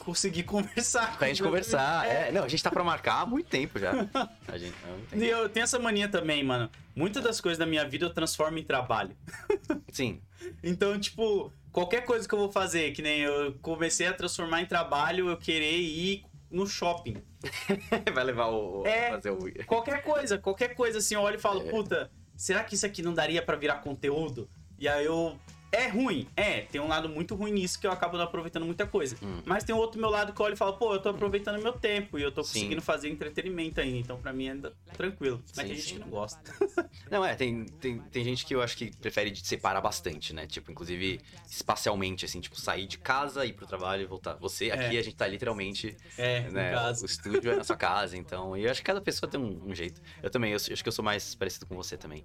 conseguir 0.00 0.42
conversar. 0.44 1.16
Pra 1.16 1.28
gente 1.28 1.42
conversar. 1.42 2.02
filho. 2.04 2.12
É. 2.16 2.32
não, 2.32 2.44
a 2.44 2.48
gente 2.48 2.62
tá 2.62 2.70
pra 2.70 2.82
marcar 2.82 3.20
há 3.22 3.26
muito 3.26 3.48
tempo 3.48 3.78
já. 3.78 3.92
A 4.48 4.58
gente. 4.58 4.74
muito 4.88 5.08
tempo. 5.10 5.22
E 5.22 5.28
eu 5.28 5.48
tenho 5.48 5.64
essa 5.64 5.78
mania 5.78 6.08
também, 6.08 6.42
mano. 6.42 6.68
Muitas 6.96 7.22
das 7.22 7.40
coisas 7.40 7.58
da 7.58 7.66
minha 7.66 7.86
vida 7.88 8.06
eu 8.06 8.10
transformo 8.12 8.58
em 8.58 8.64
trabalho. 8.64 9.16
Sim. 9.92 10.20
Então, 10.62 10.98
tipo, 10.98 11.52
qualquer 11.72 12.04
coisa 12.04 12.26
que 12.28 12.34
eu 12.34 12.38
vou 12.38 12.50
fazer, 12.50 12.92
que 12.92 13.02
nem 13.02 13.20
eu 13.20 13.54
comecei 13.62 14.06
a 14.06 14.12
transformar 14.12 14.62
em 14.62 14.66
trabalho, 14.66 15.28
eu 15.28 15.36
querer 15.36 15.78
ir 15.78 16.24
no 16.50 16.66
shopping. 16.66 17.16
Vai 18.12 18.24
levar 18.24 18.48
o. 18.48 18.84
É. 18.86 19.10
Fazer 19.10 19.30
o. 19.30 19.38
Qualquer 19.66 20.02
coisa, 20.02 20.36
qualquer 20.38 20.74
coisa 20.74 20.98
assim, 20.98 21.14
eu 21.14 21.20
olho 21.20 21.36
e 21.36 21.40
falo, 21.40 21.62
É. 21.66 21.70
puta, 21.70 22.10
será 22.36 22.64
que 22.64 22.74
isso 22.74 22.84
aqui 22.84 23.02
não 23.02 23.14
daria 23.14 23.40
pra 23.40 23.56
virar 23.56 23.76
conteúdo? 23.76 24.48
E 24.78 24.88
aí 24.88 25.04
eu. 25.06 25.38
É 25.72 25.86
ruim, 25.88 26.26
é, 26.36 26.62
tem 26.62 26.80
um 26.80 26.88
lado 26.88 27.08
muito 27.08 27.34
ruim 27.34 27.52
nisso 27.52 27.78
que 27.78 27.86
eu 27.86 27.92
acabo 27.92 28.16
não 28.16 28.24
aproveitando 28.24 28.64
muita 28.66 28.86
coisa. 28.86 29.16
Hum. 29.22 29.40
Mas 29.44 29.62
tem 29.64 29.74
outro 29.74 30.00
meu 30.00 30.10
lado 30.10 30.32
que 30.32 30.40
eu 30.40 30.46
olho 30.46 30.54
e 30.54 30.56
falo, 30.56 30.72
pô, 30.74 30.94
eu 30.94 31.00
tô 31.00 31.10
aproveitando 31.10 31.62
meu 31.62 31.72
tempo 31.72 32.18
e 32.18 32.22
eu 32.22 32.32
tô 32.32 32.42
Sim. 32.42 32.54
conseguindo 32.60 32.82
fazer 32.82 33.08
entretenimento 33.08 33.80
ainda, 33.80 33.98
então 33.98 34.20
pra 34.20 34.32
mim 34.32 34.48
ainda 34.48 34.72
tranquilo. 34.96 35.42
Mas 35.56 35.56
Sim, 35.56 35.62
tem 35.62 35.74
gente 35.76 35.82
sim. 35.88 35.94
que 35.94 36.00
não 36.00 36.08
gosta. 36.08 36.40
Não, 37.10 37.24
é, 37.24 37.34
tem, 37.34 37.64
tem, 37.64 37.98
tem 37.98 38.24
gente 38.24 38.46
que 38.46 38.54
eu 38.54 38.62
acho 38.62 38.76
que 38.76 38.96
prefere 38.96 39.30
de 39.30 39.44
separar 39.44 39.80
bastante, 39.80 40.32
né? 40.32 40.46
Tipo, 40.46 40.70
inclusive 40.70 41.20
espacialmente, 41.48 42.24
assim, 42.24 42.40
tipo, 42.40 42.58
sair 42.58 42.86
de 42.86 42.98
casa, 42.98 43.44
ir 43.44 43.52
pro 43.52 43.66
trabalho 43.66 44.02
e 44.02 44.06
voltar. 44.06 44.34
Você, 44.34 44.70
aqui, 44.70 44.96
É. 44.96 45.00
a 45.00 45.02
gente 45.02 45.16
tá 45.16 45.26
literalmente, 45.26 45.96
É, 46.16 46.48
né? 46.50 46.72
O 47.02 47.04
estúdio 47.04 47.50
é 47.52 47.56
na 47.56 47.64
sua 47.64 47.76
casa, 47.76 48.16
então. 48.16 48.56
E 48.56 48.64
eu 48.64 48.70
acho 48.70 48.80
que 48.80 48.86
cada 48.86 49.00
pessoa 49.00 49.28
tem 49.28 49.40
um, 49.40 49.70
um 49.70 49.74
jeito. 49.74 50.00
Eu 50.22 50.30
também, 50.30 50.52
eu, 50.52 50.56
acho 50.56 50.82
que 50.82 50.88
eu 50.88 50.92
sou 50.92 51.04
mais 51.04 51.34
parecido 51.34 51.66
com 51.66 51.74
você 51.74 51.96
também. 51.96 52.24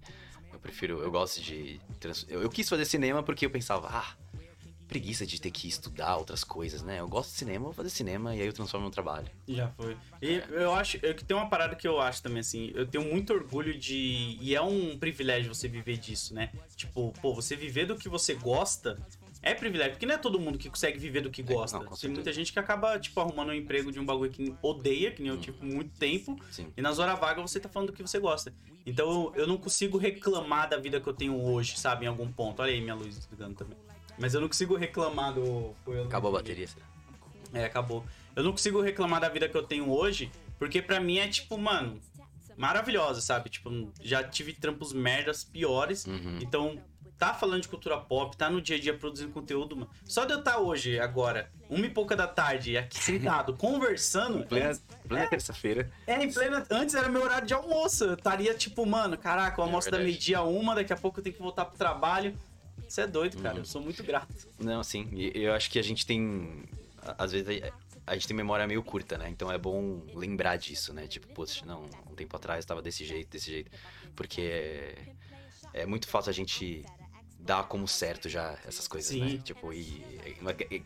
Eu 0.66 0.70
prefiro, 0.72 1.00
eu 1.04 1.12
gosto 1.12 1.42
de. 1.42 1.80
trans- 2.00 2.26
Eu, 2.28 2.42
eu 2.42 2.50
quis 2.50 2.68
fazer 2.68 2.86
cinema 2.86 3.22
porque 3.22 3.46
eu 3.46 3.52
pensava, 3.52 3.88
ah. 3.92 4.16
preguiça 4.88 5.26
de 5.26 5.40
ter 5.40 5.52
que 5.52 5.68
estudar 5.68 6.16
outras 6.18 6.44
coisas, 6.44 6.82
né? 6.82 7.00
Eu 7.00 7.08
gosto 7.08 7.30
de 7.32 7.38
cinema, 7.38 7.66
vou 7.66 7.74
fazer 7.74 7.90
cinema 7.92 8.36
e 8.36 8.42
aí 8.42 8.48
eu 8.48 8.54
transformo 8.54 8.86
no 8.88 8.92
trabalho. 8.92 9.28
Já 9.48 9.68
foi. 9.70 9.96
E 10.22 10.42
eu 10.50 10.74
acho 10.74 10.98
eu, 11.04 11.14
que 11.14 11.24
tem 11.24 11.38
uma 11.38 11.48
parada 11.50 11.76
que 11.76 11.88
eu 11.88 12.02
acho 12.02 12.24
também, 12.24 12.40
assim, 12.40 12.72
eu 12.74 12.86
tenho 12.88 13.04
muito 13.06 13.32
orgulho 13.32 13.78
de. 13.78 14.38
E 14.42 14.56
é 14.56 14.62
um 14.62 14.98
privilégio 14.98 15.54
você 15.54 15.68
viver 15.68 15.98
disso, 15.98 16.34
né? 16.34 16.52
Tipo, 16.76 17.14
pô, 17.22 17.34
você 17.34 17.56
viver 17.56 17.86
do 17.86 17.96
que 17.96 18.10
você 18.10 18.34
gosta 18.34 18.98
é 19.44 19.54
privilégio, 19.54 19.92
porque 19.94 20.08
não 20.08 20.16
é 20.16 20.18
todo 20.18 20.40
mundo 20.40 20.58
que 20.58 20.68
consegue 20.70 20.98
viver 20.98 21.22
do 21.22 21.30
que 21.30 21.44
gosta. 21.44 21.78
não, 21.80 21.86
Tem 21.96 22.10
muita 22.10 22.34
gente 22.34 22.52
que 22.52 22.58
acaba, 22.58 23.00
tipo, 23.00 23.20
arrumando 23.20 23.50
um 23.50 23.54
emprego 23.54 23.92
de 23.92 24.00
um 24.00 24.06
bagulho 24.06 24.32
que 24.32 24.56
odeia, 24.64 25.12
que 25.12 25.22
nem 25.22 25.32
eu, 25.32 25.38
tipo, 25.40 25.64
muito 25.64 25.96
tempo. 26.00 26.36
Sim. 26.50 26.74
E 26.76 26.82
nas 26.82 26.98
horas 26.98 27.20
vagas 27.20 27.52
você 27.52 27.60
tá 27.60 27.70
falando 27.70 27.90
do 27.90 27.94
que 27.94 28.02
você 28.02 28.18
gosta. 28.18 28.52
Então 28.86 29.32
eu 29.36 29.48
não 29.48 29.58
consigo 29.58 29.98
reclamar 29.98 30.70
da 30.70 30.78
vida 30.78 31.02
que 31.02 31.08
eu 31.08 31.14
tenho 31.14 31.42
hoje, 31.42 31.78
sabe, 31.78 32.06
em 32.06 32.08
algum 32.08 32.32
ponto. 32.32 32.62
Olha 32.62 32.72
aí 32.72 32.80
minha 32.80 32.96
luz 32.96 33.16
desligando 33.16 33.56
também. 33.56 33.78
Mas 34.18 34.34
eu 34.34 34.42
não 34.42 34.48
consigo 34.48 34.76
reclamar 34.76 35.34
do. 35.34 35.76
Acabou 36.06 36.30
a 36.30 36.40
bateria. 36.40 36.68
será? 36.68 36.86
É, 37.54 37.66
acabou. 37.66 38.06
Eu 38.36 38.44
não 38.44 38.52
consigo 38.52 38.82
reclamar 38.82 39.20
da 39.20 39.30
vida 39.30 39.48
que 39.48 39.56
eu 39.56 39.64
tenho 39.64 39.90
hoje, 39.90 40.32
porque 40.60 40.82
pra 40.82 41.00
mim 41.00 41.18
é 41.18 41.28
tipo, 41.28 41.58
mano, 41.58 42.00
maravilhosa, 42.58 43.22
sabe? 43.22 43.50
Tipo, 43.50 43.92
já 44.02 44.24
tive 44.24 44.54
trampos 44.54 44.94
merdas 44.94 45.44
piores. 45.44 46.06
Uhum. 46.06 46.40
Então, 46.42 46.80
tá 47.18 47.34
falando 47.34 47.62
de 47.62 47.68
cultura 47.68 47.98
pop, 47.98 48.36
tá 48.36 48.50
no 48.50 48.62
dia 48.62 48.76
a 48.76 48.80
dia 48.80 48.94
produzindo 48.94 49.32
conteúdo, 49.32 49.76
mano. 49.76 49.90
Só 50.04 50.26
de 50.26 50.34
eu 50.34 50.40
estar 50.40 50.58
hoje, 50.58 51.00
agora, 51.00 51.50
uma 51.70 51.86
e 51.86 51.90
pouca 51.90 52.16
da 52.16 52.28
tarde, 52.28 52.78
aqui 52.78 52.98
sentado, 52.98 53.56
conversando. 53.56 54.46
Plena, 54.46 54.78
plena 55.08 55.28
terça-feira. 55.28 55.90
É, 56.06 56.24
em 56.24 56.32
plena. 56.32 56.66
Antes 56.70 56.96
era 56.96 57.10
meu 57.10 57.24
horário 57.24 57.48
de 57.48 57.54
almoço. 57.54 58.04
Eu 58.04 58.14
estaria 58.16 58.54
tipo, 58.54 58.86
mano, 58.86 59.18
caraca, 59.18 59.60
eu 59.60 59.66
almoço 59.66 59.90
da 59.90 59.98
verdade. 59.98 60.12
meio-dia 60.12 60.40
a 60.40 60.44
uma, 60.44 60.76
daqui 60.76 60.94
a 60.94 60.98
pouco 60.98 61.20
eu 61.20 61.24
tenho 61.24 61.36
que 61.36 61.42
voltar 61.42 61.66
pro 61.66 61.78
trabalho. 61.78 62.38
Você 62.88 63.02
é 63.02 63.08
doido, 63.08 63.42
cara. 63.42 63.56
Uhum. 63.56 63.62
Eu 63.62 63.66
sou 63.66 63.82
muito 63.82 64.04
grato. 64.04 64.34
Não, 64.60 64.84
sim. 64.84 65.10
Eu 65.34 65.54
acho 65.54 65.70
que 65.72 65.80
a 65.80 65.84
gente 65.84 66.06
tem. 66.06 66.64
Às 67.18 67.32
vezes 67.32 67.48
a, 68.06 68.14
gente 68.14 68.28
tem 68.28 68.36
memória 68.36 68.68
meio 68.68 68.84
curta, 68.84 69.18
né? 69.18 69.30
Então 69.30 69.52
é 69.52 69.58
bom 69.58 70.02
lembrar 70.14 70.58
disso, 70.58 70.94
né? 70.94 71.08
Tipo, 71.08 71.28
poxa, 71.34 71.66
não, 71.66 71.84
um 72.10 72.16
tempo 72.16 72.36
atrás 72.36 72.66
tava 72.66 72.82
desse 72.82 73.06
jeito, 73.06 73.30
desse 73.30 73.52
jeito. 73.52 73.72
Porque 74.16 74.42
é, 74.42 74.96
é 75.74 75.86
muito 75.86 76.08
fácil 76.08 76.30
a 76.30 76.34
gente 76.34 76.86
dar 77.46 77.64
como 77.68 77.88
certo 77.88 78.28
já 78.28 78.58
essas 78.68 78.88
coisas, 78.88 79.10
Sim. 79.12 79.20
né? 79.36 79.42
Tipo, 79.44 79.72
e. 79.72 79.80
e- 80.72 80.84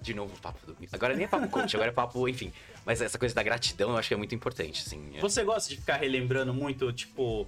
de 0.00 0.14
novo, 0.14 0.32
papo 0.40 0.64
do. 0.64 0.76
Agora 0.92 1.14
nem 1.14 1.24
é 1.24 1.28
papo 1.28 1.48
coach, 1.48 1.74
agora 1.74 1.90
é 1.90 1.92
papo, 1.92 2.28
enfim. 2.28 2.52
Mas 2.86 3.00
essa 3.02 3.18
coisa 3.18 3.34
da 3.34 3.42
gratidão 3.42 3.90
eu 3.90 3.96
acho 3.96 4.06
que 4.08 4.14
é 4.14 4.16
muito 4.16 4.32
importante, 4.34 4.82
assim. 4.86 5.10
é- 5.16 5.20
Você 5.20 5.42
gosta 5.42 5.68
de 5.68 5.76
ficar 5.76 5.96
relembrando 5.96 6.54
muito, 6.54 6.92
tipo, 6.92 7.46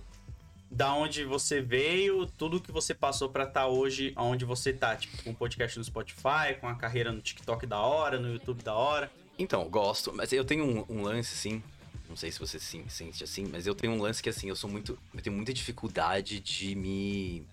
da 0.68 0.92
onde 0.92 1.24
você 1.24 1.60
veio, 1.60 2.26
tudo 2.26 2.60
que 2.60 2.72
você 2.72 2.92
passou 2.92 3.28
pra 3.28 3.44
estar 3.44 3.68
hoje 3.68 4.12
onde 4.16 4.44
você 4.44 4.72
tá, 4.72 4.96
tipo, 4.96 5.22
com 5.22 5.30
um 5.30 5.34
podcast 5.34 5.78
no 5.78 5.84
Spotify, 5.84 6.54
com 6.60 6.66
a 6.68 6.74
carreira 6.74 7.12
no 7.12 7.20
TikTok 7.20 7.66
da 7.66 7.78
hora, 7.78 8.18
no 8.18 8.32
YouTube 8.32 8.62
da 8.64 8.74
hora. 8.74 9.10
Então, 9.38 9.68
gosto, 9.70 10.12
mas 10.12 10.32
eu 10.32 10.44
tenho 10.44 10.64
um, 10.64 10.84
um 10.98 11.02
lance, 11.02 11.32
assim. 11.34 11.62
Não 12.08 12.16
sei 12.16 12.32
se 12.32 12.40
você 12.40 12.58
se 12.58 12.84
sente 12.88 13.22
assim, 13.22 13.46
mas 13.46 13.64
eu 13.68 13.74
tenho 13.76 13.92
um 13.92 14.02
lance 14.02 14.20
que, 14.20 14.28
assim, 14.28 14.48
eu 14.48 14.56
sou 14.56 14.68
muito. 14.68 14.98
Eu 15.14 15.22
tenho 15.22 15.34
muita 15.36 15.54
dificuldade 15.54 16.40
de 16.40 16.74
me. 16.74 17.46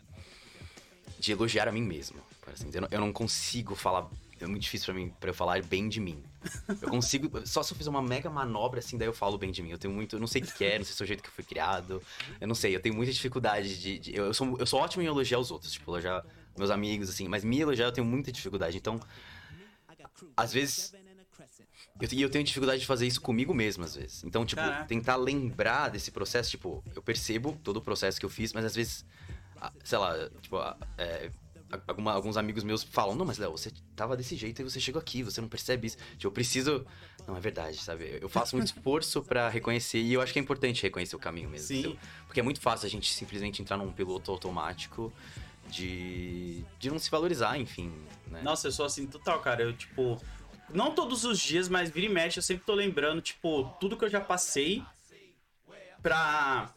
De 1.19 1.31
elogiar 1.31 1.67
a 1.67 1.71
mim 1.71 1.81
mesmo. 1.81 2.19
assim. 2.53 2.69
Eu 2.73 2.81
não, 2.81 2.87
eu 2.91 2.99
não 3.01 3.13
consigo 3.13 3.75
falar. 3.75 4.07
É 4.39 4.45
muito 4.45 4.61
difícil 4.61 4.85
pra 4.85 4.93
mim 4.93 5.11
pra 5.19 5.31
eu 5.31 5.33
falar 5.33 5.61
bem 5.63 5.89
de 5.89 5.99
mim. 5.99 6.23
Eu 6.81 6.89
consigo. 6.89 7.41
Só 7.45 7.63
se 7.63 7.73
eu 7.73 7.77
fizer 7.77 7.89
uma 7.89 8.01
mega 8.01 8.29
manobra 8.29 8.79
assim, 8.79 8.97
daí 8.97 9.07
eu 9.07 9.13
falo 9.13 9.37
bem 9.37 9.51
de 9.51 9.63
mim. 9.63 9.71
Eu 9.71 9.79
tenho 9.79 9.93
muito. 9.93 10.15
Eu 10.15 10.19
não 10.19 10.27
sei 10.27 10.41
o 10.43 10.45
que 10.45 10.63
é, 10.63 10.77
não 10.77 10.85
sei 10.85 10.93
se 10.95 11.01
é 11.01 11.05
o 11.05 11.07
jeito 11.07 11.23
que 11.23 11.29
eu 11.29 11.33
fui 11.33 11.43
criado. 11.43 12.01
Eu 12.39 12.47
não 12.47 12.53
sei, 12.55 12.75
eu 12.75 12.79
tenho 12.79 12.93
muita 12.95 13.11
dificuldade 13.11 13.79
de. 13.79 13.97
de- 13.99 14.15
eu, 14.15 14.25
eu 14.25 14.33
sou, 14.33 14.55
eu 14.59 14.65
sou 14.67 14.79
ótimo 14.79 15.01
em 15.01 15.07
elogiar 15.07 15.39
os 15.39 15.49
outros, 15.49 15.71
tipo, 15.73 15.89
elogiar 15.91 16.23
meus 16.55 16.69
amigos, 16.69 17.09
assim, 17.09 17.27
mas 17.27 17.43
me 17.43 17.59
elogiar 17.59 17.85
eu 17.87 17.91
tenho 17.91 18.05
muita 18.05 18.31
dificuldade. 18.31 18.77
Então, 18.77 18.99
às 20.35 20.53
vezes. 20.53 20.93
Eu, 21.99 22.07
e 22.11 22.21
eu 22.21 22.29
tenho 22.29 22.43
dificuldade 22.43 22.81
de 22.81 22.85
fazer 22.85 23.07
isso 23.07 23.19
comigo 23.19 23.55
mesmo, 23.55 23.83
às 23.83 23.95
vezes. 23.95 24.23
Então, 24.23 24.45
tipo, 24.45 24.61
Caraca. 24.61 24.85
tentar 24.85 25.15
lembrar 25.15 25.89
desse 25.89 26.11
processo, 26.11 26.51
tipo, 26.51 26.83
eu 26.95 27.01
percebo 27.01 27.57
todo 27.63 27.77
o 27.77 27.81
processo 27.81 28.19
que 28.19 28.25
eu 28.25 28.29
fiz, 28.29 28.53
mas 28.53 28.65
às 28.65 28.75
vezes, 28.75 29.03
sei 29.83 29.97
lá, 29.97 30.29
tipo, 30.41 30.57
é, 30.97 31.29
alguma- 31.87 32.13
alguns 32.13 32.37
amigos 32.37 32.63
meus 32.63 32.83
falam, 32.83 33.15
não, 33.15 33.25
mas 33.25 33.37
Léo, 33.37 33.51
você 33.51 33.71
tava 33.95 34.15
desse 34.15 34.35
jeito 34.35 34.61
e 34.61 34.63
você 34.63 34.79
chegou 34.79 35.01
aqui, 35.01 35.23
você 35.23 35.41
não 35.41 35.49
percebe 35.49 35.87
isso. 35.87 35.97
Tipo, 36.13 36.27
eu 36.27 36.31
preciso. 36.31 36.85
Não, 37.27 37.35
é 37.35 37.39
verdade, 37.39 37.77
sabe? 37.77 38.17
Eu 38.21 38.29
faço 38.29 38.55
muito 38.55 38.67
esforço 38.73 39.21
pra 39.23 39.49
reconhecer 39.49 39.99
e 39.99 40.13
eu 40.13 40.21
acho 40.21 40.31
que 40.31 40.39
é 40.39 40.41
importante 40.41 40.81
reconhecer 40.83 41.15
o 41.15 41.19
caminho 41.19 41.49
mesmo. 41.49 41.67
Sim. 41.67 41.97
Porque 42.25 42.39
é 42.39 42.43
muito 42.43 42.61
fácil 42.61 42.85
a 42.87 42.89
gente 42.89 43.11
simplesmente 43.11 43.61
entrar 43.61 43.77
num 43.77 43.91
piloto 43.91 44.31
automático 44.31 45.11
de, 45.69 46.63
de 46.79 46.89
não 46.89 46.97
se 46.99 47.09
valorizar, 47.09 47.57
enfim. 47.57 47.91
Né? 48.27 48.41
Nossa, 48.41 48.67
eu 48.67 48.71
sou 48.71 48.85
assim 48.85 49.05
total, 49.05 49.41
cara. 49.41 49.63
Eu, 49.63 49.73
tipo, 49.73 50.21
não 50.69 50.95
todos 50.95 51.25
os 51.25 51.37
dias, 51.39 51.67
mas 51.67 51.89
vira 51.89 52.05
e 52.05 52.09
mexe, 52.09 52.39
eu 52.39 52.43
sempre 52.43 52.65
tô 52.65 52.73
lembrando, 52.73 53.21
tipo, 53.21 53.65
tudo 53.79 53.97
que 53.97 54.05
eu 54.05 54.09
já 54.09 54.21
passei 54.21 54.81
pra 56.01 56.71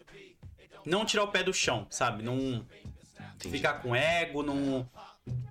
não 0.84 1.04
tirar 1.04 1.24
o 1.24 1.28
pé 1.28 1.42
do 1.42 1.52
chão, 1.52 1.86
sabe? 1.90 2.22
Não 2.22 2.64
Entendi. 3.36 3.56
ficar 3.56 3.74
com 3.74 3.94
ego, 3.94 4.42
não. 4.42 4.88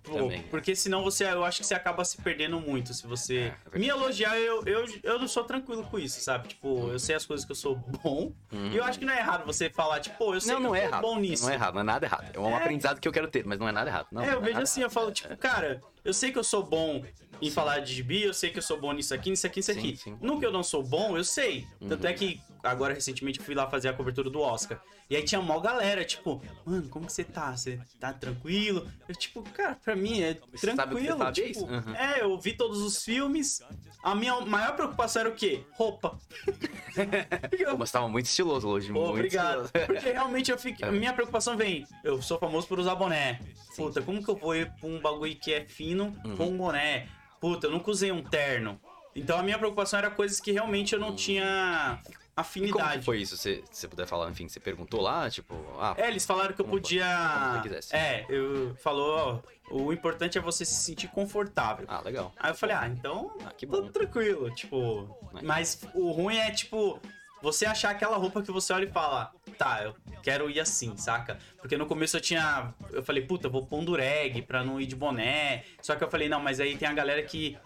Pô, 0.04 0.30
porque 0.50 0.76
senão 0.76 1.04
você, 1.04 1.24
eu 1.26 1.46
acho 1.46 1.60
que 1.62 1.66
você 1.66 1.74
acaba 1.76 2.04
se 2.04 2.18
perdendo 2.18 2.60
muito 2.60 2.94
se 2.94 3.06
você. 3.08 3.54
É, 3.74 3.76
é. 3.76 3.80
Me 3.80 3.88
elogiar, 3.88 4.38
eu, 4.38 4.64
eu, 4.66 4.86
eu 5.04 5.20
não 5.20 5.28
sou 5.28 5.44
tranquilo 5.44 5.84
com 5.84 5.98
isso, 5.98 6.20
sabe? 6.20 6.50
Tipo, 6.50 6.90
eu 6.90 7.00
sei 7.00 7.16
as 7.16 7.26
coisas 7.26 7.46
que 7.46 7.52
eu 7.52 7.56
sou 7.56 7.76
bom. 7.76 8.34
E 8.52 8.76
eu 8.76 8.84
acho 8.84 9.00
que 9.00 9.06
não 9.06 9.14
é 9.14 9.20
errado 9.20 9.46
você 9.46 9.70
falar, 9.70 10.00
tipo, 10.00 10.18
pô, 10.18 10.34
eu 10.34 10.42
sei. 10.42 10.54
Não, 10.54 10.60
que 10.62 10.64
não 10.68 10.76
eu 10.76 10.76
é 10.76 10.80
sou 10.82 10.88
errado. 10.90 11.02
bom 11.02 11.20
nisso. 11.20 11.44
Não 11.44 11.52
é 11.52 11.54
errado, 11.54 11.74
não 11.76 11.82
é 11.82 11.84
nada 11.84 12.06
errado. 12.06 12.30
É 12.34 12.40
um 12.40 12.56
aprendizado 12.56 13.00
que 13.00 13.08
eu 13.08 13.12
quero 13.12 13.28
ter, 13.30 13.46
mas 13.46 13.58
não 13.60 13.68
é 13.70 13.72
nada 13.72 13.90
errado. 13.90 14.08
Não, 14.12 14.22
É, 14.24 14.34
eu 14.34 14.42
vejo 14.42 14.54
nada 14.54 14.64
assim, 14.64 14.82
eu 14.82 14.90
falo, 14.90 15.12
tipo, 15.12 15.38
cara, 15.38 15.82
eu 16.04 16.14
sei 16.14 16.32
que 16.32 16.40
eu 16.40 16.44
sou 16.44 16.64
bom 16.64 17.04
em 17.42 17.50
falar 17.52 17.80
de 17.80 17.94
gibi, 17.94 18.24
eu 18.24 18.34
sei 18.34 18.50
que 18.50 18.58
eu 18.58 18.62
sou 18.64 18.80
bom 18.80 18.92
nisso 18.92 19.14
aqui, 19.14 19.30
nisso 19.30 19.46
aqui, 19.48 19.60
nisso 19.60 19.74
Sim, 19.74 19.80
aqui. 19.80 19.98
sim. 19.98 20.18
No 20.22 20.40
que 20.40 20.46
eu 20.46 20.52
não 20.52 20.64
sou 20.64 20.84
bom, 20.84 21.18
eu 21.18 21.24
sei. 21.24 21.66
Tanto 21.88 22.06
é 22.08 22.14
que 22.14 22.42
agora, 22.64 22.94
recentemente, 22.94 23.40
fui 23.40 23.56
lá 23.56 23.70
fazer 23.70 23.88
a 23.90 23.94
cobertura 23.94 24.30
do 24.30 24.40
Oscar. 24.42 24.82
E 25.10 25.16
aí 25.16 25.24
tinha 25.24 25.42
mó 25.42 25.60
galera, 25.60 26.06
tipo, 26.06 26.40
mano, 26.64 26.88
como 26.88 27.08
que 27.08 27.14
você 27.14 27.24
tá? 27.24 27.56
Você 27.58 27.80
tá 28.00 28.14
tranquilo? 28.14 28.88
Eu, 29.08 29.16
tipo, 29.16 29.42
cara, 29.42 29.74
pra 29.84 29.96
mim 29.96 30.22
é 30.22 30.38
Você 30.52 30.76
sabe 30.76 30.94
o 30.94 30.98
que 30.98 31.04
tranquilo. 31.06 31.18
sabe, 31.18 31.42
é 31.42 31.46
tipo? 31.48 31.66
Uhum. 31.66 31.96
é, 31.96 32.22
eu 32.22 32.38
vi 32.40 32.54
todos 32.54 32.80
os 32.80 33.04
filmes. 33.04 33.60
A 34.04 34.14
minha 34.14 34.40
maior 34.42 34.76
preocupação 34.76 35.22
era 35.22 35.30
o 35.30 35.34
quê? 35.36 35.64
Roupa. 35.72 36.20
Mas 37.78 37.92
tava 37.92 38.08
muito 38.08 38.26
estiloso 38.28 38.68
hoje. 38.68 38.92
Pô, 38.94 39.00
muito 39.00 39.12
obrigado. 39.16 39.66
estiloso. 39.66 39.72
Porque 39.88 40.12
realmente 40.12 40.52
eu 40.52 40.58
fico. 40.60 40.86
É. 40.86 40.92
Minha 40.92 41.14
preocupação 41.14 41.58
vem. 41.58 41.86
Eu 42.04 42.22
sou 42.22 42.38
famoso 42.38 42.68
por 42.68 42.80
usar 42.80 42.94
boné. 42.96 43.40
Puta, 43.76 44.02
como 44.02 44.24
que 44.24 44.30
eu 44.30 44.36
vou 44.36 44.56
ir 44.56 44.72
pra 44.80 44.88
um 44.90 45.00
bagulho 45.00 45.36
que 45.36 45.54
é 45.54 45.66
fino 45.66 46.16
Uhum. 46.24 46.38
com 46.38 46.46
um 46.48 46.58
boné? 46.58 47.08
Puta, 47.40 47.68
eu 47.68 47.72
nunca 47.72 47.90
usei 47.92 48.12
um 48.12 48.24
terno. 48.24 48.80
Então 49.16 49.38
a 49.40 49.44
minha 49.44 49.58
preocupação 49.58 49.98
era 50.00 50.10
coisas 50.12 50.40
que 50.40 50.52
realmente 50.52 50.94
eu 50.94 51.00
não 51.00 51.16
tinha 51.16 52.00
Uhum. 52.06 52.12
E 52.12 52.14
como 52.14 52.22
afinidade. 52.38 53.04
foi 53.04 53.18
isso? 53.20 53.36
Se 53.36 53.62
você 53.70 53.86
puder 53.86 54.08
falar, 54.08 54.30
enfim, 54.30 54.48
você 54.48 54.62
perguntou 54.62 55.02
lá, 55.02 55.30
tipo, 55.30 55.54
ah, 55.78 55.94
É, 55.98 56.08
eles 56.08 56.26
falaram 56.26 56.54
que 56.54 56.62
eu 56.62 56.66
podia. 56.66 57.04
como 57.06 57.56
você 57.56 57.62
quisesse. 57.64 57.94
É, 57.96 58.26
eu 58.30 58.74
falou, 58.76 59.44
ó, 59.70 59.76
o 59.76 59.92
importante 59.92 60.38
é 60.38 60.42
você 60.42 60.64
se 60.64 60.74
sentir 60.76 61.10
confortável. 61.10 61.86
ah, 61.90 62.00
legal. 62.00 62.32
Aí 62.40 62.52
eu 62.52 62.56
falei, 62.56 62.76
ah, 62.78 62.88
então 62.88 63.36
Ah, 63.46 63.52
que 63.52 63.66
bom. 63.66 63.90
tranquilo, 63.90 64.50
tipo. 64.56 65.10
Mas 65.44 65.82
o 65.94 66.12
ruim 66.12 66.38
é, 66.38 66.50
tipo, 66.52 66.98
você 67.42 67.66
achar 67.66 67.92
aquela 67.92 68.18
roupa 68.18 68.42
que 68.42 68.52
você 68.52 68.74
olha 68.74 68.86
e 68.86 68.92
fala, 68.92 69.32
tá, 69.58 69.84
eu 69.84 69.96
quero 70.22 70.50
ir 70.50 70.60
assim, 70.60 70.96
saca? 70.98 71.38
Porque 71.58 71.78
no 71.78 71.86
começo 71.86 72.18
eu 72.18 72.22
tinha. 72.22 72.74
Eu 72.92 73.04
falei, 73.04 73.24
puta, 73.26 73.48
eu 73.48 73.52
vou 73.52 73.66
pôr 73.66 73.80
um 73.80 73.86
dureg 73.86 74.42
pra 74.44 74.64
não 74.64 74.80
ir 74.80 74.86
de 74.86 74.96
boné. 74.96 75.64
Só 75.82 75.96
que 75.96 76.04
eu 76.04 76.10
falei, 76.10 76.30
não, 76.30 76.40
mas 76.40 76.60
aí 76.60 76.78
tem 76.78 76.88
a 76.88 76.94
galera 76.94 77.22
que 77.24 77.58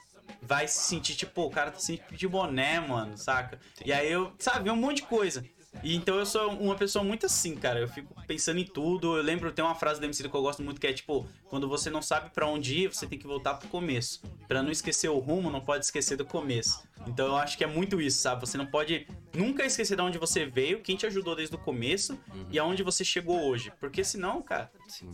vai 0.41 0.67
se 0.67 0.79
sentir, 0.79 1.15
tipo, 1.15 1.43
o 1.43 1.49
cara 1.49 1.71
tá 1.71 1.79
sempre 1.79 2.15
de 2.15 2.27
boné, 2.27 2.79
mano, 2.79 3.17
saca? 3.17 3.59
E 3.86 3.91
aí 3.91 4.12
eu, 4.12 4.33
sabe, 4.39 4.69
um 4.69 4.75
monte 4.75 4.97
de 4.97 5.03
coisa. 5.03 5.43
E 5.81 5.95
então 5.95 6.15
eu 6.17 6.25
sou 6.25 6.51
uma 6.51 6.75
pessoa 6.75 7.03
muito 7.03 7.25
assim, 7.25 7.55
cara. 7.55 7.79
Eu 7.79 7.88
fico 7.88 8.13
pensando 8.27 8.59
em 8.59 8.65
tudo. 8.65 9.17
Eu 9.17 9.23
lembro, 9.23 9.51
tem 9.51 9.63
uma 9.63 9.75
frase 9.75 9.99
do 9.99 10.05
MC 10.05 10.27
que 10.27 10.36
eu 10.36 10.41
gosto 10.41 10.62
muito 10.62 10.79
que 10.79 10.88
é 10.88 10.93
tipo: 10.93 11.27
quando 11.45 11.67
você 11.67 11.89
não 11.89 12.01
sabe 12.01 12.29
pra 12.29 12.47
onde 12.47 12.83
ir, 12.83 12.93
você 12.93 13.07
tem 13.07 13.17
que 13.17 13.25
voltar 13.25 13.55
pro 13.55 13.67
começo. 13.67 14.21
Pra 14.47 14.62
não 14.62 14.71
esquecer 14.71 15.09
o 15.09 15.17
rumo, 15.17 15.49
não 15.49 15.62
pode 15.62 15.86
esquecer 15.86 16.15
do 16.15 16.25
começo. 16.25 16.83
Então 17.07 17.27
eu 17.27 17.36
acho 17.36 17.57
que 17.57 17.63
é 17.63 17.67
muito 17.67 17.99
isso, 17.99 18.19
sabe? 18.19 18.41
Você 18.41 18.57
não 18.57 18.65
pode 18.65 19.07
nunca 19.33 19.65
esquecer 19.65 19.95
de 19.95 20.01
onde 20.01 20.17
você 20.17 20.45
veio, 20.45 20.81
quem 20.81 20.95
te 20.95 21.05
ajudou 21.05 21.36
desde 21.36 21.55
o 21.55 21.57
começo 21.57 22.17
e 22.49 22.57
aonde 22.59 22.83
você 22.83 23.03
chegou 23.03 23.43
hoje. 23.45 23.71
Porque 23.79 24.03
senão, 24.03 24.41
cara, 24.41 24.71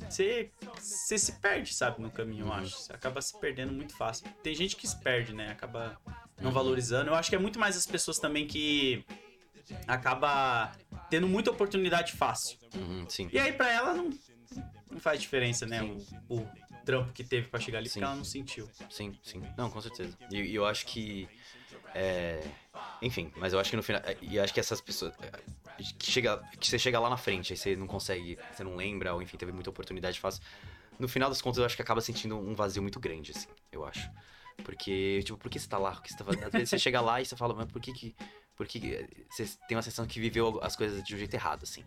você, 0.08 0.52
você 0.78 1.18
se 1.18 1.34
perde, 1.34 1.74
sabe, 1.74 2.02
no 2.02 2.12
caminho, 2.12 2.46
eu 2.46 2.54
acho. 2.54 2.78
Você 2.78 2.94
acaba 2.94 3.22
se 3.22 3.38
perdendo 3.40 3.72
muito 3.72 3.96
fácil. 3.96 4.28
Tem 4.44 4.54
gente 4.54 4.76
que 4.76 4.88
se 4.88 5.00
perde, 5.00 5.34
né? 5.34 5.50
Acaba 5.50 6.00
não 6.42 6.52
valorizando. 6.52 7.10
Eu 7.10 7.16
acho 7.16 7.30
que 7.30 7.36
é 7.36 7.40
muito 7.40 7.60
mais 7.60 7.76
as 7.76 7.86
pessoas 7.86 8.20
também 8.20 8.46
que 8.46 9.04
acaba 9.88 10.72
tendo 11.10 11.28
muita 11.28 11.52
oportunidade 11.52 12.14
fácil. 12.14 12.58
Uhum, 12.76 13.06
sim. 13.10 13.30
E 13.32 13.40
aí 13.40 13.52
pra 13.54 13.72
ela 13.72 13.94
não, 13.94 14.10
não 14.92 15.00
faz 15.00 15.20
diferença, 15.22 15.66
né? 15.66 15.82
O, 15.84 16.38
o 16.38 16.48
trampo 16.86 17.12
que 17.14 17.24
teve 17.24 17.48
pra 17.48 17.60
chegar 17.60 17.80
ali, 17.80 17.88
Sim. 17.88 17.94
porque 18.00 18.06
ela 18.06 18.16
não 18.16 18.24
sentiu. 18.24 18.70
Sim, 18.90 19.16
sim. 19.24 19.42
Não, 19.58 19.70
com 19.70 19.82
certeza. 19.82 20.18
E 20.32 20.54
eu 20.56 20.66
acho 20.66 20.86
que. 20.86 21.28
é, 21.94 22.42
Enfim, 23.02 23.32
mas 23.36 23.54
eu 23.54 23.60
acho 23.60 23.70
que 23.70 23.76
no 23.76 23.84
final. 23.84 24.02
E 24.22 24.38
eu 24.38 24.44
acho 24.44 24.54
que 24.54 24.60
essas 24.60 24.82
pessoas. 24.82 25.14
Que, 25.98 26.12
chega, 26.12 26.38
que 26.60 26.68
você 26.68 26.78
chega 26.78 27.00
lá 27.00 27.10
na 27.10 27.16
frente, 27.18 27.54
aí 27.54 27.58
você 27.58 27.76
não 27.76 27.88
consegue, 27.88 28.38
você 28.52 28.64
não 28.66 28.76
lembra, 28.76 29.14
ou 29.14 29.22
enfim, 29.22 29.38
teve 29.38 29.52
muita 29.54 29.70
oportunidade 29.70 30.20
fácil. 30.20 30.44
no 31.00 31.08
final 31.08 31.30
das 31.30 31.42
contas, 31.42 31.60
eu 31.60 31.66
acho 31.66 31.76
que 31.76 31.82
acaba 31.82 32.02
sentindo 32.02 32.38
um 32.38 32.54
vazio 32.54 32.82
muito 32.82 33.00
grande, 33.00 33.32
assim, 33.32 33.48
eu 33.72 33.86
acho. 33.86 34.10
Porque, 34.66 35.22
tipo, 35.24 35.38
por 35.38 35.50
que 35.50 35.58
você 35.58 35.70
tá 35.70 35.78
lá? 35.78 35.92
O 35.92 36.02
que 36.02 36.12
você 36.12 36.18
tá? 36.22 36.32
Às 36.48 36.52
vezes 36.52 36.70
você 36.70 36.78
chega 36.78 37.00
lá 37.00 37.22
e 37.22 37.26
você 37.26 37.34
fala, 37.38 37.54
mas 37.54 37.72
por 37.72 37.82
que 37.82 37.94
que. 37.94 38.14
Por 38.60 38.68
que 38.68 38.78
que- 38.78 39.08
Você 39.30 39.46
tem 39.70 39.78
uma 39.78 39.82
sensação 39.82 40.06
que 40.06 40.20
viveu 40.20 40.60
as 40.62 40.76
coisas 40.76 41.02
de 41.02 41.16
um 41.16 41.18
jeito 41.18 41.34
errado, 41.34 41.64
assim. 41.64 41.82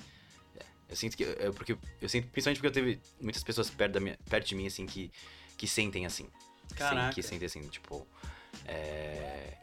Eu 0.89 0.97
sinto 0.97 1.19
que. 1.19 1.25
é, 1.25 1.51
porque, 1.53 1.77
eu 2.01 2.09
sinto, 2.09 2.29
principalmente 2.29 2.57
porque 2.61 2.67
eu 2.69 2.73
teve 2.73 2.99
muitas 3.21 3.45
pessoas 3.45 3.69
perto, 3.69 3.93
da 3.93 4.01
minha, 4.01 4.19
perto 4.31 4.47
de 4.47 4.55
mim, 4.55 4.67
assim, 4.67 4.87
que, 4.87 5.13
que 5.59 5.69
sentem 5.69 6.07
assim. 6.07 6.31
Caraca. 6.75 7.15
Que 7.15 7.23
sentem 7.23 7.45
assim, 7.45 7.61
tipo. 7.69 8.07
É. 8.65 9.59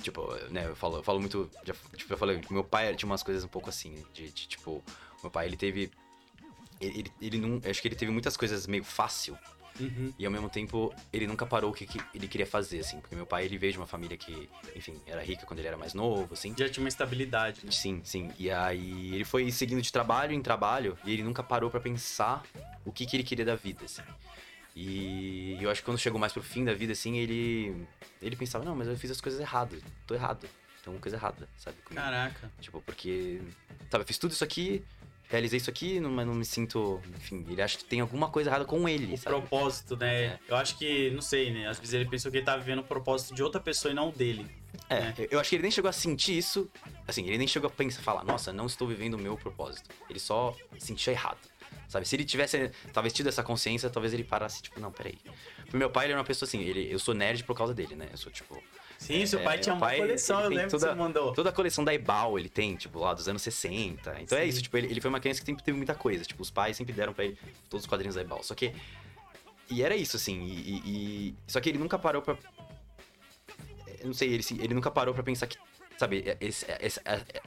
Tipo, 0.00 0.32
né, 0.52 0.68
eu 0.68 0.76
falo, 0.76 0.98
eu 0.98 1.02
falo 1.02 1.18
muito. 1.18 1.50
Já, 1.64 1.74
tipo, 1.96 2.12
eu 2.12 2.16
falei, 2.18 2.40
meu 2.50 2.62
pai 2.62 2.94
tinha 2.94 3.10
umas 3.10 3.24
coisas 3.24 3.42
um 3.42 3.48
pouco 3.48 3.68
assim, 3.68 4.04
de, 4.14 4.30
de, 4.30 4.46
tipo. 4.46 4.80
Meu 5.24 5.30
pai, 5.30 5.46
ele 5.46 5.56
teve. 5.56 5.90
Ele, 6.80 7.00
ele, 7.00 7.12
ele 7.20 7.38
não. 7.38 7.60
eu 7.64 7.70
Acho 7.70 7.82
que 7.82 7.88
ele 7.88 7.96
teve 7.96 8.12
muitas 8.12 8.36
coisas 8.36 8.68
meio 8.68 8.84
fácil. 8.84 9.36
Uhum. 9.80 10.12
E 10.18 10.24
ao 10.24 10.30
mesmo 10.30 10.48
tempo, 10.48 10.94
ele 11.12 11.26
nunca 11.26 11.44
parou 11.44 11.70
o 11.70 11.74
que, 11.74 11.86
que 11.86 12.00
ele 12.14 12.28
queria 12.28 12.46
fazer, 12.46 12.80
assim. 12.80 13.00
Porque 13.00 13.16
meu 13.16 13.26
pai, 13.26 13.44
ele 13.44 13.58
veio 13.58 13.72
de 13.72 13.78
uma 13.78 13.86
família 13.86 14.16
que, 14.16 14.48
enfim, 14.74 15.00
era 15.06 15.22
rica 15.22 15.44
quando 15.46 15.58
ele 15.58 15.68
era 15.68 15.76
mais 15.76 15.94
novo, 15.94 16.34
assim. 16.34 16.54
Já 16.56 16.68
tinha 16.68 16.82
uma 16.82 16.88
estabilidade, 16.88 17.60
né? 17.64 17.72
Sim, 17.72 18.00
sim. 18.04 18.30
E 18.38 18.50
aí 18.50 19.14
ele 19.14 19.24
foi 19.24 19.50
seguindo 19.50 19.82
de 19.82 19.90
trabalho 19.90 20.32
em 20.32 20.42
trabalho 20.42 20.96
e 21.04 21.12
ele 21.12 21.22
nunca 21.22 21.42
parou 21.42 21.70
pra 21.70 21.80
pensar 21.80 22.42
o 22.84 22.92
que, 22.92 23.06
que 23.06 23.16
ele 23.16 23.24
queria 23.24 23.44
da 23.44 23.56
vida, 23.56 23.84
assim. 23.84 24.02
E 24.76 25.56
eu 25.60 25.70
acho 25.70 25.80
que 25.80 25.84
quando 25.84 25.98
chegou 25.98 26.18
mais 26.18 26.32
pro 26.32 26.42
fim 26.42 26.64
da 26.64 26.74
vida, 26.74 26.92
assim, 26.92 27.16
ele. 27.18 27.86
Ele 28.20 28.36
pensava, 28.36 28.64
não, 28.64 28.74
mas 28.74 28.88
eu 28.88 28.96
fiz 28.96 29.10
as 29.10 29.20
coisas 29.20 29.40
erradas, 29.40 29.80
tô 30.06 30.14
errado. 30.14 30.48
Tem 30.82 30.92
uma 30.92 31.00
coisa 31.00 31.16
errada, 31.16 31.48
sabe? 31.56 31.76
comigo." 31.82 32.02
Caraca. 32.02 32.50
Tipo, 32.60 32.80
porque. 32.82 33.40
Sabe, 33.90 34.02
eu 34.02 34.06
fiz 34.06 34.18
tudo 34.18 34.32
isso 34.32 34.44
aqui, 34.44 34.84
realizei 35.28 35.56
isso 35.58 35.70
aqui, 35.70 35.98
não- 36.00 36.10
mas 36.10 36.26
não 36.26 36.34
me 36.34 36.44
sinto. 36.44 37.00
Enfim, 37.16 37.44
ele 37.48 37.60
acha 37.62 37.78
que 37.78 37.84
tem 37.84 38.00
alguma 38.00 38.28
coisa 38.28 38.50
errada 38.50 38.64
com 38.64 38.88
ele, 38.88 39.12
O 39.14 39.16
sabe? 39.18 39.36
propósito, 39.36 39.96
né? 39.96 40.24
É. 40.24 40.38
Eu 40.48 40.56
acho 40.56 40.76
que, 40.78 41.10
não 41.10 41.22
sei, 41.22 41.50
né? 41.52 41.68
Às 41.68 41.78
vezes 41.78 41.94
ele 41.94 42.04
pensou 42.06 42.30
que 42.30 42.38
ele 42.38 42.44
tava 42.46 42.58
vivendo 42.60 42.80
o 42.80 42.84
propósito 42.84 43.34
de 43.34 43.42
outra 43.42 43.60
pessoa 43.60 43.92
e 43.92 43.94
não 43.94 44.08
o 44.08 44.12
dele. 44.12 44.46
É, 44.90 45.12
eu- 45.18 45.28
eu 45.32 45.40
acho 45.40 45.50
que 45.50 45.56
ele 45.56 45.62
nem 45.62 45.70
chegou 45.70 45.88
a 45.88 45.92
sentir 45.92 46.36
isso. 46.36 46.68
Assim, 47.06 47.26
ele 47.26 47.38
nem 47.38 47.46
chegou 47.46 47.68
a 47.68 47.70
pensar, 47.70 48.02
falar, 48.02 48.24
nossa, 48.24 48.52
não 48.52 48.66
estou 48.66 48.86
vivendo 48.86 49.14
o 49.14 49.18
meu 49.18 49.36
propósito. 49.36 49.88
Ele 50.10 50.18
só 50.18 50.54
sentia 50.78 51.12
errado. 51.12 51.38
Sabe? 51.88 52.06
Se 52.08 52.16
ele 52.16 52.24
tivesse, 52.24 52.70
talvez, 52.92 53.12
tido 53.12 53.28
essa 53.28 53.42
consciência, 53.42 53.88
talvez 53.90 54.12
ele 54.14 54.24
parasse, 54.24 54.62
tipo, 54.62 54.80
não, 54.80 54.90
peraí. 54.90 55.16
Pro 55.68 55.78
meu 55.78 55.88
pai, 55.90 56.06
ele 56.06 56.12
era 56.12 56.20
uma 56.20 56.24
pessoa 56.26 56.46
assim, 56.46 56.60
ele, 56.60 56.88
eu 56.92 56.98
sou 56.98 57.14
nerd 57.14 57.44
por 57.44 57.56
causa 57.56 57.72
dele, 57.74 57.94
né? 57.94 58.08
Eu 58.10 58.16
sou, 58.18 58.32
tipo. 58.32 58.60
Sim, 58.98 59.26
seu 59.26 59.40
É, 59.40 59.42
pai 59.42 59.58
tinha 59.58 59.74
uma 59.74 59.80
pai, 59.80 59.98
coleção, 59.98 60.40
eu 60.40 60.48
lembro 60.48 60.70
toda- 60.70 60.86
que 60.86 60.92
você 60.94 60.98
mandou. 60.98 61.32
Toda 61.34 61.50
a 61.50 61.52
coleção 61.52 61.84
da 61.84 61.92
Ebal 61.92 62.38
ele 62.38 62.48
tem, 62.48 62.74
tipo, 62.76 62.98
lá 63.00 63.12
dos 63.12 63.28
anos 63.28 63.42
60. 63.42 64.16
Então 64.20 64.38
é 64.38 64.42
Sim. 64.42 64.48
isso, 64.48 64.62
tipo, 64.62 64.76
ele, 64.78 64.86
ele 64.86 65.00
foi 65.00 65.10
uma 65.10 65.20
criança 65.20 65.40
que 65.40 65.46
sempre 65.46 65.62
teve 65.62 65.76
muita 65.76 65.94
coisa. 65.94 66.24
Tipo, 66.24 66.42
os 66.42 66.50
pais 66.50 66.76
sempre 66.76 66.92
deram 66.94 67.12
pra 67.12 67.24
ele 67.26 67.38
todos 67.68 67.84
os 67.84 67.88
quadrinhos 67.88 68.14
da 68.14 68.22
Ebal. 68.22 68.42
Só 68.42 68.54
que. 68.54 68.72
E 69.70 69.82
era 69.82 69.94
isso, 69.96 70.16
assim, 70.16 70.42
e. 70.44 70.82
e- 71.28 71.34
Só 71.46 71.60
que 71.60 71.68
ele 71.68 71.78
nunca 71.78 71.98
parou 71.98 72.22
pra. 72.22 72.36
Eu 74.00 74.06
não 74.06 74.14
sei, 74.14 74.32
ele, 74.32 74.44
ele 74.60 74.74
nunca 74.74 74.90
parou 74.90 75.14
pra 75.14 75.22
pensar 75.22 75.46
que. 75.46 75.56
Sabe, 75.98 76.24
é- 76.26 76.36
esse- 76.40 76.64
é- 76.70 76.78
esse- 76.80 77.00
é- 77.04 77.22
é- 77.34 77.42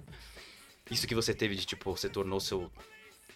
isso 0.89 1.05
que 1.07 1.13
você 1.15 1.33
teve 1.33 1.55
de, 1.55 1.65
tipo, 1.65 1.91
você 1.95 2.09
tornou 2.09 2.39
seu. 2.39 2.71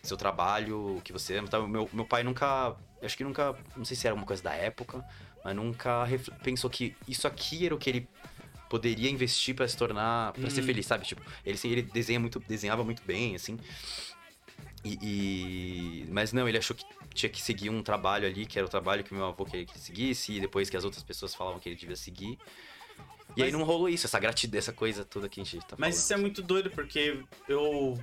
Seu 0.04 0.18
trabalho, 0.18 0.98
o 0.98 1.02
que 1.02 1.14
você 1.14 1.38
ama. 1.38 1.48
Então, 1.48 1.68
meu, 1.68 1.88
meu 1.94 2.06
pai 2.06 2.24
nunca. 2.24 2.76
Acho 3.04 3.16
que 3.16 3.24
nunca. 3.24 3.56
Não 3.78 3.86
sei 3.86 3.96
se 3.96 4.08
era 4.08 4.16
uma 4.16 4.26
coisa 4.26 4.42
da 4.42 4.52
época, 4.54 5.06
mas 5.44 5.56
nunca 5.56 6.06
pensou 6.44 6.70
que 6.70 6.96
isso 7.08 7.28
aqui 7.28 7.66
era 7.66 7.76
o 7.76 7.78
que 7.78 7.90
ele 7.90 8.08
poderia 8.70 9.10
investir 9.10 9.54
pra 9.56 9.68
se 9.68 9.76
tornar. 9.76 10.32
pra 10.34 10.50
ser 10.50 10.62
Hum. 10.62 10.66
feliz, 10.66 10.86
sabe? 10.86 11.06
Tipo, 11.06 11.22
ele, 11.46 11.60
ele 11.66 11.82
desenha 11.82 12.20
muito, 12.20 12.40
desenhava 12.40 12.84
muito 12.84 13.02
bem, 13.04 13.36
assim. 13.36 13.60
E, 14.84 14.98
e- 15.02 16.06
Mas 16.10 16.34
não, 16.34 16.48
ele 16.48 16.58
achou 16.58 16.76
que 16.76 16.84
tinha 17.14 17.30
que 17.30 17.42
seguir 17.42 17.70
um 17.70 17.84
trabalho 17.84 18.26
ali, 18.26 18.46
que 18.46 18.58
era 18.58 18.66
o 18.66 18.70
trabalho 18.70 19.04
que 19.04 19.14
meu 19.14 19.26
avô 19.26 19.46
queria 19.46 19.66
que 19.66 19.74
ele 19.74 19.80
seguisse, 19.80 20.34
e 20.34 20.40
depois 20.40 20.70
que 20.70 20.78
as 20.78 20.84
outras 20.84 21.04
pessoas 21.04 21.36
falavam 21.36 21.60
que 21.60 21.70
ele 21.70 21.76
devia 21.76 21.96
seguir. 21.96 22.38
E 23.36 23.44
aí 23.44 23.52
Mas- 23.52 23.54
não 23.54 23.64
rolou 23.66 23.88
isso, 23.88 24.08
essa 24.08 24.20
gratidão, 24.20 24.58
essa 24.58 24.74
coisa 24.74 25.06
toda 25.06 25.30
que 25.30 25.40
a 25.40 25.44
gente 25.44 25.60
tá 25.66 25.76
Mas 25.78 25.98
isso 25.98 26.06
é 26.06 26.16
falando. 26.16 26.22
muito 26.24 26.42
doido, 26.42 26.70
porque 26.72 27.22
eu. 27.48 27.98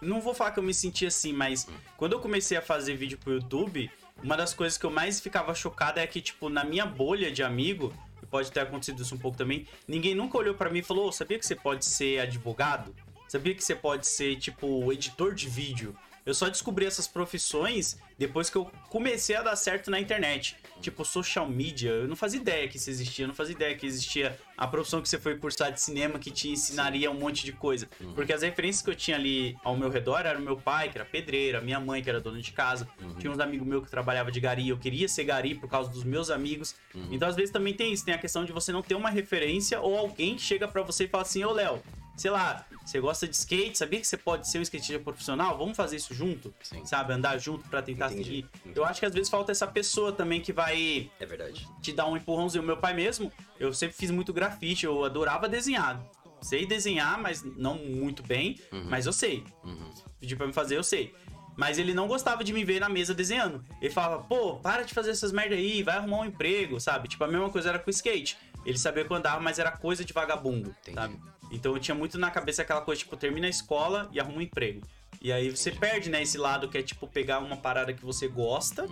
Não 0.00 0.20
vou 0.20 0.32
falar 0.32 0.52
que 0.52 0.58
eu 0.58 0.62
me 0.62 0.72
senti 0.72 1.04
assim, 1.04 1.32
mas 1.32 1.66
Hum. 1.68 1.72
quando 1.98 2.12
eu 2.14 2.20
comecei 2.20 2.56
a 2.56 2.62
fazer 2.62 2.96
vídeo 2.96 3.18
pro 3.18 3.34
YouTube, 3.34 3.90
uma 4.22 4.36
das 4.36 4.54
coisas 4.54 4.76
que 4.76 4.84
eu 4.84 4.90
mais 4.90 5.20
ficava 5.20 5.54
chocada 5.54 6.00
é 6.00 6.06
que, 6.06 6.20
tipo, 6.20 6.48
na 6.48 6.64
minha 6.64 6.86
bolha 6.86 7.30
de 7.30 7.42
amigo, 7.42 7.92
e 8.22 8.26
pode 8.26 8.50
ter 8.52 8.60
acontecido 8.60 9.02
isso 9.02 9.14
um 9.14 9.18
pouco 9.18 9.36
também, 9.36 9.66
ninguém 9.86 10.14
nunca 10.14 10.38
olhou 10.38 10.54
pra 10.54 10.70
mim 10.70 10.80
e 10.80 10.82
falou: 10.82 11.08
"Ô, 11.08 11.12
sabia 11.12 11.38
que 11.38 11.46
você 11.46 11.56
pode 11.56 11.84
ser 11.84 12.20
advogado? 12.20 12.94
Sabia 13.28 13.54
que 13.54 13.62
você 13.62 13.74
pode 13.74 14.06
ser, 14.06 14.36
tipo, 14.36 14.92
editor 14.92 15.34
de 15.34 15.48
vídeo? 15.48 15.96
Eu 16.26 16.34
só 16.34 16.48
descobri 16.48 16.84
essas 16.86 17.08
profissões 17.08 17.98
depois 18.18 18.50
que 18.50 18.56
eu 18.56 18.70
comecei 18.90 19.34
a 19.36 19.42
dar 19.42 19.56
certo 19.56 19.90
na 19.90 19.98
internet. 19.98 20.56
Tipo, 20.80 21.04
social 21.04 21.48
media, 21.48 21.90
eu 21.90 22.08
não 22.08 22.16
fazia 22.16 22.40
ideia 22.40 22.68
que 22.68 22.76
isso 22.76 22.88
existia, 22.90 23.24
eu 23.24 23.28
não 23.28 23.34
fazia 23.34 23.54
ideia 23.54 23.74
que 23.74 23.86
existia 23.86 24.38
a 24.56 24.66
profissão 24.66 25.00
que 25.02 25.08
você 25.08 25.18
foi 25.18 25.36
cursar 25.36 25.72
de 25.72 25.80
cinema 25.80 26.18
que 26.18 26.30
te 26.30 26.48
ensinaria 26.50 27.10
um 27.10 27.14
monte 27.14 27.44
de 27.44 27.52
coisa. 27.52 27.88
Uhum. 28.00 28.12
Porque 28.14 28.32
as 28.32 28.42
referências 28.42 28.82
que 28.82 28.90
eu 28.90 28.94
tinha 28.94 29.16
ali 29.16 29.56
ao 29.64 29.76
meu 29.76 29.88
redor 29.90 30.20
era 30.20 30.38
o 30.38 30.42
meu 30.42 30.56
pai, 30.56 30.88
que 30.90 30.98
era 30.98 31.04
pedreiro, 31.04 31.62
minha 31.62 31.80
mãe, 31.80 32.02
que 32.02 32.08
era 32.10 32.20
dona 32.20 32.40
de 32.40 32.52
casa, 32.52 32.86
Uhum. 33.00 33.14
tinha 33.14 33.30
uns 33.30 33.38
amigos 33.40 33.66
meus 33.66 33.84
que 33.84 33.90
trabalhava 33.90 34.30
de 34.30 34.40
gari, 34.40 34.68
eu 34.68 34.78
queria 34.78 35.08
ser 35.08 35.24
gari 35.24 35.54
por 35.54 35.68
causa 35.68 35.90
dos 35.90 36.04
meus 36.04 36.30
amigos. 36.30 36.74
Uhum. 36.94 37.08
Então, 37.10 37.28
às 37.28 37.36
vezes 37.36 37.50
também 37.50 37.74
tem 37.74 37.92
isso, 37.92 38.04
tem 38.04 38.14
a 38.14 38.18
questão 38.18 38.44
de 38.44 38.52
você 38.52 38.72
não 38.72 38.82
ter 38.82 38.94
uma 38.94 39.10
referência 39.10 39.80
ou 39.80 39.96
alguém 39.96 40.36
que 40.36 40.42
chega 40.42 40.66
pra 40.68 40.82
você 40.82 41.04
e 41.04 41.08
fala 41.08 41.22
assim: 41.22 41.44
"Ô, 41.44 41.52
Léo, 41.52 41.82
sei 42.20 42.30
lá, 42.30 42.64
você 42.84 43.00
gosta 43.00 43.26
de 43.26 43.34
skate, 43.34 43.76
sabia 43.78 44.00
que 44.00 44.06
você 44.06 44.16
pode 44.16 44.48
ser 44.48 44.58
um 44.58 44.62
skatista 44.62 44.98
profissional? 45.00 45.56
Vamos 45.56 45.76
fazer 45.76 45.96
isso 45.96 46.12
junto?" 46.14 46.52
Sim. 46.62 46.84
Sabe, 46.84 47.12
andar 47.12 47.38
junto 47.38 47.68
pra 47.68 47.80
tentar 47.82 48.06
Entendi, 48.12 48.24
seguir. 48.24 48.46
entendi. 48.60 48.78
Eu 48.78 48.84
acho 48.84 49.00
que 49.00 49.06
às 49.06 49.12
vezes 49.14 49.28
falta 49.28 49.52
essa 49.52 49.66
pessoa 49.66 50.12
também 50.12 50.40
que 50.40 50.52
vai 50.52 51.10
É 51.18 51.26
verdade. 51.26 51.66
te 51.82 51.92
dar 51.92 52.06
um 52.06 52.16
empurrãozinho. 52.16 52.62
Meu 52.64 52.76
pai 52.76 52.94
mesmo, 52.94 53.32
eu 53.58 53.72
sempre 53.72 53.96
fiz 53.96 54.10
muito 54.10 54.32
grafite, 54.32 54.86
eu 54.86 55.04
adorava 55.04 55.48
desenhar. 55.48 56.00
Sei 56.42 56.64
desenhar, 56.64 57.20
mas 57.20 57.42
não 57.42 57.74
muito 57.76 58.22
bem, 58.22 58.58
mas 58.88 59.04
eu 59.06 59.12
sei. 59.12 59.44
Uhum. 59.62 59.90
Pedir 60.18 60.36
pra 60.36 60.46
me 60.46 60.52
fazer, 60.52 60.76
eu 60.76 60.82
sei. 60.82 61.14
Mas 61.56 61.76
ele 61.78 61.92
não 61.92 62.08
gostava 62.08 62.42
de 62.42 62.52
me 62.54 62.64
ver 62.64 62.80
na 62.80 62.88
mesa 62.88 63.12
desenhando. 63.12 63.62
Ele 63.82 63.92
falava, 63.92 64.22
pô, 64.22 64.56
para 64.56 64.82
de 64.82 64.94
fazer 64.94 65.10
essas 65.10 65.30
merda 65.32 65.54
aí, 65.54 65.82
vai 65.82 65.96
arrumar 65.96 66.20
um 66.20 66.24
emprego, 66.24 66.80
sabe? 66.80 67.08
Tipo, 67.08 67.24
a 67.24 67.28
mesma 67.28 67.50
coisa 67.50 67.68
era 67.68 67.78
com 67.78 67.88
o 67.88 67.90
skate. 67.90 68.38
Ele 68.64 68.78
sabia 68.78 69.04
que 69.04 69.12
eu 69.12 69.16
andava, 69.16 69.40
mas 69.40 69.58
era 69.58 69.70
coisa 69.70 70.02
de 70.02 70.12
vagabundo, 70.14 70.74
Entendi. 70.80 70.94
sabe? 70.94 71.18
Então 71.50 71.72
eu 71.74 71.80
tinha 71.80 71.94
muito 71.94 72.18
na 72.18 72.30
cabeça 72.30 72.62
aquela 72.62 72.80
coisa, 72.80 73.00
tipo, 73.00 73.16
termina 73.16 73.46
a 73.46 73.50
escola 73.50 74.08
e 74.12 74.20
arruma 74.20 74.38
um 74.38 74.42
emprego. 74.42 74.80
E 75.20 75.32
aí 75.32 75.50
você 75.50 75.70
perde, 75.70 76.08
né, 76.08 76.22
esse 76.22 76.38
lado 76.38 76.68
que 76.68 76.78
é, 76.78 76.82
tipo, 76.82 77.06
pegar 77.06 77.40
uma 77.40 77.56
parada 77.56 77.92
que 77.92 78.04
você 78.04 78.26
gosta 78.28 78.86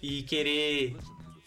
e 0.00 0.22
querer 0.22 0.96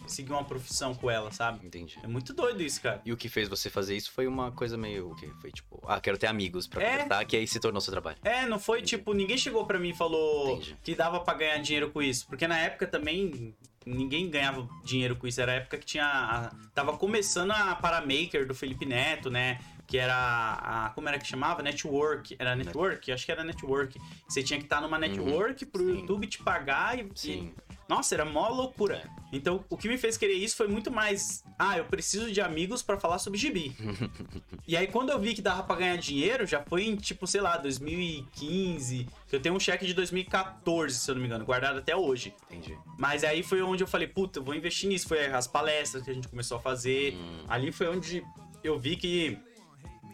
seguir 0.08 0.32
uma 0.34 0.44
profissão 0.44 0.94
com 0.94 1.10
ela, 1.10 1.32
sabe? 1.32 1.66
Entendi. 1.66 1.98
É 2.04 2.08
muito 2.08 2.34
doido 2.34 2.62
isso, 2.62 2.82
cara. 2.82 3.02
E 3.06 3.14
o 3.14 3.18
que 3.18 3.30
fez 3.30 3.48
você 3.48 3.70
fazer 3.70 3.96
isso 3.96 4.12
foi 4.12 4.28
uma 4.28 4.52
coisa 4.52 4.78
meio. 4.78 5.12
O 5.12 5.16
que 5.16 5.28
Foi 5.40 5.52
tipo, 5.52 5.82
ah, 5.88 6.02
quero 6.02 6.18
ter 6.18 6.28
amigos 6.28 6.68
pra 6.68 6.84
É. 6.84 6.92
conversar, 6.98 7.26
que 7.26 7.38
aí 7.38 7.48
se 7.48 7.60
tornou 7.60 7.80
seu 7.80 7.92
trabalho. 7.92 8.18
É, 8.24 8.46
não 8.46 8.60
foi 8.60 8.80
Entendi. 8.80 8.98
tipo, 8.98 9.14
ninguém 9.14 9.38
chegou 9.38 9.66
pra 9.66 9.80
mim 9.80 9.90
e 9.92 9.96
falou 9.96 10.52
Entendi. 10.56 10.76
que 10.84 10.96
dava 10.96 11.20
pra 11.22 11.34
ganhar 11.36 11.58
dinheiro 11.60 11.90
com 11.92 12.02
isso. 12.02 12.28
Porque 12.28 12.46
na 12.48 12.58
época 12.60 12.86
também 12.88 13.56
ninguém 13.86 14.30
ganhava 14.30 14.68
dinheiro 14.84 15.16
com 15.16 15.26
isso. 15.28 15.40
Era 15.42 15.54
a 15.54 15.56
época 15.56 15.78
que 15.78 15.86
tinha. 15.86 16.06
a- 16.06 16.52
tava 16.76 16.98
começando 16.98 17.52
a 17.52 17.74
Paramaker 17.76 18.46
do 18.46 18.54
Felipe 18.54 18.86
Neto, 18.86 19.30
né? 19.30 19.60
Que 19.92 19.98
era 19.98 20.16
a. 20.16 20.90
Como 20.96 21.10
era 21.10 21.20
que 21.20 21.28
chamava? 21.28 21.62
Network. 21.62 22.38
Era 22.40 22.56
network? 22.56 23.12
Acho 23.12 23.26
que 23.26 23.32
era 23.34 23.44
network. 23.44 24.00
Você 24.26 24.42
tinha 24.42 24.58
que 24.58 24.66
estar 24.66 24.80
numa 24.80 24.98
network 24.98 25.66
pro 25.66 25.84
Sim. 25.86 26.00
YouTube 26.00 26.28
te 26.28 26.42
pagar 26.42 26.98
e. 26.98 27.10
Sim. 27.14 27.52
e- 27.70 27.72
Nossa, 27.90 28.16
era 28.16 28.24
mó 28.24 28.48
loucura. 28.48 29.04
Então, 29.34 29.66
o 29.70 29.76
que 29.76 29.90
me 29.90 29.98
fez 29.98 30.16
querer 30.16 30.36
isso 30.36 30.56
foi 30.56 30.70
muito 30.70 30.90
mais. 30.90 31.44
Ah, 31.60 31.78
eu 31.78 31.84
preciso 31.84 32.32
de 32.32 32.40
amigos 32.40 32.82
pra 32.82 32.98
falar 32.98 33.20
sobre 33.20 33.38
gibi. 33.38 33.76
E 34.68 34.78
aí, 34.78 34.88
quando 34.88 35.10
eu 35.10 35.20
vi 35.20 35.34
que 35.34 35.42
dava 35.42 35.64
pra 35.64 35.76
ganhar 35.76 35.98
dinheiro, 35.98 36.46
já 36.48 36.64
foi 36.64 36.86
em, 36.86 36.96
tipo, 36.96 37.28
sei 37.28 37.42
lá, 37.42 37.58
2015. 37.58 39.08
Que 39.28 39.36
eu 39.36 39.42
tenho 39.42 39.56
um 39.56 39.60
cheque 39.60 39.86
de 39.86 39.94
2014, 39.94 40.96
se 40.96 41.10
eu 41.12 41.16
não 41.16 41.22
me 41.22 41.28
engano, 41.28 41.44
guardado 41.44 41.80
até 41.80 41.94
hoje. 41.96 42.34
Entendi. 42.50 42.78
Mas 42.98 43.26
aí 43.26 43.44
foi 43.44 43.62
onde 43.62 43.84
eu 43.84 43.88
falei, 43.88 44.08
puta, 44.08 44.40
eu 44.40 44.44
vou 44.44 44.56
investir 44.56 44.88
nisso. 44.88 45.08
Foi 45.10 45.26
as 45.26 45.48
palestras 45.48 46.04
que 46.04 46.12
a 46.12 46.14
gente 46.14 46.30
começou 46.30 46.58
a 46.58 46.62
fazer. 46.62 47.16
Hum. 47.16 47.44
Ali 47.50 47.72
foi 47.74 47.88
onde 47.90 48.24
eu 48.64 48.80
vi 48.80 48.96
que 48.96 49.38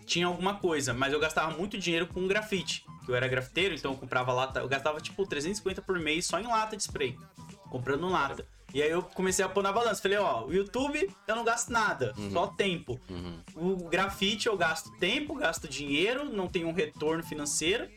tinha 0.07 0.25
alguma 0.25 0.55
coisa, 0.55 0.93
mas 0.93 1.13
eu 1.13 1.19
gastava 1.19 1.55
muito 1.55 1.77
dinheiro 1.77 2.07
com 2.07 2.25
grafite. 2.27 2.83
Que 3.05 3.11
eu 3.11 3.15
era 3.15 3.27
grafiteiro, 3.27 3.75
então 3.75 3.91
eu 3.91 3.97
comprava 3.97 4.33
lata. 4.33 4.61
Eu 4.61 4.67
gastava 4.67 4.99
tipo 4.99 5.27
350 5.27 5.81
por 5.81 5.99
mês 5.99 6.25
só 6.25 6.39
em 6.39 6.47
lata 6.47 6.75
de 6.75 6.83
spray. 6.83 7.15
Comprando 7.69 8.07
lata. 8.07 8.47
E 8.73 8.81
aí 8.81 8.89
eu 8.89 9.01
comecei 9.03 9.43
a 9.43 9.49
pôr 9.49 9.61
na 9.61 9.71
balança. 9.71 10.01
Falei, 10.01 10.17
ó, 10.17 10.45
o 10.45 10.53
YouTube 10.53 11.09
eu 11.27 11.35
não 11.35 11.43
gasto 11.43 11.69
nada, 11.69 12.13
só 12.31 12.47
tempo. 12.47 12.99
Uhum. 13.09 13.41
O 13.55 13.89
grafite 13.89 14.47
eu 14.47 14.57
gasto 14.57 14.91
tempo, 14.97 15.35
gasto 15.35 15.67
dinheiro, 15.67 16.25
não 16.25 16.47
tenho 16.47 16.67
um 16.67 16.73
retorno 16.73 17.23
financeiro. 17.23 17.89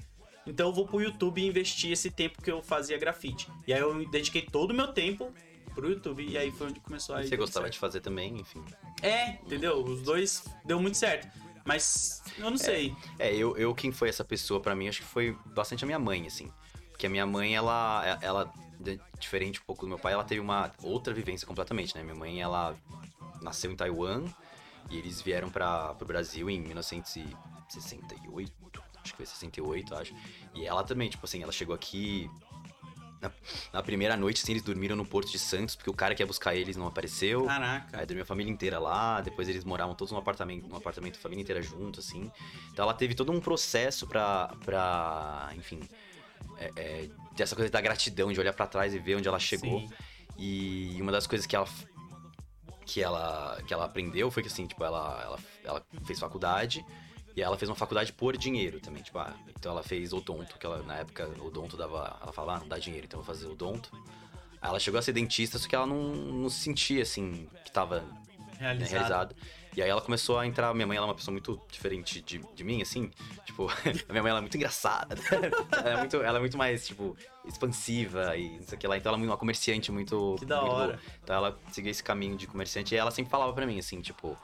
Então 0.47 0.69
eu 0.69 0.73
vou 0.73 0.87
pro 0.87 1.01
YouTube 1.01 1.41
e 1.41 1.47
investir 1.47 1.93
esse 1.93 2.11
tempo 2.11 2.43
que 2.43 2.51
eu 2.51 2.63
fazia 2.63 2.99
grafite. 2.99 3.49
E 3.67 3.73
aí 3.73 3.81
eu 3.81 4.09
dediquei 4.11 4.43
todo 4.43 4.73
o 4.73 4.75
meu 4.75 4.89
tempo 4.89 5.33
pro 5.75 5.89
YouTube. 5.91 6.27
E 6.27 6.37
aí 6.37 6.51
foi 6.51 6.69
onde 6.69 6.81
começou 6.81 7.15
a 7.15 7.23
Você 7.23 7.37
gostava 7.37 7.65
certo. 7.65 7.75
de 7.75 7.79
fazer 7.79 8.01
também, 8.01 8.41
enfim. 8.41 8.63
É, 9.03 9.33
entendeu? 9.45 9.85
Os 9.85 10.03
dois 10.03 10.45
deu 10.65 10.81
muito 10.81 10.97
certo. 10.97 11.29
Mas 11.71 12.21
eu 12.37 12.51
não 12.51 12.59
sei. 12.59 12.93
É, 13.17 13.33
eu, 13.33 13.57
eu 13.57 13.73
quem 13.73 13.93
foi 13.93 14.09
essa 14.09 14.25
pessoa 14.25 14.59
pra 14.59 14.75
mim, 14.75 14.89
acho 14.89 15.03
que 15.03 15.07
foi 15.07 15.39
bastante 15.47 15.85
a 15.85 15.87
minha 15.87 16.01
mãe, 16.01 16.27
assim. 16.27 16.51
que 16.99 17.07
a 17.07 17.09
minha 17.09 17.25
mãe, 17.25 17.55
ela, 17.55 18.19
ela, 18.21 18.53
diferente 19.21 19.61
um 19.61 19.65
pouco 19.65 19.83
do 19.83 19.89
meu 19.89 19.99
pai, 19.99 20.13
ela 20.13 20.25
teve 20.25 20.41
uma 20.41 20.73
outra 20.83 21.15
vivência 21.15 21.47
completamente, 21.47 21.95
né? 21.95 22.03
Minha 22.03 22.17
mãe, 22.17 22.43
ela 22.43 22.77
nasceu 23.41 23.71
em 23.71 23.77
Taiwan 23.77 24.25
e 24.91 24.99
eles 24.99 25.23
vieram 25.23 25.49
para 25.49 25.95
o 26.01 26.05
Brasil 26.05 26.51
em 26.51 26.61
1968, 26.61 28.83
acho 28.97 29.13
que 29.13 29.17
foi 29.17 29.27
68, 29.27 29.95
acho. 29.95 30.13
E 30.53 30.67
ela 30.67 30.83
também, 30.83 31.09
tipo 31.09 31.25
assim, 31.25 31.41
ela 31.41 31.53
chegou 31.53 31.73
aqui 31.73 32.29
na, 33.21 33.31
na, 33.73 33.83
primeira 33.83 34.17
noite, 34.17 34.43
assim, 34.43 34.53
eles 34.53 34.63
dormiram 34.63 34.97
no 34.97 35.05
Porto 35.05 35.31
de 35.31 35.39
Santos, 35.39 35.77
porque 35.77 35.91
o 35.91 35.95
cara 35.95 36.15
que 36.15 36.23
ia 36.23 36.27
buscar 36.27 36.55
eles 36.55 36.77
não 36.77 36.87
apareceu. 36.87 37.45
Caraca. 37.45 37.99
Aí 37.99 38.07
dormiu 38.07 38.23
a 38.23 38.27
família 38.27 38.51
inteira 38.51 38.79
lá, 38.79 39.21
depois 39.21 39.49
eles 39.49 39.65
moravam 39.65 39.95
todos 39.95 40.13
num 40.13 40.19
apartamento, 40.19 40.67
num 40.67 40.77
apartamento, 40.77 41.17
a 41.17 41.21
família 41.21 41.43
inteira 41.43 41.63
junto, 41.63 42.01
assim. 42.01 42.31
Então 42.73 42.85
ela 42.85 42.95
teve 42.95 43.15
todo 43.15 43.31
um 43.31 43.41
processo 43.41 44.07
pra, 44.07 44.49
pra 44.65 45.51
enfim, 45.55 45.81
é, 46.57 46.71
é, 46.77 47.09
dessa 47.37 47.55
coisa 47.55 47.71
da 47.71 47.81
gratidão, 47.81 48.33
de 48.33 48.41
olhar 48.41 48.53
para 48.53 48.67
trás 48.67 48.95
e 48.95 48.99
ver 48.99 49.17
onde 49.17 49.29
ela 49.29 49.39
chegou. 49.39 49.81
Sim. 49.81 49.91
E 50.39 50.99
uma 51.01 51.13
das 51.13 51.27
coisas 51.27 51.47
que 51.47 51.55
ela 51.55 51.69
que 52.87 53.03
ela 53.03 53.63
que 53.67 53.75
ela 53.75 53.85
aprendeu 53.85 54.31
foi 54.31 54.43
que 54.43 54.49
assim, 54.49 54.67
tipo, 54.67 54.83
ela, 54.83 55.23
ela, 55.23 55.39
ela 55.65 55.87
fez 56.07 56.19
faculdade 56.19 56.85
e 57.41 57.43
ela 57.43 57.57
fez 57.57 57.71
uma 57.71 57.75
faculdade 57.75 58.13
por 58.13 58.37
dinheiro 58.37 58.81
também, 58.81 59.03
tipo, 59.03 59.19
ah, 59.19 59.35
então 59.59 59.73
ela 59.73 59.83
fez 59.83 60.13
odonto, 60.13 60.59
que 60.59 60.67
ela, 60.67 60.83
na 60.83 60.97
época 60.97 61.27
o 61.39 61.47
odonto 61.47 61.75
dava, 61.75 62.19
ela 62.21 62.33
falava, 62.33 62.59
ah, 62.59 62.61
não 62.61 62.69
dá 62.69 62.79
dinheiro, 62.79 63.07
então 63.07 63.19
eu 63.19 63.25
vou 63.25 63.35
fazer 63.35 63.49
odonto. 63.49 63.91
Aí 64.61 64.69
ela 64.69 64.79
chegou 64.79 64.99
a 64.99 65.03
ser 65.03 65.13
dentista, 65.13 65.59
só 65.59 65.67
que 65.67 65.75
ela 65.75 65.87
não, 65.87 66.03
não 66.03 66.51
se 66.51 66.61
sentia, 66.61 67.03
assim, 67.03 67.49
que 67.65 67.73
tava 67.73 68.05
realizado. 68.59 68.91
Né, 68.91 68.99
realizado. 68.99 69.37
E 69.75 69.81
aí 69.81 69.89
ela 69.89 70.03
começou 70.03 70.39
a 70.39 70.47
entrar, 70.47 70.75
minha 70.75 70.87
mãe 70.87 70.99
ela 70.99 71.07
é 71.07 71.09
uma 71.09 71.15
pessoa 71.15 71.33
muito 71.33 71.59
diferente 71.71 72.21
de, 72.21 72.45
de 72.55 72.63
mim, 72.63 72.83
assim, 72.83 73.11
tipo, 73.47 73.71
a 73.73 74.13
minha 74.13 74.23
mãe 74.23 74.31
ela 74.31 74.41
é 74.41 74.43
muito 74.43 74.57
engraçada, 74.59 75.17
ela, 75.73 75.91
é 75.91 75.97
muito, 75.97 76.17
ela 76.17 76.37
é 76.37 76.41
muito 76.41 76.59
mais, 76.59 76.87
tipo, 76.87 77.17
expansiva 77.47 78.37
e 78.37 78.59
não 78.59 78.65
sei 78.65 78.77
o 78.77 78.79
que 78.79 78.87
lá, 78.87 78.99
então 78.99 79.15
ela 79.15 79.23
é 79.23 79.27
uma 79.27 79.37
comerciante 79.39 79.91
muito... 79.91 80.37
Que 80.39 80.45
da 80.45 80.61
muito 80.61 80.75
hora. 80.75 80.93
Boa. 80.93 81.01
Então 81.25 81.37
ela 81.37 81.59
seguiu 81.73 81.91
esse 81.91 82.03
caminho 82.03 82.37
de 82.37 82.47
comerciante 82.47 82.95
e 82.95 82.99
ela 82.99 83.11
sempre 83.11 83.31
falava 83.31 83.55
para 83.55 83.65
mim, 83.65 83.79
assim, 83.79 84.03
tipo, 84.03 84.37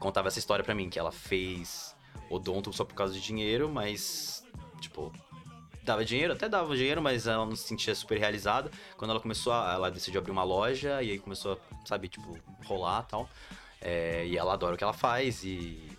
contava 0.00 0.26
essa 0.26 0.40
história 0.40 0.64
para 0.64 0.74
mim, 0.74 0.90
que 0.90 0.98
ela 0.98 1.12
fez 1.12 1.94
odonto 2.30 2.72
só 2.72 2.84
por 2.84 2.94
causa 2.94 3.12
de 3.12 3.20
dinheiro, 3.20 3.68
mas, 3.68 4.46
tipo, 4.80 5.12
dava 5.82 6.04
dinheiro, 6.04 6.32
até 6.32 6.48
dava 6.48 6.74
dinheiro, 6.76 7.02
mas 7.02 7.26
ela 7.26 7.44
não 7.44 7.56
se 7.56 7.64
sentia 7.66 7.94
super 7.94 8.18
realizada. 8.18 8.70
Quando 8.96 9.10
ela 9.10 9.20
começou 9.20 9.52
a, 9.52 9.74
ela 9.74 9.90
decidiu 9.90 10.20
abrir 10.20 10.30
uma 10.30 10.44
loja 10.44 11.02
e 11.02 11.10
aí 11.10 11.18
começou 11.18 11.54
a, 11.54 11.86
sabe, 11.86 12.08
tipo, 12.08 12.38
rolar 12.64 13.04
e 13.06 13.10
tal. 13.10 13.28
É, 13.80 14.26
e 14.26 14.36
ela 14.36 14.52
adora 14.52 14.74
o 14.74 14.78
que 14.78 14.84
ela 14.84 14.92
faz 14.92 15.42
e 15.42 15.90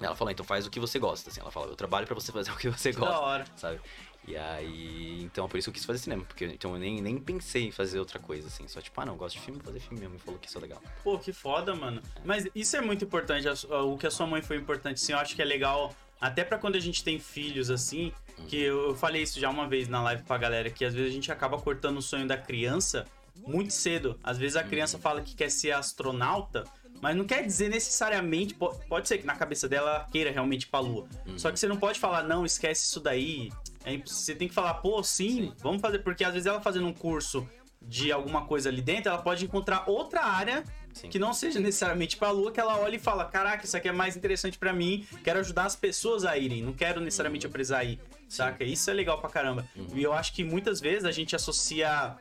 ela 0.00 0.16
falou, 0.16 0.32
então 0.32 0.44
faz 0.44 0.66
o 0.66 0.70
que 0.70 0.80
você 0.80 0.98
gosta, 0.98 1.30
assim. 1.30 1.40
Ela 1.40 1.50
fala, 1.50 1.66
eu 1.66 1.76
trabalho 1.76 2.06
para 2.06 2.14
você 2.14 2.32
fazer 2.32 2.50
o 2.50 2.56
que 2.56 2.68
você 2.68 2.92
gosta, 2.92 3.12
da 3.12 3.20
hora. 3.20 3.44
sabe? 3.56 3.80
E 4.26 4.36
aí, 4.36 5.22
então 5.22 5.48
por 5.48 5.58
isso 5.58 5.68
eu 5.68 5.74
quis 5.74 5.84
fazer 5.84 5.98
cinema, 5.98 6.24
porque 6.24 6.44
então 6.44 6.74
eu 6.74 6.78
nem, 6.78 7.00
nem 7.00 7.18
pensei 7.18 7.66
em 7.66 7.72
fazer 7.72 7.98
outra 7.98 8.18
coisa, 8.18 8.46
assim. 8.46 8.68
Só 8.68 8.80
tipo, 8.80 9.00
ah, 9.00 9.04
não, 9.04 9.16
gosto 9.16 9.36
de 9.36 9.42
filme, 9.42 9.58
vou 9.58 9.72
fazer 9.72 9.80
filme 9.80 10.00
mesmo. 10.00 10.16
E 10.16 10.18
falou 10.18 10.38
que 10.38 10.48
isso 10.48 10.58
é 10.58 10.60
legal. 10.60 10.80
Pô, 11.02 11.18
que 11.18 11.32
foda, 11.32 11.74
mano. 11.74 12.00
Mas 12.24 12.46
isso 12.54 12.76
é 12.76 12.80
muito 12.80 13.04
importante, 13.04 13.46
o 13.48 13.96
que 13.98 14.06
a 14.06 14.10
sua 14.10 14.26
mãe 14.26 14.40
foi 14.40 14.56
importante, 14.56 15.02
assim, 15.02 15.12
eu 15.12 15.18
acho 15.18 15.34
que 15.34 15.42
é 15.42 15.44
legal, 15.44 15.94
até 16.20 16.44
para 16.44 16.56
quando 16.56 16.76
a 16.76 16.80
gente 16.80 17.02
tem 17.02 17.18
filhos, 17.18 17.68
assim, 17.68 18.12
hum. 18.38 18.46
que 18.46 18.56
eu 18.56 18.94
falei 18.94 19.22
isso 19.22 19.40
já 19.40 19.50
uma 19.50 19.66
vez 19.66 19.88
na 19.88 20.00
live 20.02 20.22
pra 20.22 20.38
galera, 20.38 20.70
que 20.70 20.84
às 20.84 20.94
vezes 20.94 21.10
a 21.10 21.14
gente 21.14 21.32
acaba 21.32 21.58
cortando 21.58 21.96
o 21.96 22.02
sonho 22.02 22.26
da 22.26 22.36
criança 22.36 23.04
muito 23.34 23.72
cedo. 23.72 24.18
Às 24.22 24.38
vezes 24.38 24.56
a 24.56 24.62
criança 24.62 24.96
hum. 24.96 25.00
fala 25.00 25.20
que 25.20 25.34
quer 25.34 25.50
ser 25.50 25.72
astronauta, 25.72 26.64
mas 27.02 27.16
não 27.16 27.24
quer 27.24 27.44
dizer 27.44 27.68
necessariamente. 27.68 28.54
Pode 28.54 29.08
ser 29.08 29.18
que 29.18 29.26
na 29.26 29.34
cabeça 29.34 29.68
dela 29.68 30.06
queira 30.12 30.30
realmente 30.30 30.62
ir 30.62 30.68
pra 30.68 30.78
lua. 30.78 31.04
Uhum. 31.26 31.36
Só 31.36 31.50
que 31.50 31.58
você 31.58 31.66
não 31.66 31.76
pode 31.76 31.98
falar, 31.98 32.22
não, 32.22 32.46
esquece 32.46 32.84
isso 32.84 33.00
daí. 33.00 33.50
É, 33.84 33.98
você 33.98 34.36
tem 34.36 34.46
que 34.46 34.54
falar, 34.54 34.74
pô, 34.74 35.02
sim, 35.02 35.48
sim, 35.48 35.52
vamos 35.58 35.82
fazer. 35.82 35.98
Porque 35.98 36.22
às 36.22 36.32
vezes 36.32 36.46
ela 36.46 36.60
fazendo 36.60 36.86
um 36.86 36.92
curso 36.92 37.46
de 37.82 38.12
alguma 38.12 38.46
coisa 38.46 38.68
ali 38.68 38.80
dentro, 38.80 39.10
ela 39.10 39.20
pode 39.20 39.44
encontrar 39.44 39.90
outra 39.90 40.22
área 40.22 40.62
Sim. 40.92 41.08
que 41.08 41.18
não 41.18 41.34
seja 41.34 41.58
necessariamente 41.58 42.16
para 42.16 42.28
a 42.28 42.30
lua, 42.30 42.52
que 42.52 42.60
ela 42.60 42.78
olha 42.78 42.94
e 42.94 42.98
fala: 43.00 43.24
Caraca, 43.24 43.64
isso 43.64 43.76
aqui 43.76 43.88
é 43.88 43.92
mais 43.92 44.16
interessante 44.16 44.56
para 44.56 44.72
mim, 44.72 45.04
quero 45.24 45.40
ajudar 45.40 45.64
as 45.64 45.74
pessoas 45.74 46.24
a 46.24 46.38
irem, 46.38 46.62
não 46.62 46.72
quero 46.72 47.00
necessariamente 47.00 47.48
uhum. 47.48 47.52
a 47.74 47.82
ir, 47.82 47.98
saca? 48.28 48.62
Isso 48.62 48.88
é 48.88 48.94
legal 48.94 49.18
pra 49.20 49.28
caramba. 49.28 49.66
Uhum. 49.74 49.88
E 49.96 50.02
eu 50.04 50.12
acho 50.12 50.32
que 50.32 50.44
muitas 50.44 50.80
vezes 50.80 51.04
a 51.04 51.10
gente 51.10 51.34
associa 51.34 52.14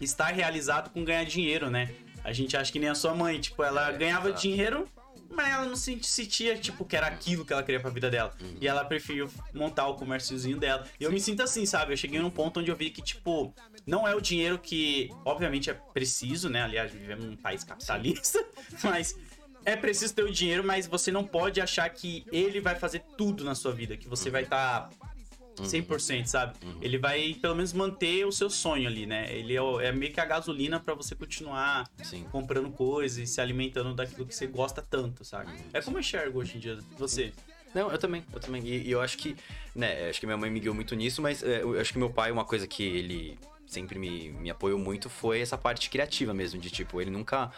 estar 0.00 0.26
realizado 0.26 0.90
com 0.90 1.04
ganhar 1.04 1.24
dinheiro, 1.24 1.68
né? 1.68 1.90
A 2.24 2.32
gente 2.32 2.56
acha 2.56 2.70
que 2.70 2.78
nem 2.78 2.88
a 2.88 2.94
sua 2.94 3.14
mãe, 3.14 3.40
tipo, 3.40 3.62
ela 3.62 3.90
é, 3.90 3.96
ganhava 3.96 4.28
exato. 4.28 4.42
dinheiro, 4.42 4.88
mas 5.30 5.52
ela 5.52 5.64
não 5.64 5.76
se 5.76 5.98
sentia, 6.02 6.56
tipo, 6.56 6.84
que 6.84 6.96
era 6.96 7.06
aquilo 7.06 7.44
que 7.44 7.52
ela 7.52 7.62
queria 7.62 7.80
pra 7.80 7.90
vida 7.90 8.10
dela. 8.10 8.32
Uhum. 8.40 8.56
E 8.60 8.68
ela 8.68 8.84
preferiu 8.84 9.28
montar 9.52 9.88
o 9.88 9.94
comérciozinho 9.94 10.58
dela. 10.58 10.86
E 11.00 11.04
eu 11.04 11.10
me 11.10 11.20
sinto 11.20 11.42
assim, 11.42 11.64
sabe? 11.64 11.92
Eu 11.92 11.96
cheguei 11.96 12.20
num 12.20 12.30
ponto 12.30 12.60
onde 12.60 12.70
eu 12.70 12.76
vi 12.76 12.90
que, 12.90 13.02
tipo, 13.02 13.54
não 13.86 14.06
é 14.06 14.14
o 14.14 14.20
dinheiro 14.20 14.58
que, 14.58 15.10
obviamente, 15.24 15.70
é 15.70 15.74
preciso, 15.74 16.48
né? 16.48 16.62
Aliás, 16.62 16.92
vivemos 16.92 17.24
num 17.24 17.36
país 17.36 17.64
capitalista, 17.64 18.44
mas 18.84 19.16
é 19.64 19.76
preciso 19.76 20.14
ter 20.14 20.24
o 20.24 20.30
dinheiro, 20.30 20.64
mas 20.64 20.86
você 20.86 21.10
não 21.10 21.24
pode 21.24 21.60
achar 21.60 21.88
que 21.88 22.24
ele 22.30 22.60
vai 22.60 22.74
fazer 22.74 23.02
tudo 23.16 23.44
na 23.44 23.54
sua 23.54 23.72
vida, 23.72 23.96
que 23.96 24.08
você 24.08 24.28
vai 24.28 24.42
estar 24.42 24.88
tá 24.88 25.11
100%, 25.56 26.18
uhum. 26.20 26.26
sabe? 26.26 26.54
Uhum. 26.64 26.78
Ele 26.80 26.98
vai 26.98 27.34
pelo 27.40 27.54
menos 27.54 27.72
manter 27.72 28.26
o 28.26 28.32
seu 28.32 28.48
sonho 28.48 28.88
ali, 28.88 29.06
né? 29.06 29.32
Ele 29.32 29.56
é, 29.56 29.88
é 29.88 29.92
meio 29.92 30.12
que 30.12 30.20
a 30.20 30.24
gasolina 30.24 30.80
para 30.80 30.94
você 30.94 31.14
continuar 31.14 31.88
Sim. 32.02 32.24
comprando 32.30 32.70
coisas 32.70 33.18
e 33.18 33.26
se 33.26 33.40
alimentando 33.40 33.94
daquilo 33.94 34.26
que 34.26 34.34
você 34.34 34.46
gosta 34.46 34.82
tanto, 34.82 35.24
sabe? 35.24 35.50
Uhum. 35.50 35.58
É 35.72 35.82
como 35.82 35.96
eu 35.96 36.00
enxergo 36.00 36.40
hoje 36.40 36.56
em 36.56 36.60
dia. 36.60 36.78
Você. 36.98 37.32
Não, 37.74 37.90
eu 37.90 37.98
também, 37.98 38.24
eu 38.32 38.40
também. 38.40 38.62
E, 38.66 38.88
e, 38.88 38.90
eu 38.90 39.00
acho 39.00 39.16
que, 39.16 39.36
né, 39.74 40.08
acho 40.08 40.20
que 40.20 40.26
minha 40.26 40.36
mãe 40.36 40.50
me 40.50 40.60
guiou 40.60 40.74
muito 40.74 40.94
nisso, 40.94 41.22
mas 41.22 41.42
é, 41.42 41.62
eu 41.62 41.78
acho 41.80 41.92
que 41.92 41.98
meu 41.98 42.10
pai, 42.10 42.30
uma 42.30 42.44
coisa 42.44 42.66
que 42.66 42.82
ele 42.82 43.38
sempre 43.66 43.98
me, 43.98 44.30
me 44.32 44.50
apoiou 44.50 44.78
muito 44.78 45.08
foi 45.08 45.40
essa 45.40 45.56
parte 45.56 45.88
criativa 45.88 46.34
mesmo, 46.34 46.60
de 46.60 46.70
tipo, 46.70 47.00
ele 47.00 47.10
nunca 47.10 47.50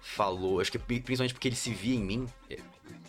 falou, 0.00 0.60
acho 0.60 0.70
que 0.70 0.78
principalmente 0.78 1.34
porque 1.34 1.48
ele 1.48 1.56
se 1.56 1.72
via 1.72 1.96
em 1.96 2.04
mim, 2.04 2.26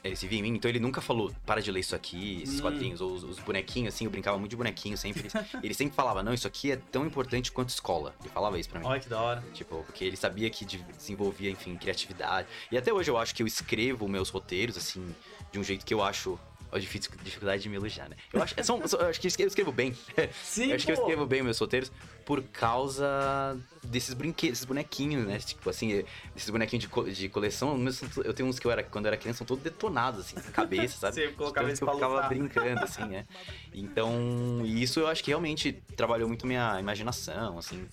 ele 0.08 0.16
se 0.16 0.28
via 0.28 0.40
em 0.40 0.42
mim, 0.44 0.50
então 0.50 0.70
ele 0.70 0.80
nunca 0.80 1.02
falou, 1.02 1.32
para 1.46 1.62
de 1.62 1.72
ler 1.72 1.80
isso 1.80 1.96
aqui, 1.96 2.42
esses 2.44 2.60
hum. 2.60 2.64
quadrinhos, 2.64 3.02
ou 3.02 3.12
os, 3.12 3.24
os, 3.24 3.40
bonequinhos, 3.40 3.94
assim, 3.94 4.06
eu 4.06 4.12
brincava 4.12 4.38
muito 4.38 4.52
de 4.52 4.56
bonequinho 4.56 4.98
sempre. 4.98 5.28
ele 5.64 5.74
sempre 5.74 5.96
falava, 5.96 6.22
não, 6.22 6.34
isso 6.34 6.48
aqui 6.48 6.72
é 6.72 6.76
tão 6.76 7.06
importante 7.06 7.52
quanto 7.52 7.70
escola. 7.70 8.14
Ele 8.22 8.30
falava 8.30 8.60
isso 8.60 8.70
pra 8.70 8.80
mim. 8.80 8.86
Olha 8.86 9.00
que 9.00 9.10
da 9.10 9.20
hora. 9.20 9.44
Tipo, 9.54 9.84
porque 9.84 10.06
ele 10.06 10.16
sabia 10.16 10.50
que 10.50 10.64
desenvolvia, 10.66 11.50
enfim, 11.50 11.76
criatividade. 11.76 12.48
E 12.72 12.78
até 12.78 12.94
hoje 12.94 13.10
eu 13.10 13.18
acho 13.18 13.34
que 13.34 13.42
eu 13.42 13.48
escrevo 13.48 14.08
meus 14.08 14.30
roteiros, 14.30 14.78
assim, 14.78 15.16
de 15.52 15.60
um 15.60 15.64
jeito 15.64 15.86
que 15.86 15.94
eu 15.94 16.04
acho 16.04 16.40
a 16.76 16.80
dificuldade 16.80 17.64
de 17.64 17.70
me 17.70 17.76
elogiar, 17.76 18.10
né? 18.10 18.16
Eu 18.34 18.42
acho, 18.42 18.56
são, 18.64 18.80
eu 18.80 19.08
acho 19.08 19.20
que 19.20 19.44
eu 19.44 19.48
escrevo 19.48 19.72
bem. 19.72 19.96
Sim, 20.44 20.70
eu 20.70 20.76
acho 20.76 20.86
pô. 20.86 20.94
que 20.94 21.00
eu 21.00 21.04
escrevo 21.04 21.26
bem 21.26 21.42
meus 21.42 21.58
roteiros 21.58 21.92
por 22.26 22.42
causa 22.44 23.58
desses 23.84 24.14
brinquedos, 24.14 24.58
esses 24.58 24.66
bonequinhos, 24.66 25.26
né? 25.26 25.38
Tipo 25.40 25.70
assim, 25.70 26.04
esses 26.36 26.50
bonequinhos 26.50 26.84
de, 26.84 26.90
co 26.90 27.04
de 27.04 27.30
coleção. 27.30 27.78
Eu 28.24 28.34
tenho 28.34 28.50
uns 28.50 28.60
que 28.60 28.66
eu 28.66 28.72
era, 28.72 28.84
quando 28.84 29.06
eu 29.06 29.10
era 29.10 29.18
criança, 29.18 29.40
são 29.40 29.48
todos 29.48 29.64
detonados, 29.64 30.22
assim, 30.22 30.36
na 30.36 30.52
cabeça, 30.52 30.98
sabe? 30.98 31.16
Você 31.16 31.28
colocava 31.30 31.72
então, 31.72 31.88
eu 31.88 31.94
ficava 31.94 32.22
brincando, 32.28 32.82
assim, 32.84 33.06
né? 33.06 33.26
Então, 33.74 34.64
isso 34.66 35.00
eu 35.00 35.08
acho 35.08 35.24
que 35.24 35.30
realmente 35.30 35.72
trabalhou 35.96 36.28
muito 36.28 36.48
minha 36.48 36.80
imaginação, 36.80 37.58
assim. 37.58 37.88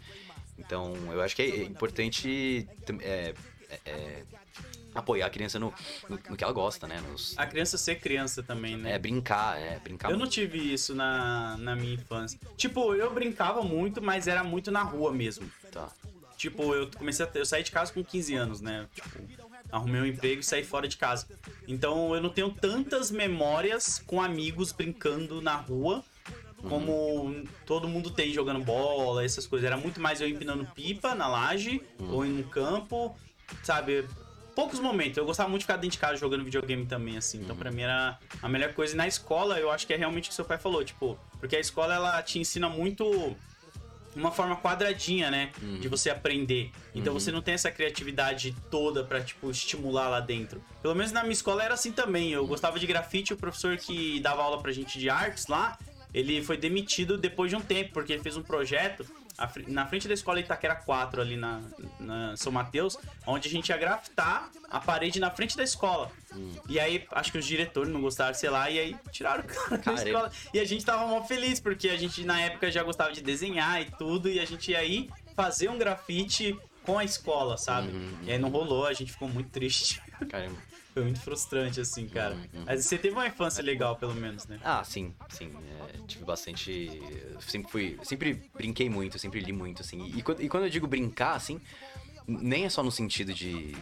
Então, 0.58 0.94
eu 1.12 1.20
acho 1.20 1.36
que 1.36 1.42
é 1.42 1.62
importante 1.64 2.68
é, 3.00 3.34
é, 3.84 3.90
é 3.90 4.22
apoiar 4.94 5.26
a 5.26 5.30
criança 5.30 5.58
no, 5.58 5.72
no, 6.08 6.18
no, 6.30 6.36
que 6.36 6.44
ela 6.44 6.52
gosta, 6.52 6.86
né? 6.86 7.00
Nos... 7.10 7.36
A 7.38 7.46
criança 7.46 7.78
ser 7.78 7.96
criança 7.96 8.42
também, 8.42 8.76
né? 8.76 8.92
É, 8.92 8.98
brincar, 8.98 9.60
é, 9.60 9.78
brincar 9.78 10.08
Eu 10.08 10.16
muito. 10.16 10.24
não 10.24 10.30
tive 10.30 10.58
isso 10.58 10.94
na, 10.94 11.56
na 11.58 11.74
minha 11.76 11.94
infância. 11.94 12.38
Tipo, 12.56 12.94
eu 12.94 13.12
brincava 13.12 13.62
muito, 13.62 14.02
mas 14.02 14.26
era 14.26 14.44
muito 14.44 14.70
na 14.70 14.82
rua 14.82 15.12
mesmo. 15.12 15.50
Tá. 15.70 15.88
Tipo, 16.36 16.74
eu 16.74 16.90
comecei 16.90 17.24
a 17.24 17.28
ter, 17.28 17.40
eu 17.40 17.46
saí 17.46 17.62
de 17.62 17.70
casa 17.70 17.92
com 17.92 18.02
15 18.02 18.34
anos, 18.34 18.60
né? 18.60 18.86
Tipo, 18.94 19.08
arrumei 19.70 20.00
um 20.00 20.06
emprego 20.06 20.40
e 20.40 20.44
saí 20.44 20.64
fora 20.64 20.88
de 20.88 20.96
casa. 20.96 21.26
Então 21.68 22.14
eu 22.14 22.20
não 22.20 22.30
tenho 22.30 22.50
tantas 22.50 23.10
memórias 23.10 24.02
com 24.06 24.20
amigos 24.20 24.72
brincando 24.72 25.40
na 25.40 25.54
rua 25.54 26.04
como 26.68 26.92
uhum. 26.92 27.44
todo 27.66 27.88
mundo 27.88 28.10
tem 28.10 28.32
jogando 28.32 28.64
bola, 28.64 29.24
essas 29.24 29.46
coisas. 29.46 29.66
Era 29.66 29.76
muito 29.76 30.00
mais 30.00 30.20
eu 30.20 30.28
empinando 30.28 30.64
pipa 30.74 31.14
na 31.14 31.26
laje 31.26 31.82
uhum. 31.98 32.14
ou 32.14 32.24
em 32.24 32.38
um 32.38 32.42
campo, 32.42 33.16
sabe? 33.62 34.06
Poucos 34.54 34.78
momentos. 34.78 35.16
Eu 35.16 35.24
gostava 35.24 35.48
muito 35.48 35.60
de 35.60 35.66
ficar 35.66 35.76
dentro 35.76 35.92
de 35.92 35.98
casa 35.98 36.16
jogando 36.16 36.44
videogame 36.44 36.86
também, 36.86 37.16
assim. 37.16 37.38
Então, 37.38 37.54
uhum. 37.54 37.60
pra 37.60 37.70
mim 37.70 37.82
era 37.82 38.18
a 38.42 38.48
melhor 38.48 38.72
coisa. 38.72 38.94
E 38.94 38.96
na 38.96 39.06
escola, 39.06 39.58
eu 39.58 39.70
acho 39.70 39.86
que 39.86 39.92
é 39.92 39.96
realmente 39.96 40.26
o 40.26 40.28
que 40.28 40.34
seu 40.34 40.44
pai 40.44 40.58
falou, 40.58 40.84
tipo, 40.84 41.18
porque 41.38 41.56
a 41.56 41.60
escola 41.60 41.94
ela 41.94 42.22
te 42.22 42.38
ensina 42.38 42.68
muito 42.68 43.36
uma 44.14 44.30
forma 44.30 44.56
quadradinha, 44.56 45.30
né? 45.30 45.50
Uhum. 45.62 45.80
De 45.80 45.88
você 45.88 46.10
aprender. 46.10 46.70
Então 46.94 47.12
uhum. 47.12 47.20
você 47.20 47.32
não 47.32 47.40
tem 47.40 47.54
essa 47.54 47.70
criatividade 47.70 48.54
toda 48.70 49.02
para 49.04 49.22
tipo, 49.22 49.50
estimular 49.50 50.08
lá 50.08 50.20
dentro. 50.20 50.62
Pelo 50.82 50.94
menos 50.94 51.12
na 51.12 51.22
minha 51.22 51.32
escola 51.32 51.64
era 51.64 51.74
assim 51.74 51.92
também. 51.92 52.32
Eu 52.32 52.46
gostava 52.46 52.78
de 52.78 52.86
grafite, 52.86 53.32
o 53.32 53.36
professor 53.36 53.76
que 53.76 54.20
dava 54.20 54.42
aula 54.42 54.60
pra 54.60 54.70
gente 54.72 54.98
de 54.98 55.08
artes 55.08 55.46
lá, 55.46 55.78
ele 56.12 56.42
foi 56.42 56.56
demitido 56.56 57.16
depois 57.16 57.50
de 57.50 57.56
um 57.56 57.60
tempo, 57.60 57.92
porque 57.94 58.12
ele 58.12 58.22
fez 58.22 58.36
um 58.36 58.42
projeto 58.42 59.06
na 59.66 59.86
frente 59.86 60.06
da 60.06 60.14
escola 60.14 60.40
Itaquera 60.40 60.74
4, 60.74 61.20
ali 61.20 61.36
na, 61.36 61.60
na 61.98 62.36
São 62.36 62.52
Mateus, 62.52 62.96
onde 63.26 63.48
a 63.48 63.50
gente 63.50 63.68
ia 63.68 63.76
grafitar 63.76 64.50
a 64.70 64.80
parede 64.80 65.18
na 65.18 65.30
frente 65.30 65.56
da 65.56 65.62
escola. 65.62 66.10
E 66.68 66.78
aí, 66.78 67.06
acho 67.12 67.32
que 67.32 67.38
os 67.38 67.46
diretores 67.46 67.92
não 67.92 68.00
gostaram, 68.00 68.34
sei 68.34 68.50
lá, 68.50 68.70
e 68.70 68.78
aí 68.78 68.96
tiraram 69.10 69.44
o 69.44 69.46
cara 69.46 69.78
da 69.78 69.94
escola. 69.94 70.32
E 70.52 70.60
a 70.60 70.64
gente 70.64 70.84
tava 70.84 71.06
mó 71.06 71.22
feliz, 71.24 71.60
porque 71.60 71.88
a 71.88 71.96
gente 71.96 72.24
na 72.24 72.40
época 72.40 72.70
já 72.70 72.82
gostava 72.82 73.12
de 73.12 73.22
desenhar 73.22 73.80
e 73.80 73.86
tudo, 73.98 74.28
e 74.28 74.38
a 74.40 74.44
gente 74.44 74.70
ia 74.70 74.78
aí 74.78 75.10
fazer 75.34 75.68
um 75.68 75.78
grafite 75.78 76.56
com 76.84 76.98
a 76.98 77.04
escola, 77.04 77.56
sabe? 77.56 77.90
E 78.22 78.32
aí 78.32 78.38
não 78.38 78.48
rolou, 78.48 78.86
a 78.86 78.92
gente 78.92 79.12
ficou 79.12 79.28
muito 79.28 79.50
triste. 79.50 80.02
Caramba. 80.28 80.58
Foi 80.92 81.02
muito 81.04 81.20
frustrante, 81.20 81.80
assim, 81.80 82.06
cara. 82.06 82.34
Uhum. 82.34 82.64
Mas 82.66 82.84
você 82.84 82.98
teve 82.98 83.14
uma 83.14 83.26
infância 83.26 83.62
legal, 83.62 83.96
pelo 83.96 84.14
menos, 84.14 84.46
né? 84.46 84.60
Ah, 84.62 84.84
sim, 84.84 85.14
sim. 85.30 85.50
é, 85.88 85.98
tive 86.06 86.24
bastante. 86.24 87.00
Sempre 87.40 87.70
fui. 87.72 87.98
Sempre 88.02 88.50
brinquei 88.54 88.90
muito, 88.90 89.18
sempre 89.18 89.40
li 89.40 89.52
muito, 89.52 89.80
assim. 89.82 90.04
E, 90.14 90.22
quando- 90.22 90.42
e 90.42 90.48
quando 90.48 90.64
eu 90.64 90.70
digo 90.70 90.86
brincar, 90.86 91.34
assim, 91.34 91.60
nem 92.28 92.64
é 92.66 92.68
só 92.68 92.82
no 92.82 92.92
sentido 92.92 93.32
de. 93.32 93.74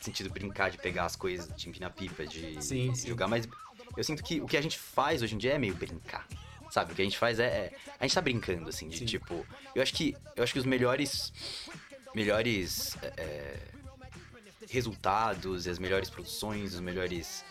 Sentido 0.00 0.28
brincar, 0.28 0.70
de 0.70 0.76
pegar 0.76 1.06
as 1.06 1.16
coisas, 1.16 1.48
de 1.56 1.66
empinar 1.68 1.90
pipa, 1.94 2.26
de 2.26 2.62
Sim, 2.62 2.94
sim. 2.94 3.08
jogar, 3.08 3.26
mas 3.26 3.48
eu 3.96 4.04
sinto 4.04 4.22
que 4.22 4.38
o 4.42 4.46
que 4.46 4.58
a 4.58 4.60
gente 4.60 4.78
faz 4.78 5.22
hoje 5.22 5.34
em 5.34 5.38
dia 5.38 5.52
é 5.54 5.58
meio 5.58 5.74
brincar. 5.74 6.26
Sabe? 6.70 6.92
O 6.92 6.94
que 6.94 7.00
a 7.00 7.04
gente 7.04 7.16
faz 7.16 7.38
é. 7.38 7.44
é- 7.46 7.72
a 7.98 8.04
gente 8.06 8.14
tá 8.14 8.20
brincando, 8.20 8.68
assim, 8.68 8.88
de 8.88 8.98
Sim. 8.98 9.04
tipo. 9.06 9.46
Eu 9.74 9.82
acho 9.82 9.94
que. 9.94 10.14
Eu 10.36 10.44
acho 10.44 10.52
que 10.52 10.58
os 10.58 10.66
melhores. 10.66 11.32
Melhores. 12.14 12.96
é, 13.16 13.56
resultados, 14.74 15.66
e 15.66 15.70
as 15.70 15.78
melhores 15.78 16.10
produções, 16.10 16.74
os 16.74 16.80
melhores 16.80 17.44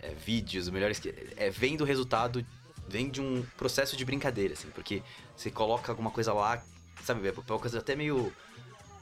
é, 0.00 0.10
vídeos, 0.10 0.66
os 0.66 0.70
melhores. 0.70 1.00
É, 1.36 1.48
vem 1.48 1.76
do 1.76 1.84
resultado, 1.84 2.44
vem 2.88 3.08
de 3.08 3.20
um 3.20 3.42
processo 3.56 3.96
de 3.96 4.04
brincadeira, 4.04 4.54
assim, 4.54 4.68
porque 4.74 5.02
você 5.36 5.50
coloca 5.50 5.90
alguma 5.90 6.10
coisa 6.10 6.32
lá, 6.32 6.62
sabe? 7.02 7.26
É 7.26 7.32
uma 7.32 7.58
coisa 7.58 7.78
até 7.78 7.94
meio. 7.96 8.32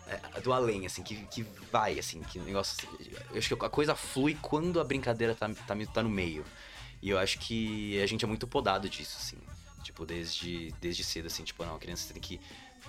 é, 0.06 0.40
do 0.40 0.52
além, 0.52 0.86
assim, 0.86 1.02
que, 1.02 1.16
que 1.26 1.42
vai, 1.72 1.98
assim, 1.98 2.20
que 2.22 2.38
negócio. 2.38 2.88
Eu 3.30 3.38
acho 3.38 3.48
que 3.48 3.64
a 3.64 3.70
coisa 3.70 3.94
flui 3.94 4.36
quando 4.40 4.78
a 4.78 4.84
brincadeira 4.84 5.34
tá, 5.34 5.48
tá, 5.48 5.74
tá 5.92 6.02
no 6.02 6.10
meio. 6.10 6.44
E 7.00 7.10
eu 7.10 7.18
acho 7.18 7.38
que 7.40 8.00
a 8.00 8.06
gente 8.06 8.24
é 8.24 8.28
muito 8.28 8.46
podado 8.46 8.88
disso, 8.88 9.16
assim. 9.18 9.36
Tipo, 9.82 10.06
desde, 10.06 10.72
desde 10.80 11.02
cedo, 11.02 11.26
assim, 11.26 11.42
tipo, 11.42 11.64
não, 11.64 11.74
a 11.74 11.78
criança 11.78 12.12
tem 12.12 12.22
que 12.22 12.40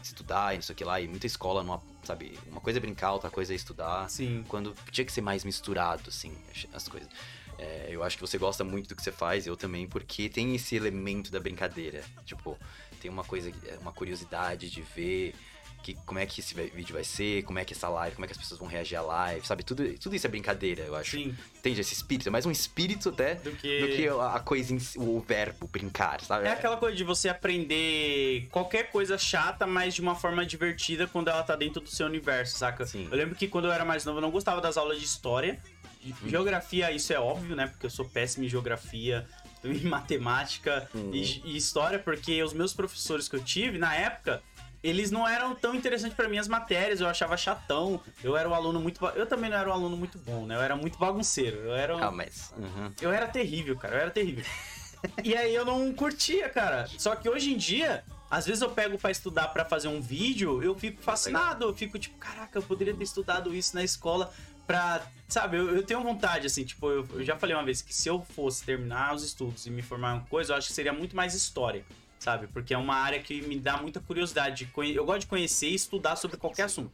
estudar 0.06 0.54
e 0.54 0.58
não 0.58 0.62
sei 0.62 0.74
o 0.74 0.76
que 0.76 0.84
lá, 0.84 1.00
e 1.00 1.08
muita 1.08 1.28
escola, 1.28 1.64
não, 1.64 1.82
sabe? 2.04 2.38
Uma 2.48 2.62
coisa 2.62 2.80
é 2.80 2.82
brincar, 2.82 3.14
outra 3.14 3.30
coisa 3.30 3.54
é 3.54 3.56
estudar 3.56 4.10
Sim. 4.10 4.44
quando 4.48 4.76
tinha 4.92 5.06
que 5.06 5.12
ser 5.12 5.22
mais 5.22 5.44
misturado, 5.44 6.04
assim, 6.08 6.36
as 6.74 6.88
coisas. 6.88 7.10
É, 7.58 7.88
eu 7.90 8.04
acho 8.04 8.18
que 8.18 8.22
você 8.22 8.38
gosta 8.38 8.64
muito 8.64 8.90
do 8.90 8.96
que 8.96 9.02
você 9.02 9.12
faz, 9.12 9.46
eu 9.46 9.56
também, 9.56 9.88
porque 9.88 10.28
tem 10.28 10.56
esse 10.56 10.76
elemento 10.76 11.32
da 11.32 11.40
brincadeira. 11.40 12.04
Tipo, 12.26 12.58
tem 13.00 13.12
uma 13.12 13.24
coisa, 13.24 13.52
uma 13.80 13.92
curiosidade 13.92 14.70
de 14.70 14.82
ver 14.82 15.36
que, 15.84 15.94
como 16.06 16.18
é 16.20 16.26
que 16.26 16.40
esse 16.40 16.56
vídeo 16.56 16.94
vai 16.94 17.04
ser, 17.04 17.44
como 17.44 17.60
é 17.60 17.66
que 17.66 17.74
essa 17.74 17.90
live, 17.90 18.16
como 18.16 18.26
é 18.26 18.28
que 18.28 18.32
as 18.32 18.38
pessoas 18.38 18.60
vão 18.60 18.68
reagir 18.68 18.96
à 18.98 19.02
live, 19.02 19.46
sabe? 19.46 19.64
Tudo, 19.64 19.84
tudo 20.00 20.16
isso 20.16 20.26
é 20.26 20.30
brincadeira, 20.30 20.84
eu 20.84 20.96
acho. 20.96 21.12
Sim. 21.12 21.36
Entende? 21.58 21.82
Esse 21.82 21.94
espírito, 21.94 22.28
é 22.30 22.32
mais 22.32 22.46
um 22.46 22.52
espírito 22.52 23.10
até 23.10 23.36
Do 23.36 23.52
que- 23.52 23.80
do 23.82 23.88
que 23.90 24.08
a 24.08 24.40
coisa 24.40 24.80
si, 24.80 24.98
o 24.98 25.20
verbo, 25.20 25.68
brincar, 25.68 26.22
sabe? 26.22 26.48
É 26.48 26.52
aquela 26.52 26.78
coisa 26.78 26.96
de 26.96 27.04
você 27.04 27.30
aprender 27.30 28.48
qualquer 28.52 28.90
coisa 28.92 29.18
chata, 29.18 29.68
mas 29.68 29.94
de 29.94 30.02
uma 30.02 30.16
forma 30.16 30.46
divertida 30.46 31.08
quando 31.08 31.28
ela 31.30 31.44
tá 31.44 31.56
dentro 31.56 31.82
do 31.82 31.90
seu 31.90 32.06
universo, 32.08 32.58
saca? 32.58 32.86
Sim. 32.86 33.08
Eu 33.12 33.18
lembro 33.18 33.36
que 33.36 33.48
quando 33.48 33.66
eu 33.66 33.72
era 33.72 33.84
mais 33.86 34.06
novo 34.06 34.18
eu 34.18 34.22
não 34.22 34.32
gostava 34.32 34.62
das 34.62 34.78
aulas 34.78 35.00
de 35.00 35.06
história. 35.06 35.60
Uhum. 36.04 36.14
Ge- 36.24 36.30
Geografia, 36.30 36.92
isso 36.92 37.14
é 37.14 37.20
óbvio, 37.20 37.56
né? 37.56 37.68
Porque 37.68 37.86
eu 37.86 37.90
sou 37.90 38.06
péssimo 38.06 38.46
em 38.46 38.50
geografia, 38.50 39.26
em 39.64 39.82
matemática 39.86 40.90
Uhum. 40.94 41.12
e, 41.14 41.42
e 41.46 41.58
história, 41.58 41.98
porque 42.00 42.42
os 42.44 42.54
meus 42.54 42.74
professores 42.74 43.28
que 43.30 43.36
eu 43.36 43.44
tive 43.44 43.78
na 43.78 43.96
época. 43.96 44.42
Eles 44.84 45.12
não 45.12 45.26
eram 45.28 45.56
tão 45.56 45.74
interessantes 45.74 46.16
pra 46.16 46.28
mim 46.28 46.38
as 46.38 46.48
matérias, 46.48 47.00
eu 47.00 47.08
achava 47.08 47.38
chatão. 47.38 48.02
Eu 48.22 48.36
era 48.36 48.50
um 48.50 48.54
aluno 48.54 48.82
muito. 48.82 49.04
Eu 49.16 49.26
também 49.26 49.50
não 49.50 49.58
era 49.58 49.70
um 49.70 49.74
aluno 49.74 49.96
muito 49.96 50.18
bom, 50.20 50.46
né? 50.46 50.56
Eu 50.56 50.62
era 50.62 50.76
muito 50.76 50.98
bagunceiro. 51.00 51.58
Eu 51.60 51.74
era 51.74 51.96
um, 51.96 52.04
Ah, 52.04 52.12
mas. 52.12 52.54
uhum. 52.58 52.92
eu 53.02 53.12
era 53.12 53.26
terrível, 53.28 53.78
cara. 53.78 53.96
Eu 53.96 54.02
era 54.02 54.12
terrível. 54.12 54.44
e 55.24 55.36
aí 55.36 55.56
eu 55.56 55.64
não 55.64 55.94
curtia, 55.94 56.50
cara. 56.50 56.88
Só 56.98 57.16
que 57.16 57.30
hoje 57.30 57.54
em 57.54 57.58
dia, 57.58 58.04
às 58.30 58.46
vezes 58.46 58.62
eu 58.62 58.70
pego 58.72 58.98
pra 58.98 59.10
estudar 59.10 59.48
pra 59.50 59.64
fazer 59.64 59.88
um 59.88 60.02
vídeo, 60.02 60.62
eu 60.62 60.76
fico 60.78 61.02
fascinado. 61.02 61.66
Eu 61.66 61.74
fico 61.74 61.98
tipo, 61.98 62.18
caraca, 62.18 62.58
eu 62.58 62.64
poderia 62.64 62.94
ter 62.94 63.04
estudado 63.04 63.56
isso 63.56 63.76
na 63.76 63.84
escola 63.84 64.34
pra. 64.68 65.02
Sabe, 65.30 65.58
eu, 65.58 65.76
eu 65.76 65.84
tenho 65.84 66.02
vontade, 66.04 66.46
assim, 66.46 66.64
tipo, 66.64 66.90
eu, 66.90 67.08
eu 67.14 67.24
já 67.24 67.38
falei 67.38 67.56
uma 67.56 67.64
vez 67.64 67.82
que 67.82 67.94
se 67.96 68.10
eu 68.10 68.22
fosse 68.36 68.64
terminar 68.66 69.16
os 69.16 69.24
estudos 69.24 69.66
e 69.66 69.70
me 69.70 69.82
formar 69.82 70.12
em 70.12 70.18
uma 70.20 70.26
coisa, 70.26 70.54
eu 70.54 70.58
acho 70.58 70.68
que 70.68 70.74
seria 70.74 70.94
muito 70.94 71.16
mais 71.16 71.34
história. 71.34 71.86
Sabe? 72.24 72.48
Porque 72.48 72.74
é 72.74 72.78
uma 72.78 72.96
área 72.96 73.20
que 73.20 73.42
me 73.42 73.60
dá 73.60 73.76
muita 73.76 74.00
curiosidade. 74.00 74.72
Eu 74.96 75.04
gosto 75.04 75.22
de 75.22 75.28
conhecer 75.28 75.68
e 75.68 75.76
estudar 75.76 76.16
sobre 76.16 76.38
qualquer 76.38 76.64
assunto. 76.64 76.90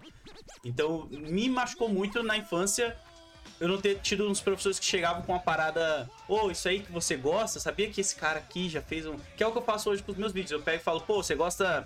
Então, 0.66 1.08
me 1.12 1.48
machucou 1.48 1.88
muito 1.88 2.24
na 2.24 2.36
infância 2.36 2.98
eu 3.60 3.68
não 3.68 3.80
ter 3.80 4.00
tido 4.00 4.28
uns 4.28 4.40
professores 4.40 4.80
que 4.80 4.86
chegavam 4.86 5.22
com 5.22 5.34
uma 5.34 5.40
parada, 5.40 6.10
ô, 6.28 6.50
isso 6.50 6.68
aí 6.68 6.80
que 6.80 6.92
você 6.92 7.18
gosta, 7.18 7.60
sabia 7.60 7.90
que 7.90 8.00
esse 8.00 8.16
cara 8.16 8.40
aqui 8.40 8.70
já 8.70 8.82
fez 8.82 9.06
um. 9.06 9.18
Que 9.36 9.44
é 9.44 9.48
o 9.48 9.52
que 9.52 9.58
eu 9.58 9.62
faço 9.62 9.90
hoje 9.90 10.02
com 10.02 10.12
os 10.12 10.18
meus 10.18 10.32
vídeos. 10.32 10.52
Eu 10.52 10.62
pego 10.62 10.78
e 10.80 10.84
falo, 10.84 11.02
pô, 11.02 11.22
você 11.22 11.36
gosta 11.36 11.86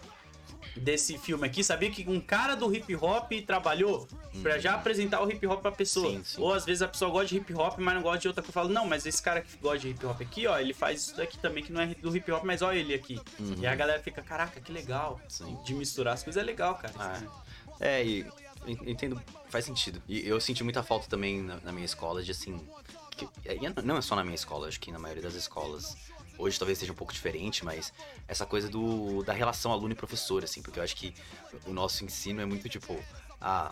desse 0.75 1.17
filme 1.17 1.45
aqui? 1.47 1.63
Sabia 1.63 1.89
que 1.91 2.07
um 2.09 2.19
cara 2.19 2.55
do 2.55 2.73
hip 2.73 2.95
hop 2.95 3.31
trabalhou 3.45 4.07
pra 4.41 4.57
já 4.59 4.73
apresentar 4.75 5.21
o 5.23 5.29
hip 5.31 5.45
hop 5.47 5.61
pra 5.61 5.71
pessoa? 5.71 6.09
Sim, 6.11 6.23
sim. 6.23 6.41
Ou 6.41 6.53
às 6.53 6.65
vezes 6.65 6.81
a 6.81 6.87
pessoa 6.87 7.09
gosta 7.11 7.27
de 7.27 7.37
hip 7.37 7.53
hop, 7.53 7.77
mas 7.79 7.93
não 7.95 8.01
gosta 8.01 8.19
de 8.19 8.27
outra 8.27 8.41
coisa. 8.43 8.49
Eu 8.49 8.63
falo, 8.63 8.69
não, 8.73 8.85
mas 8.87 9.05
esse 9.05 9.21
cara 9.21 9.41
que 9.41 9.55
gosta 9.57 9.79
de 9.79 9.89
hip 9.89 10.05
hop 10.05 10.21
aqui, 10.21 10.47
ó, 10.47 10.57
ele 10.59 10.73
faz 10.73 11.01
isso 11.01 11.17
daqui 11.17 11.37
também 11.37 11.63
que 11.63 11.71
não 11.71 11.81
é 11.81 11.87
do 11.87 12.15
hip 12.15 12.31
hop, 12.31 12.43
mas 12.43 12.61
ó 12.61 12.71
ele 12.73 12.93
aqui. 12.93 13.19
E 13.59 13.65
a 13.67 13.75
galera 13.75 14.01
fica, 14.01 14.21
caraca, 14.21 14.59
que 14.61 14.71
legal. 14.71 15.19
Sim. 15.27 15.57
De 15.65 15.73
misturar 15.73 16.13
as 16.13 16.23
coisas 16.23 16.41
é 16.41 16.45
legal, 16.45 16.75
cara. 16.75 16.93
Ah, 16.97 17.21
É, 17.79 18.03
e 18.05 18.21
eu 18.65 18.77
entendo, 18.87 19.21
faz 19.49 19.65
sentido. 19.65 20.01
E 20.07 20.27
eu 20.27 20.39
senti 20.39 20.63
muita 20.63 20.81
falta 20.83 21.07
também 21.09 21.41
na, 21.41 21.57
na 21.63 21.71
minha 21.71 21.85
escola 21.85 22.21
de 22.23 22.31
assim. 22.31 22.59
que- 23.15 23.27
e 23.45 23.81
não 23.83 23.97
é 23.97 24.01
só 24.01 24.15
na 24.15 24.23
minha 24.23 24.33
escola, 24.35 24.67
acho 24.67 24.79
que 24.79 24.91
na 24.91 24.97
maioria 24.97 25.21
das 25.21 25.35
escolas. 25.35 25.95
Hoje 26.37 26.57
talvez 26.57 26.79
seja 26.79 26.91
um 26.91 26.95
pouco 26.95 27.13
diferente, 27.13 27.63
mas 27.63 27.93
essa 28.27 28.45
coisa 28.45 28.67
do, 28.69 29.23
da 29.23 29.33
relação 29.33 29.71
aluno 29.71 29.91
e 29.93 29.95
professor, 29.95 30.43
assim, 30.43 30.61
porque 30.61 30.79
eu 30.79 30.83
acho 30.83 30.95
que 30.95 31.13
o 31.65 31.73
nosso 31.73 32.03
ensino 32.03 32.41
é 32.41 32.45
muito 32.45 32.67
tipo, 32.67 32.97
ah, 33.39 33.71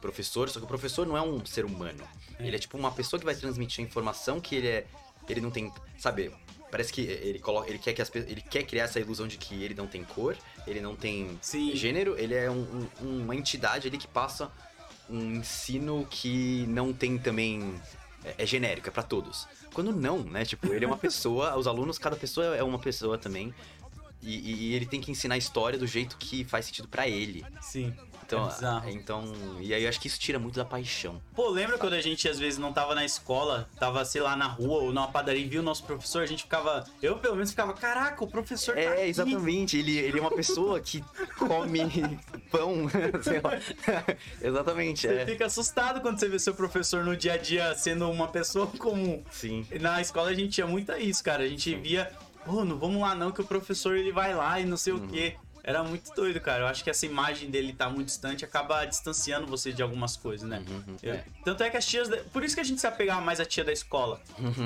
professor, 0.00 0.48
só 0.50 0.58
que 0.60 0.64
o 0.64 0.68
professor 0.68 1.06
não 1.06 1.16
é 1.16 1.22
um 1.22 1.44
ser 1.44 1.64
humano. 1.64 2.06
Ele 2.38 2.54
é 2.54 2.58
tipo 2.58 2.76
uma 2.78 2.92
pessoa 2.92 3.18
que 3.18 3.24
vai 3.26 3.34
transmitir 3.34 3.84
a 3.84 3.88
informação 3.88 4.40
que 4.40 4.54
ele 4.54 4.68
é. 4.68 4.86
Ele 5.28 5.40
não 5.40 5.50
tem. 5.50 5.72
Sabe? 5.98 6.32
Parece 6.70 6.92
que 6.92 7.00
ele 7.00 7.38
coloca. 7.38 7.68
Ele 7.68 7.78
quer 7.78 7.92
que 7.94 8.02
as 8.02 8.14
Ele 8.14 8.40
quer 8.42 8.62
criar 8.64 8.84
essa 8.84 9.00
ilusão 9.00 9.26
de 9.26 9.38
que 9.38 9.62
ele 9.62 9.74
não 9.74 9.86
tem 9.86 10.04
cor, 10.04 10.36
ele 10.66 10.80
não 10.80 10.94
tem 10.94 11.38
Sim. 11.42 11.74
gênero, 11.74 12.16
ele 12.18 12.34
é 12.34 12.50
um- 12.50 12.88
um- 13.00 13.22
uma 13.22 13.34
entidade 13.34 13.88
ali 13.88 13.98
que 13.98 14.06
passa 14.06 14.52
um 15.08 15.36
ensino 15.36 16.06
que 16.10 16.64
não 16.68 16.92
tem 16.92 17.18
também. 17.18 17.74
É, 18.24 18.42
é 18.42 18.46
genérico, 18.46 18.88
é 18.88 18.90
pra 18.90 19.02
todos. 19.02 19.46
Quando 19.78 19.92
não, 19.92 20.18
né? 20.24 20.44
Tipo, 20.44 20.72
ele 20.72 20.84
é 20.84 20.88
uma 20.88 20.96
pessoa, 20.98 21.56
os 21.56 21.68
alunos, 21.68 21.98
cada 22.00 22.16
pessoa 22.16 22.56
é 22.56 22.64
uma 22.64 22.80
pessoa 22.80 23.16
também. 23.16 23.54
E, 24.22 24.70
e- 24.70 24.74
ele 24.74 24.86
tem 24.86 25.00
que 25.00 25.10
ensinar 25.10 25.34
a 25.36 25.38
história 25.38 25.78
do 25.78 25.86
jeito 25.86 26.16
que 26.16 26.44
faz 26.44 26.66
sentido 26.66 26.88
pra 26.88 27.06
ele. 27.08 27.44
Sim. 27.60 27.94
Então, 28.26 28.44
É 28.46 28.48
bizarro. 28.52 28.90
então, 28.90 29.32
e 29.58 29.72
aí 29.72 29.84
eu 29.84 29.88
acho 29.88 29.98
que 29.98 30.06
isso 30.06 30.20
tira 30.20 30.38
muito 30.38 30.56
da 30.56 30.64
paixão. 30.64 31.18
Pô, 31.34 31.48
lembra 31.48 31.78
quando 31.78 31.94
a 31.94 32.00
gente 32.02 32.28
às 32.28 32.38
vezes 32.38 32.58
não 32.58 32.74
tava 32.74 32.94
na 32.94 33.02
escola, 33.02 33.66
tava, 33.80 34.04
sei 34.04 34.20
lá, 34.20 34.36
na 34.36 34.46
rua 34.46 34.82
ou 34.82 34.92
numa 34.92 35.08
padaria 35.08 35.40
e 35.42 35.48
viu 35.48 35.62
o 35.62 35.64
nosso 35.64 35.82
professor, 35.84 36.22
a 36.22 36.26
gente 36.26 36.42
ficava. 36.42 36.84
Eu 37.00 37.16
pelo 37.20 37.36
menos 37.36 37.48
ficava, 37.50 37.72
caraca, 37.72 38.22
o 38.22 38.28
professor 38.28 38.74
tá 38.74 38.80
É, 38.82 38.92
aqui. 38.94 39.02
exatamente. 39.08 39.78
Ele, 39.78 39.96
ele 39.96 40.18
é 40.18 40.20
uma 40.20 40.30
pessoa 40.30 40.78
que 40.78 41.02
come 41.38 41.80
pão, 42.52 42.86
sei 43.22 43.40
lá. 43.40 43.52
exatamente, 44.42 45.06
Você 45.08 45.14
é. 45.14 45.24
fica 45.26 45.46
assustado 45.46 46.00
quando 46.02 46.18
você 46.18 46.28
vê 46.28 46.38
seu 46.38 46.54
professor 46.54 47.02
no 47.04 47.16
dia 47.16 47.32
a 47.34 47.36
dia 47.38 47.74
sendo 47.76 48.10
uma 48.10 48.28
pessoa 48.28 48.66
comum. 48.66 49.22
Sim. 49.30 49.66
Na 49.80 50.02
escola 50.02 50.28
a 50.30 50.34
gente 50.34 50.50
tinha 50.50 50.66
muito 50.66 50.92
isso, 50.92 51.24
cara. 51.24 51.44
A 51.44 51.48
gente 51.48 51.74
via, 51.76 52.12
pô, 52.48 52.64
não 52.64 52.78
vamos 52.78 53.00
lá 53.00 53.14
não, 53.14 53.30
que 53.30 53.40
o 53.40 53.44
professor 53.44 53.96
ele 53.96 54.12
vai 54.12 54.34
lá 54.34 54.58
e 54.60 54.64
não 54.64 54.76
sei 54.76 54.92
Uhum. 54.92 55.04
o 55.04 55.08
quê. 55.08 55.36
Era 55.64 55.82
muito 55.84 56.14
doido, 56.14 56.40
cara. 56.40 56.62
Eu 56.62 56.66
acho 56.68 56.82
que 56.82 56.88
essa 56.88 57.04
imagem 57.04 57.50
dele 57.50 57.74
tá 57.74 57.90
muito 57.90 58.06
distante 58.06 58.42
acaba 58.42 58.86
distanciando 58.86 59.46
você 59.46 59.70
de 59.70 59.82
algumas 59.82 60.16
coisas, 60.16 60.48
né? 60.48 60.62
Uhum, 60.66 60.96
Eu- 61.02 61.12
é. 61.14 61.24
Tanto 61.44 61.62
é 61.62 61.68
que 61.68 61.76
as 61.76 61.84
tias. 61.84 62.08
Por 62.32 62.42
isso 62.42 62.54
que 62.54 62.60
a 62.60 62.64
gente 62.64 62.80
se 62.80 62.86
apegava 62.86 63.20
mais 63.20 63.38
à 63.38 63.44
tia 63.44 63.62
da 63.62 63.72
escola. 63.72 64.18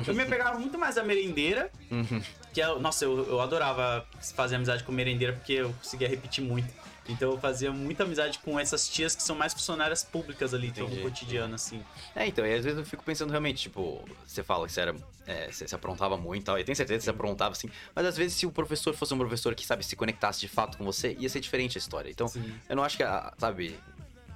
Eu 0.07 0.13
me 0.15 0.23
apegava 0.23 0.57
muito 0.57 0.77
mais 0.79 0.97
à 0.97 1.03
merendeira. 1.03 1.69
Uhum. 1.91 2.21
Que 2.53 2.61
é, 2.61 2.79
nossa, 2.79 3.03
eu, 3.03 3.27
eu 3.27 3.41
adorava 3.41 4.05
fazer 4.33 4.55
amizade 4.55 4.83
com 4.85 4.93
merendeira 4.93 5.33
porque 5.33 5.53
eu 5.53 5.73
conseguia 5.73 6.07
repetir 6.07 6.41
muito. 6.43 6.71
Então 7.07 7.31
eu 7.31 7.37
fazia 7.37 7.71
muita 7.71 8.03
amizade 8.03 8.39
com 8.39 8.59
essas 8.59 8.87
tias 8.87 9.15
que 9.15 9.21
são 9.21 9.35
mais 9.35 9.53
funcionárias 9.53 10.03
públicas 10.03 10.53
ali, 10.53 10.67
então, 10.67 10.87
no 10.87 11.01
cotidiano, 11.01 11.55
assim. 11.55 11.83
É, 12.15 12.25
então, 12.27 12.45
e 12.45 12.53
às 12.53 12.63
vezes 12.63 12.79
eu 12.79 12.85
fico 12.85 13.03
pensando 13.03 13.31
realmente, 13.31 13.63
tipo, 13.63 14.03
você 14.25 14.43
fala 14.43 14.65
que 14.65 14.73
você 14.73 14.81
era. 14.81 14.95
é, 15.27 15.51
você 15.51 15.67
se 15.67 15.75
aprontava 15.75 16.17
muito 16.17 16.43
e 16.43 16.45
tal, 16.45 16.57
eu 16.57 16.63
tenho 16.63 16.75
certeza 16.75 16.99
que 16.99 17.03
você 17.05 17.09
aprontava, 17.09 17.51
assim, 17.51 17.69
mas 17.93 18.05
às 18.05 18.15
vezes 18.15 18.37
se 18.37 18.45
o 18.45 18.51
professor 18.51 18.93
fosse 18.93 19.13
um 19.13 19.17
professor 19.17 19.53
que, 19.53 19.65
sabe, 19.65 19.83
se 19.83 19.95
conectasse 19.95 20.39
de 20.39 20.47
fato 20.47 20.77
com 20.77 20.85
você, 20.85 21.15
ia 21.19 21.29
ser 21.29 21.39
diferente 21.39 21.77
a 21.77 21.79
história. 21.79 22.09
Então, 22.09 22.27
Sim. 22.27 22.53
eu 22.69 22.75
não 22.75 22.83
acho 22.83 22.95
que, 22.97 23.03
a, 23.03 23.33
sabe, 23.37 23.77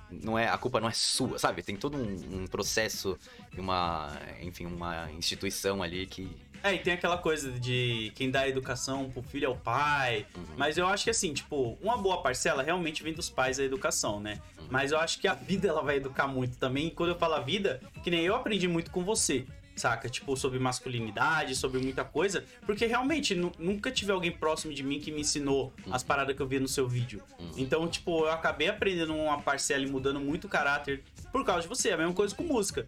não 0.09 0.38
é, 0.38 0.47
a 0.47 0.57
culpa 0.57 0.80
não 0.80 0.88
é 0.88 0.93
sua, 0.93 1.38
sabe? 1.38 1.61
Tem 1.61 1.76
todo 1.76 1.97
um, 1.97 2.41
um 2.41 2.47
processo 2.47 3.18
e 3.55 3.59
uma, 3.59 4.11
enfim, 4.41 4.65
uma 4.65 5.11
instituição 5.11 5.84
ali 5.84 6.05
que, 6.05 6.30
É, 6.64 6.74
e 6.74 6.80
tem 6.80 6.93
aquela 6.93 7.18
coisa 7.18 7.51
de 7.51 8.12
quem 8.16 8.30
dá 8.32 8.47
educação 8.47 9.10
pro 9.10 9.22
filho 9.24 9.45
é 9.45 9.49
o 9.49 9.55
pai. 9.55 10.26
Uhum. 10.36 10.43
Mas 10.58 10.78
eu 10.78 10.88
acho 10.88 11.03
que 11.03 11.10
assim, 11.10 11.34
tipo, 11.34 11.78
uma 11.82 11.97
boa 11.97 12.22
parcela 12.22 12.62
realmente 12.64 13.03
vem 13.03 13.14
dos 13.14 13.30
pais 13.30 13.60
a 13.60 13.64
educação, 13.64 14.20
né? 14.20 14.39
Uhum. 14.60 14.68
Mas 14.70 14.91
eu 14.91 14.99
acho 14.99 15.20
que 15.20 15.28
a 15.28 15.34
vida 15.34 15.68
ela 15.68 15.82
vai 15.82 15.97
educar 15.97 16.28
muito 16.28 16.58
também. 16.58 16.88
E 16.88 16.91
quando 16.91 17.10
eu 17.12 17.16
falo 17.18 17.36
a 17.36 17.39
vida, 17.39 17.82
que 18.03 18.10
nem 18.12 18.22
eu 18.26 18.36
aprendi 18.36 18.68
muito 18.68 18.91
com 18.91 19.03
você. 19.03 19.45
Saca? 19.76 20.10
Tipo, 20.10 20.36
sobre 20.36 20.58
masculinidade, 20.58 21.55
sobre 21.55 21.80
muita 21.80 22.03
coisa. 22.03 22.43
Porque 22.66 22.88
realmente, 22.88 23.36
nu- 23.36 23.51
nunca 23.60 23.91
tive 23.91 24.12
alguém 24.12 24.32
próximo 24.32 24.74
de 24.74 24.82
mim 24.82 24.99
que 24.99 25.12
me 25.12 25.22
ensinou 25.22 25.72
Uhum. 25.86 25.93
as 25.93 26.01
paradas 26.03 26.36
que 26.36 26.41
eu 26.41 26.47
via 26.47 26.60
no 26.60 26.68
seu 26.68 26.88
vídeo. 26.88 27.22
Então, 27.55 27.88
tipo, 27.88 28.22
eu 28.26 28.32
acabei 28.32 28.70
aprendendo 28.70 29.14
uma 29.14 29.39
parcela 29.39 29.84
e 29.84 29.88
mudando 29.88 30.20
muito 30.20 30.45
o 30.45 30.49
caráter 30.49 31.03
por 31.32 31.45
causa 31.45 31.62
de 31.62 31.68
você. 31.68 31.89
É 31.89 31.93
a 31.93 31.97
mesma 31.97 32.14
coisa 32.14 32.34
com 32.34 32.41
música. 32.41 32.88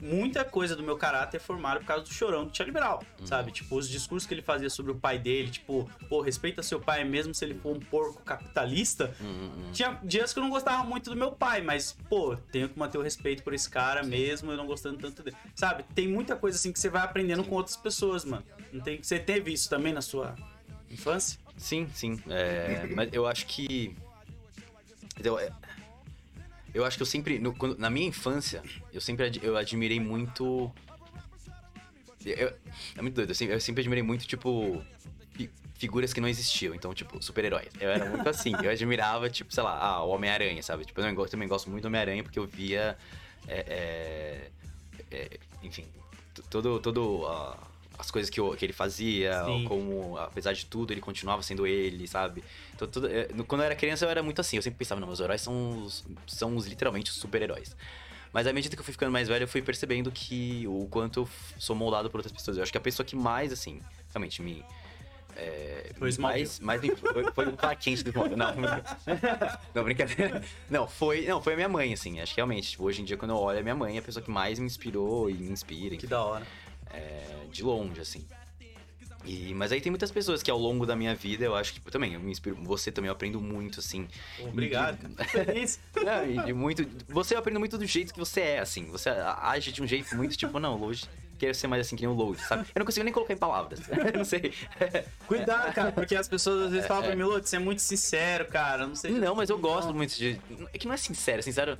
Muita 0.00 0.44
coisa 0.44 0.76
do 0.76 0.82
meu 0.82 0.96
caráter 0.96 1.38
é 1.38 1.40
formada 1.40 1.80
por 1.80 1.86
causa 1.86 2.04
do 2.04 2.12
chorão 2.12 2.46
do 2.46 2.56
Charlie 2.56 2.72
Brown, 2.72 3.00
sabe? 3.24 3.50
Tipo, 3.50 3.76
os 3.76 3.88
discursos 3.88 4.26
que 4.26 4.34
ele 4.34 4.42
fazia 4.42 4.70
sobre 4.70 4.92
o 4.92 4.94
pai 4.94 5.18
dele, 5.18 5.50
tipo, 5.50 5.90
pô, 6.08 6.20
respeita 6.20 6.62
seu 6.62 6.80
pai 6.80 7.04
mesmo 7.04 7.34
se 7.34 7.44
ele 7.44 7.54
for 7.54 7.76
um 7.76 7.80
porco 7.80 8.22
capitalista. 8.22 9.14
Uhum. 9.20 9.72
Tinha 9.72 9.98
dias 10.02 10.32
que 10.32 10.38
eu 10.38 10.42
não 10.42 10.50
gostava 10.50 10.84
muito 10.84 11.10
do 11.10 11.16
meu 11.16 11.32
pai, 11.32 11.60
mas, 11.60 11.96
pô, 12.08 12.36
tenho 12.36 12.68
que 12.68 12.78
manter 12.78 12.98
o 12.98 13.02
respeito 13.02 13.42
por 13.42 13.52
esse 13.52 13.68
cara 13.68 14.02
mesmo, 14.02 14.50
eu 14.52 14.56
não 14.56 14.66
gostando 14.66 14.98
tanto 14.98 15.22
dele. 15.22 15.36
Sabe? 15.54 15.84
Tem 15.94 16.06
muita 16.06 16.36
coisa 16.36 16.56
assim 16.56 16.72
que 16.72 16.78
você 16.78 16.88
vai 16.88 17.02
aprendendo 17.02 17.42
com 17.44 17.54
outras 17.54 17.76
pessoas, 17.76 18.24
mano. 18.24 18.44
Não 18.72 18.80
tem... 18.80 19.02
Você 19.02 19.18
teve 19.18 19.52
isso 19.52 19.68
também 19.68 19.92
na 19.92 20.02
sua 20.02 20.34
infância? 20.90 21.38
Sim, 21.56 21.88
sim. 21.92 22.22
É, 22.28 22.86
mas 22.94 23.12
eu 23.12 23.26
acho 23.26 23.46
que. 23.46 23.96
É, 25.16 25.52
eu 26.78 26.84
acho 26.84 26.96
que 26.96 27.02
eu 27.02 27.06
sempre. 27.06 27.38
no- 27.38 27.54
quando- 27.54 27.76
na 27.78 27.90
minha 27.90 28.06
infância, 28.08 28.62
eu 28.92 29.00
sempre 29.00 29.26
ad- 29.26 29.40
eu 29.42 29.56
admirei 29.56 30.00
muito. 30.00 30.72
eu- 32.24 32.52
é 32.96 33.02
muito 33.02 33.14
doido. 33.14 33.30
Eu 33.30 33.34
sempre, 33.34 33.54
eu 33.54 33.60
sempre 33.60 33.80
admirei 33.82 34.02
muito, 34.02 34.26
tipo. 34.26 34.82
fi- 35.32 35.50
Figuras 35.74 36.12
que 36.12 36.20
não 36.20 36.28
existiam, 36.28 36.74
então, 36.74 36.92
tipo, 36.92 37.22
super-heróis. 37.22 37.68
Eu 37.80 37.88
era 37.90 38.04
muito 38.10 38.28
assim. 38.28 38.52
Eu 38.62 38.70
admirava, 38.70 39.30
tipo, 39.30 39.54
sei 39.54 39.62
lá, 39.62 39.78
ah, 39.78 40.02
o 40.04 40.08
Homem-Aranha, 40.10 40.60
sabe? 40.62 40.84
Tipo, 40.84 41.00
eu 41.00 41.26
também 41.28 41.46
gosto 41.48 41.70
muito 41.70 41.82
do 41.82 41.86
Homem-Aranha 41.86 42.22
porque 42.24 42.38
eu 42.38 42.46
via. 42.46 42.98
é, 43.46 44.50
é, 45.10 45.16
é, 45.16 45.38
enfim, 45.62 45.86
todo. 46.50 46.80
todo 46.80 47.24
ah, 47.26 47.56
as 47.98 48.10
coisas 48.10 48.30
que, 48.30 48.40
que 48.56 48.64
ele 48.64 48.72
fazia, 48.72 49.42
como, 49.66 50.16
apesar 50.18 50.52
de 50.52 50.64
tudo, 50.66 50.92
ele 50.92 51.00
continuava 51.00 51.42
sendo 51.42 51.66
ele, 51.66 52.06
sabe? 52.06 52.44
Então, 52.74 52.86
tudo, 52.86 53.08
é, 53.08 53.28
quando 53.46 53.62
eu 53.62 53.64
era 53.64 53.74
criança, 53.74 54.04
eu 54.04 54.10
era 54.10 54.22
muito 54.22 54.40
assim. 54.40 54.56
Eu 54.56 54.62
sempre 54.62 54.78
pensava, 54.78 55.00
não, 55.00 55.08
meus 55.08 55.18
heróis 55.18 55.40
são, 55.40 55.82
os, 55.82 56.04
são 56.26 56.56
os, 56.56 56.66
literalmente 56.66 57.10
os 57.10 57.16
super-heróis. 57.16 57.74
Mas 58.32 58.46
à 58.46 58.52
medida 58.52 58.76
que 58.76 58.80
eu 58.80 58.84
fui 58.84 58.92
ficando 58.92 59.10
mais 59.10 59.26
velho, 59.26 59.42
eu 59.42 59.48
fui 59.48 59.60
percebendo 59.60 60.12
que 60.12 60.64
o 60.68 60.86
quanto 60.88 61.20
eu 61.20 61.28
sou 61.58 61.74
moldado 61.74 62.08
por 62.08 62.18
outras 62.18 62.32
pessoas. 62.32 62.56
Eu 62.56 62.62
acho 62.62 62.70
que 62.70 62.78
a 62.78 62.80
pessoa 62.80 63.04
que 63.04 63.16
mais, 63.16 63.52
assim, 63.52 63.82
realmente 64.12 64.42
me. 64.42 64.64
É, 65.34 65.92
Foi 65.96 66.10
mais, 66.18 66.58
mais 66.58 66.80
foi, 66.80 67.32
foi 67.32 67.46
o 67.46 67.56
Clark 67.56 67.82
Kent 67.82 68.02
do 68.02 68.10
Smallville. 68.10 68.36
Não, 68.36 68.52
brincadeira. 68.52 69.60
não, 69.74 69.84
brincadeira. 69.84 70.44
Não, 70.68 70.88
foi, 70.88 71.26
não, 71.26 71.40
foi 71.40 71.52
a 71.52 71.56
minha 71.56 71.68
mãe, 71.68 71.92
assim. 71.92 72.20
Acho 72.20 72.34
que 72.34 72.40
realmente, 72.40 72.70
tipo, 72.70 72.84
hoje 72.84 73.02
em 73.02 73.04
dia, 73.04 73.16
quando 73.16 73.30
eu 73.30 73.36
olho 73.36 73.58
a 73.60 73.62
minha 73.62 73.74
mãe, 73.74 73.96
é 73.96 73.98
a 74.00 74.02
pessoa 74.02 74.22
que 74.22 74.30
mais 74.30 74.58
me 74.58 74.66
inspirou 74.66 75.30
e 75.30 75.34
me 75.34 75.50
inspira. 75.50 75.90
Que 75.90 75.96
enfim 75.96 76.06
da 76.08 76.22
hora. 76.22 76.46
É, 76.90 77.46
de 77.50 77.62
longe, 77.62 78.00
assim. 78.00 78.26
E, 79.24 79.52
mas 79.52 79.72
aí 79.72 79.80
tem 79.80 79.90
muitas 79.90 80.10
pessoas 80.10 80.42
que 80.42 80.50
ao 80.50 80.58
longo 80.58 80.86
da 80.86 80.94
minha 80.94 81.14
vida, 81.14 81.44
eu 81.44 81.54
acho 81.54 81.72
que 81.72 81.80
tipo, 81.80 81.90
também, 81.90 82.14
eu 82.14 82.20
me 82.20 82.30
inspiro, 82.30 82.56
você 82.62 82.90
também 82.90 83.08
eu 83.08 83.12
aprendo 83.12 83.40
muito, 83.40 83.80
assim. 83.80 84.08
Obrigado. 84.40 84.98
Fico 84.98 85.24
Feliz. 85.24 85.80
Não, 85.96 86.30
e 86.30 86.46
de 86.46 86.52
muito. 86.52 86.88
Você 87.08 87.34
eu 87.34 87.38
aprendo 87.38 87.58
muito 87.58 87.76
do 87.76 87.84
jeito 87.84 88.12
que 88.12 88.18
você 88.18 88.40
é, 88.40 88.58
assim. 88.60 88.86
Você 88.86 89.10
age 89.10 89.72
de 89.72 89.82
um 89.82 89.86
jeito 89.86 90.16
muito 90.16 90.36
tipo, 90.36 90.58
não, 90.58 90.76
Load, 90.76 91.08
quero 91.38 91.54
ser 91.54 91.66
mais 91.66 91.86
assim 91.86 91.96
que 91.96 92.06
nem 92.06 92.14
o 92.14 92.16
Load, 92.16 92.40
sabe? 92.40 92.62
Eu 92.74 92.78
não 92.80 92.86
consigo 92.86 93.04
nem 93.04 93.12
colocar 93.12 93.34
em 93.34 93.36
palavras. 93.36 93.80
eu 93.90 94.18
não 94.18 94.24
sei. 94.24 94.54
Cuidado, 95.26 95.74
cara, 95.74 95.92
porque 95.92 96.14
as 96.14 96.28
pessoas 96.28 96.66
às 96.66 96.72
vezes 96.72 96.86
falam 96.86 97.02
pra 97.02 97.16
mim, 97.16 97.22
Lô, 97.22 97.38
você 97.38 97.56
é 97.56 97.58
muito 97.58 97.82
sincero, 97.82 98.46
cara. 98.46 98.86
Não 98.86 98.94
sei. 98.94 99.10
Não, 99.10 99.34
mas 99.34 99.50
eu 99.50 99.58
gosto 99.58 99.92
muito 99.92 100.16
de. 100.16 100.40
É 100.72 100.78
que 100.78 100.86
não 100.86 100.94
é 100.94 100.96
sincero, 100.96 101.42
sincero. 101.42 101.76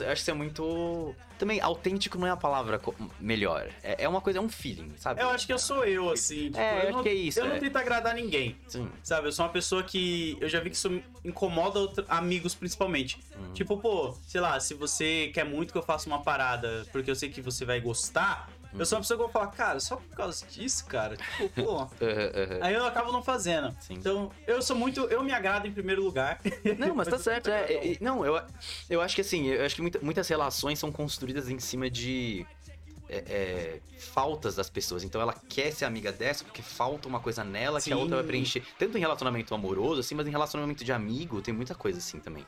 Eu 0.00 0.10
acho 0.10 0.20
que 0.22 0.24
você 0.24 0.30
é 0.30 0.34
muito. 0.34 1.14
Também, 1.38 1.60
autêntico 1.60 2.16
não 2.18 2.26
é 2.26 2.30
a 2.30 2.36
palavra 2.36 2.80
melhor. 3.18 3.68
É, 3.82 4.04
é 4.04 4.08
uma 4.08 4.20
coisa, 4.20 4.38
é 4.38 4.42
um 4.42 4.48
feeling, 4.48 4.92
sabe? 4.96 5.20
Eu 5.20 5.28
acho 5.30 5.44
que 5.46 5.52
eu 5.52 5.58
sou 5.58 5.84
eu, 5.84 6.08
assim. 6.10 6.44
Tipo, 6.46 6.58
É, 6.58 6.74
eu 6.76 6.82
acho 6.82 6.92
não, 6.92 7.02
que 7.02 7.08
é 7.08 7.14
isso, 7.14 7.40
Eu 7.40 7.46
não 7.46 7.56
é. 7.56 7.58
tento 7.58 7.76
agradar 7.76 8.14
ninguém. 8.14 8.56
Sim. 8.68 8.88
Sabe, 9.02 9.26
eu 9.26 9.32
sou 9.32 9.44
uma 9.44 9.50
pessoa 9.52 9.82
que. 9.82 10.36
Eu 10.40 10.48
já 10.48 10.60
vi 10.60 10.70
que 10.70 10.76
isso 10.76 11.02
incomoda 11.24 11.80
outra- 11.80 12.04
amigos, 12.08 12.54
principalmente. 12.54 13.18
Uhum. 13.36 13.52
Tipo, 13.54 13.76
pô, 13.76 14.14
sei 14.26 14.40
lá, 14.40 14.58
se 14.60 14.74
você 14.74 15.30
quer 15.34 15.44
muito 15.44 15.72
que 15.72 15.78
eu 15.78 15.82
faça 15.82 16.06
uma 16.08 16.22
parada 16.22 16.86
porque 16.92 17.10
eu 17.10 17.14
sei 17.16 17.28
que 17.28 17.40
você 17.40 17.64
vai 17.64 17.80
gostar, 17.80 18.48
eu 18.78 18.86
sou 18.86 18.96
uma 18.96 19.02
pessoa 19.02 19.16
que 19.18 19.22
eu 19.22 19.26
vou 19.26 19.32
falar, 19.32 19.48
cara, 19.48 19.80
só 19.80 19.96
por 19.96 20.16
causa 20.16 20.46
disso, 20.46 20.84
cara. 20.86 21.16
Tipo, 21.16 21.48
pô. 21.62 21.88
Aí 22.62 22.74
eu 22.74 22.84
acabo 22.84 23.12
não 23.12 23.22
fazendo. 23.22 23.74
Sim. 23.80 23.94
Então, 23.94 24.30
eu 24.46 24.62
sou 24.62 24.76
muito. 24.76 25.00
Eu 25.02 25.22
me 25.22 25.32
agrado 25.32 25.66
em 25.66 25.72
primeiro 25.72 26.02
lugar. 26.02 26.40
Não, 26.78 26.94
mas 26.94 27.08
tá 27.08 27.18
certo. 27.18 27.50
É, 27.50 27.92
é, 27.92 27.96
não, 28.00 28.24
eu, 28.24 28.40
eu 28.88 29.00
acho 29.00 29.14
que 29.14 29.20
assim, 29.20 29.46
eu 29.46 29.64
acho 29.64 29.74
que 29.74 29.82
muita- 29.82 29.98
muitas 30.00 30.26
relações 30.28 30.78
são 30.78 30.90
construídas 30.90 31.48
em 31.48 31.58
cima 31.58 31.90
de 31.90 32.46
é, 33.08 33.16
é, 33.28 33.80
faltas 33.98 34.54
das 34.56 34.70
pessoas. 34.70 35.04
Então 35.04 35.20
ela 35.20 35.34
quer 35.48 35.70
ser 35.72 35.84
amiga 35.84 36.10
dessa 36.10 36.44
porque 36.44 36.62
falta 36.62 37.06
uma 37.06 37.20
coisa 37.20 37.44
nela 37.44 37.80
que 37.80 37.92
a 37.92 37.96
Sim. 37.96 38.00
outra 38.02 38.16
vai 38.16 38.24
preencher. 38.26 38.62
Tanto 38.78 38.96
em 38.96 39.00
relacionamento 39.00 39.54
amoroso, 39.54 40.00
assim, 40.00 40.14
mas 40.14 40.26
em 40.26 40.30
relacionamento 40.30 40.82
de 40.82 40.92
amigo 40.92 41.42
tem 41.42 41.52
muita 41.52 41.74
coisa 41.74 41.98
assim 41.98 42.18
também. 42.18 42.46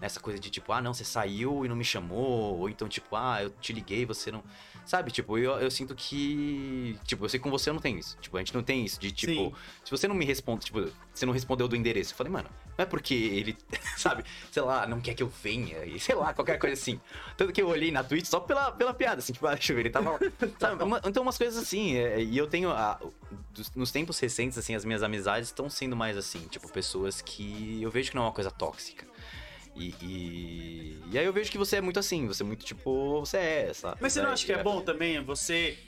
Essa 0.00 0.18
coisa 0.18 0.38
de 0.38 0.48
tipo, 0.48 0.72
ah, 0.72 0.80
não, 0.80 0.94
você 0.94 1.04
saiu 1.04 1.64
e 1.64 1.68
não 1.68 1.76
me 1.76 1.84
chamou. 1.84 2.58
Ou 2.58 2.68
então, 2.70 2.88
tipo, 2.88 3.14
ah, 3.14 3.42
eu 3.42 3.50
te 3.50 3.72
liguei 3.72 4.00
e 4.00 4.04
você 4.06 4.30
não. 4.32 4.42
Sabe, 4.86 5.10
tipo, 5.10 5.36
eu, 5.36 5.50
eu 5.58 5.68
sinto 5.70 5.96
que. 5.96 6.96
Tipo, 7.04 7.24
eu 7.24 7.28
sei 7.28 7.40
que 7.40 7.42
com 7.44 7.50
você 7.50 7.68
eu 7.70 7.74
não 7.74 7.80
tenho 7.80 7.98
isso. 7.98 8.16
Tipo, 8.20 8.36
a 8.36 8.40
gente 8.40 8.54
não 8.54 8.62
tem 8.62 8.84
isso 8.84 9.00
de 9.00 9.10
tipo. 9.10 9.32
Sim. 9.32 9.52
Se 9.84 9.90
você 9.90 10.06
não 10.06 10.14
me 10.14 10.24
responde, 10.24 10.66
tipo, 10.66 10.88
você 11.12 11.26
não 11.26 11.32
respondeu 11.32 11.66
do 11.66 11.74
endereço. 11.74 12.12
Eu 12.12 12.16
falei, 12.16 12.32
mano, 12.32 12.48
não 12.78 12.82
é 12.84 12.86
porque 12.86 13.12
ele, 13.12 13.56
sabe, 13.98 14.24
sei 14.52 14.62
lá, 14.62 14.86
não 14.86 15.00
quer 15.00 15.14
que 15.14 15.22
eu 15.24 15.28
venha, 15.42 15.84
e 15.84 15.98
sei 15.98 16.14
lá, 16.14 16.32
qualquer 16.32 16.56
coisa 16.58 16.74
assim. 16.74 17.00
Tanto 17.36 17.52
que 17.52 17.60
eu 17.60 17.68
olhei 17.68 17.90
na 17.90 18.04
Twitch 18.04 18.26
só 18.26 18.38
pela, 18.38 18.70
pela 18.70 18.94
piada, 18.94 19.18
assim, 19.18 19.32
tipo, 19.32 19.44
ah, 19.48 19.54
deixa 19.54 19.72
eu 19.72 19.76
ver, 19.76 19.82
ele 19.82 19.90
tava. 19.90 20.18
Sabe, 20.60 20.84
uma- 20.84 21.00
então 21.04 21.22
umas 21.24 21.36
coisas 21.36 21.60
assim, 21.60 21.96
é, 21.96 22.22
e 22.22 22.38
eu 22.38 22.46
tenho, 22.46 22.70
a- 22.70 23.00
dos- 23.50 23.72
nos 23.74 23.90
tempos 23.90 24.20
recentes, 24.20 24.56
assim, 24.56 24.76
as 24.76 24.84
minhas 24.84 25.02
amizades 25.02 25.48
estão 25.48 25.68
sendo 25.68 25.96
mais 25.96 26.16
assim, 26.16 26.46
tipo, 26.48 26.70
pessoas 26.70 27.20
que 27.20 27.82
eu 27.82 27.90
vejo 27.90 28.10
que 28.10 28.14
não 28.16 28.22
é 28.22 28.26
uma 28.26 28.32
coisa 28.32 28.52
tóxica. 28.52 29.04
E, 29.76 29.94
e, 30.02 30.98
e 31.12 31.18
aí 31.18 31.24
eu 31.24 31.32
vejo 31.32 31.50
que 31.50 31.58
você 31.58 31.76
é 31.76 31.80
muito 31.80 31.98
assim, 31.98 32.26
você 32.26 32.42
é 32.42 32.46
muito 32.46 32.64
tipo, 32.64 33.20
você 33.20 33.36
é, 33.36 33.74
sabe? 33.74 33.98
Mas 34.00 34.12
você 34.12 34.22
não 34.22 34.30
acha 34.30 34.46
que 34.46 34.52
é 34.52 34.62
bom 34.62 34.80
também 34.80 35.22
você. 35.22 35.78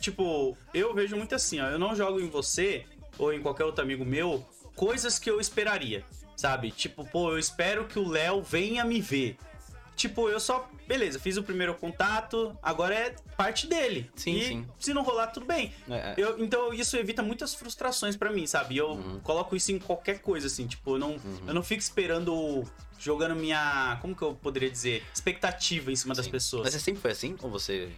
Tipo, 0.00 0.56
eu 0.72 0.94
vejo 0.94 1.16
muito 1.16 1.34
assim, 1.34 1.60
ó. 1.60 1.68
Eu 1.68 1.78
não 1.78 1.94
jogo 1.94 2.20
em 2.20 2.28
você 2.28 2.84
ou 3.18 3.32
em 3.32 3.40
qualquer 3.40 3.64
outro 3.64 3.82
amigo 3.82 4.04
meu 4.04 4.44
coisas 4.74 5.18
que 5.18 5.30
eu 5.30 5.40
esperaria, 5.40 6.04
sabe? 6.36 6.70
Tipo, 6.70 7.04
pô, 7.04 7.30
eu 7.30 7.38
espero 7.38 7.86
que 7.86 7.98
o 7.98 8.08
Léo 8.08 8.42
venha 8.42 8.84
me 8.84 9.00
ver. 9.00 9.36
Tipo, 9.96 10.28
eu 10.28 10.40
só. 10.40 10.68
Beleza, 10.88 11.18
fiz 11.18 11.36
o 11.36 11.42
primeiro 11.42 11.74
contato, 11.74 12.56
agora 12.62 12.94
é 12.94 13.16
parte 13.36 13.66
dele. 13.66 14.10
Sim, 14.16 14.36
e 14.36 14.44
sim. 14.44 14.68
se 14.78 14.92
não 14.92 15.02
rolar, 15.02 15.28
tudo 15.28 15.46
bem. 15.46 15.72
É, 15.88 15.94
é. 15.94 16.14
Eu- 16.18 16.38
então 16.44 16.74
isso 16.74 16.96
evita 16.96 17.22
muitas 17.22 17.54
frustrações 17.54 18.16
pra 18.16 18.30
mim, 18.30 18.46
sabe? 18.46 18.76
Eu 18.76 18.90
Uhum. 18.90 19.20
coloco 19.20 19.54
isso 19.56 19.72
em 19.72 19.78
qualquer 19.78 20.18
coisa, 20.20 20.46
assim, 20.48 20.66
tipo, 20.66 20.94
eu 20.94 20.98
não, 20.98 21.16
eu 21.46 21.54
não 21.54 21.62
fico 21.62 21.80
esperando. 21.80 22.64
Jogando 22.98 23.34
minha. 23.36 23.98
Como 24.00 24.14
que 24.16 24.22
eu 24.22 24.34
poderia 24.34 24.70
dizer? 24.70 25.04
Expectativa 25.12 25.90
em 25.92 25.96
cima 25.96 26.14
das 26.14 26.24
Sim. 26.26 26.30
pessoas. 26.30 26.62
Mas 26.64 26.72
você 26.72 26.80
sempre 26.80 27.00
foi 27.02 27.10
assim? 27.10 27.36
Ou 27.42 27.50
você. 27.50 27.90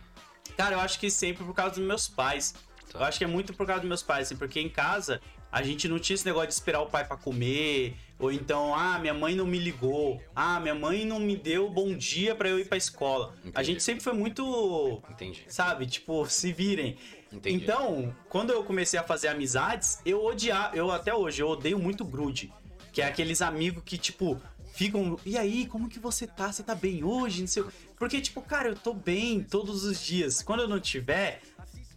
Cara, 0.56 0.74
eu 0.76 0.80
acho 0.80 0.98
que 0.98 1.10
sempre 1.10 1.44
por 1.44 1.54
causa 1.54 1.74
dos 1.76 1.84
meus 1.84 2.08
pais. 2.08 2.54
Tá. 2.92 2.98
Eu 3.00 3.04
acho 3.04 3.18
que 3.18 3.24
é 3.24 3.26
muito 3.26 3.52
por 3.52 3.66
causa 3.66 3.80
dos 3.80 3.88
meus 3.88 4.02
pais, 4.02 4.26
assim, 4.28 4.36
porque 4.36 4.58
em 4.58 4.68
casa 4.68 5.20
a 5.50 5.62
gente 5.62 5.88
não 5.88 5.98
tinha 5.98 6.14
esse 6.14 6.26
negócio 6.26 6.48
de 6.48 6.54
esperar 6.54 6.80
o 6.80 6.86
pai 6.86 7.04
pra 7.06 7.16
comer, 7.16 7.96
ou 8.18 8.32
então, 8.32 8.74
ah, 8.74 8.98
minha 8.98 9.14
mãe 9.14 9.34
não 9.34 9.46
me 9.46 9.58
ligou, 9.58 10.20
ah, 10.34 10.58
minha 10.60 10.74
mãe 10.74 11.04
não 11.04 11.20
me 11.20 11.36
deu 11.36 11.68
bom 11.70 11.94
dia 11.94 12.34
pra 12.34 12.48
eu 12.48 12.58
ir 12.58 12.66
pra 12.66 12.76
escola. 12.76 13.34
A 13.44 13.48
Entendi. 13.48 13.66
gente 13.66 13.82
sempre 13.82 14.02
foi 14.02 14.12
muito, 14.12 15.02
Entendi. 15.10 15.44
sabe, 15.48 15.86
tipo, 15.86 16.26
se 16.26 16.52
virem. 16.52 16.96
Entendi. 17.32 17.56
Então, 17.64 18.14
quando 18.28 18.50
eu 18.52 18.62
comecei 18.64 18.98
a 18.98 19.02
fazer 19.02 19.28
amizades, 19.28 19.98
eu 20.04 20.24
odiava, 20.24 20.76
eu 20.76 20.90
até 20.90 21.14
hoje, 21.14 21.42
eu 21.42 21.48
odeio 21.48 21.78
muito 21.78 22.04
grude, 22.04 22.52
que 22.92 23.02
é 23.02 23.06
aqueles 23.06 23.42
amigos 23.42 23.82
que, 23.84 23.98
tipo, 23.98 24.40
ficam, 24.72 25.18
e 25.24 25.36
aí, 25.36 25.66
como 25.66 25.88
que 25.88 25.98
você 25.98 26.26
tá? 26.26 26.52
Você 26.52 26.62
tá 26.62 26.74
bem 26.74 27.02
hoje? 27.04 27.40
Não 27.40 27.48
sei. 27.48 27.64
Porque, 27.98 28.20
tipo, 28.20 28.40
cara, 28.42 28.68
eu 28.68 28.76
tô 28.76 28.92
bem 28.94 29.42
todos 29.42 29.84
os 29.84 30.02
dias. 30.02 30.42
Quando 30.42 30.60
eu 30.60 30.68
não 30.68 30.78
tiver, 30.78 31.40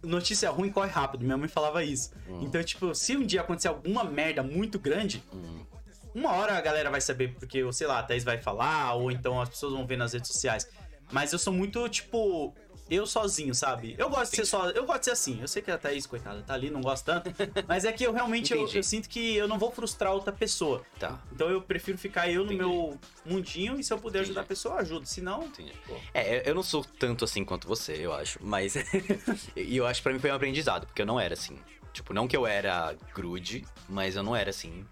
notícia 0.02 0.50
ruim 0.50 0.70
corre 0.70 0.88
rápido. 0.90 1.24
Minha 1.24 1.36
mãe 1.36 1.48
falava 1.48 1.82
isso. 1.84 2.10
Então, 2.40 2.62
tipo, 2.62 2.94
se 2.94 3.16
um 3.16 3.24
dia 3.24 3.40
acontecer 3.40 3.68
alguma 3.68 4.04
merda 4.04 4.42
muito 4.42 4.78
grande, 4.78 5.22
Hum, 5.32 5.64
uma 6.14 6.32
hora 6.32 6.56
a 6.58 6.60
galera 6.60 6.90
vai 6.90 7.00
saber, 7.00 7.34
porque, 7.34 7.70
sei 7.72 7.86
lá, 7.86 8.00
a 8.00 8.02
Thaís 8.02 8.24
vai 8.24 8.38
falar, 8.38 8.94
ou 8.94 9.10
então 9.12 9.40
as 9.40 9.48
pessoas 9.48 9.72
vão 9.72 9.86
ver 9.86 9.96
nas 9.96 10.12
redes 10.12 10.30
sociais. 10.32 10.68
Mas 11.12 11.32
eu 11.32 11.38
sou 11.38 11.52
muito, 11.52 11.88
tipo, 11.88 12.54
eu 12.90 13.06
sozinho, 13.06 13.54
sabe? 13.54 13.94
Eu 13.96 14.10
gosto 14.10 14.32
de 14.32 14.36
ser 14.38 14.46
só, 14.46 14.68
eu 14.70 14.84
gosto 14.84 15.00
de 15.00 15.04
ser 15.06 15.10
assim. 15.12 15.40
Eu 15.40 15.48
sei 15.48 15.62
que 15.62 15.70
a 15.70 15.78
Thaís, 15.78 16.06
coitada, 16.06 16.42
tá 16.42 16.54
ali, 16.54 16.70
não 16.70 16.80
gosta 16.80 17.20
tanto, 17.20 17.30
mas 17.68 17.84
é 17.84 17.92
que 17.92 18.04
eu 18.04 18.12
realmente 18.12 18.52
eu, 18.52 18.62
Entendi. 18.62 18.78
eu 18.78 18.82
sinto 18.82 19.08
que 19.08 19.36
eu 19.36 19.46
não 19.46 19.58
vou 19.58 19.70
frustrar 19.70 20.12
outra 20.12 20.32
pessoa. 20.32 20.84
Tá. 20.98 21.20
Então 21.32 21.48
eu 21.48 21.62
prefiro 21.62 21.96
ficar 21.96 22.28
eu 22.28 22.44
no 22.44 22.52
Entendi. 22.52 22.58
meu 22.58 22.98
mundinho 23.24 23.78
e 23.78 23.84
se 23.84 23.92
eu 23.92 23.98
puder 23.98 24.20
ajudar 24.20 24.40
a 24.40 24.42
Entendi. 24.42 24.48
pessoa, 24.48 24.74
eu 24.74 24.78
ajudo. 24.80 25.06
Se 25.06 25.20
não, 25.20 25.44
Entendi. 25.44 25.72
pô. 25.86 25.94
É, 26.12 26.48
eu 26.48 26.54
não 26.54 26.62
sou 26.62 26.84
tanto 26.84 27.24
assim 27.24 27.44
quanto 27.44 27.68
você, 27.68 27.94
eu 27.94 28.12
acho. 28.12 28.38
Mas. 28.42 28.74
e 29.56 29.76
eu 29.76 29.86
acho 29.86 30.00
que 30.00 30.02
pra 30.04 30.12
mim 30.12 30.18
foi 30.18 30.30
um 30.30 30.34
aprendizado, 30.34 30.86
porque 30.86 31.02
eu 31.02 31.06
não 31.06 31.20
era 31.20 31.34
assim. 31.34 31.58
Tipo, 31.92 32.12
não 32.14 32.28
que 32.28 32.36
eu 32.36 32.46
era 32.46 32.94
grude, 33.14 33.64
mas 33.88 34.14
eu 34.16 34.22
não 34.22 34.34
era 34.34 34.50
assim. 34.50 34.86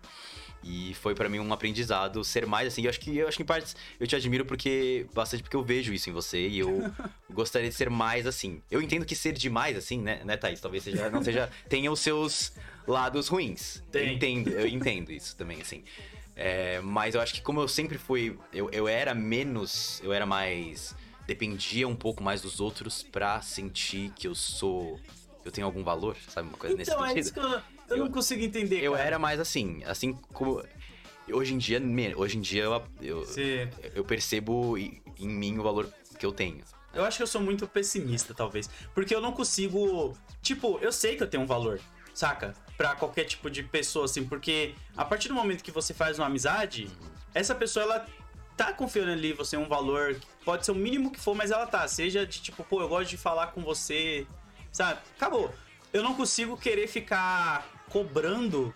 E 0.70 0.92
foi 0.94 1.14
pra 1.14 1.30
mim 1.30 1.38
um 1.38 1.50
aprendizado 1.50 2.22
ser 2.22 2.44
mais 2.46 2.68
assim. 2.68 2.82
Eu 2.82 2.90
acho 2.90 3.00
que 3.00 3.16
eu 3.16 3.26
acho 3.26 3.38
que 3.38 3.42
em 3.42 3.46
partes 3.46 3.74
eu 3.98 4.06
te 4.06 4.14
admiro 4.14 4.44
porque 4.44 5.06
bastante 5.14 5.42
porque 5.42 5.56
eu 5.56 5.64
vejo 5.64 5.94
isso 5.94 6.10
em 6.10 6.12
você 6.12 6.46
e 6.46 6.58
eu 6.58 6.92
gostaria 7.30 7.70
de 7.70 7.74
ser 7.74 7.88
mais 7.88 8.26
assim. 8.26 8.60
Eu 8.70 8.82
entendo 8.82 9.06
que 9.06 9.16
ser 9.16 9.32
demais 9.32 9.78
assim, 9.78 9.98
né, 10.02 10.20
né, 10.24 10.36
Thaís? 10.36 10.60
Talvez 10.60 10.84
seja 10.84 11.08
não 11.08 11.22
seja 11.22 11.50
tenha 11.70 11.90
os 11.90 12.00
seus 12.00 12.52
lados 12.86 13.28
ruins. 13.28 13.76
Eu 13.76 13.90
Tem. 13.92 14.14
entendo, 14.14 14.50
eu 14.50 14.66
entendo 14.66 15.10
isso 15.10 15.34
também 15.36 15.60
assim. 15.62 15.82
É, 16.36 16.80
mas 16.82 17.14
eu 17.14 17.20
acho 17.22 17.32
que 17.34 17.40
como 17.40 17.60
eu 17.60 17.66
sempre 17.66 17.96
fui, 17.96 18.38
eu, 18.52 18.68
eu 18.70 18.86
era 18.86 19.14
menos, 19.14 20.00
eu 20.04 20.12
era 20.12 20.26
mais 20.26 20.94
dependia 21.26 21.88
um 21.88 21.96
pouco 21.96 22.22
mais 22.22 22.42
dos 22.42 22.60
outros 22.60 23.02
pra 23.02 23.40
sentir 23.40 24.10
que 24.16 24.28
eu 24.28 24.34
sou 24.34 25.00
eu 25.44 25.50
tenho 25.50 25.66
algum 25.66 25.82
valor, 25.82 26.14
sabe, 26.28 26.48
uma 26.48 26.58
coisa 26.58 26.76
Então, 26.80 27.04
é 27.06 27.08
nesse 27.14 27.20
isso 27.20 27.34
sentido. 27.34 27.48
que 27.48 27.54
eu, 27.56 27.77
eu 27.88 27.96
não 27.98 28.06
Eu- 28.06 28.12
consigo 28.12 28.42
entender. 28.42 28.82
Eu 28.82 28.92
cara. 28.92 29.04
era 29.04 29.18
mais 29.18 29.40
assim, 29.40 29.82
assim 29.84 30.12
como. 30.32 30.62
Hoje 31.30 31.52
em 31.52 31.58
dia, 31.58 31.78
hoje 32.16 32.38
em 32.38 32.40
dia 32.40 32.62
eu, 32.64 32.82
eu, 33.02 33.26
eu 33.94 34.02
percebo 34.04 34.78
em 34.78 35.02
mim 35.18 35.58
o 35.58 35.62
valor 35.62 35.92
que 36.18 36.24
eu 36.24 36.32
tenho. 36.32 36.64
Eu 36.94 37.04
acho 37.04 37.18
que 37.18 37.22
eu 37.22 37.26
sou 37.26 37.40
muito 37.40 37.66
pessimista, 37.68 38.32
talvez. 38.32 38.68
Porque 38.94 39.14
eu 39.14 39.20
não 39.20 39.32
consigo. 39.32 40.16
Tipo, 40.40 40.78
eu 40.80 40.90
sei 40.90 41.16
que 41.16 41.22
eu 41.22 41.26
tenho 41.28 41.42
um 41.42 41.46
valor, 41.46 41.80
saca? 42.14 42.54
Pra 42.78 42.94
qualquer 42.96 43.24
tipo 43.24 43.50
de 43.50 43.62
pessoa, 43.62 44.06
assim. 44.06 44.24
Porque 44.24 44.74
a 44.96 45.04
partir 45.04 45.28
do 45.28 45.34
momento 45.34 45.62
que 45.62 45.70
você 45.70 45.92
faz 45.92 46.18
uma 46.18 46.26
amizade, 46.26 46.88
essa 47.34 47.54
pessoa, 47.54 47.82
ela 47.84 48.06
tá 48.56 48.72
confiando 48.72 49.12
ali 49.12 49.32
em 49.32 49.34
você 49.34 49.56
um 49.58 49.68
valor. 49.68 50.18
Pode 50.46 50.64
ser 50.64 50.72
o 50.72 50.74
mínimo 50.74 51.10
que 51.10 51.20
for, 51.20 51.34
mas 51.34 51.50
ela 51.50 51.66
tá. 51.66 51.86
Seja 51.86 52.26
de 52.26 52.40
tipo, 52.40 52.64
pô, 52.64 52.80
eu 52.80 52.88
gosto 52.88 53.10
de 53.10 53.18
falar 53.18 53.48
com 53.48 53.60
você, 53.62 54.26
sabe? 54.72 54.98
Acabou. 55.14 55.52
Eu 55.92 56.02
não 56.02 56.14
consigo 56.14 56.56
querer 56.56 56.86
ficar 56.86 57.68
cobrando 57.88 58.74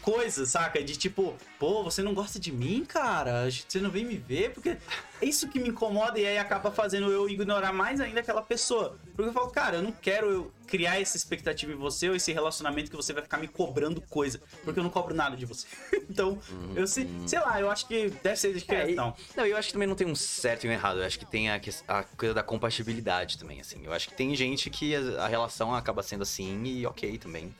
coisas, 0.00 0.48
saca? 0.48 0.82
De 0.82 0.96
tipo, 0.96 1.36
pô, 1.58 1.82
você 1.84 2.02
não 2.02 2.14
gosta 2.14 2.38
de 2.38 2.50
mim, 2.52 2.84
cara? 2.84 3.48
Você 3.50 3.80
não 3.80 3.90
vem 3.90 4.04
me 4.04 4.16
ver? 4.16 4.50
Porque 4.52 4.70
é 4.70 4.78
isso 5.24 5.48
que 5.48 5.58
me 5.60 5.68
incomoda 5.68 6.18
e 6.18 6.26
aí 6.26 6.38
acaba 6.38 6.70
fazendo 6.70 7.10
eu 7.10 7.28
ignorar 7.28 7.72
mais 7.72 8.00
ainda 8.00 8.20
aquela 8.20 8.42
pessoa. 8.42 8.98
Porque 9.14 9.28
eu 9.28 9.32
falo, 9.32 9.50
cara, 9.50 9.76
eu 9.76 9.82
não 9.82 9.92
quero 9.92 10.30
eu 10.30 10.52
criar 10.66 10.98
essa 11.00 11.16
expectativa 11.18 11.70
em 11.70 11.76
você 11.76 12.08
ou 12.08 12.16
esse 12.16 12.32
relacionamento 12.32 12.90
que 12.90 12.96
você 12.96 13.12
vai 13.12 13.22
ficar 13.22 13.36
me 13.36 13.46
cobrando 13.46 14.00
coisa. 14.00 14.40
Porque 14.64 14.78
eu 14.80 14.82
não 14.82 14.90
cobro 14.90 15.14
nada 15.14 15.36
de 15.36 15.44
você. 15.44 15.66
então, 16.08 16.40
eu 16.74 16.86
sei, 16.86 17.06
sei 17.26 17.38
lá, 17.40 17.60
eu 17.60 17.70
acho 17.70 17.86
que 17.86 18.08
deve 18.22 18.36
ser 18.36 18.54
de 18.54 18.64
É, 18.68 18.82
e- 18.82 18.86
questão. 18.86 19.14
não, 19.36 19.44
eu 19.44 19.56
acho 19.56 19.68
que 19.68 19.72
também 19.74 19.88
não 19.88 19.94
tem 19.94 20.06
um 20.06 20.14
certo 20.14 20.64
e 20.64 20.68
um 20.68 20.72
errado. 20.72 21.00
Eu 21.00 21.04
acho 21.04 21.18
que 21.18 21.26
tem 21.26 21.50
a, 21.50 21.60
a 21.88 22.02
coisa 22.04 22.34
da 22.34 22.42
compatibilidade 22.42 23.36
também, 23.38 23.60
assim. 23.60 23.84
Eu 23.84 23.92
acho 23.92 24.08
que 24.08 24.14
tem 24.14 24.34
gente 24.34 24.70
que 24.70 24.94
a, 24.96 25.24
a 25.24 25.28
relação 25.28 25.74
acaba 25.74 26.02
sendo 26.02 26.22
assim 26.22 26.62
e 26.64 26.86
ok 26.86 27.18
também. 27.18 27.54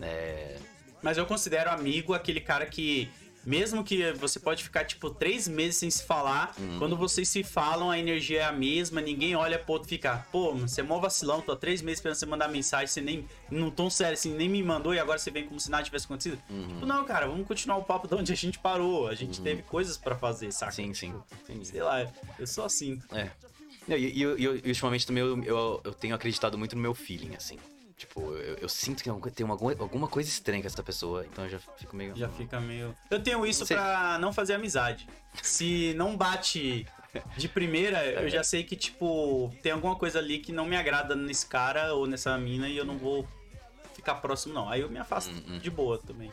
É, 0.00 0.56
Mas 1.02 1.16
eu 1.16 1.26
considero 1.26 1.70
amigo 1.70 2.12
aquele 2.14 2.40
cara 2.40 2.66
que, 2.66 3.08
mesmo 3.44 3.82
que 3.84 4.12
você 4.12 4.38
pode 4.40 4.62
ficar, 4.64 4.84
tipo, 4.84 5.10
três 5.10 5.46
meses 5.48 5.76
sem 5.76 5.90
se 5.90 6.02
falar, 6.02 6.54
quando 6.78 6.96
vocês 6.96 7.28
se 7.28 7.42
falam, 7.44 7.90
a 7.90 7.98
energia 7.98 8.40
é 8.40 8.44
a 8.44 8.52
mesma, 8.52 9.00
ninguém 9.00 9.34
olha 9.36 9.58
pro 9.58 9.74
outro 9.74 9.88
e 9.88 9.90
fica, 9.90 10.26
pô, 10.32 10.54
você 10.54 10.80
é 10.80 10.84
mó 10.84 10.98
vacilão, 10.98 11.40
tô 11.40 11.52
há 11.52 11.56
três 11.56 11.80
meses 11.82 11.98
esperando 11.98 12.16
você 12.16 12.26
mandar 12.26 12.48
mensagem, 12.48 12.88
você 12.88 13.00
nem, 13.00 13.26
num 13.50 13.70
tom 13.70 13.88
sério, 13.88 14.14
assim, 14.14 14.34
nem 14.34 14.48
me 14.48 14.62
mandou 14.62 14.92
e 14.94 14.98
agora 14.98 15.18
você 15.18 15.30
vem 15.30 15.46
como 15.46 15.58
se 15.60 15.70
nada 15.70 15.84
tivesse 15.84 16.04
acontecido. 16.06 16.36
Tipo, 16.48 16.84
não, 16.84 17.04
cara, 17.04 17.26
vamos 17.26 17.46
continuar 17.46 17.76
o 17.78 17.84
papo 17.84 18.06
de 18.08 18.14
onde 18.14 18.32
a 18.32 18.36
gente 18.36 18.58
parou, 18.58 19.06
a 19.08 19.14
gente 19.14 19.40
teve 19.40 19.62
coisas 19.62 19.96
pra 19.96 20.16
fazer, 20.16 20.52
saca? 20.52 20.72
sim, 20.72 20.92
sim. 20.94 21.14
Entendi. 21.44 21.66
Sei 21.66 21.82
lá, 21.82 22.06
eu 22.38 22.46
sou 22.46 22.64
assim. 22.64 23.00
É. 23.12 23.30
Não, 23.86 23.96
E, 23.96 24.04
e, 24.06 24.22
e, 24.22 24.42
e 24.64 24.68
ultimamente 24.68 25.06
também 25.06 25.22
eu, 25.22 25.42
eu, 25.44 25.80
eu 25.84 25.94
tenho 25.94 26.14
acreditado 26.14 26.58
muito 26.58 26.76
no 26.76 26.82
meu 26.82 26.92
feeling, 26.94 27.34
assim. 27.34 27.56
Tipo, 27.98 28.20
eu, 28.36 28.54
eu 28.58 28.68
sinto 28.68 29.02
que 29.02 29.30
tem 29.32 29.44
uma, 29.44 29.54
alguma 29.54 30.06
coisa 30.06 30.28
estranha 30.28 30.62
com 30.62 30.68
essa 30.68 30.82
pessoa, 30.84 31.26
então 31.26 31.44
eu 31.44 31.50
já 31.50 31.58
fico 31.58 31.96
meio. 31.96 32.14
Já 32.16 32.28
fica 32.28 32.60
meio. 32.60 32.94
Eu 33.10 33.20
tenho 33.20 33.44
isso 33.44 33.66
sei. 33.66 33.76
pra 33.76 34.16
não 34.20 34.32
fazer 34.32 34.54
amizade. 34.54 35.08
Se 35.42 35.92
não 35.94 36.16
bate 36.16 36.86
de 37.36 37.48
primeira, 37.48 38.04
eu 38.06 38.28
já 38.28 38.44
sei 38.44 38.62
que, 38.62 38.76
tipo, 38.76 39.52
tem 39.64 39.72
alguma 39.72 39.96
coisa 39.96 40.20
ali 40.20 40.38
que 40.38 40.52
não 40.52 40.64
me 40.64 40.76
agrada 40.76 41.16
nesse 41.16 41.44
cara 41.46 41.92
ou 41.92 42.06
nessa 42.06 42.38
mina 42.38 42.68
e 42.68 42.76
eu 42.76 42.84
não 42.84 42.96
vou 42.96 43.26
ficar 43.94 44.14
próximo, 44.14 44.54
não. 44.54 44.68
Aí 44.68 44.80
eu 44.80 44.88
me 44.88 44.98
afasto 45.00 45.32
Hum, 45.32 45.58
de 45.58 45.68
boa 45.68 45.98
também. 45.98 46.30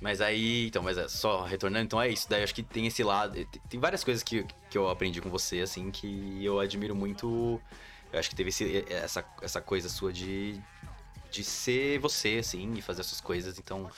Mas 0.00 0.20
aí, 0.20 0.66
então, 0.66 0.82
mas 0.82 0.98
é 0.98 1.08
só 1.08 1.42
retornando, 1.44 1.84
então 1.84 2.00
é 2.02 2.08
isso. 2.08 2.28
Daí 2.28 2.40
eu 2.40 2.44
acho 2.44 2.54
que 2.54 2.62
tem 2.64 2.86
esse 2.86 3.02
lado. 3.04 3.34
tem- 3.34 3.46
Tem 3.68 3.80
várias 3.80 4.02
coisas 4.02 4.22
que, 4.24 4.44
que 4.70 4.76
eu 4.78 4.88
aprendi 4.88 5.20
com 5.20 5.28
você, 5.30 5.60
assim, 5.60 5.90
que 5.90 6.44
eu 6.44 6.58
admiro 6.60 6.94
muito. 6.96 7.60
Eu 8.12 8.18
acho 8.18 8.30
que 8.30 8.36
teve 8.36 8.48
esse- 8.50 8.84
essa, 8.88 9.24
essa 9.42 9.60
coisa 9.60 9.88
sua 9.88 10.12
de, 10.12 10.60
de 11.30 11.44
ser 11.44 11.98
você, 11.98 12.38
assim, 12.40 12.72
e 12.74 12.82
fazer 12.82 13.00
essas 13.02 13.20
coisas. 13.20 13.58
Então, 13.58 13.90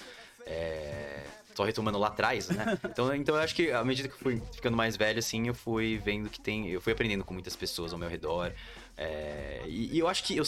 é, 0.47 1.23
Só 1.55 1.65
retomando 1.65 1.99
lá 1.99 2.09
atrás, 2.09 2.49
né? 2.49 2.79
Então, 2.85 3.15
então 3.15 3.35
eu 3.37 3.41
acho 3.43 3.55
que 3.55 3.71
à 3.71 3.85
medida 3.85 4.09
que 4.09 4.15
eu 4.15 4.19
fui 4.19 4.43
ficando 4.53 4.77
mais 4.77 4.97
velho, 4.97 5.19
assim, 5.19 5.47
eu 5.49 5.55
fui 5.55 5.99
vendo 5.99 6.29
que 6.31 6.41
tem. 6.41 6.69
Eu 6.69 6.81
fui 6.81 6.93
aprendendo 6.93 7.25
com 7.25 7.35
muitas 7.35 7.55
pessoas 7.57 7.93
ao 7.93 7.99
meu 7.99 8.09
redor. 8.09 8.53
é, 8.97 9.63
e, 9.67 9.95
e 9.95 9.99
eu 9.99 10.09
acho 10.09 10.25
que 10.25 10.37
eu, 10.37 10.45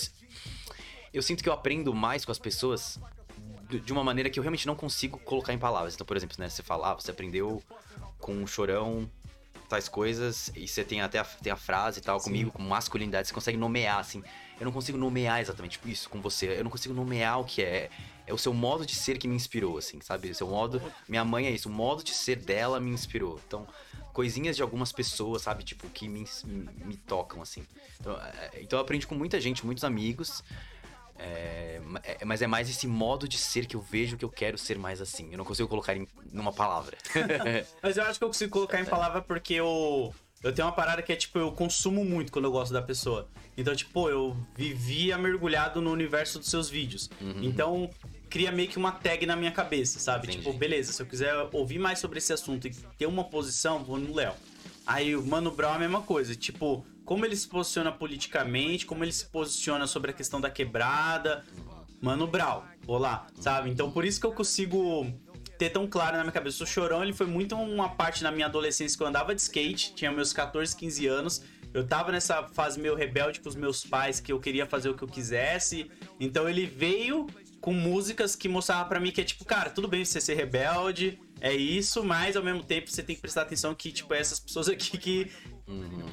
eu 1.12 1.22
sinto 1.22 1.42
que 1.42 1.48
eu 1.48 1.52
aprendo 1.52 1.94
mais 1.94 2.24
com 2.24 2.32
as 2.32 2.38
pessoas 2.38 2.98
de- 3.68 3.92
uma 3.92 4.02
maneira 4.04 4.28
que 4.30 4.38
eu 4.38 4.42
realmente 4.42 4.66
não 4.66 4.74
consigo 4.76 5.18
colocar 5.18 5.52
em 5.52 5.58
palavras. 5.58 5.94
Então, 5.94 6.06
por 6.06 6.16
exemplo, 6.16 6.36
né, 6.38 6.48
você 6.48 6.62
fala, 6.62 6.92
ah, 6.92 6.94
você 6.94 7.10
aprendeu 7.10 7.62
com 8.18 8.32
um 8.34 8.46
chorão 8.46 9.10
tais 9.72 9.88
coisas, 9.88 10.52
e 10.54 10.68
você 10.68 10.84
tem 10.84 11.00
até 11.00 11.18
a, 11.18 11.24
tem 11.24 11.50
a 11.52 11.56
frase 11.56 11.98
e 12.00 12.02
tal 12.02 12.20
comigo, 12.20 12.50
com 12.52 12.62
masculinidade, 12.62 13.28
você 13.28 13.34
consegue 13.34 13.56
nomear, 13.56 13.98
assim. 13.98 14.22
Eu 14.60 14.66
não 14.66 14.72
consigo 14.72 14.96
nomear 14.98 15.40
exatamente 15.40 15.72
tipo, 15.72 15.88
isso 15.88 16.08
com 16.08 16.20
você. 16.20 16.58
Eu 16.58 16.62
não 16.64 16.70
consigo 16.70 16.94
nomear 16.94 17.40
o 17.40 17.44
que 17.44 17.62
é. 17.62 17.90
É 18.26 18.32
o 18.32 18.38
seu 18.38 18.54
modo 18.54 18.86
de 18.86 18.94
ser 18.94 19.18
que 19.18 19.26
me 19.26 19.34
inspirou, 19.34 19.76
assim, 19.78 20.00
sabe? 20.00 20.30
O 20.30 20.34
seu 20.34 20.46
modo. 20.46 20.80
Minha 21.08 21.24
mãe 21.24 21.46
é 21.46 21.50
isso, 21.50 21.68
o 21.68 21.72
modo 21.72 22.04
de 22.04 22.12
ser 22.12 22.36
dela 22.36 22.78
me 22.78 22.90
inspirou. 22.90 23.40
Então, 23.46 23.66
coisinhas 24.12 24.54
de 24.54 24.62
algumas 24.62 24.92
pessoas, 24.92 25.42
sabe? 25.42 25.64
Tipo, 25.64 25.88
que 25.88 26.06
me, 26.06 26.20
ins- 26.20 26.44
me 26.44 26.96
tocam, 26.96 27.42
assim. 27.42 27.64
Então, 27.98 28.12
é, 28.20 28.60
então 28.62 28.78
eu 28.78 28.82
aprendi 28.84 29.06
com 29.06 29.14
muita 29.16 29.40
gente, 29.40 29.64
muitos 29.66 29.82
amigos. 29.84 30.44
É, 31.22 31.80
é- 32.04 32.24
mas 32.24 32.42
é 32.42 32.46
mais 32.46 32.68
esse 32.68 32.86
modo 32.86 33.28
de 33.28 33.38
ser 33.38 33.66
que 33.66 33.76
eu 33.76 33.80
vejo 33.80 34.16
que 34.16 34.24
eu 34.24 34.28
quero 34.30 34.58
ser 34.58 34.76
mais 34.78 35.00
assim. 35.00 35.30
Eu 35.30 35.38
não 35.38 35.44
consigo 35.44 35.68
colocar 35.68 35.96
em 35.96 36.06
numa 36.32 36.52
palavra. 36.52 36.96
Mas 37.82 37.96
eu 37.96 38.04
acho 38.04 38.18
que 38.18 38.24
eu 38.24 38.28
consigo 38.28 38.50
colocar 38.50 38.80
em 38.80 38.84
palavra 38.84 39.20
porque 39.22 39.54
eu. 39.54 40.12
Eu 40.42 40.52
tenho 40.52 40.66
uma 40.66 40.74
parada 40.74 41.00
que 41.02 41.12
é 41.12 41.16
tipo, 41.16 41.38
eu 41.38 41.52
consumo 41.52 42.04
muito 42.04 42.32
quando 42.32 42.46
eu 42.46 42.50
gosto 42.50 42.72
da 42.72 42.82
pessoa. 42.82 43.28
Então, 43.56 43.76
tipo, 43.76 44.08
eu 44.08 44.36
vivia 44.56 45.16
mergulhado 45.16 45.80
no 45.80 45.92
universo 45.92 46.40
dos 46.40 46.50
seus 46.50 46.68
vídeos. 46.68 47.08
Então, 47.40 47.88
cria 48.28 48.50
meio 48.50 48.68
que 48.68 48.76
uma 48.76 48.90
tag 48.90 49.24
na 49.24 49.36
minha 49.36 49.52
cabeça, 49.52 50.00
sabe? 50.00 50.26
Entendi. 50.26 50.38
Tipo, 50.44 50.52
beleza, 50.58 50.92
se 50.92 51.00
eu 51.00 51.06
quiser 51.06 51.32
ouvir 51.52 51.78
mais 51.78 52.00
sobre 52.00 52.18
esse 52.18 52.32
assunto 52.32 52.66
e 52.66 52.70
ter 52.70 53.06
uma 53.06 53.22
posição, 53.22 53.84
vou 53.84 53.98
no 53.98 54.12
Léo. 54.12 54.34
Aí 54.84 55.14
o 55.14 55.24
Mano 55.24 55.52
Brown 55.52 55.74
é 55.74 55.76
a 55.76 55.78
mesma 55.78 56.02
coisa, 56.02 56.34
tipo, 56.34 56.84
como 57.04 57.24
ele 57.24 57.36
se 57.36 57.48
posiciona 57.48 57.90
politicamente, 57.92 58.86
como 58.86 59.04
ele 59.04 59.12
se 59.12 59.26
posiciona 59.26 59.86
sobre 59.86 60.10
a 60.10 60.14
questão 60.14 60.40
da 60.40 60.50
quebrada. 60.50 61.44
Mano 62.00 62.26
Brown, 62.26 62.62
vou 62.82 62.98
lá, 62.98 63.26
sabe? 63.40 63.70
Então 63.70 63.90
por 63.90 64.04
isso 64.04 64.20
que 64.20 64.26
eu 64.26 64.32
consigo 64.32 65.06
ter 65.58 65.70
tão 65.70 65.86
claro 65.86 66.16
na 66.16 66.24
minha 66.24 66.32
cabeça. 66.32 66.64
O 66.64 66.66
Chorão, 66.66 67.02
ele 67.02 67.12
foi 67.12 67.26
muito 67.26 67.54
uma 67.54 67.88
parte 67.90 68.22
na 68.22 68.32
minha 68.32 68.46
adolescência 68.46 68.96
que 68.96 69.02
eu 69.02 69.06
andava 69.06 69.34
de 69.34 69.40
skate, 69.40 69.94
tinha 69.94 70.10
meus 70.10 70.32
14, 70.32 70.74
15 70.76 71.06
anos. 71.06 71.42
Eu 71.72 71.86
tava 71.86 72.12
nessa 72.12 72.42
fase 72.48 72.80
meio 72.80 72.94
rebelde 72.94 73.40
com 73.40 73.48
os 73.48 73.54
meus 73.54 73.84
pais, 73.84 74.20
que 74.20 74.32
eu 74.32 74.40
queria 74.40 74.66
fazer 74.66 74.90
o 74.90 74.94
que 74.94 75.02
eu 75.02 75.08
quisesse. 75.08 75.90
Então 76.18 76.48
ele 76.48 76.66
veio 76.66 77.26
com 77.60 77.72
músicas 77.72 78.34
que 78.34 78.48
mostravam 78.48 78.88
pra 78.88 78.98
mim 78.98 79.12
que 79.12 79.20
é 79.20 79.24
tipo, 79.24 79.44
cara, 79.44 79.70
tudo 79.70 79.86
bem 79.86 80.04
você 80.04 80.20
ser 80.20 80.34
rebelde, 80.34 81.18
é 81.40 81.54
isso, 81.54 82.04
mas 82.04 82.36
ao 82.36 82.42
mesmo 82.42 82.62
tempo 82.62 82.90
você 82.90 83.02
tem 83.02 83.14
que 83.14 83.22
prestar 83.22 83.42
atenção 83.42 83.72
que, 83.74 83.92
tipo, 83.92 84.12
é 84.12 84.18
essas 84.18 84.40
pessoas 84.40 84.68
aqui 84.68 84.98
que 84.98 85.30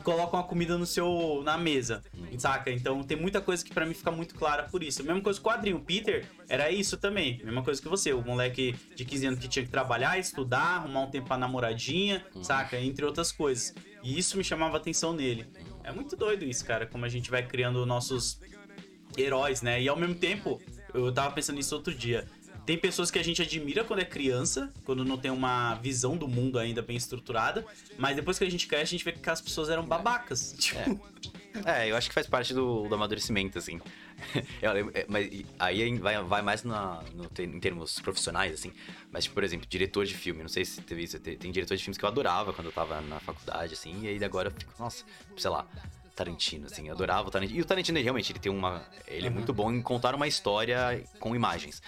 colocam 0.04 0.40
a 0.40 0.44
comida 0.44 0.78
no 0.78 0.86
seu 0.86 1.42
na 1.44 1.58
mesa, 1.58 2.04
saca? 2.38 2.72
Então 2.72 3.04
tem 3.04 3.18
muita 3.18 3.42
coisa 3.42 3.64
que 3.64 3.74
pra 3.74 3.86
mim 3.86 3.94
fica 3.94 4.12
muito 4.12 4.36
clara 4.36 4.64
por 4.64 4.84
isso. 4.84 5.04
Mesma 5.04 5.22
coisa 5.22 5.40
com 5.40 5.50
o 5.50 5.52
quadrinho, 5.52 5.78
o 5.78 5.82
Peter 5.82 6.28
era 6.48 6.72
isso 6.72 6.98
também. 6.98 7.42
Mesma 7.44 7.64
coisa 7.64 7.82
que 7.82 7.88
você, 7.88 8.14
o 8.14 8.22
moleque 8.22 8.76
de 8.96 9.06
15 9.06 9.26
anos 9.26 9.40
que 9.40 9.48
tinha 9.48 9.66
que 9.66 9.72
trabalhar, 9.72 10.18
estudar, 10.18 10.78
arrumar 10.78 11.02
um 11.02 11.10
tempo 11.10 11.28
pra 11.28 11.38
namoradinha, 11.38 12.26
saca? 12.42 12.80
Entre 12.80 13.04
outras 13.06 13.32
coisas. 13.32 13.74
E 14.04 14.18
isso 14.18 14.38
me 14.38 14.44
chamava 14.44 14.78
atenção 14.78 15.14
nele. 15.14 15.46
É 15.84 15.92
muito 15.92 16.16
doido 16.16 16.46
isso, 16.46 16.64
cara, 16.66 16.86
como 16.86 17.06
a 17.06 17.10
gente 17.10 17.30
vai 17.32 17.46
criando 17.46 17.86
nossos 17.86 18.40
heróis, 19.18 19.62
né? 19.62 19.82
E 19.82 19.90
ao 19.90 19.98
mesmo 19.98 20.16
tempo, 20.16 20.62
eu 20.94 21.12
tava 21.12 21.34
pensando 21.34 21.56
nisso 21.56 21.76
outro 21.76 21.94
dia. 21.94 22.28
Tem 22.70 22.78
pessoas 22.78 23.10
que 23.10 23.18
a 23.18 23.24
gente 23.24 23.42
admira 23.42 23.84
quando 23.84 23.98
é 24.02 24.06
criança, 24.06 24.72
quando 24.86 25.04
não 25.04 25.18
tem 25.18 25.32
uma 25.32 25.74
visão 25.74 26.16
do 26.16 26.28
mundo 26.28 26.60
ainda 26.60 26.84
bem 26.84 26.96
estruturada, 26.96 27.66
mas 27.98 28.16
depois 28.16 28.38
que 28.38 28.44
a 28.44 28.52
gente 28.52 28.68
cresce, 28.68 28.84
a 28.84 28.98
gente 28.98 29.04
vê 29.04 29.12
que 29.12 29.28
as 29.28 29.42
pessoas 29.42 29.70
eram 29.72 29.84
babacas. 29.84 30.54
Tipo, 30.62 31.02
É, 31.66 31.90
eu 31.90 31.96
acho 31.96 32.08
que 32.10 32.14
faz 32.14 32.28
parte 32.28 32.54
do, 32.54 32.88
do 32.88 32.94
amadurecimento, 32.94 33.58
assim. 33.58 33.82
Eu 34.62 34.72
lembro- 34.72 34.92
é, 34.96 35.04
mas 35.10 35.28
aí 35.58 35.98
vai, 35.98 36.24
vai 36.24 36.44
mais 36.44 36.64
na, 36.64 37.02
no 37.16 37.28
em 37.44 37.60
termos 37.60 38.00
profissionais, 38.02 38.54
assim. 38.54 38.72
Mas, 39.12 39.24
tipo, 39.24 39.34
por 39.34 39.44
exemplo, 39.44 39.66
diretor 39.68 40.06
de 40.06 40.14
filme. 40.14 40.44
Não 40.44 40.48
sei 40.48 40.64
se 40.64 40.80
teve 40.84 41.02
isso. 41.02 41.20
Tem, 41.20 41.36
tem 41.36 41.52
diretores 41.52 41.80
de 41.80 41.86
filmes 41.86 41.98
que 41.98 42.06
eu 42.06 42.10
adorava 42.10 42.54
quando 42.54 42.68
eu 42.68 42.72
tava 42.72 43.02
na 43.02 43.20
faculdade, 43.20 43.74
assim. 43.74 44.00
E 44.04 44.10
aí 44.10 44.24
agora 44.24 44.50
eu 44.50 44.52
fico, 44.52 44.72
nossa, 44.78 45.04
sei 45.36 45.50
lá, 45.50 45.66
Tarantino, 46.16 46.68
assim. 46.68 46.88
Eu 46.88 46.94
adorava 46.94 47.28
o 47.28 47.32
Tarantino. 47.32 47.58
E 47.58 47.62
o 47.64 47.66
Tarantino, 47.66 47.98
ele, 47.98 48.04
realmente, 48.04 48.32
ele 48.32 48.38
tem 48.40 48.52
uma. 48.52 48.86
Ele 49.08 49.26
é 49.26 49.30
muito 49.32 49.52
bom 49.52 49.72
em 49.72 49.82
contar 49.82 50.14
uma 50.14 50.28
história 50.28 51.04
com 51.20 51.36
imagens. 51.36 51.82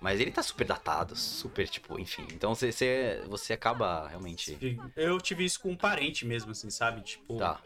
Mas 0.00 0.18
ele 0.18 0.30
tá 0.30 0.42
super 0.42 0.66
datado, 0.66 1.14
super, 1.14 1.68
tipo, 1.68 1.98
enfim. 1.98 2.26
Então 2.32 2.54
você, 2.54 2.72
você, 2.72 3.22
você 3.26 3.52
acaba 3.52 4.08
realmente. 4.08 4.56
eu 4.96 5.20
tive 5.20 5.44
isso 5.44 5.60
com 5.60 5.70
um 5.72 5.76
parente 5.76 6.24
mesmo, 6.26 6.52
assim, 6.52 6.70
sabe? 6.70 7.02
Tipo, 7.02 7.36
Tá. 7.36 7.60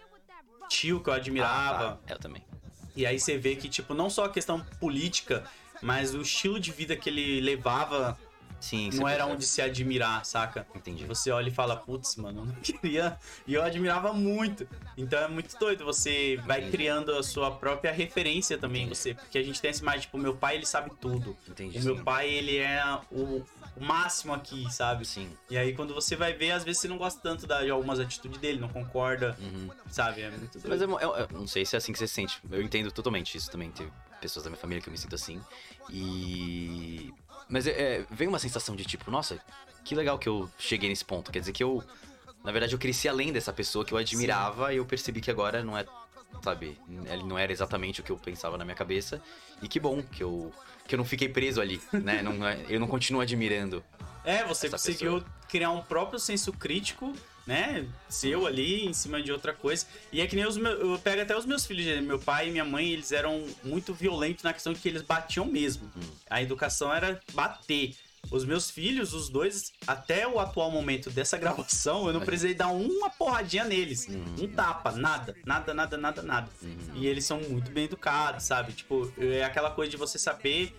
tio 0.68 1.01
que 1.01 1.09
eu 1.09 1.14
admirava. 1.14 1.91
Ah, 2.03 2.07
tá. 2.07 2.14
Eu 2.14 2.18
também. 2.18 2.45
E 2.97 3.07
aí 3.07 3.18
você 3.20 3.37
vê 3.39 3.55
que, 3.55 3.68
tipo, 3.68 3.95
não 3.95 4.11
só 4.11 4.24
a 4.24 4.28
questão 4.28 4.61
política, 4.80 5.45
mas 5.80 6.14
o 6.14 6.22
estilo 6.22 6.59
de 6.59 6.72
vida 6.72 6.97
que 6.97 7.09
ele 7.09 7.41
levava 7.41 8.18
Sim, 8.65 8.89
não 8.95 9.07
era 9.07 9.27
onde 9.27 9.45
se 9.45 9.61
admirar, 9.61 10.25
saca? 10.25 10.67
Entendi. 10.75 11.05
Você 11.05 11.31
olha 11.31 11.49
e 11.49 11.53
fala, 11.53 11.77
putz, 11.77 12.17
mano, 12.17 12.41
eu 12.41 12.47
não 12.47 12.55
queria. 12.62 13.19
E 13.47 13.53
eu 13.53 13.62
admirava 13.62 14.12
muito. 14.15 14.67
Então 14.97 15.19
é 15.19 15.29
muito 15.29 15.59
doido. 15.59 15.85
Você 15.85 16.37
vai 16.47 16.61
Entendi. 16.61 16.73
criando 16.77 17.12
a 17.15 17.23
sua 17.23 17.51
própria 17.51 17.93
referência 17.93 18.57
também, 18.57 18.85
Entendi. 18.85 18.97
você. 18.99 19.15
Porque 19.15 19.37
a 19.37 19.43
gente 19.43 19.61
tem 19.61 19.69
essa 19.71 19.83
imagem, 19.83 20.01
tipo, 20.03 20.17
meu 20.17 20.35
pai, 20.35 20.57
ele 20.57 20.65
sabe 20.67 20.91
tudo. 21.01 21.37
Entendi. 21.49 21.79
O 21.79 21.85
meu 21.85 22.03
pai, 22.03 22.29
ele 22.31 22.57
é 22.57 22.83
o, 23.12 23.45
máximo 23.79 24.33
aqui, 24.33 24.65
sabe? 24.73 25.05
Sim. 25.05 25.29
E 25.51 25.59
aí 25.59 25.75
quando 25.75 25.93
você 25.93 26.17
vai 26.17 26.33
ver, 26.33 26.53
às 26.53 26.65
vezes 26.65 26.81
você 26.81 26.89
não 26.89 26.97
gosta 26.97 27.21
tanto 27.21 27.47
de 27.47 27.71
algumas 27.71 28.01
atitudes 28.01 28.39
dele, 28.41 28.59
não 28.61 28.69
concorda, 28.69 29.37
Uhum. 29.41 29.69
sabe? 29.91 30.23
É 30.23 30.31
muito 30.31 30.59
Mas 30.67 30.79
doido. 30.79 30.85
eu, 30.85 31.01
eu- 31.01 31.17
eu 31.17 31.29
não 31.33 31.47
sei 31.47 31.67
se 31.67 31.75
é 31.75 31.79
assim 31.79 31.93
que 31.93 31.99
você 31.99 32.07
se 32.07 32.15
sente. 32.15 32.41
Eu 32.51 32.62
entendo 32.62 32.91
totalmente 32.91 33.37
isso 33.37 33.51
também. 33.51 33.71
Teve 33.73 33.91
pessoas 34.21 34.45
da 34.45 34.51
minha 34.51 34.61
família 34.61 34.81
que 34.83 34.89
eu 34.89 34.93
me 34.93 34.97
sinto 34.99 35.15
assim. 35.15 35.39
E. 35.91 37.12
Mas 37.49 37.66
é, 37.66 37.70
é, 37.70 38.05
vem 38.11 38.28
uma 38.28 38.38
sensação 38.38 38.74
de 38.74 38.84
tipo, 38.84 39.11
nossa, 39.11 39.38
que 39.84 39.95
legal 39.95 40.18
que 40.18 40.28
eu 40.28 40.51
cheguei 40.59 40.88
nesse 40.88 41.05
ponto. 41.05 41.30
Quer 41.30 41.40
dizer 41.40 41.53
que 41.53 41.62
eu. 41.62 41.82
Na 42.42 42.53
verdade, 42.53 42.74
eu 42.74 42.78
cresci 42.78 43.09
além 43.09 43.32
dessa 43.32 43.53
pessoa 43.53 43.84
que 43.84 43.92
eu 43.92 43.99
admirava 43.99 44.72
e 44.72 44.76
eu 44.76 44.84
percebi 44.84 45.20
que 45.20 45.30
agora 45.30 45.62
não 45.62 45.76
é. 45.76 45.84
Sabe? 46.42 46.78
Ele 46.88 47.22
não 47.22 47.38
era 47.38 47.53
exatamente 47.53 48.01
o 48.01 48.05
que 48.05 48.11
eu 48.12 48.16
pensava 48.18 48.59
na 48.59 48.64
minha 48.64 48.74
cabeça. 48.74 49.22
E 49.62 49.68
que 49.68 49.78
bom 49.80 50.03
que 50.03 50.22
eu. 50.22 50.53
Que 50.86 50.95
eu 50.95 50.99
não 50.99 51.05
fiquei 51.05 51.28
preso 51.28 51.61
ali, 51.61 51.80
né? 51.92 52.20
Não, 52.22 52.47
é- 52.47 52.64
eu 52.68 52.78
não 52.78 52.86
continuo 52.86 53.20
admirando. 53.20 53.82
É, 54.26 54.42
você 54.42 54.70
conseguiu 54.70 55.22
criar 55.47 55.70
um 55.70 55.82
próprio 55.82 56.18
senso 56.18 56.51
crítico, 56.51 57.12
né? 57.47 57.86
Seu 58.09 58.47
ali, 58.47 58.84
em 58.84 58.92
cima 58.92 59.22
de 59.22 59.32
outra 59.32 59.53
coisa. 59.53 59.86
E 60.12 60.20
é 60.20 60.26
que 60.26 60.36
nem 60.36 60.47
os 60.47 60.57
meus. 60.57 60.80
Eu 60.80 60.99
pego 60.99 61.22
até 61.22 61.36
os 61.36 61.47
meus 61.47 61.66
filhos, 61.66 62.03
meu 62.03 62.18
pai 62.18 62.49
e 62.49 62.51
minha 62.51 62.64
mãe, 62.64 62.90
eles 62.90 63.12
eram 63.12 63.45
muito 63.62 63.92
violentos 63.92 64.42
na 64.42 64.53
questão 64.53 64.72
de 64.72 64.80
que 64.80 64.88
eles 64.88 65.03
batiam 65.03 65.47
mesmo. 65.47 65.90
A 66.28 66.42
educação 66.42 66.92
era 66.92 67.20
bater. 67.32 67.95
Os 68.30 68.42
meus 68.45 68.70
filhos, 68.70 69.12
os 69.12 69.28
dois, 69.28 69.72
até 69.86 70.26
o 70.26 70.40
atual 70.40 70.70
momento 70.70 71.11
dessa 71.11 71.36
gravação, 71.38 72.07
eu 72.07 72.12
não 72.14 72.20
precisei 72.20 72.55
dar 72.55 72.68
uma 72.68 73.11
porradinha 73.11 73.64
neles. 73.64 74.09
Um 74.40 74.49
tapa, 74.49 74.92
nada, 74.92 75.36
nada, 75.45 75.74
nada, 75.74 75.97
nada, 75.99 76.22
nada. 76.22 76.51
E 76.95 77.07
eles 77.07 77.26
são 77.26 77.38
muito 77.40 77.70
bem 77.70 77.84
educados, 77.84 78.45
sabe? 78.45 78.72
Tipo, 78.72 79.12
é 79.18 79.45
aquela 79.45 79.70
coisa 79.70 79.90
de 79.90 79.97
você 79.97 80.18
saber 80.18 80.74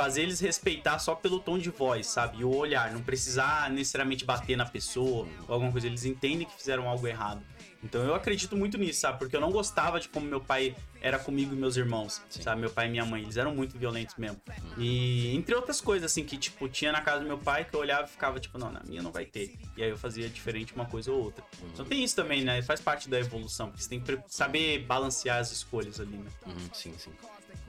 fazer 0.00 0.22
eles 0.22 0.40
respeitar 0.40 0.98
só 0.98 1.14
pelo 1.14 1.38
tom 1.38 1.58
de 1.58 1.68
voz, 1.68 2.06
sabe? 2.06 2.38
E 2.38 2.44
o 2.44 2.56
olhar, 2.56 2.90
não 2.90 3.02
precisar 3.02 3.70
necessariamente 3.70 4.24
bater 4.24 4.56
na 4.56 4.64
pessoa 4.64 5.28
ou 5.46 5.54
alguma 5.54 5.70
coisa. 5.70 5.86
Eles 5.86 6.06
entendem 6.06 6.46
que 6.46 6.56
fizeram 6.56 6.88
algo 6.88 7.06
errado. 7.06 7.42
Então 7.84 8.02
eu 8.02 8.14
acredito 8.14 8.56
muito 8.56 8.78
nisso, 8.78 9.00
sabe? 9.00 9.18
Porque 9.18 9.36
eu 9.36 9.40
não 9.40 9.50
gostava 9.50 10.00
de 10.00 10.08
como 10.08 10.26
meu 10.26 10.40
pai 10.40 10.74
era 11.02 11.18
comigo 11.18 11.54
e 11.54 11.56
meus 11.56 11.76
irmãos, 11.76 12.22
Sim. 12.30 12.42
sabe? 12.42 12.62
Meu 12.62 12.70
pai 12.70 12.86
e 12.86 12.90
minha 12.90 13.04
mãe, 13.04 13.22
eles 13.22 13.36
eram 13.36 13.54
muito 13.54 13.78
violentos 13.78 14.16
mesmo. 14.16 14.40
E 14.78 15.34
entre 15.34 15.54
outras 15.54 15.82
coisas, 15.82 16.10
assim, 16.10 16.24
que, 16.24 16.36
tipo, 16.36 16.66
tinha 16.68 16.92
na 16.92 17.02
casa 17.02 17.20
do 17.20 17.26
meu 17.26 17.38
pai 17.38 17.64
que 17.64 17.74
eu 17.74 17.80
olhava 17.80 18.04
e 18.04 18.08
ficava, 18.08 18.40
tipo, 18.40 18.58
não, 18.58 18.70
na 18.72 18.80
minha 18.86 19.02
não 19.02 19.12
vai 19.12 19.26
ter. 19.26 19.58
E 19.76 19.82
aí 19.82 19.90
eu 19.90 19.98
fazia 19.98 20.28
diferente 20.28 20.74
uma 20.74 20.86
coisa 20.86 21.10
ou 21.10 21.24
outra. 21.24 21.44
Então 21.72 21.84
tem 21.84 22.02
isso 22.02 22.16
também, 22.16 22.42
né? 22.42 22.62
Faz 22.62 22.80
parte 22.80 23.08
da 23.08 23.18
evolução, 23.18 23.68
porque 23.68 23.82
você 23.82 23.88
tem 23.88 24.00
que 24.00 24.18
saber 24.28 24.80
balancear 24.80 25.38
as 25.38 25.50
escolhas 25.50 26.00
ali, 26.00 26.16
né? 26.16 26.30
Uhum, 26.46 26.70
sim, 26.72 26.94
sim. 26.98 27.12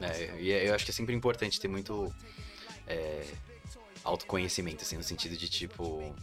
É, 0.02 0.42
e 0.42 0.50
eu 0.68 0.74
acho 0.76 0.86
que 0.86 0.92
é 0.92 0.94
sempre 0.94 1.14
importante 1.16 1.60
ter 1.60 1.68
muito 1.68 2.14
é, 2.88 3.24
autoconhecimento, 4.04 4.84
assim, 4.84 4.98
no 4.98 5.04
sentido 5.04 5.38
de 5.38 5.48
tipo. 5.50 6.16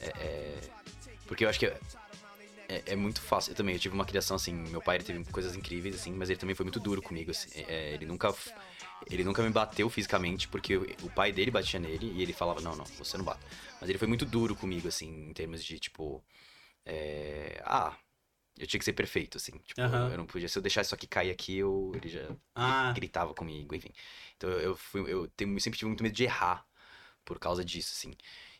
é, 0.00 0.06
é, 0.08 0.60
porque 1.26 1.44
eu 1.44 1.48
acho 1.48 1.58
que 1.58 1.66
é, 1.66 1.78
é- 2.68 2.82
é 2.86 2.96
muito 2.96 3.20
fácil. 3.20 3.52
Eu 3.52 3.56
também, 3.56 3.74
eu 3.74 3.80
tive 3.80 3.94
uma 3.94 4.04
criação 4.04 4.36
assim. 4.36 4.52
Meu 4.54 4.80
pai 4.82 4.98
teve 4.98 5.24
coisas 5.30 5.54
incríveis, 5.56 5.94
assim, 5.96 6.12
mas 6.12 6.30
ele 6.30 6.38
também 6.38 6.54
foi 6.54 6.64
muito 6.64 6.80
duro 6.80 7.02
comigo. 7.02 7.30
assim, 7.30 7.48
é, 7.68 7.94
ele 7.94 8.06
nunca. 8.06 8.34
Ele 9.10 9.24
nunca 9.24 9.42
me 9.42 9.50
bateu 9.50 9.90
fisicamente, 9.90 10.46
porque 10.48 10.76
o 10.76 10.86
o 11.02 11.10
pai 11.10 11.32
dele 11.32 11.50
batia 11.50 11.80
nele 11.80 12.06
e 12.14 12.22
ele 12.22 12.32
falava, 12.32 12.60
não, 12.60 12.76
não, 12.76 12.84
você 12.98 13.18
não 13.18 13.24
bate. 13.24 13.40
Mas 13.80 13.90
ele 13.90 13.98
foi 13.98 14.06
muito 14.08 14.24
duro 14.24 14.54
comigo, 14.54 14.86
assim, 14.88 15.28
em 15.28 15.32
termos 15.32 15.62
de, 15.64 15.78
tipo. 15.78 16.22
é, 16.86 17.60
ah, 17.64 17.94
eu 18.62 18.68
tinha 18.68 18.78
que 18.78 18.84
ser 18.84 18.92
perfeito, 18.92 19.36
assim. 19.36 19.52
Tipo, 19.58 19.80
Aham. 19.80 20.10
eu 20.12 20.16
não 20.18 20.26
podia. 20.26 20.48
Se 20.48 20.56
eu 20.58 20.62
deixar 20.62 20.82
isso 20.82 20.94
aqui 20.94 21.06
cair 21.06 21.30
aqui, 21.30 21.58
eu, 21.58 21.92
ele 21.94 22.08
já 22.08 22.36
Ah, 22.54 22.92
gritava 22.94 23.34
comigo, 23.34 23.74
enfim. 23.74 23.92
Então 24.36 24.48
eu, 24.50 24.60
eu 24.60 24.76
fui, 24.76 25.00
eu 25.12 25.26
tenho- 25.28 25.58
sempre 25.60 25.78
tive 25.78 25.88
muito 25.88 26.02
medo 26.02 26.14
de 26.14 26.24
errar 26.24 26.66
por 27.24 27.38
causa 27.38 27.64
disso, 27.64 27.92
assim. 27.96 28.14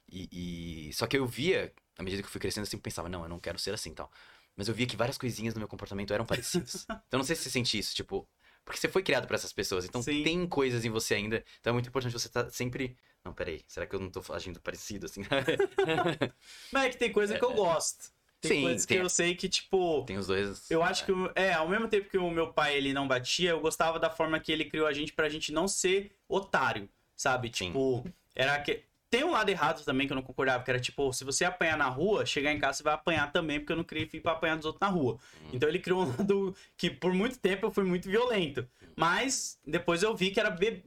E, 0.08 0.88
e- 0.88 0.92
só 0.92 1.06
que 1.06 1.16
eu 1.16 1.26
via, 1.26 1.72
à 1.98 2.02
medida 2.02 2.22
que 2.22 2.26
eu 2.28 2.32
fui 2.32 2.40
crescendo, 2.40 2.64
eu 2.64 2.70
sempre 2.70 2.84
pensava, 2.84 3.08
não, 3.08 3.22
eu 3.22 3.28
não 3.28 3.40
quero 3.40 3.58
ser 3.58 3.72
assim, 3.74 3.90
e 3.90 3.94
tal. 3.94 4.10
Mas 4.56 4.68
eu 4.68 4.74
via 4.74 4.86
que 4.86 4.96
várias 4.96 5.16
coisinhas 5.18 5.54
no 5.54 5.60
meu 5.60 5.68
comportamento 5.68 6.12
eram 6.12 6.26
parecidas. 6.26 6.84
então 6.84 7.02
eu 7.12 7.18
não 7.18 7.24
sei 7.24 7.34
se 7.36 7.44
você 7.44 7.50
sente 7.50 7.78
isso, 7.78 7.94
tipo, 7.94 8.28
porque 8.64 8.78
você 8.78 8.88
foi 8.88 9.02
criado 9.02 9.26
por 9.26 9.34
essas 9.34 9.52
pessoas, 9.52 9.84
então 9.84 10.02
Sim. 10.02 10.22
tem 10.22 10.46
coisas 10.46 10.84
em 10.84 10.90
você 10.90 11.14
ainda. 11.14 11.44
Então 11.60 11.70
é 11.70 11.74
muito 11.74 11.88
importante 11.88 12.12
você 12.12 12.28
estar 12.28 12.48
sempre, 12.50 12.96
não, 13.24 13.32
peraí, 13.32 13.62
será 13.66 13.86
que 13.86 13.94
eu 13.94 14.00
não 14.00 14.10
tô 14.10 14.22
agindo 14.32 14.60
parecido 14.60 15.06
assim? 15.06 15.22
mas 16.72 16.84
é 16.84 16.90
que 16.90 16.98
tem 16.98 17.12
coisa 17.12 17.38
que 17.38 17.44
eu 17.44 17.52
gosto. 17.54 18.12
Tem 18.42 18.50
Sim, 18.50 18.62
coisas 18.62 18.84
que 18.84 18.94
tem- 18.94 19.02
eu 19.02 19.08
sei 19.08 19.36
que, 19.36 19.48
tipo, 19.48 20.02
tem 20.04 20.18
os 20.18 20.26
dois. 20.26 20.68
Eu 20.68 20.82
acho 20.82 21.06
que, 21.06 21.12
é, 21.36 21.52
ao 21.54 21.68
mesmo 21.68 21.86
tempo 21.86 22.10
que 22.10 22.18
o 22.18 22.28
meu 22.28 22.52
pai 22.52 22.76
ele 22.76 22.92
não 22.92 23.06
batia, 23.06 23.50
eu 23.50 23.60
gostava 23.60 24.00
da 24.00 24.10
forma 24.10 24.40
que 24.40 24.50
ele 24.50 24.64
criou 24.64 24.88
a 24.88 24.92
gente 24.92 25.12
pra 25.12 25.28
gente 25.28 25.52
não 25.52 25.68
ser 25.68 26.10
otário, 26.28 26.88
sabe? 27.16 27.52
Sim. 27.54 27.66
Tipo, 27.68 28.04
era 28.34 28.58
que. 28.58 28.82
Tem 29.08 29.22
um 29.24 29.30
lado 29.30 29.50
errado 29.50 29.84
também 29.84 30.06
que 30.06 30.12
eu 30.12 30.14
não 30.14 30.22
concordava, 30.22 30.64
que 30.64 30.70
era 30.70 30.80
tipo, 30.80 31.12
se 31.12 31.22
você 31.22 31.44
apanhar 31.44 31.76
na 31.76 31.86
rua, 31.86 32.24
chegar 32.24 32.50
em 32.50 32.58
casa 32.58 32.78
você 32.78 32.82
vai 32.82 32.94
apanhar 32.94 33.30
também, 33.30 33.60
porque 33.60 33.70
eu 33.70 33.76
não 33.76 33.84
queria 33.84 34.08
ir 34.10 34.20
pra 34.20 34.32
apanhar 34.32 34.56
dos 34.56 34.64
outros 34.64 34.80
na 34.80 34.88
rua. 34.88 35.18
Então 35.52 35.68
ele 35.68 35.78
criou 35.78 36.02
um 36.02 36.08
lado 36.16 36.56
que 36.78 36.88
por 36.90 37.12
muito 37.12 37.38
tempo 37.38 37.66
eu 37.66 37.70
fui 37.70 37.84
muito 37.84 38.08
violento. 38.08 38.66
Mas 38.96 39.58
depois 39.66 40.02
eu 40.02 40.16
vi 40.16 40.30
que 40.30 40.40
era, 40.40 40.48
be... 40.50 40.82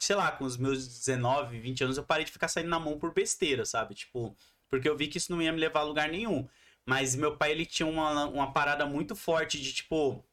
sei 0.00 0.16
lá, 0.16 0.32
com 0.32 0.44
os 0.44 0.56
meus 0.56 0.88
19, 0.88 1.60
20 1.60 1.84
anos, 1.84 1.98
eu 1.98 2.02
parei 2.02 2.24
de 2.24 2.32
ficar 2.32 2.48
saindo 2.48 2.70
na 2.70 2.80
mão 2.80 2.98
por 2.98 3.12
besteira, 3.12 3.66
sabe? 3.66 3.94
Tipo, 3.94 4.34
porque 4.70 4.88
eu 4.88 4.96
vi 4.96 5.06
que 5.06 5.18
isso 5.18 5.30
não 5.30 5.42
ia 5.42 5.52
me 5.52 5.60
levar 5.60 5.80
a 5.80 5.84
lugar 5.84 6.08
nenhum. 6.08 6.48
Mas 6.86 7.16
meu 7.16 7.36
pai, 7.36 7.50
ele 7.50 7.66
tinha 7.66 7.86
uma, 7.86 8.26
uma 8.26 8.52
parada 8.52 8.86
muito 8.86 9.16
forte 9.16 9.60
de 9.60 9.72
tipo. 9.72 10.24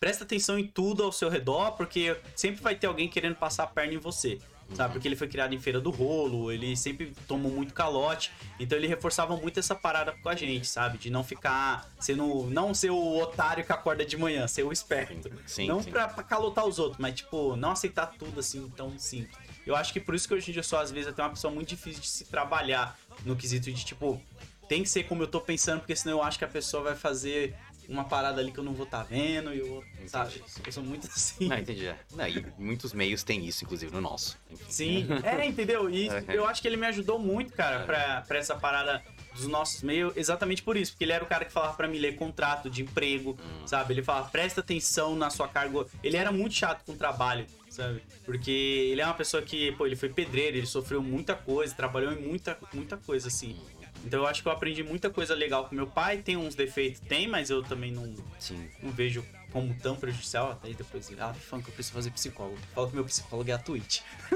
Presta 0.00 0.24
atenção 0.24 0.58
em 0.58 0.66
tudo 0.66 1.02
ao 1.02 1.12
seu 1.12 1.30
redor, 1.30 1.72
porque 1.72 2.16
sempre 2.34 2.60
vai 2.60 2.74
ter 2.74 2.88
alguém 2.88 3.08
querendo 3.08 3.36
passar 3.36 3.62
a 3.62 3.66
perna 3.66 3.94
em 3.94 3.98
você. 3.98 4.38
Sabe? 4.74 4.94
Porque 4.94 5.06
ele 5.06 5.14
foi 5.14 5.28
criado 5.28 5.54
em 5.54 5.58
feira 5.58 5.80
do 5.80 5.90
rolo, 5.90 6.50
ele 6.50 6.74
sempre 6.76 7.14
tomou 7.28 7.52
muito 7.52 7.72
calote. 7.72 8.32
Então 8.58 8.76
ele 8.76 8.86
reforçava 8.86 9.36
muito 9.36 9.60
essa 9.60 9.74
parada 9.74 10.12
com 10.12 10.28
a 10.28 10.34
gente, 10.34 10.66
sabe? 10.66 10.98
De 10.98 11.10
não 11.10 11.22
ficar 11.22 11.88
sendo. 12.00 12.46
Não 12.50 12.74
ser 12.74 12.90
o 12.90 13.18
otário 13.18 13.64
que 13.64 13.72
acorda 13.72 14.04
de 14.04 14.16
manhã, 14.16 14.48
ser 14.48 14.62
o 14.62 14.72
esperto. 14.72 15.30
Sim, 15.46 15.68
não 15.68 15.82
sim. 15.82 15.90
Pra, 15.90 16.08
pra 16.08 16.24
calotar 16.24 16.66
os 16.66 16.78
outros, 16.78 16.98
mas 16.98 17.14
tipo, 17.14 17.54
não 17.56 17.72
aceitar 17.72 18.06
tudo 18.18 18.40
assim 18.40 18.68
tão 18.70 18.98
simples. 18.98 19.36
Eu 19.66 19.76
acho 19.76 19.92
que 19.92 20.00
por 20.00 20.14
isso 20.14 20.26
que 20.26 20.34
hoje 20.34 20.50
em 20.50 20.52
dia 20.52 20.60
eu 20.60 20.64
sou, 20.64 20.78
às 20.78 20.90
vezes, 20.90 21.08
até 21.08 21.22
uma 21.22 21.30
pessoa 21.30 21.52
muito 21.52 21.68
difícil 21.68 22.00
de 22.00 22.08
se 22.08 22.24
trabalhar 22.24 22.98
no 23.24 23.34
quesito 23.34 23.72
de, 23.72 23.84
tipo, 23.84 24.20
tem 24.68 24.82
que 24.82 24.88
ser 24.88 25.04
como 25.04 25.22
eu 25.22 25.26
tô 25.26 25.40
pensando, 25.40 25.80
porque 25.80 25.94
senão 25.96 26.18
eu 26.18 26.22
acho 26.22 26.38
que 26.38 26.44
a 26.44 26.48
pessoa 26.48 26.82
vai 26.82 26.94
fazer 26.94 27.54
uma 27.86 28.04
parada 28.04 28.40
ali 28.40 28.50
que 28.50 28.58
eu 28.58 28.64
não 28.64 28.72
vou 28.72 28.86
tá 28.86 29.02
vendo 29.02 29.52
e 29.52 29.58
eu, 29.58 29.84
sabe? 30.06 30.42
Eu 30.64 30.72
sou 30.72 30.82
muito 30.82 31.06
assim. 31.14 31.48
Não, 31.48 31.58
entendi. 31.58 31.86
é. 31.86 31.98
Não, 32.14 32.26
e 32.26 32.46
muitos 32.58 32.94
meios 32.94 33.22
têm 33.22 33.44
isso, 33.44 33.62
inclusive 33.64 33.92
no 33.92 34.00
nosso. 34.00 34.38
Enfim. 34.50 34.64
Sim, 34.70 35.06
é, 35.22 35.44
entendeu? 35.44 35.90
E 35.90 36.08
É. 36.08 36.24
eu 36.28 36.46
acho 36.46 36.62
que 36.62 36.68
ele 36.68 36.78
me 36.78 36.86
ajudou 36.86 37.18
muito, 37.18 37.52
cara, 37.52 37.80
É. 37.80 37.84
pra, 37.84 38.20
pra 38.22 38.38
essa 38.38 38.54
parada 38.56 39.02
dos 39.34 39.46
nossos 39.48 39.82
meios, 39.82 40.16
exatamente 40.16 40.62
por 40.62 40.76
isso, 40.76 40.92
porque 40.92 41.04
ele 41.04 41.12
era 41.12 41.22
o 41.24 41.26
cara 41.26 41.44
que 41.44 41.52
falava 41.52 41.74
pra 41.74 41.86
mim 41.88 41.98
ler 41.98 42.14
contrato 42.16 42.70
de 42.70 42.82
emprego, 42.82 43.36
Hum. 43.38 43.66
sabe? 43.66 43.92
Ele 43.92 44.02
falava, 44.02 44.30
presta 44.30 44.60
atenção 44.62 45.14
na 45.14 45.28
sua 45.28 45.46
carga. 45.48 45.84
Ele 46.02 46.16
era 46.16 46.30
muito 46.32 46.54
chato 46.54 46.84
com 46.86 46.92
o 46.92 46.96
trabalho, 46.96 47.44
sabe? 47.68 48.00
Porque 48.24 48.50
ele 48.92 49.00
é 49.02 49.04
uma 49.04 49.12
pessoa 49.14 49.42
que, 49.42 49.72
pô, 49.72 49.84
ele 49.86 49.96
foi 49.96 50.08
pedreiro, 50.08 50.56
ele 50.56 50.66
sofreu 50.66 51.02
muita 51.02 51.34
coisa, 51.34 51.74
trabalhou 51.74 52.12
em 52.12 52.20
muita, 52.22 52.56
muita 52.72 52.96
coisa, 52.96 53.26
assim. 53.28 53.60
Então 54.04 54.20
eu 54.20 54.26
acho 54.26 54.42
que 54.42 54.48
eu 54.48 54.52
aprendi 54.52 54.82
muita 54.82 55.08
coisa 55.10 55.34
legal 55.34 55.64
com 55.66 55.74
meu 55.74 55.86
pai. 55.86 56.18
Tem 56.18 56.36
uns 56.36 56.54
defeitos, 56.54 57.00
tem, 57.00 57.26
mas 57.26 57.50
eu 57.50 57.62
também 57.62 57.90
não, 57.90 58.14
Sim. 58.38 58.68
não 58.82 58.90
vejo 58.90 59.24
como 59.54 59.72
tão 59.74 59.94
prejudicial, 59.94 60.50
até 60.50 60.66
aí 60.66 60.74
depois 60.74 61.08
ah, 61.20 61.32
funk, 61.32 61.68
eu 61.68 61.72
preciso 61.72 61.94
fazer 61.94 62.10
psicólogo. 62.10 62.58
Fala 62.74 62.88
que 62.88 62.94
meu 62.96 63.04
psicólogo 63.04 63.48
é 63.48 63.52
a 63.54 63.58
Twitch. 63.58 64.00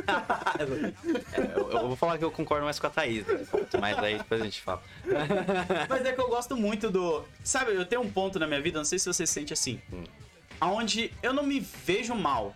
É, 1.32 1.58
eu, 1.58 1.70
eu 1.70 1.88
vou 1.88 1.96
falar 1.96 2.18
que 2.18 2.24
eu 2.24 2.30
concordo 2.30 2.64
mais 2.64 2.78
com 2.78 2.86
a 2.86 2.90
Thaís, 2.90 3.26
né? 3.26 3.44
mas 3.80 3.98
aí 3.98 4.18
depois 4.18 4.40
a 4.40 4.44
gente 4.44 4.60
fala. 4.60 4.82
Mas 5.88 6.04
é 6.04 6.12
que 6.12 6.20
eu 6.20 6.28
gosto 6.28 6.56
muito 6.56 6.90
do. 6.90 7.24
Sabe, 7.44 7.74
eu 7.74 7.84
tenho 7.84 8.02
um 8.02 8.10
ponto 8.10 8.38
na 8.38 8.46
minha 8.46 8.60
vida, 8.60 8.78
não 8.78 8.84
sei 8.84 8.98
se 8.98 9.06
você 9.06 9.26
se 9.26 9.32
sente 9.32 9.52
assim. 9.52 9.80
Hum. 9.92 10.04
Aonde 10.60 11.12
eu 11.22 11.32
não 11.32 11.42
me 11.42 11.60
vejo 11.60 12.14
mal. 12.14 12.54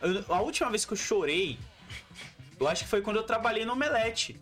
Eu- 0.00 0.24
a 0.28 0.40
última 0.40 0.70
vez 0.70 0.84
que 0.84 0.92
eu 0.92 0.96
chorei, 0.96 1.58
eu 2.58 2.68
acho 2.68 2.84
que 2.84 2.90
foi 2.90 3.02
quando 3.02 3.16
eu 3.16 3.22
trabalhei 3.22 3.64
no 3.64 3.72
Omelete. 3.72 4.40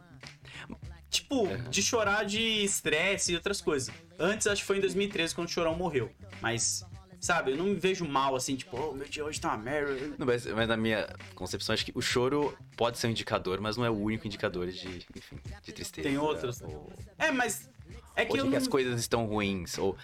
Tipo, 1.16 1.48
de 1.70 1.82
chorar 1.82 2.24
de 2.24 2.40
estresse 2.64 3.32
e 3.32 3.34
outras 3.34 3.60
coisas. 3.60 3.92
Antes, 4.18 4.46
acho 4.46 4.62
que 4.62 4.66
foi 4.66 4.78
em 4.78 4.80
2013, 4.80 5.34
quando 5.34 5.48
o 5.48 5.50
Chorão 5.50 5.74
morreu. 5.74 6.10
Mas, 6.42 6.84
sabe, 7.20 7.52
eu 7.52 7.56
não 7.56 7.66
me 7.66 7.74
vejo 7.74 8.04
mal 8.06 8.36
assim, 8.36 8.54
tipo, 8.54 8.76
oh, 8.76 8.92
meu 8.92 9.08
dia 9.08 9.24
hoje 9.24 9.40
tá 9.40 9.48
uma 9.48 9.58
merda. 9.58 10.14
Não, 10.18 10.26
mas, 10.26 10.46
mas 10.46 10.68
na 10.68 10.76
minha 10.76 11.08
concepção, 11.34 11.72
acho 11.72 11.84
que 11.84 11.92
o 11.94 12.02
choro 12.02 12.56
pode 12.76 12.98
ser 12.98 13.06
um 13.06 13.10
indicador, 13.10 13.60
mas 13.60 13.76
não 13.76 13.84
é 13.84 13.90
o 13.90 13.96
único 13.96 14.26
indicador 14.26 14.68
de, 14.68 15.06
enfim, 15.16 15.38
de 15.62 15.72
tristeza. 15.72 16.08
Tem 16.08 16.18
outros. 16.18 16.60
Ou, 16.62 16.92
É, 17.18 17.30
mas. 17.30 17.68
É 18.14 18.22
ou 18.22 18.28
que 18.28 18.38
eu 18.38 18.44
que 18.44 18.50
não... 18.50 18.58
as 18.58 18.68
coisas 18.68 19.00
estão 19.00 19.26
ruins, 19.26 19.78
ou, 19.78 19.96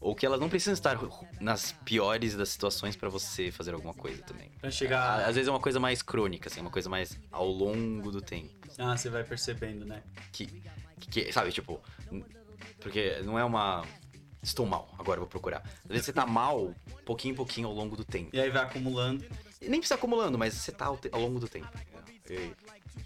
ou 0.00 0.14
que 0.14 0.26
elas 0.26 0.40
não 0.40 0.48
precisam 0.48 0.74
estar 0.74 0.98
nas 1.40 1.72
piores 1.72 2.34
das 2.34 2.48
situações 2.48 2.96
pra 2.96 3.08
você 3.08 3.50
fazer 3.50 3.72
alguma 3.74 3.94
coisa 3.94 4.22
também. 4.22 4.50
Pra 4.60 4.70
chegar. 4.70 5.20
Às 5.20 5.34
vezes 5.36 5.48
é 5.48 5.50
uma 5.50 5.60
coisa 5.60 5.78
mais 5.78 6.02
crônica, 6.02 6.48
assim, 6.48 6.60
uma 6.60 6.70
coisa 6.70 6.88
mais 6.88 7.18
ao 7.30 7.46
longo 7.46 8.10
do 8.10 8.20
tempo. 8.20 8.50
Ah, 8.78 8.96
você 8.96 9.08
vai 9.10 9.22
percebendo, 9.24 9.84
né? 9.84 10.02
que, 10.32 10.46
que, 11.10 11.32
sabe, 11.32 11.52
tipo, 11.52 11.80
porque 12.80 13.20
não 13.24 13.38
é 13.38 13.44
uma 13.44 13.84
estou 14.42 14.66
mal, 14.66 14.92
agora 14.98 15.20
vou 15.20 15.28
procurar. 15.28 15.62
Às 15.84 15.88
vezes 15.90 16.06
você 16.06 16.12
tá 16.12 16.26
mal, 16.26 16.74
pouquinho 17.04 17.32
em 17.32 17.36
pouquinho 17.36 17.68
ao 17.68 17.74
longo 17.74 17.96
do 17.96 18.04
tempo. 18.04 18.30
E 18.34 18.40
aí 18.40 18.50
vai 18.50 18.62
acumulando. 18.62 19.24
E 19.60 19.68
nem 19.68 19.78
precisa 19.78 19.94
acumulando, 19.94 20.36
mas 20.36 20.54
você 20.54 20.72
tá 20.72 20.86
ao, 20.86 20.96
te- 20.96 21.08
ao 21.12 21.20
longo 21.20 21.38
do 21.38 21.48
tempo. 21.48 21.68
E, 22.28 22.50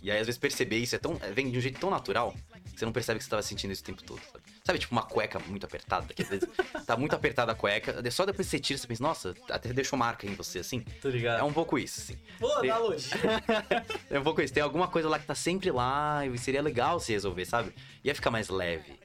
e 0.03 0.11
aí 0.11 0.19
às 0.19 0.27
vezes 0.27 0.39
perceber 0.39 0.79
isso 0.79 0.95
é 0.95 0.99
tão 0.99 1.15
vem 1.35 1.51
de 1.51 1.59
um 1.59 1.61
jeito 1.61 1.79
tão 1.79 1.91
natural 1.91 2.35
que 2.73 2.79
você 2.79 2.85
não 2.87 2.93
percebe 2.93 3.19
que 3.19 3.25
você 3.25 3.31
tava 3.31 3.43
sentindo 3.43 3.73
isso 3.73 3.83
o 3.83 3.85
tempo 3.87 4.03
todo, 4.03 4.21
sabe? 4.33 4.45
Sabe, 4.67 4.81
tipo 4.81 4.93
uma 4.93 5.05
cueca 5.05 5.39
muito 5.47 5.65
apertada, 5.65 6.13
que 6.13 6.23
às 6.23 6.29
vezes 6.29 6.49
tá 6.85 6.97
muito 6.97 7.15
apertada 7.15 7.53
a 7.53 7.55
cueca, 7.55 8.03
só 8.11 8.27
depois 8.27 8.49
que 8.49 8.51
você 8.51 8.59
tira, 8.59 8.77
você 8.79 8.87
pensa, 8.89 9.01
nossa, 9.01 9.35
até 9.49 9.73
deixou 9.73 9.97
marca 9.97 10.27
em 10.27 10.35
você, 10.35 10.59
assim. 10.59 10.81
Tô 11.01 11.09
ligado. 11.09 11.39
É 11.39 11.43
um 11.45 11.53
pouco 11.53 11.79
isso, 11.79 12.01
assim. 12.01 12.19
Boa 12.41 12.61
Tem- 12.61 12.71
analogia. 12.71 13.11
É 14.11 14.19
um 14.19 14.25
pouco 14.25 14.43
isso. 14.43 14.53
Tem 14.53 14.63
alguma 14.63 14.89
coisa 14.89 15.09
lá 15.09 15.19
que 15.21 15.27
tá 15.27 15.35
sempre 15.37 15.71
lá 15.71 16.27
e 16.27 16.37
seria 16.37 16.61
legal 16.61 16.99
se 16.99 17.13
resolver, 17.13 17.45
sabe? 17.45 17.73
Ia 18.03 18.13
ficar 18.15 18.31
mais 18.33 18.49
leve. 18.49 18.99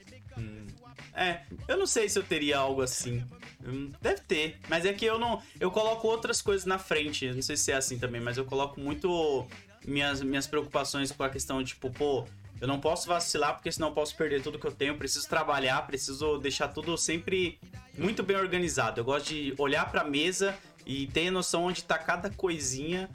É, 1.14 1.42
eu 1.68 1.76
não 1.76 1.86
sei 1.86 2.08
se 2.08 2.18
eu 2.18 2.22
teria 2.22 2.58
algo 2.58 2.82
assim. 2.82 3.24
Hum, 3.64 3.92
Deve 4.00 4.22
ter, 4.22 4.58
mas 4.68 4.84
é 4.84 4.92
que 4.92 5.04
eu 5.04 5.18
não. 5.18 5.40
Eu 5.60 5.70
coloco 5.70 6.08
outras 6.08 6.42
coisas 6.42 6.64
na 6.66 6.78
frente. 6.78 7.26
Eu 7.26 7.34
Não 7.34 7.42
sei 7.42 7.56
se 7.56 7.70
é 7.70 7.76
assim 7.76 7.98
também, 7.98 8.20
mas 8.20 8.36
eu 8.38 8.44
coloco 8.44 8.80
muito 8.80 9.46
minhas, 9.86 10.22
minhas 10.22 10.46
preocupações 10.46 11.12
com 11.12 11.22
a 11.22 11.28
questão 11.30 11.62
de, 11.62 11.70
tipo, 11.70 11.90
pô, 11.90 12.26
eu 12.62 12.68
não 12.68 12.80
posso 12.80 13.06
vacilar 13.06 13.54
porque 13.54 13.70
senão 13.70 13.88
eu 13.88 13.94
posso 13.94 14.16
perder 14.16 14.42
tudo 14.42 14.58
que 14.58 14.66
eu 14.66 14.72
tenho. 14.72 14.92
Eu 14.92 14.96
preciso 14.96 15.28
trabalhar, 15.28 15.86
preciso 15.86 16.38
deixar 16.38 16.68
tudo 16.68 16.96
sempre 16.96 17.60
muito 17.98 18.22
bem 18.22 18.36
organizado. 18.36 19.00
Eu 19.00 19.04
gosto 19.04 19.26
de 19.26 19.54
olhar 19.58 19.90
pra 19.90 20.02
mesa 20.04 20.56
e 20.86 21.06
ter 21.08 21.30
noção 21.30 21.64
onde 21.64 21.84
tá 21.84 21.98
cada 21.98 22.30
coisinha. 22.30 23.10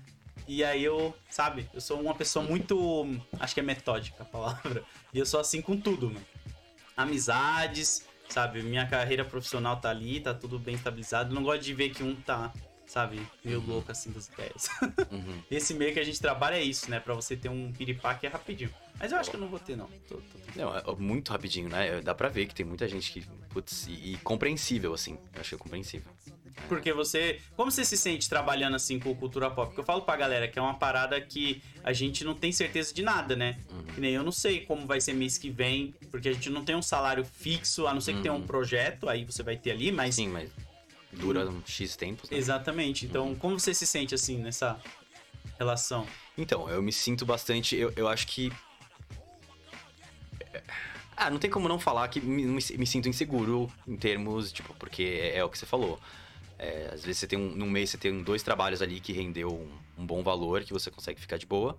E 0.48 0.64
aí 0.64 0.84
eu, 0.84 1.16
sabe, 1.30 1.70
eu 1.74 1.82
sou 1.82 2.00
uma 2.00 2.14
pessoa 2.14 2.46
muito. 2.46 3.06
Acho 3.40 3.54
que 3.54 3.60
é 3.60 3.64
metódica 3.64 4.24
a 4.24 4.26
palavra. 4.26 4.84
E 5.14 5.20
eu 5.20 5.26
sou 5.26 5.40
assim 5.40 5.62
com 5.62 5.80
tudo, 5.80 6.12
mano 6.12 6.26
amizades, 6.98 8.04
sabe? 8.28 8.64
Minha 8.64 8.88
carreira 8.88 9.24
profissional 9.24 9.78
tá 9.78 9.92
ali, 9.92 10.20
tá 10.20 10.34
tudo 10.34 10.58
bem 10.58 10.74
estabilizado. 10.74 11.34
Não 11.34 11.44
gosto 11.44 11.62
de 11.62 11.74
ver 11.76 11.92
que 11.92 12.04
um 12.04 12.16
tá, 12.16 12.52
sabe, 12.88 13.22
meio 13.46 13.62
louco 13.62 13.92
assim 13.92 14.12
das 14.12 14.28
ideias. 14.28 14.68
Uhum. 15.10 15.42
Esse 15.50 15.74
meio 15.74 15.94
que 15.94 16.00
a 16.00 16.04
gente 16.04 16.20
trabalha 16.20 16.56
é 16.56 16.64
isso, 16.64 16.90
né? 16.92 17.00
Pra 17.00 17.14
você 17.14 17.36
ter 17.36 17.48
um 17.48 17.72
piripaque 17.72 18.26
é 18.26 18.30
rapidinho. 18.30 18.74
Mas 19.00 19.12
eu 19.12 19.18
acho 19.20 19.30
que 19.30 19.36
eu 19.36 19.40
não 19.40 19.48
vou 19.48 19.60
ter, 19.60 19.76
não. 19.76 19.88
Tô- 20.08 20.16
tô- 20.16 20.22
Não, 20.56 20.76
é 20.76 20.84
muito 20.98 21.32
rapidinho, 21.32 21.70
né? 21.70 22.02
Dá 22.02 22.16
pra 22.16 22.30
ver 22.30 22.48
que 22.48 22.56
tem 22.56 22.66
muita 22.66 22.88
gente 22.88 23.12
que. 23.12 23.22
Putz, 23.50 23.86
e, 23.88 24.14
e 24.14 24.18
compreensível, 24.24 24.94
assim. 24.94 25.18
Eu 25.34 25.42
achei 25.42 25.58
compreensível. 25.58 26.12
Porque 26.68 26.92
você. 26.92 27.40
Como 27.56 27.70
você 27.70 27.86
se 27.86 27.96
sente 27.96 28.28
trabalhando 28.28 28.76
assim 28.76 28.98
com 29.00 29.14
cultura 29.16 29.52
pop? 29.52 29.68
Porque 29.68 29.80
eu 29.82 29.86
falo 29.86 30.02
pra 30.02 30.16
galera 30.18 30.48
que 30.48 30.58
é 30.58 30.62
uma 30.62 30.74
parada 30.74 31.22
que 31.22 31.62
a 31.84 31.94
gente 31.94 32.24
não 32.24 32.34
tem 32.34 32.52
certeza 32.52 32.92
de 32.92 33.04
nada, 33.04 33.36
né? 33.36 33.60
Que 33.94 34.02
nem 34.02 34.14
eu 34.16 34.24
não 34.24 34.32
sei 34.32 34.62
como 34.66 34.88
vai 34.88 35.00
ser 35.00 35.14
mês 35.14 35.38
que 35.38 35.52
vem, 35.52 35.94
porque 36.10 36.30
a 36.30 36.34
gente 36.34 36.50
não 36.50 36.66
tem 36.66 36.76
um 36.76 36.82
salário 36.82 37.24
fixo, 37.24 37.86
a 37.86 37.94
não 37.94 38.02
ser 38.02 38.16
que 38.16 38.22
tenha 38.24 38.34
um 38.34 38.42
projeto, 38.42 39.08
aí 39.08 39.24
você 39.24 39.44
vai 39.44 39.56
ter 39.56 39.70
ali, 39.72 39.92
mas. 39.92 40.16
Sim, 40.16 40.30
mas 40.30 40.50
dura 41.14 41.48
um 41.48 41.62
X 41.68 41.96
tempos. 41.96 42.28
Né? 42.32 42.38
Exatamente. 42.38 43.06
Então, 43.06 43.36
como 43.36 43.60
você 43.60 43.72
se 43.76 43.86
sente 43.86 44.16
assim 44.16 44.40
nessa 44.40 44.80
relação? 45.60 46.08
Então, 46.36 46.68
eu 46.70 46.82
me 46.82 46.92
sinto 46.92 47.24
bastante. 47.26 47.76
Eu, 47.76 47.94
eu 47.96 48.08
acho 48.08 48.26
que. 48.26 48.52
Ah, 51.16 51.32
não 51.32 51.40
tem 51.40 51.50
como 51.50 51.68
não 51.68 51.80
falar 51.80 52.08
que 52.10 52.22
me, 52.22 52.46
me, 52.46 52.88
sinto 52.88 53.10
inseguro 53.10 53.72
em 53.88 53.98
termos, 53.98 54.52
tipo, 54.52 54.74
porque 54.76 55.04
é, 55.04 55.38
é 55.38 55.44
o 55.44 55.50
que 55.50 55.58
você 55.58 55.66
falou. 55.66 56.00
É, 56.60 56.92
às 56.94 57.04
vezes 57.04 57.20
você 57.20 57.28
tem 57.28 57.38
um. 57.40 57.56
Num 57.56 57.70
mês 57.70 57.90
você 57.90 57.98
tem 57.98 58.22
dois 58.22 58.44
trabalhos 58.44 58.82
ali 58.82 59.00
que 59.00 59.14
rendeu 59.14 59.52
um, 59.52 60.02
um 60.02 60.06
bom 60.06 60.22
valor, 60.22 60.64
que 60.64 60.74
você 60.74 60.92
consegue 60.92 61.20
ficar 61.20 61.38
de 61.38 61.46
boa. 61.46 61.78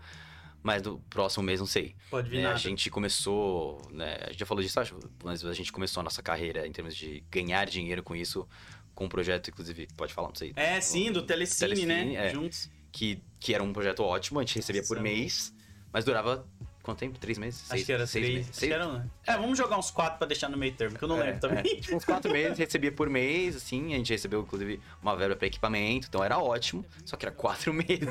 Mas 0.61 0.83
no 0.83 0.99
próximo 1.09 1.45
mês 1.45 1.61
não 1.61 1.67
sei. 1.67 1.95
Pode 2.11 2.29
vir 2.29 2.39
É, 2.39 2.43
nada. 2.43 2.55
a 2.57 2.59
gente 2.59 2.91
começou, 2.91 3.81
né, 3.93 4.19
a 4.23 4.31
gente 4.31 4.41
já 4.41 4.47
falou 4.47 4.63
disso, 4.63 4.81
acho, 4.81 4.99
mas 5.23 5.45
a 5.45 5.55
gente 5.55 5.71
começou 5.71 6.01
a 6.01 6.05
nossa 6.05 6.21
carreira 6.21 6.67
em 6.67 6.73
termos 6.73 6.97
de 6.97 7.23
ganhar 7.31 7.65
dinheiro 7.65 8.03
com 8.03 8.15
isso, 8.17 8.47
com 8.93 9.05
um 9.05 9.09
projeto, 9.09 9.51
inclusive, 9.51 9.87
pode 9.97 10.13
falar, 10.13 10.29
não 10.29 10.35
sei. 10.35 10.53
É, 10.57 10.81
sim, 10.81 11.13
do 11.13 11.23
Telecine, 11.23 11.61
Telecine, 11.61 11.87
né? 11.87 12.15
é. 12.15 12.31
Juntos. 12.31 12.69
Que, 12.91 13.23
que 13.39 13.55
era 13.55 13.63
um 13.63 13.73
projeto 13.73 14.03
ótimo, 14.03 14.41
a 14.41 14.43
gente 14.43 14.57
recebia 14.57 14.83
por 14.83 14.97
Sim. 14.97 15.03
mês, 15.05 15.55
mas 15.93 16.05
durava 16.05 16.45
quanto 16.89 17.01
tempo? 17.01 17.19
Três 17.19 17.37
meses? 17.37 17.61
Acho 17.65 17.69
Seis- 17.71 17.85
que 17.87 17.93
era 17.93 18.07
seis 18.07 18.25
três. 18.25 18.35
meses? 18.39 18.51
Acho 18.51 18.61
Seis- 18.61 18.71
que 18.71 18.75
era, 18.75 18.93
né? 18.93 19.07
É, 19.27 19.37
vamos 19.37 19.59
jogar 19.59 19.79
uns 19.79 19.91
quatro 19.91 20.19
pra 20.19 20.27
deixar 20.27 20.49
no 20.49 20.57
meio 20.57 20.73
termo, 20.75 20.97
que 20.99 21.05
eu 21.05 21.09
não 21.09 21.21
É, 21.21 21.25
lembro 21.27 21.41
também. 21.41 21.59
é. 21.59 21.63
Tipo, 21.81 21.97
uns 21.97 22.05
quatro 22.05 22.33
meses, 22.33 22.57
recebia 22.59 22.91
por 22.91 23.11
mês, 23.11 23.55
assim, 23.57 23.93
a 23.93 23.97
gente 23.99 24.11
recebeu, 24.13 24.41
inclusive, 24.41 24.81
uma 25.03 25.15
verba 25.15 25.37
para 25.37 25.47
equipamento, 25.47 26.07
então 26.09 26.25
era 26.25 26.39
ótimo, 26.39 26.85
só 27.05 27.17
que 27.17 27.27
era 27.27 27.35
quatro 27.35 27.73
meses. 27.75 28.09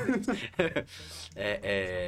É, 1.34 1.60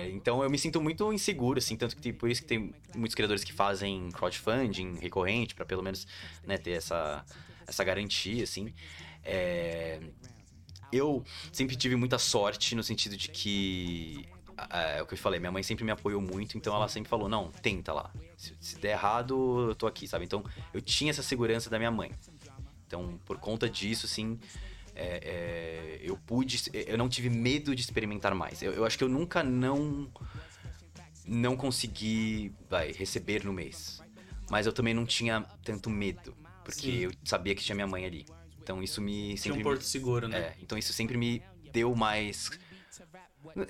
é, 0.07 0.11
então 0.13 0.43
eu 0.43 0.49
me 0.51 0.59
sinto 0.59 0.81
muito 0.81 1.13
inseguro, 1.13 1.59
assim, 1.59 1.77
tanto 1.77 1.97
que 1.97 2.13
por 2.13 2.31
isso 2.31 2.43
que 2.43 2.49
tem 2.49 2.73
muitos 2.95 3.15
criadores 3.15 3.43
que 3.43 3.53
fazem 3.53 4.09
crowdfunding 4.13 4.99
recorrente, 5.01 5.55
para 5.55 5.65
pelo 5.65 5.83
menos 5.83 6.07
né, 6.47 6.57
ter 6.57 6.73
essa, 6.73 7.25
essa 7.67 7.83
garantia, 7.83 8.45
assim. 8.45 8.73
É, 9.25 10.01
eu 10.93 11.23
sempre 11.53 11.77
tive 11.77 11.95
muita 11.97 12.19
sorte 12.19 12.75
no 12.75 12.83
sentido 12.83 13.17
de 13.17 13.29
que. 13.29 14.27
É, 14.71 14.99
é 14.99 15.03
o 15.03 15.07
que 15.07 15.15
eu 15.15 15.19
falei, 15.19 15.39
minha 15.41 15.53
mãe 15.53 15.63
sempre 15.63 15.85
me 15.85 15.91
apoiou 15.91 16.21
muito, 16.21 16.57
então 16.59 16.75
ela 16.75 16.89
sempre 16.89 17.09
falou: 17.09 17.29
não, 17.29 17.51
tenta 17.51 17.93
lá. 17.93 18.11
Se, 18.37 18.55
se 18.61 18.79
der 18.79 18.93
errado, 18.93 19.69
eu 19.69 19.75
tô 19.75 19.87
aqui, 19.87 20.07
sabe? 20.09 20.25
Então 20.25 20.45
eu 20.75 20.81
tinha 20.81 21.11
essa 21.11 21.23
segurança 21.23 21.71
da 21.71 21.79
minha 21.79 21.91
mãe. 21.91 22.13
Então, 22.87 23.21
por 23.25 23.39
conta 23.39 23.69
disso, 23.71 24.07
assim, 24.07 24.39
é, 24.97 25.21
é, 25.23 26.01
eu 26.03 26.17
pude. 26.17 26.61
Eu 26.73 26.99
não 26.99 27.09
tive 27.09 27.31
medo 27.31 27.75
de 27.75 27.81
experimentar 27.83 28.35
mais. 28.35 28.61
Eu, 28.63 28.73
eu 28.73 28.85
acho 28.85 28.99
que 28.99 29.05
eu 29.05 29.09
nunca 29.09 29.43
não. 29.43 30.11
Não 31.27 31.57
consegui, 31.57 32.53
vai, 32.69 32.93
receber 32.93 33.45
no 33.45 33.53
mês. 33.53 34.03
Mas 34.51 34.67
eu 34.67 34.73
também 34.73 34.93
não 34.93 35.07
tinha 35.07 35.43
tanto 35.63 35.89
medo, 35.89 36.35
porque 36.65 36.81
Sim. 36.81 36.97
eu 37.05 37.13
sabia 37.25 37.55
que 37.55 37.63
tinha 37.63 37.75
minha 37.77 37.87
mãe 37.87 38.05
ali. 38.05 38.27
Então 38.61 38.83
isso 38.83 39.01
me 39.01 39.29
Tinha 39.29 39.37
sempre 39.37 39.53
um 39.53 39.57
me- 39.59 39.63
porto 39.63 39.83
seguro, 39.83 40.27
né? 40.27 40.39
é, 40.39 40.57
então 40.61 40.77
isso 40.77 40.93
sempre 40.93 41.17
me 41.17 41.41
deu 41.73 41.95
mais. 41.95 42.51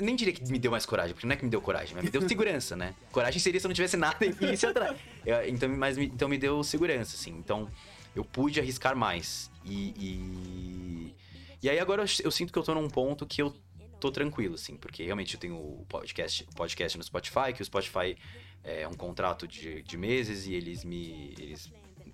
Nem 0.00 0.16
diria 0.16 0.32
que 0.34 0.42
me 0.50 0.58
deu 0.58 0.70
mais 0.70 0.84
coragem, 0.84 1.14
porque 1.14 1.26
não 1.26 1.32
é 1.34 1.36
que 1.36 1.44
me 1.44 1.50
deu 1.50 1.60
coragem, 1.60 1.94
mas 1.94 2.04
me 2.04 2.10
deu 2.10 2.26
segurança, 2.28 2.74
né? 2.76 2.94
Coragem 3.12 3.38
seria 3.40 3.60
se 3.60 3.66
eu 3.66 3.68
não 3.68 3.74
tivesse 3.74 3.96
nada 3.96 4.18
e 4.24 4.52
isso 4.54 4.66
atrás. 4.66 4.98
Eu- 5.24 5.48
Então, 5.48 5.68
mas, 5.68 5.96
então 5.98 6.28
me 6.28 6.36
deu 6.38 6.62
segurança, 6.64 7.16
assim. 7.16 7.30
Então 7.38 7.70
eu 8.14 8.24
pude 8.24 8.58
arriscar 8.60 8.96
mais. 8.96 9.50
E. 9.64 9.94
E, 9.96 11.14
e 11.62 11.70
aí 11.70 11.78
agora 11.78 12.02
eu, 12.02 12.06
eu 12.24 12.30
sinto 12.30 12.52
que 12.52 12.58
eu 12.58 12.62
tô 12.62 12.74
num 12.74 12.88
ponto 12.88 13.26
que 13.26 13.40
eu 13.42 13.54
tô 14.00 14.10
tranquilo, 14.10 14.54
assim, 14.54 14.76
porque 14.76 15.04
realmente 15.04 15.34
eu 15.34 15.40
tenho 15.40 15.56
o 15.56 15.84
podcast, 15.88 16.44
podcast 16.56 16.96
no 16.98 17.04
Spotify, 17.04 17.52
que 17.54 17.60
o 17.60 17.64
Spotify 17.64 18.16
é 18.64 18.88
um 18.88 18.94
contrato 18.94 19.46
de, 19.46 19.82
de 19.82 19.96
meses 19.96 20.46
e 20.46 20.54
eles 20.54 20.84
me. 20.84 21.34
Eles, 21.38 21.70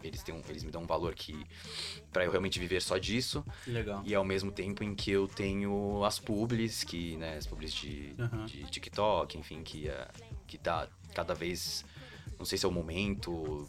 eles, 0.07 0.23
têm 0.23 0.35
um- 0.35 0.43
eles 0.49 0.63
me 0.65 0.71
dão 0.71 0.83
um 0.83 0.87
valor 0.87 1.15
que. 1.15 1.45
para 2.13 2.25
eu 2.25 2.31
realmente 2.31 2.59
viver 2.59 2.81
só 2.81 2.97
disso. 2.99 3.45
Legal. 3.67 4.03
E 4.05 4.15
ao 4.15 4.25
mesmo 4.25 4.51
tempo 4.51 4.83
em 4.83 4.95
que 4.95 5.11
eu 5.11 5.29
tenho 5.29 6.03
as 6.05 6.19
publis, 6.19 6.83
que, 6.85 7.17
né, 7.17 7.37
as 7.37 7.47
publis 7.47 7.73
de, 7.75 8.15
Aham. 8.19 8.47
de 8.47 8.65
TikTok, 8.65 9.37
enfim, 9.39 9.63
que, 9.63 9.89
eh, 9.89 10.09
que 10.47 10.57
tá 10.59 10.89
cada 11.15 11.35
vez, 11.35 11.85
não 12.39 12.45
sei 12.47 12.57
se 12.59 12.65
é 12.65 12.69
o 12.69 12.73
momento 12.73 13.69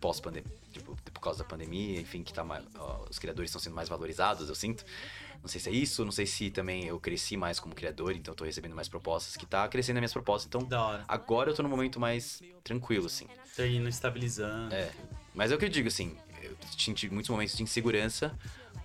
pós-pandemia, 0.00 0.50
tipo, 0.72 0.96
por 1.12 1.20
causa 1.20 1.40
da 1.40 1.44
pandemia, 1.44 2.00
enfim, 2.00 2.22
que 2.22 2.32
tá 2.32 2.42
mais, 2.42 2.64
ó, 2.76 3.04
os 3.08 3.18
criadores 3.18 3.50
estão 3.50 3.60
sendo 3.60 3.74
mais 3.76 3.88
valorizados, 3.88 4.48
eu 4.48 4.54
sinto. 4.54 4.84
Não 5.40 5.48
sei 5.48 5.60
se 5.60 5.68
é 5.68 5.72
isso, 5.72 6.04
não 6.04 6.12
sei 6.12 6.24
se 6.26 6.50
também 6.50 6.86
eu 6.86 6.98
cresci 7.00 7.36
mais 7.36 7.58
como 7.60 7.74
criador, 7.74 8.12
então 8.14 8.32
eu 8.32 8.36
tô 8.36 8.44
recebendo 8.44 8.74
mais 8.74 8.88
propostas, 8.88 9.36
que 9.36 9.44
tá 9.44 9.66
crescendo 9.68 9.96
as 9.96 10.00
minhas 10.00 10.12
propostas, 10.12 10.46
então 10.46 10.66
agora 11.08 11.50
eu 11.50 11.54
tô 11.54 11.62
num 11.62 11.68
momento 11.68 11.98
mais 12.00 12.40
tranquilo, 12.64 13.06
assim. 13.06 13.26
Tá 13.56 13.66
indo 13.66 13.88
estabilizando. 13.88 14.74
É. 14.74 14.90
Mas 15.34 15.50
é 15.50 15.54
o 15.54 15.58
que 15.58 15.64
eu 15.64 15.68
digo, 15.68 15.88
assim, 15.88 16.16
eu 16.42 16.56
tive 16.76 17.12
muitos 17.12 17.30
momentos 17.30 17.56
de 17.56 17.62
insegurança, 17.62 18.36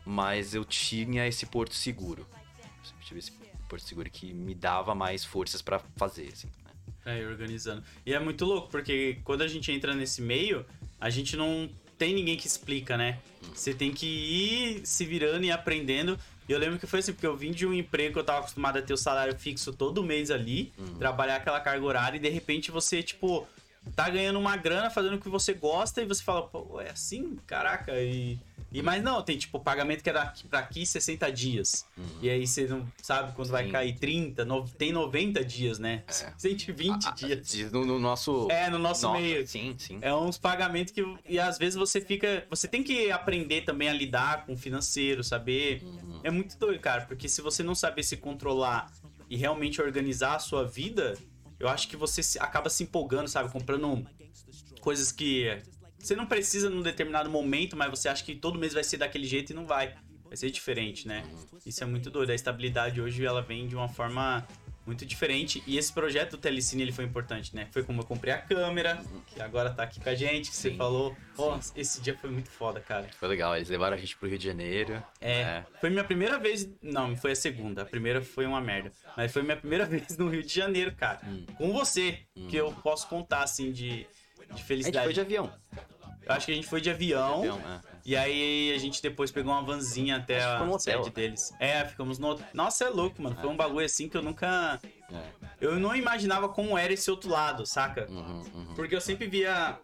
mas 0.06 0.54
eu 0.54 0.64
tinha 0.64 1.28
esse 1.28 1.46
porto 1.46 1.76
seguro. 1.76 2.26
Eu 2.60 2.86
sempre 2.86 3.06
tive 3.06 3.20
esse 3.20 3.32
porto 3.68 3.84
seguro 3.84 4.10
que 4.10 4.34
me 4.34 4.56
dava 4.56 4.96
mais 4.96 5.26
forças 5.26 5.62
pra 5.62 5.80
fazer, 5.98 6.30
assim. 6.32 6.48
né? 6.64 6.72
É, 7.06 7.26
organizando. 7.26 7.84
E 8.06 8.14
é 8.14 8.20
muito 8.20 8.46
louco, 8.46 8.70
porque 8.70 9.20
quando 9.24 9.42
a 9.42 9.48
gente 9.48 9.72
entra 9.72 9.94
nesse 9.94 10.22
meio, 10.22 10.66
a 11.00 11.10
gente 11.10 11.36
não 11.36 11.70
tem 11.98 12.14
ninguém 12.14 12.38
que 12.38 12.48
explica, 12.48 12.96
né? 12.96 13.20
Você 13.54 13.74
tem 13.74 13.92
que 13.92 14.06
ir 14.06 14.86
se 14.86 15.06
virando 15.06 15.44
e 15.46 15.52
aprendendo. 15.52 16.18
E 16.48 16.52
eu 16.52 16.60
lembro 16.60 16.80
que 16.80 16.88
foi 16.88 17.00
assim, 17.00 17.12
porque 17.12 17.28
eu 17.28 17.36
vim 17.36 17.52
de 17.52 17.66
um 17.66 17.74
emprego 17.74 18.14
que 18.14 18.20
eu 18.20 18.24
tava 18.24 18.40
acostumado 18.40 18.78
a 18.78 18.82
ter 18.82 18.94
o 18.94 18.98
salário 18.98 19.38
fixo 19.38 19.74
todo 19.74 20.04
mês 20.04 20.32
ali, 20.32 20.72
trabalhar 20.98 21.38
aquela 21.38 21.60
carga 21.60 21.86
horária, 21.86 22.18
e 22.18 22.20
de 22.22 22.30
repente 22.30 22.72
você, 22.72 23.04
tipo, 23.04 23.46
tá 23.96 24.10
ganhando 24.10 24.40
uma 24.40 24.56
grana 24.58 24.90
fazendo 24.90 25.16
o 25.16 25.20
que 25.20 25.30
você 25.30 25.54
gosta 25.54 26.02
e 26.02 26.06
você 26.06 26.24
fala, 26.24 26.44
pô, 26.48 26.80
é 26.82 26.90
assim? 26.92 27.38
Caraca, 27.48 27.94
e. 28.00 28.38
E, 28.70 28.82
mas 28.82 29.02
não, 29.02 29.22
tem 29.22 29.38
tipo 29.38 29.62
pagamento 29.62 30.04
que 30.04 30.10
é 30.10 30.14
daqui 30.14 30.46
pra 30.46 30.60
aqui 30.60 30.86
60 30.86 31.32
dias. 31.32 31.86
E 32.22 32.30
aí 32.30 32.46
você 32.46 32.68
não 32.68 32.86
sabe 33.02 33.32
quando 33.34 33.48
vai 33.48 33.70
cair 33.70 33.98
30, 33.98 34.44
no- 34.44 34.68
tem 34.68 34.92
90 34.92 35.42
dias, 35.44 35.80
né? 35.80 36.04
É. 36.06 36.34
120 36.38 37.06
Ah, 37.08 37.12
dias. 37.12 37.48
diz 37.48 37.72
No, 37.72 37.86
no 37.86 37.98
nosso. 37.98 38.46
É, 38.52 38.70
no 38.70 38.78
nosso 38.78 39.08
Nossa, 39.08 39.22
meio. 39.22 39.48
Sim, 39.48 39.74
sim. 39.78 40.00
É 40.02 40.14
uns 40.14 40.38
pagamentos 40.38 40.92
que. 40.92 41.02
E 41.30 41.40
às 41.40 41.58
vezes 41.58 41.76
você 41.76 42.02
fica. 42.02 42.46
Você 42.50 42.68
tem 42.68 42.84
que 42.84 43.10
aprender 43.10 43.62
também 43.62 43.88
a 43.88 43.94
lidar 43.94 44.46
com 44.46 44.52
o 44.54 44.58
financeiro, 44.58 45.24
saber. 45.24 45.82
Uhum. 45.84 46.20
É 46.22 46.30
muito 46.30 46.58
doido, 46.58 46.82
cara, 46.82 47.06
porque 47.06 47.30
se 47.30 47.42
você 47.42 47.64
não 47.64 47.74
saber 47.74 48.04
se 48.04 48.18
controlar 48.18 48.92
e 49.30 49.38
realmente 49.38 49.82
organizar 49.82 50.36
a 50.36 50.40
sua 50.40 50.66
vida, 50.66 51.18
eu 51.60 51.68
acho 51.68 51.88
que 51.88 51.96
você 51.96 52.22
acaba 52.40 52.70
se 52.70 52.84
empolgando, 52.84 53.28
sabe? 53.28 53.52
Comprando 53.52 54.06
coisas 54.82 55.12
que 55.12 55.62
você 55.98 56.16
não 56.16 56.26
precisa 56.26 56.70
num 56.70 56.82
determinado 56.82 57.30
momento, 57.30 57.76
mas 57.76 57.90
você 57.90 58.08
acha 58.08 58.24
que 58.24 58.36
todo 58.36 58.60
mês 58.60 58.74
vai 58.74 58.84
ser 58.84 58.98
daquele 58.98 59.26
jeito 59.26 59.52
e 59.52 59.56
não 59.56 59.66
vai. 59.66 59.96
Vai 60.26 60.36
ser 60.36 60.52
diferente, 60.52 61.08
né? 61.08 61.24
Isso 61.66 61.84
é 61.84 61.88
muito 61.88 62.10
doido. 62.10 62.32
A 62.32 62.36
estabilidade 62.36 63.02
hoje 63.02 63.26
ela 63.26 63.42
vem 63.42 63.68
de 63.68 63.76
uma 63.76 63.88
forma 63.88 64.46
muito 64.88 65.06
diferente. 65.06 65.62
E 65.68 65.78
esse 65.78 65.92
projeto 65.92 66.32
do 66.32 66.38
Telecine 66.38 66.82
ele 66.82 66.92
foi 66.92 67.04
importante, 67.04 67.56
né? 67.56 67.68
Foi 67.72 67.84
como 67.84 68.02
eu 68.02 68.06
comprei 68.06 68.34
a 68.34 68.38
câmera, 68.38 69.00
que 69.28 69.42
agora 69.42 69.70
tá 69.70 69.84
aqui 69.84 70.00
com 70.00 70.10
a 70.10 70.16
gente, 70.16 70.50
que 70.50 70.56
você 70.56 70.72
Sim. 70.72 70.78
falou. 70.78 71.16
Pô, 71.36 71.60
esse 71.76 72.02
dia 72.02 72.18
foi 72.18 72.30
muito 72.30 72.50
foda, 72.50 72.80
cara. 72.80 73.08
Foi 73.20 73.28
legal. 73.28 73.56
Eles 73.56 73.70
levaram 73.70 73.96
a 73.96 74.00
gente 74.00 74.16
pro 74.18 74.28
Rio 74.28 74.38
de 74.38 74.46
Janeiro. 74.46 75.04
É, 75.20 75.44
né? 75.44 75.66
foi 75.80 75.90
minha 75.90 76.04
primeira 76.04 76.40
vez. 76.40 76.68
Não, 76.82 77.16
foi 77.16 77.34
a 77.34 77.36
segunda. 77.36 77.82
A 77.82 77.86
primeira 77.86 78.22
foi 78.22 78.46
uma 78.46 78.62
merda. 78.62 78.92
Mas 79.16 79.32
foi 79.32 79.44
minha 79.44 79.58
primeira 79.58 79.86
vez 79.86 80.18
no 80.18 80.30
Rio 80.30 80.42
de 80.42 80.54
Janeiro, 80.54 80.96
cara. 80.96 81.20
Hum. 81.26 81.46
Com 81.58 81.74
você. 81.74 82.20
Que 82.50 82.56
eu 82.56 82.72
posso 82.72 83.08
contar, 83.08 83.44
assim, 83.44 83.72
de, 83.72 83.90
de 83.90 84.08
A 84.40 84.54
gente 84.54 84.64
felicidade. 84.64 85.06
foi 85.06 85.14
de 85.14 85.20
avião. 85.22 85.52
Eu 86.24 86.34
acho 86.34 86.46
que 86.46 86.52
a 86.52 86.56
gente 86.56 86.68
foi 86.68 86.82
de 86.82 86.90
avião. 86.90 87.40
avião 87.40 87.60
é. 87.60 87.97
E 88.08 88.16
aí 88.16 88.72
a 88.74 88.78
gente 88.80 89.02
depois 89.02 89.32
pegou 89.32 89.52
uma 89.52 89.62
vanzinha 89.62 90.16
até 90.16 90.42
a 90.42 90.60
no 90.60 90.74
hotel. 90.76 91.04
sede 91.04 91.10
deles. 91.14 91.54
É, 91.60 91.84
ficamos 91.84 92.18
no. 92.18 92.40
Nossa, 92.54 92.86
é 92.86 92.90
louco, 92.90 93.22
mano. 93.22 93.36
Foi 93.36 93.50
um 93.50 93.58
bagulho 93.58 93.86
assim 93.86 94.08
que 94.08 94.16
eu 94.16 94.22
nunca. 94.22 94.80
É. 95.12 95.24
Eu 95.60 95.78
não 95.78 95.94
imaginava 95.94 96.48
como 96.48 96.78
era 96.78 96.94
esse 96.94 97.12
outro 97.12 97.30
lado, 97.30 97.66
saca? 97.66 98.08
Uhum, 98.10 98.44
uhum. 98.56 98.74
Porque 98.76 98.96
eu 98.96 99.02
sempre 99.02 99.28
via 99.28 99.78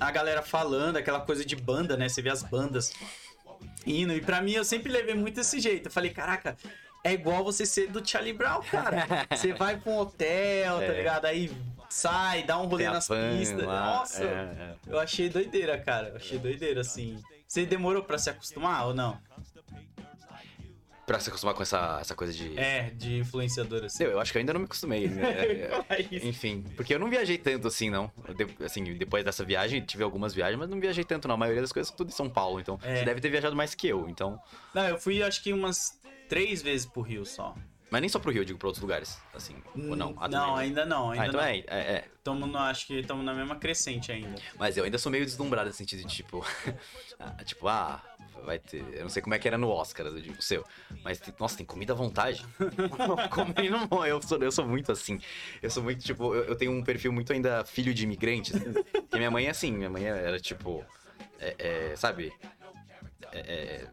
a 0.00 0.10
galera 0.10 0.42
falando, 0.42 0.96
aquela 0.96 1.20
coisa 1.20 1.44
de 1.44 1.54
banda, 1.54 1.96
né? 1.96 2.08
Você 2.08 2.20
vê 2.20 2.30
as 2.30 2.42
bandas 2.42 2.92
indo. 3.86 4.12
E 4.12 4.20
pra 4.20 4.40
mim 4.42 4.52
eu 4.54 4.64
sempre 4.64 4.90
levei 4.90 5.14
muito 5.14 5.36
desse 5.36 5.60
jeito. 5.60 5.86
Eu 5.86 5.92
falei, 5.92 6.10
caraca, 6.10 6.56
é 7.04 7.12
igual 7.12 7.44
você 7.44 7.64
ser 7.64 7.88
do 7.92 8.04
Charlie 8.04 8.32
Brown, 8.32 8.60
cara. 8.62 9.06
Você 9.30 9.52
vai 9.52 9.76
pra 9.76 9.92
um 9.92 9.98
hotel, 9.98 10.78
tá 10.78 10.84
É. 10.84 10.96
ligado? 10.98 11.24
Aí 11.26 11.50
sai, 11.88 12.42
dá 12.42 12.58
um 12.58 12.66
rolê 12.66 12.86
nas 12.90 13.06
pistas. 13.08 13.62
lá, 13.62 13.98
Nossa, 13.98 14.24
é, 14.24 14.26
é. 14.26 14.74
eu 14.86 14.98
achei 14.98 15.28
doideira, 15.28 15.78
cara. 15.78 16.08
Eu 16.08 16.16
achei 16.16 16.38
doideira, 16.38 16.80
assim. 16.80 17.22
Você 17.48 17.64
demorou 17.64 18.02
pra 18.04 18.18
se 18.18 18.28
acostumar 18.28 18.86
ou 18.86 18.94
não? 18.94 19.18
Pra 21.06 21.18
se 21.18 21.30
acostumar 21.30 21.54
com 21.54 21.62
essa, 21.62 21.96
essa 22.02 22.14
coisa 22.14 22.34
de. 22.34 22.58
É, 22.58 22.90
de 22.90 23.16
influenciador, 23.20 23.82
assim. 23.82 24.04
Eu, 24.04 24.10
eu 24.10 24.20
acho 24.20 24.30
que 24.30 24.36
eu 24.36 24.40
ainda 24.40 24.52
não 24.52 24.60
me 24.60 24.66
acostumei. 24.66 25.08
né? 25.08 25.68
Falar 25.88 26.00
isso. 26.00 26.26
Enfim, 26.26 26.62
porque 26.76 26.94
eu 26.94 26.98
não 26.98 27.08
viajei 27.08 27.38
tanto 27.38 27.66
assim, 27.66 27.88
não. 27.88 28.12
De- 28.36 28.62
assim, 28.62 28.84
depois 28.94 29.24
dessa 29.24 29.42
viagem, 29.42 29.80
tive 29.80 30.02
algumas 30.04 30.34
viagens, 30.34 30.58
mas 30.58 30.68
não 30.68 30.78
viajei 30.78 31.04
tanto, 31.04 31.26
não. 31.26 31.36
A 31.36 31.38
maioria 31.38 31.62
das 31.62 31.72
coisas 31.72 31.90
tudo 31.90 32.08
em 32.10 32.12
São 32.12 32.28
Paulo, 32.28 32.60
então. 32.60 32.78
É. 32.82 32.96
Você 32.98 33.04
deve 33.06 33.22
ter 33.22 33.30
viajado 33.30 33.56
mais 33.56 33.74
que 33.74 33.88
eu, 33.88 34.06
então. 34.06 34.38
Não, 34.74 34.86
eu 34.86 34.98
fui 34.98 35.22
acho 35.22 35.42
que 35.42 35.50
umas 35.50 35.98
três 36.28 36.60
vezes 36.60 36.84
pro 36.86 37.00
Rio 37.00 37.24
só. 37.24 37.54
Mas 37.90 38.00
nem 38.02 38.08
só 38.10 38.18
pro 38.18 38.30
Rio, 38.30 38.42
eu 38.42 38.44
digo 38.44 38.58
pra 38.58 38.68
outros 38.68 38.82
lugares, 38.82 39.18
assim. 39.34 39.56
ou 39.74 39.96
não? 39.96 40.14
Ah, 40.20 40.28
não, 40.28 40.56
ainda 40.56 40.84
não, 40.84 41.10
ainda 41.10 41.24
Ah, 41.24 41.26
então 41.28 41.40
não. 41.40 41.46
é, 41.48 41.58
é, 41.58 41.92
é. 41.96 42.04
Tamo 42.22 42.46
no- 42.46 42.58
acho 42.58 42.86
que 42.86 42.98
estamos 43.00 43.24
na 43.24 43.32
mesma 43.32 43.56
crescente 43.56 44.12
ainda. 44.12 44.34
Mas 44.58 44.76
eu 44.76 44.84
ainda 44.84 44.98
sou 44.98 45.10
meio 45.10 45.24
deslumbrado 45.24 45.68
nesse 45.68 45.78
sentido 45.78 46.00
de 46.06 46.14
tipo. 46.14 46.44
ah, 47.18 47.42
tipo, 47.44 47.66
ah, 47.66 48.02
vai 48.44 48.58
ter. 48.58 48.84
Eu 48.92 49.02
não 49.02 49.08
sei 49.08 49.22
como 49.22 49.34
é 49.34 49.38
que 49.38 49.48
era 49.48 49.56
no 49.56 49.70
Oscar, 49.70 50.04
eu 50.06 50.20
digo, 50.20 50.36
o 50.38 50.42
seu. 50.42 50.62
Mas, 51.02 51.18
tem- 51.18 51.34
nossa, 51.40 51.56
tem 51.56 51.64
comida 51.64 51.94
à 51.94 51.96
vontade. 51.96 52.44
Comer 53.30 53.70
não. 53.70 54.06
Eu 54.06 54.20
sou, 54.20 54.36
eu 54.38 54.52
sou 54.52 54.66
muito 54.66 54.92
assim. 54.92 55.18
Eu 55.62 55.70
sou 55.70 55.82
muito, 55.82 56.04
tipo, 56.04 56.34
eu, 56.34 56.44
eu 56.44 56.56
tenho 56.56 56.72
um 56.72 56.84
perfil 56.84 57.10
muito 57.12 57.32
ainda 57.32 57.64
filho 57.64 57.94
de 57.94 58.04
imigrante. 58.04 58.54
assim. 58.54 58.72
Porque 58.74 59.16
minha 59.16 59.30
mãe 59.30 59.46
é 59.46 59.50
assim, 59.50 59.72
minha 59.72 59.88
mãe 59.88 60.04
era 60.04 60.38
tipo. 60.38 60.84
é- 61.40 61.54
é, 61.92 61.96
sabe? 61.96 62.32
É, 63.32 63.38
é, 63.38 63.88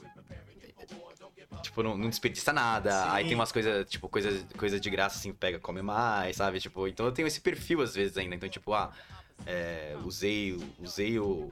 Tipo, 1.61 1.83
não, 1.83 1.97
não 1.97 2.09
desperdiça 2.09 2.53
nada. 2.53 2.91
Sim. 2.91 3.07
Aí 3.09 3.25
tem 3.25 3.35
umas 3.35 3.51
coisas, 3.51 3.89
tipo, 3.89 4.07
coisas 4.07 4.45
coisa 4.57 4.79
de 4.79 4.89
graça, 4.89 5.17
assim, 5.17 5.33
pega, 5.33 5.59
come 5.59 5.81
mais, 5.81 6.35
sabe? 6.37 6.59
Tipo, 6.59 6.87
então 6.87 7.05
eu 7.05 7.11
tenho 7.11 7.27
esse 7.27 7.41
perfil 7.41 7.81
às 7.81 7.93
vezes 7.95 8.17
ainda. 8.17 8.35
Então, 8.35 8.49
tipo, 8.49 8.73
ah, 8.73 8.91
é, 9.45 9.95
usei, 10.03 10.57
usei 10.79 11.19
o 11.19 11.51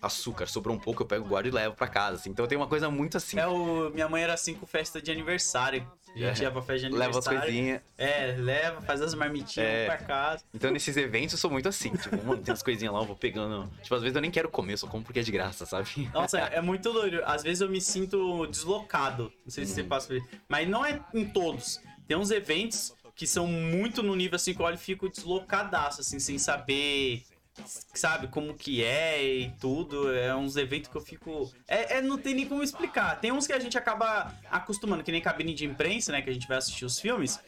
açúcar, 0.00 0.46
sobrou 0.46 0.76
um 0.76 0.78
pouco, 0.78 1.02
eu 1.02 1.06
pego, 1.06 1.28
guardo 1.28 1.46
e 1.46 1.50
levo 1.50 1.76
pra 1.76 1.86
casa. 1.86 2.16
Assim. 2.16 2.30
Então 2.30 2.44
eu 2.44 2.48
tenho 2.48 2.60
uma 2.60 2.66
coisa 2.66 2.90
muito 2.90 3.16
assim. 3.16 3.38
É 3.38 3.46
o. 3.46 3.90
Minha 3.90 4.08
mãe 4.08 4.22
era 4.22 4.34
assim 4.34 4.54
com 4.54 4.66
festa 4.66 5.00
de 5.00 5.10
aniversário. 5.10 5.86
A 6.14 6.18
gente 6.18 6.40
É. 6.40 6.44
ia 6.44 6.50
pra 6.50 6.60
festa 6.60 6.88
de 6.90 6.94
Leva 6.94 7.18
as 7.18 7.26
coisinhas. 7.26 7.80
É, 7.96 8.34
leva, 8.38 8.82
faz 8.82 9.00
as 9.00 9.14
marmitinhas 9.14 9.66
É. 9.68 9.86
pra 9.86 9.96
casa. 9.98 10.44
Então 10.52 10.70
nesses 10.70 10.96
eventos 10.96 11.32
eu 11.32 11.38
sou 11.38 11.50
muito 11.50 11.68
assim. 11.68 11.90
Tipo, 11.96 12.16
mano, 12.24 12.42
tem 12.42 12.52
umas 12.52 12.62
coisinhas 12.62 12.92
lá, 12.92 13.00
eu 13.00 13.06
vou 13.06 13.16
pegando. 13.16 13.70
Tipo, 13.82 13.94
às 13.94 14.02
vezes 14.02 14.14
eu 14.14 14.20
nem 14.22 14.30
quero 14.30 14.48
comer, 14.50 14.74
eu 14.74 14.78
só 14.78 14.86
como 14.86 15.02
porque 15.02 15.20
é 15.20 15.22
de 15.22 15.32
graça, 15.32 15.64
sabe? 15.64 16.10
Nossa, 16.12 16.38
é 16.52 16.60
muito 16.60 16.92
doido. 16.92 17.22
Às 17.24 17.42
vezes 17.42 17.60
eu 17.62 17.68
me 17.68 17.80
sinto 17.80 18.46
deslocado. 18.46 19.32
Não 19.44 19.50
sei 19.50 19.64
se 19.64 19.70
Uhum. 19.70 19.76
você 19.76 19.84
passa 19.84 20.06
por 20.08 20.16
isso. 20.16 20.28
Mas 20.48 20.68
não 20.68 20.84
é 20.84 21.00
em 21.14 21.24
todos. 21.24 21.80
Tem 22.06 22.16
uns 22.16 22.30
eventos 22.30 22.94
que 23.14 23.26
são 23.26 23.46
muito 23.46 24.02
no 24.02 24.14
nível 24.16 24.36
assim 24.36 24.52
que 24.54 24.60
eu 24.60 24.66
olho 24.66 24.74
e 24.74 24.78
fico 24.78 25.08
deslocadaço, 25.08 26.00
assim, 26.00 26.18
sem 26.18 26.38
saber. 26.38 27.22
Sabe 27.64 28.28
como 28.28 28.54
que 28.54 28.82
é 28.82 29.22
e 29.22 29.50
tudo. 29.60 30.12
É 30.12 30.34
uns 30.34 30.56
eventos 30.56 30.90
que 30.90 30.96
eu 30.96 31.00
fico. 31.00 31.52
É, 31.68 31.98
é- 31.98 32.02
não 32.02 32.18
tem 32.18 32.34
nem 32.34 32.46
como 32.48 32.62
explicar. 32.62 33.20
Tem 33.20 33.30
uns 33.32 33.46
que 33.46 33.52
a 33.52 33.58
gente 33.60 33.76
acaba 33.76 34.34
acostumando, 34.50 35.04
que 35.04 35.12
nem 35.12 35.20
cabine 35.20 35.54
de 35.54 35.64
imprensa, 35.66 36.12
né? 36.12 36.22
Que 36.22 36.30
a 36.30 36.32
gente 36.32 36.48
vai 36.48 36.56
assistir 36.58 36.84
os 36.84 36.98
filmes. 36.98 37.38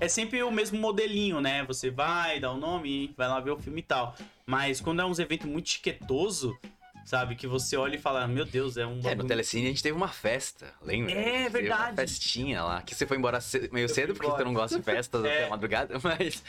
É 0.00 0.06
sempre 0.06 0.42
o 0.42 0.50
mesmo 0.50 0.78
modelinho, 0.78 1.40
né? 1.40 1.64
Você 1.64 1.90
vai, 1.90 2.38
dá 2.38 2.52
o 2.52 2.56
nome, 2.56 3.12
vai 3.16 3.26
lá 3.26 3.40
ver 3.40 3.50
o 3.50 3.58
filme 3.58 3.80
e 3.80 3.84
tal. 3.84 4.14
Mas 4.46 4.80
quando 4.80 5.02
é 5.02 5.04
uns 5.04 5.18
eventos 5.18 5.48
muito 5.48 5.68
chiquetoso, 5.70 6.56
sabe? 7.08 7.34
Que 7.34 7.46
você 7.46 7.76
olha 7.76 7.96
e 7.96 7.98
fala, 7.98 8.28
meu 8.28 8.44
Deus, 8.44 8.76
é 8.76 8.86
um 8.86 9.00
É, 9.02 9.14
no 9.14 9.24
Telecine 9.26 9.66
a 9.66 9.68
gente 9.70 9.82
teve 9.82 9.96
uma 9.96 10.08
festa, 10.08 10.74
lembra? 10.82 11.12
É, 11.12 11.48
verdade. 11.48 11.82
Uma 11.92 11.96
festinha 11.96 12.62
lá, 12.62 12.82
que 12.82 12.94
você 12.94 13.06
foi 13.06 13.16
embora 13.16 13.40
ce- 13.40 13.70
meio 13.72 13.84
Eu 13.84 13.88
cedo, 13.88 14.12
porque 14.12 14.26
embora. 14.26 14.42
você 14.42 14.44
não 14.44 14.52
gosta 14.54 14.76
de 14.78 14.82
festas 14.84 15.24
É. 15.24 15.28
até 15.28 15.46
a 15.46 15.50
madrugada, 15.50 15.98
mas... 16.04 16.42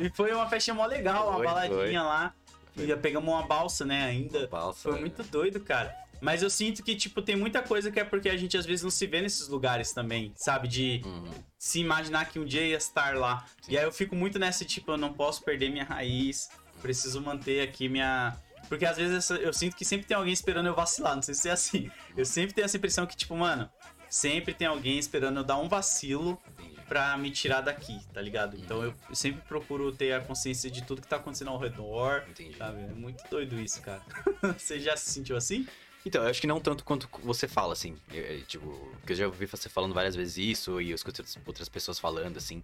E 0.00 0.10
foi 0.16 0.32
uma 0.32 0.48
festinha 0.48 0.74
mó 0.74 0.86
legal, 0.86 1.26
uma 1.28 1.36
Foi, 1.36 1.44
baladinha 1.46 2.02
lá. 2.02 2.34
E 2.76 2.96
pegamos 2.96 3.28
uma 3.32 3.42
balsa, 3.46 3.84
né, 3.84 4.04
ainda. 4.04 4.46
Balsa, 4.48 4.88
Foi 4.88 4.96
é. 4.96 5.00
muito 5.00 5.22
doido, 5.24 5.60
cara. 5.60 5.94
Mas 6.20 6.42
eu 6.42 6.48
sinto 6.48 6.82
que, 6.82 6.96
tipo, 6.96 7.20
tem 7.20 7.36
muita 7.36 7.60
coisa 7.60 7.90
que 7.90 8.00
é 8.00 8.04
porque 8.04 8.30
a 8.30 8.36
gente 8.36 8.56
às 8.56 8.64
vezes 8.64 8.82
não 8.82 8.90
se 8.90 9.06
vê 9.06 9.20
nesses 9.20 9.46
lugares 9.48 9.92
também, 9.92 10.32
sabe? 10.34 10.66
De 10.66 11.02
Uhum. 11.04 11.28
se 11.58 11.80
imaginar 11.80 12.24
que 12.30 12.38
um 12.38 12.44
dia 12.46 12.62
ia 12.62 12.76
estar 12.78 13.14
lá. 13.14 13.44
E 13.68 13.76
aí 13.76 13.84
eu 13.84 13.92
fico 13.92 14.16
muito 14.16 14.38
nessa, 14.38 14.64
tipo, 14.64 14.92
eu 14.92 14.96
não 14.96 15.12
posso 15.12 15.42
perder 15.44 15.68
minha 15.70 15.84
raiz, 15.84 16.48
preciso 16.80 17.20
manter 17.20 17.60
aqui 17.60 17.88
minha. 17.90 18.34
Porque 18.68 18.84
às 18.86 18.96
vezes 18.96 19.30
eu 19.30 19.52
sinto 19.52 19.76
que 19.76 19.84
sempre 19.84 20.06
tem 20.06 20.16
alguém 20.16 20.32
esperando 20.32 20.66
eu 20.66 20.74
vacilar, 20.74 21.14
não 21.14 21.22
sei 21.22 21.34
se 21.34 21.48
é 21.48 21.52
assim. 21.52 21.90
Eu 22.16 22.24
sempre 22.24 22.54
tenho 22.54 22.64
essa 22.64 22.76
impressão 22.76 23.06
que, 23.06 23.16
tipo, 23.16 23.36
mano, 23.36 23.68
sempre 24.08 24.54
tem 24.54 24.66
alguém 24.66 24.98
esperando 24.98 25.38
eu 25.38 25.44
dar 25.44 25.56
um 25.58 25.68
vacilo 25.68 26.40
pra 26.88 27.16
me 27.16 27.30
tirar 27.30 27.60
daqui, 27.62 27.98
tá 28.12 28.20
ligado? 28.20 28.56
Então 28.56 28.82
eu 28.82 28.94
sempre 29.12 29.40
procuro 29.42 29.90
ter 29.90 30.12
a 30.12 30.20
consciência 30.20 30.70
de 30.70 30.82
tudo 30.84 31.00
que 31.02 31.08
tá 31.08 31.16
acontecendo 31.16 31.50
ao 31.50 31.58
redor, 31.58 32.24
Entendi. 32.28 32.56
sabe? 32.56 32.82
É 32.82 32.86
muito 32.88 33.22
doido 33.30 33.58
isso, 33.60 33.80
cara. 33.80 34.02
Você 34.58 34.78
já 34.78 34.96
se 34.96 35.10
sentiu 35.10 35.36
assim? 35.36 35.66
Então, 36.06 36.22
eu 36.22 36.28
acho 36.28 36.38
que 36.38 36.46
não 36.46 36.60
tanto 36.60 36.84
quanto 36.84 37.08
você 37.22 37.48
fala, 37.48 37.72
assim. 37.72 37.96
Eu- 38.12 38.22
eu, 38.24 38.42
tipo, 38.44 38.66
porque 39.00 39.12
eu 39.12 39.16
já 39.16 39.26
ouvi 39.26 39.46
você 39.46 39.70
falando 39.70 39.94
várias 39.94 40.14
vezes 40.14 40.36
isso 40.36 40.78
e 40.78 40.90
eu 40.90 40.94
escuto 40.94 41.24
outras 41.46 41.66
pessoas 41.66 41.98
falando, 41.98 42.36
assim. 42.36 42.62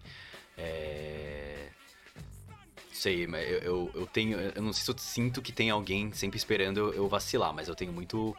É... 0.55 1.69
Sei, 2.91 3.25
mas 3.25 3.49
eu, 3.49 3.57
eu, 3.59 3.91
eu 3.95 4.05
tenho. 4.07 4.37
Eu 4.39 4.61
não 4.61 4.73
sei 4.73 4.83
se 4.83 4.91
eu 4.91 4.97
sinto 4.97 5.41
que 5.41 5.51
tem 5.51 5.69
alguém 5.69 6.11
sempre 6.13 6.37
esperando 6.37 6.91
eu, 6.93 7.07
vacilar, 7.07 7.53
mas 7.53 7.67
eu 7.67 7.75
tenho 7.75 7.91
muito. 7.93 8.35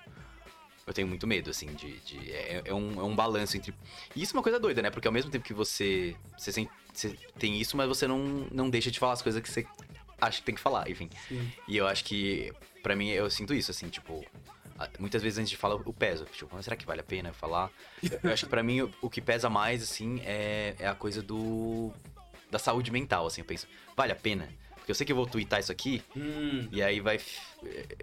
Eu 0.86 0.92
tenho 0.92 1.06
muito 1.08 1.26
medo, 1.26 1.50
assim, 1.50 1.66
de. 1.74 1.98
de- 2.00 2.32
é, 2.32 2.62
é 2.66 2.74
um, 2.74 3.00
é 3.00 3.04
um 3.04 3.14
balanço 3.14 3.56
entre. 3.56 3.72
E 4.14 4.22
isso 4.22 4.34
é 4.34 4.38
uma 4.38 4.42
coisa 4.42 4.58
doida, 4.60 4.82
né? 4.82 4.90
Porque 4.90 5.08
ao 5.08 5.12
mesmo 5.12 5.30
tempo 5.30 5.44
que 5.44 5.54
você. 5.54 6.14
Você, 6.36 6.52
sen- 6.52 6.68
você 6.92 7.16
tem 7.38 7.60
isso, 7.60 7.76
mas 7.76 7.88
você 7.88 8.06
não, 8.06 8.18
não 8.52 8.68
deixa 8.68 8.90
de 8.90 8.98
falar 8.98 9.14
as 9.14 9.22
coisas 9.22 9.40
que 9.40 9.48
você 9.50 9.66
acha 10.20 10.38
que 10.38 10.44
tem 10.44 10.54
que 10.54 10.60
falar, 10.60 10.88
enfim. 10.90 11.08
Sim. 11.28 11.50
E 11.66 11.76
eu 11.76 11.86
acho 11.86 12.04
que, 12.04 12.52
pra 12.82 12.94
mim, 12.94 13.08
eu 13.10 13.30
sinto 13.30 13.54
isso, 13.54 13.70
assim, 13.70 13.88
tipo. 13.88 14.24
Ah, 14.78 14.88
Muitas 14.98 15.22
vezes 15.22 15.38
antes 15.38 15.50
de 15.50 15.56
falar, 15.56 15.74
eu 15.76 15.92
peso. 15.92 16.24
Tipo, 16.26 16.50
mas 16.54 16.64
será 16.64 16.76
que 16.76 16.84
vale 16.84 17.00
a 17.00 17.04
pena 17.04 17.32
falar? 17.32 17.70
Eu 18.22 18.32
acho 18.32 18.44
que 18.44 18.50
pra 18.50 18.62
mim 18.62 18.80
o, 18.82 18.90
o 19.02 19.08
que 19.10 19.20
pesa 19.20 19.48
mais, 19.48 19.82
assim, 19.82 20.20
é, 20.24 20.74
é 20.78 20.86
a 20.88 20.94
coisa 20.94 21.22
do. 21.22 21.92
Da 22.52 22.58
saúde 22.58 22.92
mental, 22.92 23.26
assim. 23.26 23.40
Eu 23.40 23.46
penso, 23.46 23.66
vale 23.96 24.12
a 24.12 24.16
pena? 24.16 24.48
Porque 24.76 24.90
eu 24.90 24.94
sei 24.94 25.06
que 25.06 25.12
eu 25.12 25.16
vou 25.16 25.26
twittar 25.26 25.60
isso 25.60 25.70
aqui, 25.72 26.02
Hum, 26.16 26.68
e 26.70 26.82
aí 26.82 27.00
vai. 27.00 27.18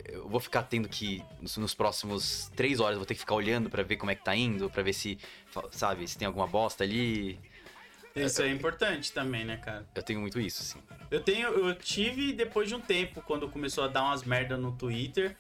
Eu 0.08 0.28
vou 0.28 0.40
ficar 0.40 0.64
tendo 0.64 0.90
que. 0.90 1.24
Nos, 1.42 1.74
próximos 1.74 2.50
três 2.56 2.80
horas, 2.80 2.94
eu 2.94 3.00
vou 3.00 3.06
ter 3.06 3.14
que 3.14 3.20
ficar 3.20 3.36
olhando 3.36 3.70
pra 3.70 3.84
ver 3.84 3.98
como 3.98 4.12
é 4.12 4.16
que 4.16 4.24
tá 4.24 4.36
indo, 4.36 4.70
pra 4.70 4.82
ver 4.82 4.94
se. 4.94 5.20
Sabe, 5.72 6.08
se 6.08 6.18
tem 6.18 6.26
alguma 6.26 6.48
bosta 6.48 6.84
ali. 6.84 7.38
isso 8.16 8.42
é 8.42 8.50
importante 8.50 9.12
também, 9.12 9.44
né, 9.46 9.58
cara? 9.58 9.86
Eu 9.94 10.02
tenho 10.02 10.22
muito 10.22 10.40
isso, 10.40 10.62
assim. 10.62 10.80
Eu 11.12 11.22
tenho, 11.22 11.50
eu 11.50 11.76
tive 11.76 12.32
depois 12.32 12.70
de 12.70 12.76
um 12.76 12.80
tempo, 12.80 13.22
quando 13.22 13.50
começou 13.50 13.84
a 13.84 13.88
dar 13.88 14.04
umas 14.04 14.24
merda 14.24 14.58
no 14.58 14.72
Twitter. 14.72 15.36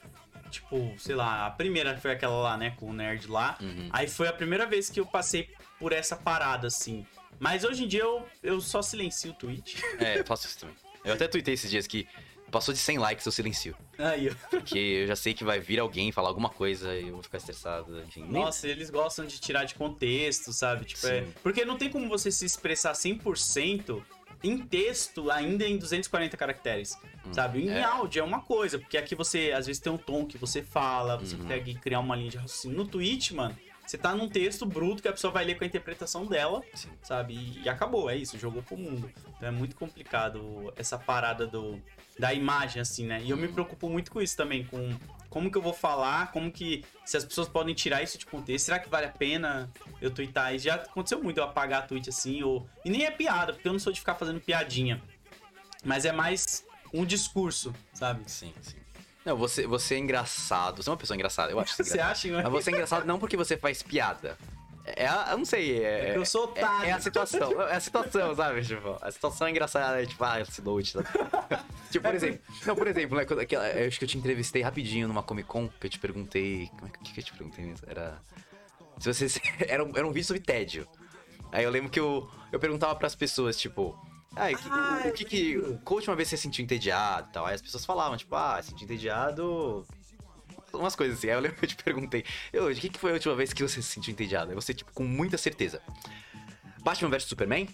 Tipo, 0.51 0.93
sei 0.97 1.15
lá, 1.15 1.45
a 1.45 1.51
primeira 1.51 1.95
foi 1.97 2.11
aquela 2.11 2.35
lá, 2.35 2.57
né, 2.57 2.71
com 2.71 2.89
o 2.89 2.93
nerd 2.93 3.27
lá. 3.27 3.57
Uhum. 3.61 3.87
Aí 3.91 4.07
foi 4.09 4.27
a 4.27 4.33
primeira 4.33 4.65
vez 4.65 4.89
que 4.89 4.99
eu 4.99 5.05
passei 5.05 5.47
por 5.79 5.93
essa 5.93 6.17
parada, 6.17 6.67
assim. 6.67 7.05
Mas 7.39 7.63
hoje 7.63 7.83
em 7.83 7.87
dia 7.87 8.01
eu, 8.01 8.25
eu 8.43 8.59
só 8.61 8.81
silencio 8.81 9.31
o 9.31 9.33
tweet. 9.33 9.77
É, 9.99 10.19
eu 10.19 10.25
faço 10.25 10.47
isso 10.47 10.59
também. 10.59 10.75
Eu 11.05 11.13
até 11.13 11.27
tuitei 11.27 11.53
esses 11.53 11.69
dias 11.71 11.87
que 11.87 12.07
passou 12.51 12.73
de 12.73 12.79
100 12.79 12.97
likes 12.97 13.25
eu 13.25 13.31
silencio. 13.31 13.75
Aí, 13.97 14.29
ó. 14.29 14.49
Porque 14.49 14.77
eu 14.77 15.07
já 15.07 15.15
sei 15.15 15.33
que 15.33 15.43
vai 15.43 15.59
vir 15.59 15.79
alguém 15.79 16.11
falar 16.11 16.29
alguma 16.29 16.49
coisa 16.49 16.93
e 16.95 17.07
eu 17.07 17.13
vou 17.13 17.23
ficar 17.23 17.37
estressado, 17.37 17.99
enfim. 18.01 18.21
Nem- 18.23 18.43
Nossa, 18.43 18.67
eles 18.67 18.89
gostam 18.89 19.25
de 19.25 19.39
tirar 19.39 19.63
de 19.65 19.75
contexto, 19.75 20.51
sabe? 20.51 20.85
Tipo, 20.85 21.07
é... 21.07 21.25
Porque 21.43 21.63
não 21.63 21.77
tem 21.77 21.89
como 21.89 22.09
você 22.09 22.31
se 22.31 22.45
expressar 22.45 22.93
100% 22.93 24.03
em 24.43 24.57
texto, 24.57 25.29
ainda 25.29 25.65
em 25.65 25.77
240 25.77 26.35
caracteres, 26.37 26.97
sabe? 27.31 27.63
Em 27.63 27.69
é. 27.69 27.83
áudio 27.83 28.21
é 28.21 28.23
uma 28.23 28.41
coisa, 28.41 28.79
porque 28.79 28.97
aqui 28.97 29.13
você, 29.13 29.51
às 29.55 29.67
vezes, 29.67 29.81
tem 29.81 29.91
um 29.91 29.97
tom 29.97 30.25
que 30.25 30.37
você 30.37 30.63
fala, 30.63 31.17
você 31.17 31.35
Uhum. 31.35 31.41
consegue 31.41 31.75
criar 31.75 31.99
uma 31.99 32.15
linha 32.15 32.31
de 32.31 32.37
raciocínio. 32.37 32.77
No 32.77 32.87
tweet, 32.87 33.33
mano, 33.35 33.55
você 33.89 33.97
tá 33.97 34.13
num 34.13 34.29
texto 34.29 34.67
bruto 34.67 35.01
que 35.01 35.07
a 35.07 35.11
pessoa 35.11 35.33
vai 35.33 35.43
ler 35.43 35.57
com 35.57 35.63
a 35.63 35.67
interpretação 35.67 36.23
dela, 36.27 36.61
Sim. 36.75 36.89
sabe? 37.01 37.33
E, 37.33 37.63
e 37.63 37.69
acabou, 37.69 38.07
é 38.07 38.15
isso, 38.15 38.37
jogou 38.37 38.61
pro 38.61 38.77
mundo. 38.77 39.11
Então 39.35 39.49
é 39.49 39.51
muito 39.51 39.75
complicado 39.75 40.71
essa 40.75 40.95
parada 40.95 41.47
do, 41.47 41.81
da 42.19 42.31
imagem, 42.31 42.79
assim, 42.83 43.07
né? 43.07 43.19
E 43.23 43.31
eu 43.31 43.37
me 43.37 43.47
Uhum. 43.47 43.53
preocupo 43.53 43.89
muito 43.89 44.11
com 44.11 44.21
isso 44.21 44.37
também, 44.37 44.63
com 44.63 44.95
como 45.27 45.49
que 45.49 45.57
eu 45.57 45.61
vou 45.61 45.73
falar, 45.73 46.31
como 46.31 46.51
que. 46.51 46.85
Se 47.03 47.17
as 47.17 47.25
pessoas 47.25 47.47
podem 47.49 47.73
tirar 47.73 48.03
isso 48.03 48.19
de 48.19 48.27
contexto, 48.27 48.65
será 48.65 48.77
que 48.77 48.87
vale 48.87 49.07
a 49.07 49.11
pena 49.11 49.71
eu 49.99 50.11
twittar? 50.11 50.53
E 50.53 50.59
já 50.59 50.75
aconteceu 50.75 51.23
muito 51.23 51.39
eu 51.39 51.43
apagar 51.43 51.87
tweet 51.87 52.09
assim, 52.09 52.43
ou. 52.43 52.69
E 52.85 52.91
nem 52.91 53.05
é 53.05 53.11
piada, 53.11 53.53
porque 53.53 53.67
eu 53.67 53.71
não 53.73 53.79
sou 53.79 53.91
de 53.91 53.99
ficar 53.99 54.13
fazendo 54.13 54.39
piadinha. 54.39 55.01
Mas 55.83 56.05
é 56.05 56.11
mais 56.11 56.63
um 56.93 57.03
discurso, 57.05 57.73
sabe? 57.91 58.21
Sim, 58.27 58.53
sim. 58.61 58.77
Não, 59.29 59.37
você, 59.37 59.67
você 59.67 59.95
é 59.95 59.97
engraçado. 59.99 60.81
Você 60.83 60.89
é 60.89 60.91
uma 60.91 60.97
pessoa 60.97 61.15
engraçada, 61.15 61.51
eu 61.51 61.59
acho 61.59 61.75
que 61.75 61.83
Você 61.83 61.93
engraçado. 61.93 62.11
acha, 62.11 62.27
né? 62.29 62.43
Mas 62.43 62.51
você 62.51 62.69
é 62.69 62.73
engraçado 62.73 63.05
não 63.05 63.19
porque 63.19 63.37
você 63.37 63.55
faz 63.57 63.81
piada. 63.83 64.37
É, 64.85 65.05
a- 65.05 65.27
eu 65.31 65.37
não 65.37 65.45
sei, 65.45 65.83
é. 65.83 66.09
É 66.09 66.11
que 66.13 66.17
eu 66.17 66.25
sou 66.25 66.45
otário. 66.45 66.85
É, 66.85 66.89
é 66.89 66.93
a 66.93 66.99
situação, 66.99 67.61
é 67.61 67.75
a 67.75 67.79
situação, 67.79 68.35
sabe? 68.35 68.63
Tipo, 68.65 68.97
a 69.01 69.11
situação 69.11 69.45
é 69.47 69.51
engraçada, 69.51 70.01
é 70.01 70.05
tipo, 70.05 70.23
ah, 70.23 70.41
esse 70.41 70.61
noite. 70.63 70.93
Sabe? 70.93 71.07
tipo, 71.91 72.05
por 72.05 72.15
exemplo. 72.15 72.39
Não, 72.65 72.75
por 72.75 72.87
exemplo, 72.87 73.17
né, 73.17 73.25
quando 73.25 73.39
aquela- 73.39 73.69
eu 73.69 73.87
acho 73.87 73.99
que 73.99 74.05
eu 74.05 74.09
te 74.09 74.17
entrevistei 74.17 74.63
rapidinho 74.63 75.07
numa 75.07 75.21
Comic 75.21 75.47
Con, 75.47 75.69
que 75.79 75.85
eu 75.85 75.91
te 75.91 75.99
perguntei. 75.99 76.69
Como 76.79 76.87
é 76.87 76.89
que 77.05 77.13
que 77.13 77.19
eu 77.19 77.23
te 77.23 77.33
perguntei 77.33 77.65
mesmo? 77.65 77.85
Era. 77.87 78.17
Se 78.99 79.13
você. 79.13 79.39
Era 79.69 79.83
um, 79.83 79.91
era 79.95 80.07
um 80.07 80.11
vídeo 80.11 80.25
sobre 80.25 80.41
tédio. 80.41 80.87
Aí 81.51 81.63
eu 81.63 81.69
lembro 81.69 81.89
que 81.89 81.99
eu, 81.99 82.27
eu 82.51 82.59
perguntava 82.59 82.95
pras 82.95 83.13
pessoas, 83.15 83.57
tipo. 83.59 83.95
Ah, 84.35 84.45
o 84.51 84.57
que, 84.57 84.69
Ah, 84.69 85.01
o, 85.05 85.09
o 85.09 85.11
que, 85.13 85.25
que. 85.25 85.59
Qual 85.83 85.95
a 85.95 85.99
última 85.99 86.15
vez 86.15 86.27
você 86.29 86.37
se 86.37 86.43
sentiu 86.43 86.63
entediado 86.63 87.27
e 87.29 87.33
tal? 87.33 87.45
Aí 87.45 87.55
as 87.55 87.61
pessoas 87.61 87.85
falavam, 87.85 88.15
tipo, 88.17 88.35
ah, 88.35 88.61
senti 88.61 88.83
entediado. 88.83 89.85
Umas 90.71 90.95
coisas 90.95 91.17
assim. 91.17 91.27
Aí 91.29 91.33
eu 91.33 91.39
lembro 91.39 91.57
que 91.57 91.65
eu 91.65 91.69
te 91.69 91.75
perguntei, 91.75 92.23
"Ô, 92.53 92.71
de 92.71 92.79
que, 92.79 92.89
que 92.89 92.99
foi 92.99 93.09
a 93.11 93.13
última 93.15 93.35
vez 93.35 93.51
que 93.53 93.63
você 93.63 93.81
se 93.81 93.89
sentiu 93.89 94.11
entediado? 94.11 94.51
Aí 94.51 94.55
você, 94.55 94.73
tipo, 94.73 94.91
com 94.93 95.03
muita 95.03 95.37
certeza. 95.37 95.81
Batman 96.83 97.09
vs 97.09 97.23
Superman? 97.25 97.67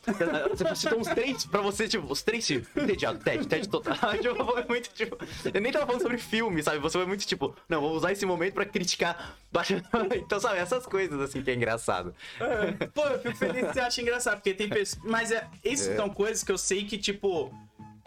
Você 0.49 0.75
citou 0.75 0.99
uns 0.99 1.07
três 1.07 1.45
pra 1.45 1.61
você, 1.61 1.87
tipo, 1.87 2.11
os 2.11 2.21
três 2.23 2.45
filmes. 2.45 2.67
Entediado, 2.75 3.19
Ted, 3.19 3.47
Ted 3.47 3.69
total. 3.69 3.95
tipo, 4.19 4.43
foi 4.45 4.65
muito, 4.65 4.89
tipo. 4.93 5.17
Eu 5.53 5.61
nem 5.61 5.71
tava 5.71 5.85
falando 5.85 6.01
sobre 6.01 6.17
filme, 6.17 6.61
sabe? 6.63 6.79
Você 6.79 6.97
foi 6.97 7.05
muito, 7.07 7.25
tipo, 7.25 7.55
não, 7.69 7.81
vou 7.81 7.91
usar 7.93 8.11
esse 8.11 8.25
momento 8.25 8.53
pra 8.53 8.65
criticar 8.65 9.35
Batman. 9.51 9.81
Então, 10.15 10.39
sabe, 10.39 10.57
essas 10.59 10.85
coisas 10.85 11.19
assim 11.21 11.41
que 11.41 11.51
é 11.51 11.55
engraçado. 11.55 12.13
É. 12.39 12.85
Pô, 12.87 13.03
eu 13.03 13.19
fico 13.19 13.35
feliz 13.35 13.67
que 13.67 13.73
você 13.73 13.79
acha 13.79 14.01
engraçado, 14.01 14.35
porque 14.37 14.53
tem 14.53 14.67
pessoas. 14.69 15.01
Mas 15.03 15.31
é, 15.31 15.47
isso 15.63 15.89
É. 15.91 15.95
são 15.95 16.09
coisas 16.09 16.43
que 16.43 16.51
eu 16.51 16.57
sei 16.57 16.83
que, 16.85 16.97
tipo, 16.97 17.53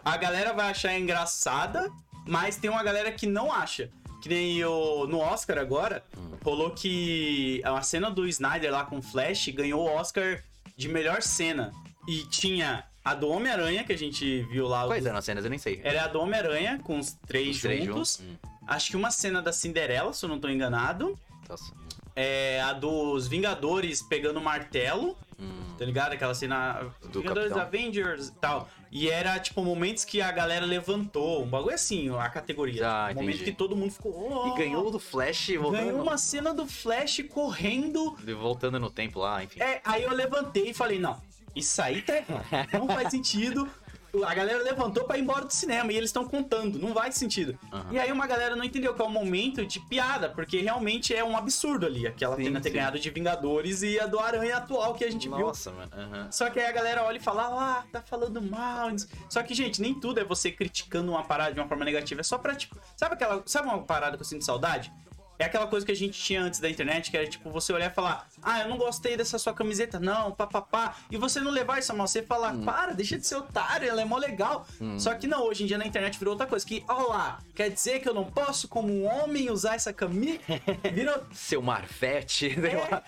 a 0.03 0.17
galera 0.17 0.53
vai 0.53 0.69
achar 0.69 0.97
engraçada, 0.97 1.89
mas 2.27 2.55
tem 2.57 2.69
uma 2.69 2.83
galera 2.83 3.11
que 3.11 3.25
não 3.27 3.51
acha. 3.51 3.89
Que 4.21 4.27
nem 4.27 4.63
o, 4.65 5.07
no 5.07 5.19
Oscar 5.19 5.57
agora, 5.57 6.03
Hum. 6.17 6.31
rolou 6.43 6.71
que 6.71 7.61
a 7.63 7.81
cena 7.81 8.11
do 8.11 8.27
Snyder 8.27 8.69
lá 8.71 8.83
com 8.83 8.97
o 8.97 9.01
Flash 9.01 9.47
ganhou 9.49 9.81
o 9.87 9.89
Oscar 9.95 10.43
de 10.79 10.87
melhor 10.87 11.21
cena. 11.21 11.73
E 12.07 12.23
tinha 12.23 12.85
a 13.03 13.13
do 13.13 13.27
Homem-Aranha, 13.29 13.83
que 13.83 13.91
a 13.91 13.97
gente 13.97 14.43
viu 14.43 14.65
lá. 14.65 14.85
Quais 14.87 15.05
eram 15.05 15.17
as 15.17 15.25
cenas? 15.25 15.43
Eu 15.43 15.49
nem 15.49 15.59
sei. 15.59 15.81
Era 15.83 16.05
a 16.05 16.07
do 16.07 16.19
Homem-Aranha, 16.21 16.79
com 16.83 16.97
os 16.97 17.11
três 17.27 17.57
Os 17.57 17.61
três 17.61 17.83
juntos. 17.83 18.17
juntos. 18.17 18.21
Hum, 18.45 18.49
Acho 18.65 18.89
que 18.91 18.95
uma 18.95 19.11
cena 19.11 19.41
da 19.41 19.51
Cinderela, 19.51 20.13
se 20.13 20.23
eu 20.23 20.29
não 20.29 20.39
tô 20.39 20.47
enganado. 20.47 21.19
nossa. 21.49 21.73
É 22.15 22.61
a 22.61 22.73
dos 22.73 23.27
Vingadores 23.27 24.01
pegando 24.01 24.39
o 24.39 24.43
martelo. 24.43 25.17
Hum, 25.39 25.63
Tá 25.77 25.85
ligado? 25.85 26.11
Aquela 26.11 26.35
cena. 26.35 26.91
Do 27.09 27.21
Vingadores 27.21 27.53
Capitão. 27.53 27.61
Avengers 27.61 28.27
e 28.27 28.31
tal. 28.33 28.67
E 28.91 29.09
era, 29.09 29.39
tipo, 29.39 29.63
momentos 29.63 30.03
que 30.03 30.21
a 30.21 30.29
galera 30.29 30.65
levantou. 30.65 31.41
Um 31.43 31.47
bagulho 31.47 31.73
assim, 31.75 32.09
a 32.17 32.27
categoria. 32.27 32.85
Ah, 32.85 33.07
um 33.11 33.15
momento 33.15 33.35
entendi. 33.35 33.43
que 33.51 33.57
todo 33.57 33.77
mundo 33.77 33.91
ficou. 33.91 34.11
"Oh!" 34.29 34.53
E 34.53 34.57
ganhou 34.57 34.91
do 34.91 34.99
Flash 34.99 35.51
voltando. 35.57 35.85
Ganhou 35.85 36.01
uma 36.01 36.17
cena 36.17 36.53
do 36.53 36.67
Flash 36.67 37.21
correndo. 37.29 38.17
Voltando 38.37 38.77
no 38.77 38.89
tempo 38.89 39.19
lá, 39.19 39.41
enfim. 39.41 39.61
É, 39.61 39.79
aí 39.85 40.03
eu 40.03 40.11
levantei 40.11 40.71
e 40.71 40.73
falei, 40.73 40.99
não, 40.99 41.21
isso 41.55 41.81
aí 41.81 42.01
tá 42.01 42.17
errado. 42.17 42.67
Não 42.73 42.87
faz 42.89 43.09
sentido. 43.11 43.69
A 44.25 44.33
galera 44.33 44.63
levantou 44.63 45.03
pra 45.03 45.17
ir 45.17 45.21
embora 45.21 45.45
do 45.45 45.53
cinema 45.53 45.91
e 45.91 45.95
eles 45.97 46.09
estão 46.09 46.25
contando, 46.25 46.79
não 46.79 46.93
faz 46.93 47.15
sentido. 47.15 47.57
Aham. 47.71 47.87
E 47.91 47.99
aí 47.99 48.11
uma 48.11 48.25
galera 48.27 48.55
não 48.55 48.63
entendeu 48.63 48.93
que 48.93 49.01
é 49.01 49.05
um 49.05 49.09
momento 49.09 49.65
de 49.65 49.79
piada, 49.81 50.29
porque 50.29 50.59
realmente 50.61 51.13
é 51.13 51.23
um 51.23 51.37
absurdo 51.37 51.85
ali, 51.85 52.07
aquela 52.07 52.35
Sim, 52.35 52.43
pena 52.45 52.61
ter 52.61 52.69
sim. 52.69 52.75
ganhado 52.75 52.99
de 52.99 53.09
Vingadores 53.09 53.81
e 53.83 53.99
a 53.99 54.05
do 54.07 54.19
Aranha 54.19 54.57
atual 54.57 54.93
que 54.93 55.03
a 55.05 55.11
gente 55.11 55.27
viu. 55.27 55.39
Nossa, 55.39 55.71
mano. 55.71 55.91
aham. 55.93 56.31
Só 56.31 56.49
que 56.49 56.59
aí 56.59 56.65
a 56.65 56.71
galera 56.71 57.03
olha 57.03 57.17
e 57.17 57.19
fala, 57.21 57.47
ah, 57.79 57.83
tá 57.91 58.01
falando 58.01 58.41
mal. 58.41 58.89
Só 59.29 59.43
que, 59.43 59.53
gente, 59.53 59.81
nem 59.81 59.93
tudo 59.93 60.19
é 60.19 60.23
você 60.23 60.51
criticando 60.51 61.11
uma 61.11 61.23
parada 61.23 61.53
de 61.53 61.59
uma 61.59 61.67
forma 61.67 61.85
negativa. 61.85 62.21
É 62.21 62.23
só 62.23 62.37
pra, 62.37 62.55
tipo, 62.55 62.77
sabe 62.97 63.13
aquela. 63.15 63.43
Sabe 63.45 63.67
uma 63.67 63.83
parada 63.83 64.17
que 64.17 64.21
eu 64.21 64.25
sinto 64.27 64.43
saudade? 64.45 64.91
É 65.39 65.45
aquela 65.45 65.65
coisa 65.67 65.85
que 65.85 65.91
a 65.91 65.95
gente 65.95 66.19
tinha 66.19 66.43
antes 66.43 66.59
da 66.59 66.69
internet, 66.69 67.09
que 67.09 67.15
era 67.17 67.25
tipo 67.25 67.49
você 67.49 67.71
olhar 67.71 67.89
e 67.89 67.93
falar, 67.93 68.27
ah, 68.43 68.59
eu 68.59 68.67
não 68.67 68.77
gostei 68.77 69.15
dessa 69.15 69.39
sua 69.39 69.53
camiseta, 69.53 69.97
não, 69.99 70.31
papapá. 70.33 70.97
E 71.09 71.15
você 71.15 71.39
não 71.39 71.49
levar 71.49 71.79
isso 71.79 71.91
a 71.93 71.95
mal, 71.95 72.07
você 72.07 72.21
falar, 72.21 72.57
para, 72.65 72.91
deixa 72.93 73.17
de 73.17 73.25
ser 73.25 73.35
otário, 73.37 73.87
ela 73.87 74.01
é 74.01 74.05
mó 74.05 74.17
legal. 74.17 74.67
Só 74.97 75.15
que 75.15 75.27
não, 75.27 75.43
hoje 75.47 75.63
em 75.63 75.65
dia 75.67 75.77
na 75.77 75.87
internet 75.87 76.19
virou 76.19 76.33
outra 76.33 76.45
coisa. 76.45 76.65
Que, 76.65 76.83
ó 76.89 77.03
lá, 77.07 77.39
quer 77.55 77.69
dizer 77.69 78.01
que 78.01 78.09
eu 78.09 78.13
não 78.13 78.25
posso, 78.25 78.67
como 78.67 78.91
um 78.91 79.05
homem, 79.05 79.49
usar 79.49 79.75
essa 79.75 79.93
camisa? 79.93 80.39
Virou, 80.93 81.23
Seu 81.31 81.61
Marvete, 81.61 82.53
sei 82.53 82.75
lá. 82.75 83.01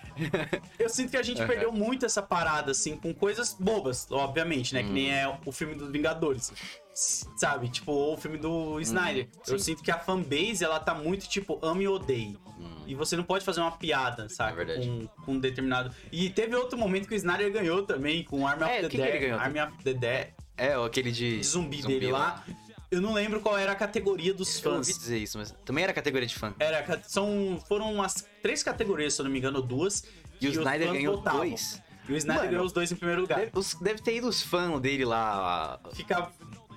eu 0.78 0.88
sinto 0.88 1.10
que 1.10 1.16
a 1.18 1.22
gente 1.22 1.40
Uhum. 1.42 1.46
perdeu 1.46 1.70
muito 1.72 2.06
essa 2.06 2.22
parada, 2.22 2.70
assim, 2.70 2.96
com 2.96 3.12
coisas 3.12 3.54
bobas, 3.58 4.06
obviamente, 4.10 4.72
né? 4.74 4.82
Que 4.82 4.88
nem 4.90 5.12
é 5.12 5.28
o 5.44 5.52
filme 5.52 5.74
dos 5.74 5.90
Vingadores. 5.90 6.50
Sabe? 6.94 7.68
Tipo, 7.68 7.92
o 7.92 8.16
filme 8.16 8.36
do 8.38 8.78
Snyder. 8.80 9.28
eu 9.48 9.58
sim. 9.58 9.64
sinto 9.72 9.82
que 9.82 9.90
a 9.90 9.98
fanbase, 9.98 10.62
ela 10.62 10.78
tá 10.78 10.94
muito, 10.94 11.28
tipo, 11.28 11.58
ame 11.62 11.84
e 11.84 11.88
odeie. 11.88 12.38
E 12.86 12.94
você 12.94 13.16
não 13.16 13.24
pode 13.24 13.44
fazer 13.44 13.60
uma 13.60 13.72
piada, 13.72 14.28
sabe? 14.28 14.62
É 14.70 14.76
com, 14.76 15.06
com 15.24 15.32
um 15.32 15.38
determinado. 15.38 15.94
E 16.10 16.28
teve 16.30 16.54
outro 16.54 16.78
momento 16.78 17.08
que 17.08 17.14
o 17.14 17.16
Snyder 17.16 17.50
ganhou 17.52 17.82
também, 17.84 18.22
com 18.24 18.46
Army 18.46 18.64
É, 18.64 18.76
of 18.78 18.86
o 18.86 18.88
the 18.90 18.96
Dead. 19.18 19.32
Army 19.32 19.60
of 19.60 19.72
the 19.84 19.94
Dead. 19.94 20.28
É, 20.56 20.74
aquele 20.74 21.10
de. 21.10 21.38
de 21.38 21.44
zumbi, 21.44 21.80
dele 21.82 22.10
lá. 22.12 22.44
Eu 22.90 23.00
não 23.00 23.14
lembro 23.14 23.40
qual 23.40 23.56
era 23.56 23.72
a 23.72 23.74
categoria 23.74 24.34
dos 24.34 24.62
Eu 24.62 24.72
ouvi 24.72 24.84
fãs. 24.84 24.98
dizer 24.98 25.16
isso, 25.18 25.38
mas 25.38 25.50
também 25.64 25.82
era 25.82 25.94
categoria 25.94 26.26
de 26.28 26.34
fã. 26.34 26.54
Era, 26.60 27.02
são, 27.08 27.58
foram 27.66 27.90
umas 27.94 28.26
três 28.42 28.62
categorias, 28.62 29.14
se 29.14 29.20
eu 29.20 29.24
não 29.24 29.30
me 29.32 29.38
engano, 29.38 29.62
duas. 29.62 30.04
E 30.40 30.46
o 30.48 30.50
Snyder 30.50 30.92
ganhou 30.92 31.16
votavam. 31.16 31.40
dois. 31.40 31.80
E 32.08 32.12
o 32.12 32.16
Snyder 32.16 32.42
Mano, 32.42 32.50
ganhou 32.50 32.66
os 32.66 32.72
dois 32.72 32.92
em 32.92 32.96
primeiro 32.96 33.22
lugar. 33.22 33.38
Deve, 33.38 33.52
os- 33.54 33.74
deve 33.74 34.02
ter 34.02 34.16
ido 34.16 34.28
os 34.28 34.42
fãs 34.42 34.78
dele 34.80 35.04
lá, 35.06 35.80
Fica. 35.94 36.30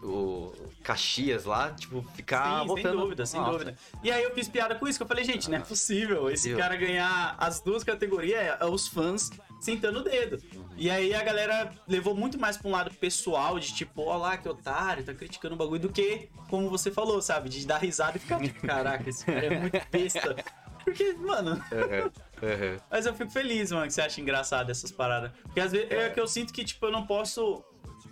O 0.06 0.54
Caxias 0.84 1.46
lá, 1.46 1.72
tipo, 1.72 2.02
ficar 2.16 2.62
Sim, 2.68 2.74
sem 2.76 2.84
dúvida, 2.92 3.26
sem 3.26 3.40
Nossa. 3.40 3.52
dúvida. 3.52 3.76
E 4.04 4.12
aí 4.12 4.24
eu 4.24 4.34
fiz 4.34 4.48
piada 4.48 4.76
com 4.76 4.88
isso, 4.88 5.00
que 5.00 5.04
eu 5.04 5.08
falei, 5.08 5.24
gente, 5.24 5.50
não 5.50 5.58
é 5.58 5.62
possível 5.62 6.30
esse 6.30 6.44
possível. 6.44 6.58
cara 6.60 6.76
ganhar 6.76 7.36
as 7.40 7.60
duas 7.60 7.84
categorias, 7.84 8.40
é, 8.40 8.58
é 8.60 8.66
os 8.66 8.88
fãs 8.88 9.32
sentando 9.60 10.00
o 10.00 10.04
dedo. 10.04 10.42
E 10.78 10.90
aí 10.90 11.14
a 11.14 11.24
galera 11.24 11.74
levou 11.88 12.14
muito 12.16 12.40
mais 12.40 12.56
pra 12.58 12.68
um 12.68 12.72
lado 12.72 12.92
pessoal, 12.94 13.58
de 13.60 13.74
tipo, 13.74 14.04
ó 14.04 14.18
lá, 14.18 14.38
que 14.38 14.48
otário, 14.48 15.04
tá 15.04 15.14
criticando 15.14 15.56
o 15.56 15.58
bagulho, 15.58 15.82
do 15.82 15.90
que, 15.90 16.30
como 16.50 16.70
você 16.70 16.92
falou, 16.92 17.22
sabe, 17.22 17.50
de 17.50 17.66
dar 17.66 17.78
risada 17.78 18.18
e 18.18 18.20
ficar 18.20 18.40
tipo, 18.42 18.62
caraca, 18.68 19.10
esse 19.10 19.26
cara 19.26 19.46
é 19.46 19.60
muito 19.60 19.80
besta. 19.92 20.36
Porque, 20.86 21.14
mano, 21.14 21.54
Aham, 21.72 22.12
aham. 22.44 22.78
mas 22.92 23.08
eu 23.08 23.16
fico 23.16 23.32
feliz, 23.32 23.72
mano, 23.72 23.88
que 23.88 23.94
você 23.94 24.02
acha 24.02 24.22
engraçado 24.22 24.70
essas 24.70 24.92
paradas. 24.92 25.32
Porque 25.42 25.60
às 25.60 25.72
vezes 25.72 25.90
é 25.90 26.12
que 26.12 26.20
eu 26.20 26.28
sinto 26.28 26.54
que, 26.54 26.64
tipo, 26.64 26.86
eu 26.86 26.92
não 26.92 27.08
posso 27.08 27.64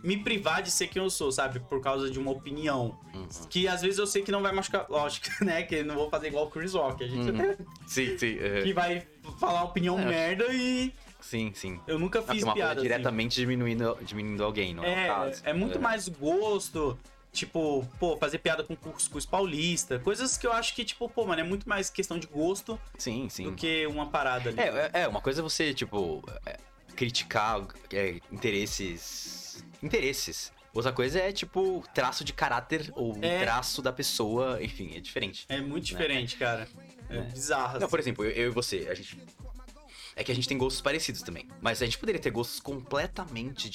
me 0.03 0.17
privar 0.17 0.61
de 0.61 0.69
ser 0.69 0.87
quem 0.87 1.01
eu 1.01 1.09
sou, 1.09 1.31
sabe? 1.31 1.59
Por 1.61 1.79
causa 1.81 2.09
de 2.09 2.19
uma 2.19 2.29
opinião. 2.31 2.99
Uhum. 3.13 3.27
Que 3.49 3.67
às 3.67 3.81
vezes 3.81 3.97
eu 3.97 4.05
sei 4.05 4.21
que 4.21 4.31
não 4.31 4.41
vai 4.41 4.51
machucar. 4.51 4.85
Lógico, 4.89 5.27
né? 5.43 5.63
Que 5.63 5.81
não 5.81 5.95
vou 5.95 6.09
fazer 6.09 6.27
igual 6.27 6.45
o 6.47 6.49
Chris 6.51 6.73
Rock. 6.73 7.03
A 7.03 7.07
gente 7.07 7.31
Uhum. 7.31 7.39
até 7.39 7.57
Sim, 7.87 8.17
sim. 8.17 8.37
é. 8.39 8.61
que 8.61 8.73
vai 8.73 9.07
falar 9.39 9.63
opinião 9.63 9.97
É. 9.99 10.05
merda 10.05 10.45
e 10.51 10.93
Sim, 11.21 11.51
sim. 11.55 11.79
eu 11.87 11.97
nunca 11.97 12.21
fiz 12.21 12.43
uma 12.43 12.53
piada. 12.53 12.71
coisa 12.75 12.81
assim. 12.81 12.81
diretamente 12.89 13.35
diminuindo, 13.39 13.97
diminuindo 14.01 14.43
alguém, 14.43 14.73
não 14.75 14.83
é, 14.83 14.87
o 14.87 14.91
É, 14.91 15.07
caso. 15.07 15.41
é 15.45 15.53
muito 15.53 15.79
mais 15.79 16.09
gosto. 16.09 16.99
Tipo, 17.31 17.83
pô, 17.99 18.15
fazer 18.17 18.37
piada 18.37 18.63
com 18.63 18.75
cuscuz 18.75 19.25
paulista. 19.25 19.97
Coisas 19.97 20.37
que 20.37 20.45
eu 20.45 20.53
acho 20.53 20.75
que, 20.75 20.85
tipo, 20.85 21.09
pô, 21.09 21.25
mano, 21.25 21.41
é 21.41 21.43
muito 21.43 21.67
mais 21.67 21.89
questão 21.89 22.19
de 22.19 22.27
gosto 22.27 22.79
Sim, 22.95 23.27
sim. 23.27 23.45
do 23.45 23.53
que 23.53 23.87
uma 23.87 24.05
parada 24.05 24.49
ali. 24.51 24.59
É, 24.59 24.67
é, 24.93 25.01
é, 25.01 25.07
uma 25.07 25.19
coisa 25.19 25.41
é 25.41 25.43
você, 25.43 25.73
tipo, 25.73 26.21
é, 26.45 26.57
criticar 26.95 27.65
é, 27.91 28.19
interesses. 28.31 29.42
Interesses. 29.83 30.51
Outra 30.73 30.91
coisa 30.91 31.19
é, 31.19 31.31
tipo, 31.31 31.83
traço 31.93 32.23
de 32.23 32.33
caráter 32.33 32.91
ou 32.95 33.15
É. 33.21 33.39
traço 33.43 33.81
da 33.81 33.93
pessoa, 33.93 34.57
enfim, 34.63 34.95
é 34.95 34.99
diferente. 34.99 35.45
É 35.47 35.61
muito 35.61 35.85
diferente, 35.85 36.35
cara. 36.37 36.67
É 37.09 37.15
Né? 37.17 37.21
bizarro. 37.31 37.73
Não, 37.73 37.77
assim. 37.85 37.87
por 37.89 37.99
exemplo, 37.99 38.25
eu, 38.25 38.31
eu 38.31 38.47
e 38.47 38.49
você, 38.53 38.87
a 38.89 38.95
gente. 38.95 39.17
É 40.15 40.23
que 40.23 40.31
a 40.31 40.35
gente 40.35 40.47
tem 40.47 40.57
gostos 40.57 40.81
parecidos 40.81 41.21
também. 41.21 41.47
Mas 41.61 41.81
a 41.81 41.85
gente 41.85 41.97
poderia 41.97 42.21
ter 42.21 42.29
gostos 42.29 42.59
completamente 42.59 43.69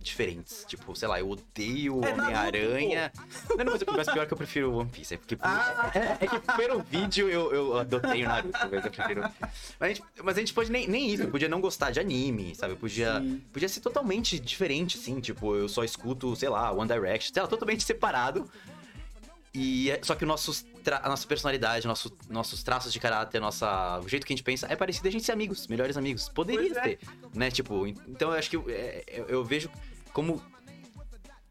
diferentes. 0.00 0.64
Tipo, 0.66 0.94
sei 0.96 1.08
lá, 1.08 1.20
eu 1.20 1.28
odeio 1.28 2.02
É, 2.04 2.12
Homem-Aranha. 2.12 3.12
Não, 3.50 3.64
não, 3.64 3.72
mas, 3.72 3.82
mas 3.96 4.08
pior 4.10 4.26
que 4.26 4.32
eu 4.32 4.38
prefiro 4.38 4.74
One 4.74 4.88
Piece. 4.90 5.14
É 5.14 5.16
porque 5.18 5.36
Ah. 5.40 5.90
é, 5.94 6.18
é 6.24 6.26
que 6.26 6.40
pelo 6.56 6.82
vídeo 6.82 7.28
eu, 7.28 7.52
eu 7.52 7.78
adotei 7.78 8.24
o 8.24 8.28
Naruto, 8.28 8.58
mas 8.70 8.84
eu 8.84 8.90
prefiro. 8.90 9.22
Mas 9.22 9.80
a 9.80 9.88
gente, 9.88 10.02
mas 10.22 10.36
a 10.36 10.40
gente 10.40 10.54
pode 10.54 10.70
nem, 10.72 10.88
nem 10.88 11.10
isso, 11.12 11.22
eu 11.24 11.30
podia 11.30 11.48
não 11.48 11.60
gostar 11.60 11.90
de 11.90 12.00
anime, 12.00 12.54
sabe? 12.54 12.72
Eu 12.72 12.76
podia, 12.78 13.20
Sim. 13.20 13.42
podia 13.52 13.68
ser 13.68 13.80
totalmente 13.80 14.38
diferente, 14.38 14.96
assim. 14.98 15.20
Tipo, 15.20 15.54
eu 15.54 15.68
só 15.68 15.84
escuto, 15.84 16.34
sei 16.34 16.48
lá, 16.48 16.72
One 16.72 16.88
Direction, 16.90 17.32
sei 17.32 17.42
lá, 17.42 17.48
totalmente 17.48 17.84
separado. 17.84 18.48
E 19.54 19.90
é- 19.90 20.00
só 20.02 20.14
que 20.16 20.24
nossos 20.24 20.66
a 21.02 21.08
nossa 21.08 21.26
personalidade, 21.26 21.86
nosso, 21.86 22.14
nossos 22.28 22.62
traços 22.62 22.92
de 22.92 23.00
caráter, 23.00 23.40
nossa, 23.40 24.00
o 24.00 24.08
jeito 24.08 24.26
que 24.26 24.32
a 24.32 24.36
gente 24.36 24.44
pensa 24.44 24.66
é 24.68 24.76
parecido 24.76 25.08
a 25.08 25.10
gente 25.10 25.24
ser 25.24 25.32
amigos, 25.32 25.66
melhores 25.68 25.96
amigos. 25.96 26.28
Poderia 26.28 26.74
Pois 26.74 26.76
é. 26.76 26.80
ter, 26.96 26.98
né? 27.32 27.50
Tipo, 27.50 27.86
en- 27.86 27.94
então 28.08 28.30
eu 28.32 28.36
acho 28.38 28.50
que 28.50 28.56
eu, 28.56 28.64
é, 28.68 29.02
eu- 29.08 29.26
eu 29.26 29.44
vejo 29.44 29.70
como. 30.12 30.42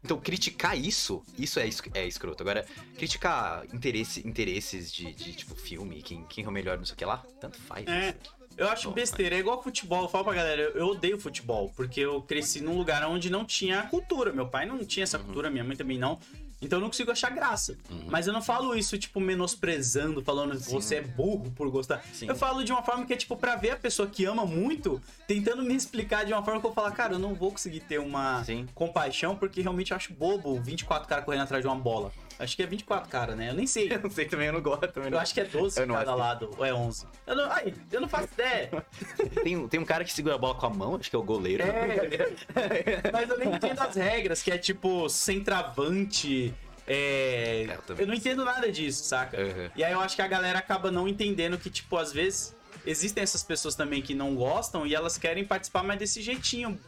Então, 0.04 0.20
criticar 0.20 0.78
isso, 0.78 1.22
isso 1.38 1.58
é, 1.58 1.66
é 1.94 2.06
escroto. 2.06 2.42
Agora, 2.42 2.66
criticar 2.98 3.64
interesse, 3.72 4.20
interesses 4.28 4.92
de, 4.92 5.12
de, 5.14 5.32
tipo, 5.32 5.54
filme, 5.54 6.02
quem, 6.02 6.24
quem 6.26 6.44
é 6.44 6.48
o 6.48 6.52
melhor, 6.52 6.76
não 6.76 6.84
sei 6.84 6.92
o 6.94 6.96
que 6.98 7.04
lá, 7.06 7.24
tanto 7.40 7.58
faz. 7.62 7.86
É. 7.88 8.14
Eu 8.56 8.68
acho 8.68 8.88
Bom, 8.88 8.94
besteira, 8.94 9.34
é 9.34 9.38
igual 9.38 9.60
futebol. 9.62 10.02
Eu 10.04 10.08
falo 10.08 10.24
pra 10.24 10.34
galera, 10.34 10.60
eu 10.62 10.70
eu 10.76 10.86
odeio 10.88 11.18
futebol, 11.18 11.72
porque 11.74 11.98
eu 12.00 12.22
cresci 12.22 12.60
num 12.60 12.76
lugar 12.76 13.02
onde 13.08 13.28
não 13.30 13.44
tinha 13.44 13.82
cultura. 13.84 14.32
Meu 14.32 14.46
pai 14.46 14.64
não 14.66 14.84
tinha 14.84 15.02
essa 15.02 15.18
cultura, 15.18 15.50
minha 15.50 15.64
mãe 15.64 15.74
também 15.76 15.98
não. 15.98 16.20
Então 16.64 16.78
eu 16.78 16.82
não 16.82 16.88
consigo 16.88 17.10
achar 17.10 17.30
graça. 17.30 17.76
Uhum. 17.90 18.06
Mas 18.08 18.26
eu 18.26 18.32
não 18.32 18.42
falo 18.42 18.74
isso, 18.74 18.98
tipo, 18.98 19.20
menosprezando, 19.20 20.22
falando 20.22 20.58
você 20.58 20.96
é 20.96 21.00
burro 21.00 21.50
por 21.52 21.70
gostar. 21.70 22.02
Sim. 22.12 22.28
Eu 22.28 22.34
falo 22.36 22.64
de 22.64 22.72
uma 22.72 22.82
forma 22.82 23.04
que 23.04 23.12
é, 23.12 23.16
tipo, 23.16 23.36
pra 23.36 23.56
ver 23.56 23.70
a 23.70 23.76
pessoa 23.76 24.08
que 24.08 24.24
ama 24.24 24.44
muito, 24.44 25.00
tentando 25.26 25.62
me 25.62 25.74
explicar 25.74 26.24
de 26.24 26.32
uma 26.32 26.42
forma 26.42 26.60
que 26.60 26.66
eu 26.66 26.72
falar, 26.72 26.90
cara, 26.92 27.14
eu 27.14 27.18
não 27.18 27.34
vou 27.34 27.50
conseguir 27.50 27.80
ter 27.80 27.98
uma 27.98 28.42
Sim. 28.44 28.66
compaixão, 28.74 29.36
porque 29.36 29.60
realmente 29.60 29.90
eu 29.90 29.96
acho 29.96 30.12
bobo 30.12 30.60
24 30.60 31.08
caras 31.08 31.24
correndo 31.24 31.42
atrás 31.42 31.62
de 31.62 31.68
uma 31.68 31.76
bola. 31.76 32.12
Acho 32.38 32.56
que 32.56 32.62
é 32.62 32.66
24 32.66 33.08
caras, 33.08 33.36
né? 33.36 33.50
Eu 33.50 33.54
nem 33.54 33.66
sei. 33.66 33.90
Eu 33.92 34.00
não 34.00 34.10
sei 34.10 34.24
também, 34.24 34.46
eu 34.48 34.52
não 34.52 34.60
gosto 34.60 34.88
também. 34.88 35.08
Eu 35.08 35.12
não. 35.12 35.18
acho 35.20 35.32
que 35.34 35.40
é 35.40 35.44
12 35.44 35.80
Eu 35.80 35.86
cada 35.86 36.10
acho. 36.10 36.18
lado, 36.18 36.50
ou 36.58 36.64
é 36.64 36.74
11. 36.74 37.06
Eu 37.26 37.36
não, 37.36 37.50
ai, 37.50 37.72
eu 37.92 38.00
não 38.00 38.08
faço 38.08 38.28
ideia. 38.34 38.70
Tem, 39.44 39.56
um- 39.56 39.68
tem 39.68 39.78
um 39.80 39.84
cara 39.84 40.04
que 40.04 40.12
segura 40.12 40.34
a 40.34 40.38
bola 40.38 40.54
com 40.54 40.66
a 40.66 40.70
mão, 40.70 40.96
acho 40.96 41.08
que 41.10 41.16
é 41.16 41.18
o 41.18 41.22
goleiro. 41.22 41.62
É, 41.62 43.10
mas 43.12 43.28
eu 43.30 43.38
nem 43.38 43.54
entendo 43.54 43.80
as 43.80 43.94
regras, 43.94 44.42
que 44.42 44.50
é 44.50 44.58
tipo 44.58 45.08
centravante. 45.08 46.52
É... 46.86 47.66
É, 47.68 47.78
eu. 47.88 47.96
Eu 47.96 48.06
não 48.06 48.14
entendo 48.14 48.44
nada 48.44 48.70
disso, 48.70 49.04
saca? 49.04 49.40
Uhum. 49.40 49.70
E 49.74 49.82
aí 49.84 49.92
eu 49.92 50.00
acho 50.00 50.14
que 50.16 50.22
a 50.22 50.28
galera 50.28 50.58
acaba 50.58 50.90
não 50.90 51.08
entendendo 51.08 51.56
que, 51.58 51.70
tipo, 51.70 51.96
às 51.96 52.12
vezes 52.12 52.54
existem 52.84 53.22
essas 53.22 53.42
pessoas 53.42 53.74
também 53.74 54.02
que 54.02 54.14
não 54.14 54.34
gostam 54.34 54.86
e 54.86 54.94
elas 54.94 55.16
querem 55.16 55.44
participar 55.44 55.82
mais 55.82 55.98
desse 55.98 56.20
jeitinho 56.20 56.78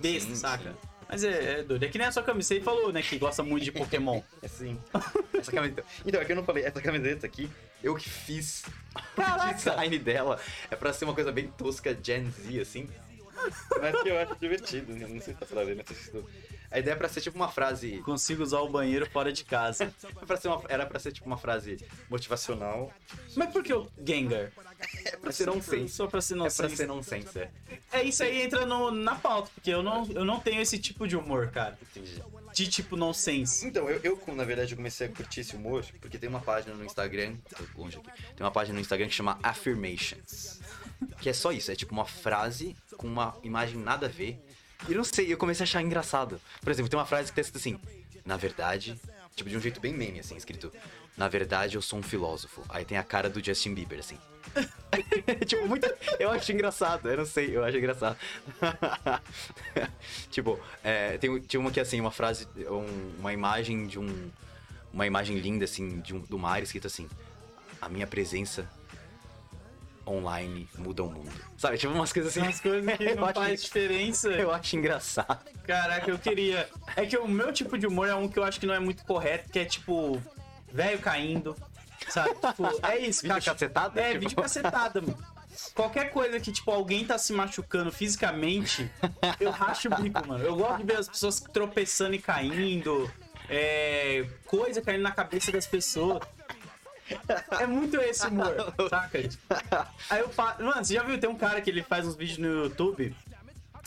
besta, 0.00 0.28
Sim, 0.30 0.36
saca? 0.36 0.70
sim. 0.70 0.89
Mas 1.10 1.24
é, 1.24 1.60
é 1.60 1.62
doido. 1.64 1.84
É 1.84 1.88
que 1.88 1.98
nem 1.98 2.06
a 2.06 2.12
sua 2.12 2.22
camiseta 2.22 2.60
aí 2.60 2.64
falou, 2.64 2.92
né? 2.92 3.02
Que 3.02 3.18
gosta 3.18 3.42
muito 3.42 3.64
de 3.64 3.72
Pokémon. 3.72 4.22
É 4.42 4.48
sim. 4.48 4.78
Essa 5.34 5.50
camiseta. 5.50 5.84
Então, 6.06 6.20
é 6.20 6.24
que 6.24 6.32
eu 6.32 6.36
não 6.36 6.44
falei, 6.44 6.64
essa 6.64 6.80
camiseta 6.80 7.26
aqui, 7.26 7.50
eu 7.82 7.94
que 7.96 8.08
fiz. 8.08 8.64
Caraca! 9.16 9.50
O 9.50 9.54
design 9.54 9.98
dela 9.98 10.40
é 10.70 10.76
pra 10.76 10.92
ser 10.92 11.04
uma 11.04 11.14
coisa 11.14 11.32
bem 11.32 11.48
tosca, 11.48 11.98
Gen 12.00 12.30
Z, 12.30 12.60
assim. 12.60 12.88
Mas 13.80 14.02
que 14.02 14.08
eu 14.08 14.18
acho 14.18 14.36
divertido, 14.36 14.92
né? 14.92 15.06
não 15.08 15.20
sei 15.20 15.34
se 15.34 15.40
tá 15.40 15.46
pra 15.46 15.64
ver, 15.64 15.76
mas. 15.76 16.12
A 16.70 16.78
ideia 16.78 16.94
é 16.94 16.96
pra 16.96 17.08
ser 17.08 17.20
tipo 17.20 17.36
uma 17.36 17.48
frase. 17.48 17.98
Consigo 18.04 18.42
usar 18.42 18.60
o 18.60 18.68
banheiro 18.68 19.04
fora 19.10 19.32
de 19.32 19.44
casa. 19.44 19.92
pra 20.26 20.36
ser 20.36 20.48
uma- 20.48 20.62
era 20.68 20.86
pra 20.86 20.98
ser 21.00 21.10
tipo 21.12 21.26
uma 21.26 21.36
frase 21.36 21.84
motivacional. 22.08 22.92
Mas 23.34 23.50
por 23.52 23.62
que 23.62 23.72
o 23.74 23.88
Gengar? 24.06 24.52
É 25.04 25.16
pra 25.16 25.32
ser 25.32 25.46
nonsense. 25.46 25.94
Só 25.94 26.06
pra 26.06 26.20
ser 26.20 26.34
É 26.34 26.36
pra 26.36 26.44
nonsense. 26.44 26.76
ser 26.76 26.86
nonsense, 26.86 27.38
é. 27.38 27.50
É 27.92 28.02
isso 28.04 28.22
aí 28.22 28.42
entra 28.42 28.64
no, 28.64 28.90
na 28.90 29.16
pauta, 29.16 29.50
porque 29.54 29.70
eu 29.70 29.82
não, 29.82 30.06
eu 30.12 30.24
não 30.24 30.38
tenho 30.38 30.60
esse 30.62 30.78
tipo 30.78 31.08
de 31.08 31.16
humor, 31.16 31.48
cara. 31.50 31.76
Entendi. 31.82 32.22
De 32.54 32.68
tipo 32.68 32.96
nonsense. 32.96 33.66
Então, 33.66 33.88
eu, 33.90 34.00
eu, 34.02 34.34
na 34.34 34.44
verdade, 34.44 34.74
comecei 34.76 35.06
a 35.06 35.10
curtir 35.10 35.40
esse 35.40 35.54
humor 35.56 35.84
porque 36.00 36.18
tem 36.18 36.28
uma 36.28 36.40
página 36.40 36.74
no 36.74 36.84
Instagram. 36.84 37.36
Longe 37.76 37.98
aqui. 37.98 38.10
Tem 38.36 38.44
uma 38.44 38.50
página 38.50 38.74
no 38.74 38.80
Instagram 38.80 39.08
que 39.08 39.14
chama 39.14 39.38
Affirmations. 39.42 40.60
Que 41.20 41.30
é 41.30 41.32
só 41.32 41.50
isso, 41.52 41.70
é 41.70 41.74
tipo 41.76 41.92
uma 41.92 42.04
frase 42.04 42.76
com 42.96 43.06
uma 43.06 43.36
imagem 43.42 43.76
nada 43.78 44.06
a 44.06 44.08
ver. 44.08 44.40
Eu 44.88 44.96
não 44.96 45.04
sei, 45.04 45.32
eu 45.32 45.36
comecei 45.36 45.62
a 45.62 45.64
achar 45.64 45.82
engraçado. 45.82 46.40
Por 46.62 46.70
exemplo, 46.70 46.88
tem 46.90 46.98
uma 46.98 47.06
frase 47.06 47.30
que 47.30 47.34
tá 47.36 47.40
escrito 47.40 47.58
assim: 47.58 47.78
Na 48.24 48.36
verdade, 48.36 48.98
tipo 49.36 49.48
de 49.50 49.56
um 49.56 49.60
jeito 49.60 49.80
bem 49.80 49.92
meme, 49.94 50.20
assim, 50.20 50.36
escrito: 50.36 50.72
Na 51.16 51.28
verdade, 51.28 51.76
eu 51.76 51.82
sou 51.82 51.98
um 51.98 52.02
filósofo. 52.02 52.62
Aí 52.68 52.84
tem 52.84 52.96
a 52.98 53.02
cara 53.02 53.28
do 53.28 53.44
Justin 53.44 53.74
Bieber, 53.74 53.98
assim. 54.00 54.18
tipo, 55.46 55.66
muito. 55.68 55.86
Eu 56.18 56.30
acho 56.30 56.50
engraçado, 56.52 57.08
eu 57.08 57.18
não 57.18 57.26
sei, 57.26 57.56
eu 57.56 57.62
acho 57.64 57.76
engraçado. 57.76 58.16
tipo, 60.30 60.58
é, 60.82 61.18
tem, 61.18 61.38
tinha 61.40 61.60
uma 61.60 61.70
que 61.70 61.80
assim, 61.80 62.00
uma 62.00 62.10
frase, 62.10 62.46
um- 62.68 63.12
uma 63.18 63.32
imagem 63.32 63.86
de 63.86 63.98
um. 63.98 64.30
Uma 64.92 65.06
imagem 65.06 65.38
linda, 65.38 65.64
assim, 65.66 66.00
de 66.00 66.14
um, 66.14 66.18
do 66.20 66.36
mar, 66.38 66.62
escrito 66.62 66.86
assim: 66.88 67.08
A 67.80 67.88
minha 67.88 68.06
presença 68.06 68.68
online 70.06 70.68
muda 70.78 71.02
o 71.04 71.10
mundo. 71.10 71.30
Sabe, 71.56 71.78
tipo 71.78 71.92
umas 71.92 72.12
coisas 72.12 72.30
assim. 72.32 72.40
Umas 72.46 72.60
coisas 72.60 72.96
que 72.96 73.14
não 73.14 73.24
acho- 73.26 73.34
faz 73.34 73.62
diferença. 73.62 74.28
Eu 74.32 74.52
acho 74.52 74.76
engraçado. 74.76 75.44
Caraca, 75.66 76.10
eu 76.10 76.18
queria. 76.18 76.68
É 76.96 77.06
que 77.06 77.16
o 77.16 77.28
meu 77.28 77.52
tipo 77.52 77.78
de 77.78 77.86
humor 77.86 78.08
é 78.08 78.14
um 78.14 78.28
que 78.28 78.38
eu 78.38 78.42
acho 78.44 78.58
que 78.58 78.66
não 78.66 78.74
é 78.74 78.80
muito 78.80 79.04
correto, 79.04 79.50
que 79.50 79.58
é 79.58 79.64
tipo. 79.64 80.20
Velho 80.72 80.98
caindo. 80.98 81.54
Sabe? 82.08 82.30
Tipo, 82.40 82.86
é 82.86 82.98
isso, 82.98 83.22
Vídeo 83.22 83.34
caixa- 83.34 83.52
cacetada? 83.52 84.00
É, 84.00 84.08
Tipo- 84.12 84.20
vídeo 84.20 84.36
cacetada, 84.36 85.00
mano. 85.00 85.18
Qualquer 85.74 86.10
coisa 86.10 86.40
que, 86.40 86.50
tipo, 86.50 86.70
alguém 86.70 87.04
tá 87.04 87.18
se 87.18 87.32
machucando 87.32 87.92
fisicamente, 87.92 88.90
eu 89.38 89.50
racho 89.50 89.88
o 89.88 89.94
bico, 90.02 90.26
mano. 90.26 90.42
Eu 90.42 90.56
gosto 90.56 90.78
de 90.78 90.84
ver 90.84 90.96
as 90.96 91.08
pessoas 91.08 91.38
tropeçando 91.40 92.14
e 92.14 92.18
caindo. 92.18 93.10
É. 93.48 94.26
Coisa 94.46 94.80
caindo 94.80 95.02
na 95.02 95.10
cabeça 95.12 95.52
das 95.52 95.66
pessoas. 95.66 96.22
É 97.58 97.66
muito 97.66 97.96
esse 97.98 98.26
humor, 98.26 98.54
saca? 98.88 99.18
Aí 100.08 100.20
eu 100.20 100.28
paro. 100.28 100.64
Mano, 100.64 100.84
você 100.84 100.94
já 100.94 101.02
viu? 101.02 101.18
Tem 101.18 101.28
um 101.28 101.36
cara 101.36 101.60
que 101.60 101.70
ele 101.70 101.82
faz 101.82 102.06
uns 102.06 102.16
vídeos 102.16 102.38
no 102.38 102.64
YouTube 102.64 103.14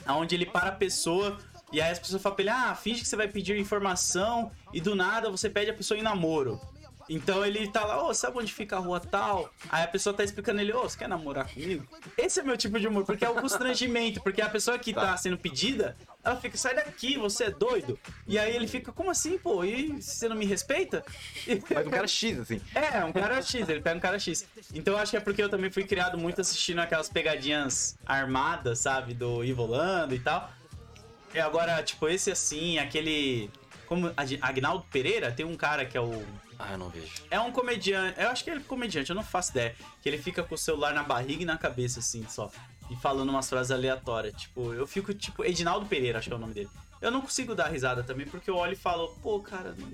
onde 0.07 0.35
ele 0.35 0.45
para 0.45 0.69
a 0.69 0.71
pessoa 0.71 1.37
e 1.73 1.81
aí 1.81 1.91
as 1.91 1.97
pessoas 1.99 2.21
falam 2.21 2.35
pra 2.35 2.43
ele: 2.43 2.49
ah, 2.51 2.75
finge 2.75 3.01
que 3.01 3.07
você 3.07 3.15
vai 3.15 3.27
pedir 3.27 3.57
informação 3.57 4.51
e 4.71 4.79
do 4.79 4.95
nada 4.95 5.31
você 5.31 5.49
pede 5.49 5.71
a 5.71 5.73
pessoa 5.73 5.99
em 5.99 6.03
namoro. 6.03 6.61
Então 7.09 7.45
ele 7.45 7.67
tá 7.69 7.83
lá, 7.85 8.03
ô, 8.07 8.13
sabe 8.13 8.37
onde 8.39 8.53
fica 8.53 8.77
a 8.77 8.79
rua 8.79 8.99
tal? 8.99 9.53
Aí 9.69 9.83
a 9.83 9.87
pessoa 9.87 10.13
tá 10.15 10.23
explicando 10.23 10.61
ele, 10.61 10.71
ô, 10.73 10.83
você 10.83 10.97
quer 10.97 11.07
namorar 11.09 11.47
comigo? 11.51 11.85
Esse 12.17 12.39
é 12.39 12.43
meu 12.43 12.55
tipo 12.57 12.79
de 12.79 12.87
humor, 12.87 13.03
porque 13.05 13.25
é 13.25 13.29
o 13.29 13.35
constrangimento, 13.35 14.21
porque 14.21 14.41
a 14.41 14.49
pessoa 14.49 14.79
que 14.79 14.93
tá 14.93 15.15
sendo 15.17 15.37
pedida, 15.37 15.97
ela 16.23 16.35
fica, 16.37 16.57
sai 16.57 16.75
daqui, 16.75 17.17
você 17.17 17.45
é 17.45 17.51
doido. 17.51 17.99
E 18.27 18.39
aí 18.39 18.55
ele 18.55 18.67
fica, 18.67 18.91
como 18.91 19.11
assim, 19.11 19.37
pô? 19.37 19.63
E 19.65 20.01
você 20.01 20.29
não 20.29 20.35
me 20.35 20.45
respeita? 20.45 21.03
Mas 21.73 21.87
um 21.87 21.89
cara 21.89 22.07
X, 22.07 22.39
assim. 22.39 22.61
é, 22.73 23.03
um 23.03 23.11
cara 23.11 23.41
X, 23.41 23.67
ele 23.67 23.81
pega 23.81 23.97
um 23.97 23.99
cara 23.99 24.17
X. 24.17 24.45
Então 24.73 24.93
eu 24.93 24.99
acho 24.99 25.11
que 25.11 25.17
é 25.17 25.19
porque 25.19 25.43
eu 25.43 25.49
também 25.49 25.69
fui 25.69 25.83
criado 25.83 26.17
muito 26.17 26.39
assistindo 26.39 26.79
aquelas 26.79 27.09
pegadinhas 27.09 27.97
armadas, 28.05 28.79
sabe? 28.79 29.13
Do 29.13 29.43
Ivolando 29.43 30.15
e 30.15 30.19
tal. 30.19 30.49
E 31.33 31.39
agora, 31.39 31.81
tipo, 31.83 32.07
esse 32.07 32.31
assim, 32.31 32.77
aquele. 32.77 33.49
Como 33.87 34.11
Ag- 34.15 34.39
Agnaldo 34.41 34.85
Pereira, 34.91 35.31
tem 35.31 35.45
um 35.45 35.55
cara 35.57 35.83
que 35.85 35.97
é 35.97 36.01
o. 36.01 36.23
Ah, 36.65 36.71
eu 36.71 36.77
não 36.77 36.89
vejo. 36.89 37.11
É 37.29 37.39
um 37.39 37.51
comediante. 37.51 38.19
Eu 38.19 38.29
acho 38.29 38.43
que 38.43 38.49
ele 38.49 38.61
é 38.61 38.63
comediante, 38.63 39.09
eu 39.09 39.15
não 39.15 39.23
faço 39.23 39.51
ideia. 39.51 39.75
Que 40.01 40.07
ele 40.07 40.17
fica 40.17 40.41
com 40.43 40.55
o 40.55 40.57
celular 40.57 40.93
na 40.93 41.03
barriga 41.03 41.43
e 41.43 41.45
na 41.45 41.57
cabeça, 41.57 41.99
assim, 41.99 42.25
só. 42.29 42.49
E 42.89 42.95
falando 42.95 43.29
umas 43.29 43.49
frases 43.49 43.71
aleatórias. 43.71 44.33
Tipo, 44.33 44.73
eu 44.73 44.87
fico, 44.87 45.13
tipo, 45.13 45.43
Edinaldo 45.43 45.85
Pereira, 45.85 46.19
acho 46.19 46.27
que 46.27 46.33
é 46.33 46.37
o 46.37 46.39
nome 46.39 46.53
dele. 46.53 46.69
Eu 47.03 47.11
não 47.11 47.21
consigo 47.21 47.53
dar 47.53 47.67
risada 47.67 48.01
também, 48.01 48.25
porque 48.25 48.49
eu 48.49 48.55
olho 48.55 48.73
e 48.73 48.75
falo, 48.77 49.09
pô, 49.21 49.39
cara, 49.41 49.75
não, 49.77 49.87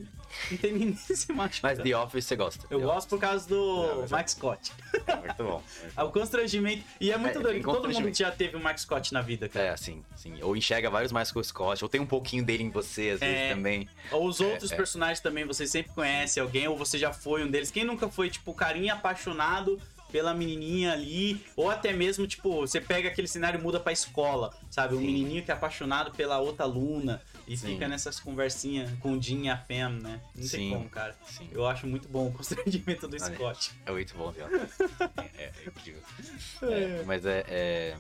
não 0.52 0.58
tem 0.58 0.72
nem 0.72 0.94
se 0.96 1.34
machucar. 1.34 1.76
Mas 1.76 1.80
The 1.84 1.98
Office 1.98 2.26
você 2.26 2.36
gosta. 2.36 2.68
Eu 2.70 2.80
The 2.80 2.86
gosto 2.86 3.10
por 3.10 3.20
causa 3.20 3.50
do 3.50 4.06
é- 4.12 4.16
Mike 4.18 4.32
Scott. 4.32 4.72
Office. 4.94 5.16
Muito 5.26 5.44
bom. 5.44 5.64
É 5.98 6.04
o 6.04 6.12
constrangimento. 6.12 6.84
E 7.02 7.12
é 7.12 7.18
muito 7.18 7.40
É, 7.40 7.42
doido, 7.42 7.64
todo 7.64 7.90
mundo 7.90 8.14
já 8.16 8.32
teve 8.32 8.56
o 8.56 8.64
Mike 8.64 8.82
Scott 8.82 9.12
na 9.12 9.22
vida, 9.22 9.50
cara. 9.50 9.66
É, 9.66 9.76
sim, 9.78 10.04
sim. 10.16 10.38
Ou 10.44 10.56
enxerga 10.56 10.90
vários 10.90 11.12
mais 11.12 11.32
com 11.32 11.40
o 11.40 11.44
Scott, 11.44 11.84
ou 11.84 11.90
tem 11.90 12.00
um 12.00 12.06
pouquinho 12.06 12.46
dele 12.46 12.64
em 12.64 12.70
você, 12.70 13.10
às 13.10 13.20
vezes, 13.20 13.36
É. 13.36 13.50
também. 13.56 13.90
Ou 14.12 14.28
os 14.28 14.40
outros 14.40 14.72
é. 14.72 14.76
personagens 14.76 15.20
também, 15.20 15.46
você 15.46 15.66
sempre 15.66 15.92
conhece 15.94 16.40
alguém, 16.40 16.68
ou 16.68 16.78
você 16.78 16.98
já 17.00 17.12
foi 17.12 17.44
um 17.44 17.50
deles. 17.50 17.72
Quem 17.72 17.84
nunca 17.84 18.08
foi, 18.08 18.30
tipo, 18.30 18.54
carinha 18.54 18.94
apaixonado 18.94 19.82
pela 20.12 20.34
menininha 20.34 20.94
ali, 20.94 21.44
ou 21.56 21.70
até 21.70 21.94
mesmo, 21.94 22.28
tipo, 22.28 22.62
você 22.62 22.82
pega 22.82 23.10
aquele 23.10 23.28
cenário 23.28 23.60
e 23.60 23.64
muda 23.64 23.80
pra 23.80 23.92
escola, 23.92 24.54
sabe? 24.70 24.96
Sim. 24.96 25.02
menininho 25.06 25.44
que 25.44 25.52
é 25.52 25.54
apaixonado 25.54 26.12
pela 26.12 26.40
outra 26.40 26.66
aluna 26.66 27.22
e 27.48 27.56
Sim. 27.58 27.74
fica 27.74 27.88
nessas 27.88 28.20
conversinhas 28.20 28.92
com 29.00 29.14
o 29.14 29.22
Jim 29.22 29.46
e 29.46 29.50
a 29.50 29.58
Pam, 29.58 30.00
né? 30.02 30.22
Não 30.36 30.42
tem 30.42 30.48
Sim. 30.48 30.70
como, 30.72 30.90
cara. 30.90 31.16
Sim. 31.26 31.50
Eu 31.52 31.66
acho 31.68 31.88
muito 31.88 32.08
bom 32.08 32.28
o 32.28 32.32
constrangimento 32.32 33.08
do 33.08 33.16
Olha. 33.22 33.36
Scott. 33.36 33.72
É 33.86 33.92
muito 33.92 34.16
bom, 34.16 34.30
Office. 34.30 34.80
é, 35.38 35.44
é 35.46 35.52
incrível. 35.68 36.02
É, 36.62 37.04
mas 37.06 37.26
é, 37.26 37.46
é. 37.48 37.98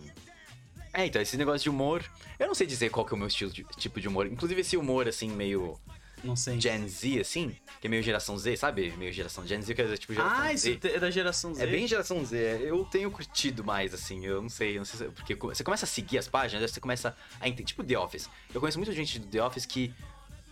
É, 0.93 1.05
então, 1.05 1.21
esse 1.21 1.37
negócio 1.37 1.61
de 1.63 1.69
humor. 1.69 2.03
Eu 2.37 2.47
não 2.47 2.55
sei 2.55 2.65
dizer 2.65 2.89
qual 2.89 3.05
que 3.05 3.13
é 3.13 3.15
o 3.15 3.17
meu 3.17 3.27
estilo 3.27 3.51
de, 3.51 3.63
tipo 3.77 3.99
de 4.01 4.07
humor. 4.07 4.25
Inclusive, 4.27 4.61
esse 4.61 4.75
humor, 4.75 5.07
assim, 5.07 5.29
meio 5.29 5.79
Não 6.23 6.35
sei. 6.35 6.59
Gen 6.59 6.87
Z, 6.87 7.19
assim, 7.21 7.55
que 7.79 7.87
é 7.87 7.89
meio 7.89 8.03
geração 8.03 8.37
Z, 8.37 8.55
sabe? 8.57 8.91
Meio 8.97 9.11
geração 9.13 9.45
Gen 9.47 9.61
Z, 9.61 9.73
que 9.73 9.81
é 9.81 9.97
tipo 9.97 10.13
geração 10.13 10.37
Ah, 10.41 10.53
isso 10.53 10.65
Z. 10.65 10.79
é 10.83 10.99
da 10.99 11.09
geração 11.11 11.53
Z. 11.55 11.63
É 11.63 11.67
bem 11.67 11.87
geração 11.87 12.23
Z. 12.25 12.37
Eu 12.61 12.83
tenho 12.85 13.09
curtido 13.11 13.63
mais, 13.63 13.93
assim. 13.93 14.25
Eu 14.25 14.41
não 14.41 14.49
sei, 14.49 14.73
eu 14.75 14.79
não 14.79 14.85
sei 14.85 15.07
se- 15.07 15.13
porque 15.13 15.35
você 15.35 15.63
começa 15.63 15.85
a 15.85 15.87
seguir 15.87 16.17
as 16.17 16.27
páginas, 16.27 16.63
aí 16.63 16.69
você 16.69 16.79
começa 16.79 17.15
a 17.39 17.47
entender. 17.47 17.63
Tipo 17.65 17.83
The 17.83 17.97
Office. 17.97 18.29
Eu 18.53 18.59
conheço 18.59 18.77
muita 18.77 18.93
gente 18.93 19.19
do 19.19 19.27
The 19.27 19.43
Office 19.43 19.65
que, 19.65 19.93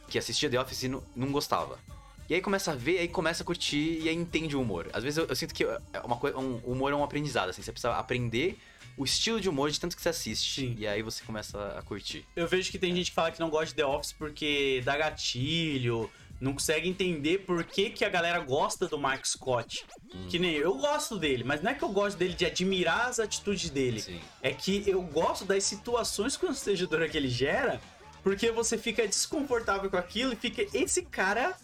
que 0.08 0.18
assistia 0.18 0.50
The 0.50 0.60
Office 0.62 0.84
e 0.84 0.88
não, 0.88 1.04
não 1.16 1.32
gostava. 1.32 1.78
E 2.30 2.34
aí 2.34 2.42
começa 2.42 2.72
a 2.72 2.76
ver, 2.76 3.00
aí 3.00 3.08
começa 3.08 3.44
a 3.44 3.46
curtir 3.46 4.00
e 4.02 4.10
aí 4.10 4.16
entende 4.16 4.56
o 4.56 4.62
humor. 4.62 4.90
Às 4.94 5.04
vezes 5.04 5.18
eu, 5.18 5.26
eu 5.26 5.36
sinto 5.36 5.54
que 5.54 5.64
é 5.64 5.80
uma 6.04 6.18
coisa, 6.18 6.38
um, 6.38 6.60
o 6.64 6.72
humor 6.74 6.92
é 6.92 6.96
um 6.96 7.04
aprendizado, 7.04 7.50
assim. 7.50 7.62
Você 7.62 7.72
precisa 7.72 7.94
aprender 7.94 8.58
o 8.98 9.06
estilo 9.06 9.40
de 9.40 9.48
humor 9.48 9.70
de 9.70 9.80
tanto 9.80 9.96
que 9.96 10.02
você 10.02 10.10
assiste. 10.10 10.62
Sim. 10.62 10.76
E 10.78 10.88
aí 10.88 11.02
você 11.02 11.24
começa 11.24 11.78
a 11.78 11.82
curtir. 11.84 12.26
Eu 12.36 12.48
vejo 12.48 12.72
que 12.72 12.80
tem 12.80 12.94
gente 12.96 13.12
que 13.12 13.16
fala 13.16 13.32
que 13.32 13.40
não 13.40 13.50
gosta 13.50 13.68
de 13.68 13.76
The 13.76 13.86
Office 13.86 14.12
porque 14.12 14.82
dá 14.84 14.98
gatilho, 14.98 16.10
não 16.40 16.54
consegue 16.54 16.88
entender 16.88 17.40
por 17.40 17.64
que, 17.64 17.90
que 17.90 18.06
a 18.06 18.10
galera 18.10 18.40
gosta 18.40 18.88
do 18.88 18.98
Mark 18.98 19.26
Scott. 19.26 19.86
Hum. 20.14 20.28
Que 20.30 20.40
nem 20.40 20.54
eu, 20.54 20.64
eu 20.64 20.76
gosto 20.76 21.18
dele, 21.18 21.44
mas 21.44 21.62
não 21.62 21.72
é 21.72 21.74
que 21.74 21.84
eu 21.84 21.90
gosto 21.90 22.18
dele 22.18 22.34
de 22.34 22.46
admirar 22.46 23.08
as 23.08 23.20
atitudes 23.20 23.70
dele. 23.70 24.02
Sim. 24.02 24.20
É 24.42 24.52
que 24.52 24.84
eu 24.88 25.02
gosto 25.02 25.46
das 25.46 25.64
situações 25.64 26.36
constrangedoras 26.36 27.10
que 27.10 27.18
ele 27.18 27.30
gera, 27.30 27.80
porque 28.24 28.52
você 28.52 28.78
fica 28.78 29.08
desconfortável 29.08 29.90
com 29.90 29.98
aquilo 29.98 30.34
e 30.34 30.36
fica. 30.36 30.66
Esse 30.78 31.04
cara, 31.04 31.56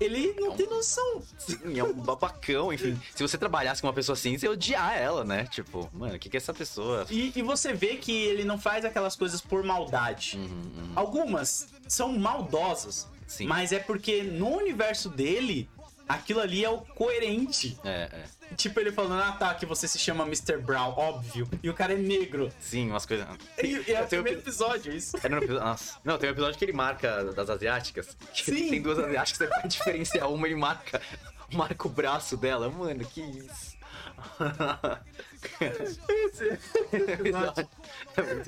ele 0.00 0.32
não 0.38 0.48
É 0.48 0.50
um- 0.50 0.56
tem 0.56 0.66
noção. 0.68 1.22
Sim, 1.38 1.78
é 1.78 1.84
um 1.84 1.92
babacão, 1.92 2.72
enfim. 2.72 2.98
Se 3.14 3.22
você 3.22 3.36
trabalhasse 3.38 3.80
com 3.80 3.86
uma 3.88 3.92
pessoa 3.94 4.14
assim, 4.14 4.36
você 4.38 4.46
ia 4.46 4.52
odiar 4.52 4.96
ela, 4.96 5.24
né? 5.24 5.44
Tipo, 5.50 5.88
mano, 5.92 6.14
o 6.14 6.18
que, 6.18 6.28
que 6.28 6.36
é 6.36 6.38
essa 6.38 6.54
pessoa? 6.54 7.06
E, 7.10 7.32
e 7.34 7.42
você 7.42 7.72
vê 7.72 7.96
que 7.96 8.12
ele 8.12 8.44
não 8.44 8.58
faz 8.58 8.84
aquelas 8.84 9.16
coisas 9.16 9.40
por 9.40 9.62
maldade. 9.64 10.36
Uhum, 10.36 10.44
uhum. 10.44 10.92
Algumas 10.94 11.68
são 11.86 12.16
maldosas, 12.18 13.06
Sim. 13.26 13.46
mas 13.46 13.72
é 13.72 13.78
porque 13.78 14.22
no 14.22 14.48
universo 14.56 15.08
dele, 15.08 15.68
aquilo 16.08 16.40
ali 16.40 16.64
é 16.64 16.70
o 16.70 16.78
coerente. 16.78 17.78
É, 17.84 18.08
é. 18.12 18.24
Tipo, 18.56 18.80
ele 18.80 18.90
falando, 18.90 19.22
ah 19.22 19.32
tá, 19.32 19.54
que 19.54 19.66
você 19.66 19.86
se 19.86 19.98
chama 19.98 20.24
Mr. 20.24 20.58
Brown, 20.58 20.94
óbvio, 20.96 21.48
e 21.62 21.70
o 21.70 21.74
cara 21.74 21.92
é 21.92 21.96
negro. 21.96 22.50
Sim, 22.60 22.90
umas 22.90 23.06
coisas. 23.06 23.26
E, 23.62 23.90
e 23.90 23.92
é 23.92 24.02
o 24.02 24.06
primeiro 24.06 24.40
episódio, 24.40 24.92
isso. 24.92 25.16
É 25.22 25.28
no 25.28 25.38
episódio. 25.38 25.64
Nossa. 25.64 25.98
Não, 26.04 26.18
tem 26.18 26.28
um 26.28 26.32
episódio 26.32 26.58
que 26.58 26.64
ele 26.64 26.72
marca 26.72 27.24
das 27.32 27.50
asiáticas. 27.50 28.16
Sim. 28.34 28.70
Tem 28.70 28.82
duas 28.82 28.98
asiáticas, 28.98 29.38
você 29.38 29.46
vai 29.46 29.68
diferenciar 29.68 30.30
uma, 30.30 30.46
ele 30.46 30.56
marca, 30.56 31.00
marca 31.52 31.86
o 31.86 31.90
braço 31.90 32.36
dela. 32.36 32.68
Mano, 32.70 33.04
que 33.04 33.20
isso. 33.20 33.77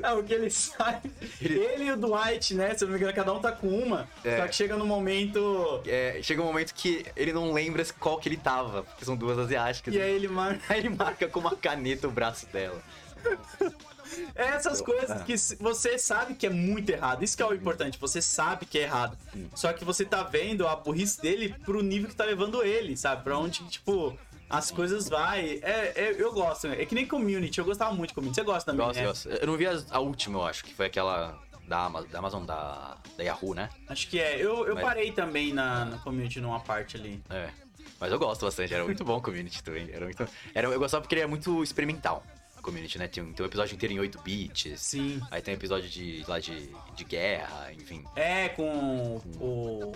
É 0.03 0.13
o 0.13 0.23
que 0.23 0.35
ele 0.35 0.51
sai. 0.51 1.01
Ele- 1.41 1.85
e 1.85 1.93
o 1.93 1.97
Dwight, 1.97 2.55
né? 2.55 2.75
Se 2.77 2.85
eu 2.85 2.89
não 2.89 2.95
me 2.95 3.01
engano, 3.01 3.15
cada 3.15 3.33
um 3.33 3.41
tá 3.41 3.53
com 3.53 3.69
uma. 3.69 4.09
É. 4.25 4.39
Só 4.39 4.49
que 4.49 4.55
chega 4.55 4.77
no 4.77 4.87
momento. 4.87 5.81
É, 5.87 6.21
chega 6.23 6.43
um 6.43 6.47
momento 6.47 6.75
que 6.75 7.07
ele 7.17 7.33
não 7.33 7.53
lembra 7.53 7.85
qual 7.99 8.19
que 8.19 8.29
ele 8.29 8.37
tava, 8.37 8.83
porque 8.83 9.05
são 9.05 9.17
duas 9.17 9.39
asiáticas. 9.39 9.95
E 9.95 10.01
aí 10.01 10.13
ele 10.13 10.29
marca. 10.29 10.61
Aí 10.73 10.81
ele 10.81 10.89
marca 10.91 11.29
com 11.29 11.41
uma 11.41 11.57
caneta 11.57 12.09
o 12.09 12.11
braço 12.11 12.47
dela. 12.47 12.81
É 14.35 14.45
essas 14.49 14.81
coisas 14.81 15.23
que 15.23 15.37
você 15.63 15.97
sabe 15.99 16.35
que 16.35 16.47
é 16.47 16.51
muito 16.51 16.91
errado. 16.91 17.23
Isso 17.23 17.37
que 17.37 17.43
é 17.43 17.47
o 17.47 17.55
importante, 17.55 17.99
você 17.99 18.21
sabe 18.21 18.67
que 18.67 18.79
é 18.79 18.83
errado. 18.83 19.17
Só 19.55 19.73
que 19.73 19.85
você 19.85 20.05
tá 20.05 20.23
vendo 20.23 20.67
a 20.67 20.75
burrice 20.75 21.21
dele 21.21 21.55
pro 21.65 21.83
nível 21.83 22.09
que 22.09 22.17
tá 22.17 22.25
levando 22.25 22.63
ele, 22.65 22.97
sabe? 22.97 23.23
Pra 23.23 23.39
onde, 23.39 23.63
tipo, 23.69 24.19
as 24.51 24.71
coisas 24.71 25.09
vai. 25.09 25.61
É, 25.63 25.93
é- 25.95 26.17
eu 26.19 26.33
gosto. 26.33 26.67
É 26.67 26.85
que 26.85 26.95
nem 26.95 27.07
community, 27.07 27.59
eu 27.59 27.65
gostava 27.65 27.95
muito 27.95 28.09
de 28.11 28.15
community. 28.15 28.35
Você 28.41 28.45
gosta 28.45 28.73
também, 28.73 28.85
Gosto, 28.87 28.99
né? 28.99 29.07
gosto. 29.07 29.29
Eu 29.29 29.47
não 29.47 29.57
vi 29.57 29.67
a, 29.67 29.81
a 29.91 30.01
última, 30.01 30.39
eu 30.41 30.45
acho, 30.45 30.65
que 30.65 30.75
foi 30.75 30.87
aquela 30.87 31.39
da, 31.69 31.87
Ama- 31.87 32.03
da 32.03 32.19
Amazon, 32.19 32.45
da, 32.45 32.97
da 33.17 33.23
Yahoo, 33.23 33.55
né? 33.55 33.71
Acho 33.89 34.09
que 34.09 34.19
é. 34.21 34.37
Eu, 34.37 34.67
eu 34.67 34.75
Mas- 34.75 34.85
parei 34.85 35.13
também 35.13 35.53
na, 35.53 35.85
na 35.85 35.99
community 35.99 36.41
numa 36.41 36.61
parte 36.61 36.97
ali. 36.97 37.23
É. 37.31 37.49
Mas 37.99 38.11
eu 38.11 38.19
gosto 38.19 38.45
bastante, 38.45 38.73
era 38.75 38.85
muito 38.85 39.05
bom 39.05 39.19
o 39.19 39.23
Community 39.23 39.63
também. 39.63 39.89
Era 39.93 40.05
muito... 40.07 40.27
era, 40.55 40.67
eu 40.69 40.79
gostava 40.79 41.03
porque 41.03 41.15
ele 41.15 41.23
é 41.23 41.27
muito 41.27 41.63
experimental, 41.63 42.25
a 42.57 42.63
Community, 42.63 42.99
né? 42.99 43.07
Tem, 43.09 43.23
um- 43.23 43.33
tem 43.33 43.45
um 43.45 43.47
episódio 43.47 43.75
inteiro 43.75 43.95
em 43.95 44.01
8 44.01 44.21
bits. 44.23 44.81
Sim. 44.81 45.21
Aí 45.31 45.43
tem 45.43 45.53
um 45.53 45.57
episódio 45.59 45.89
de, 45.89 46.25
lá 46.27 46.41
de, 46.41 46.71
de 46.97 47.05
guerra, 47.05 47.71
enfim. 47.75 48.03
É, 48.17 48.49
com 48.49 49.21
o. 49.39 49.93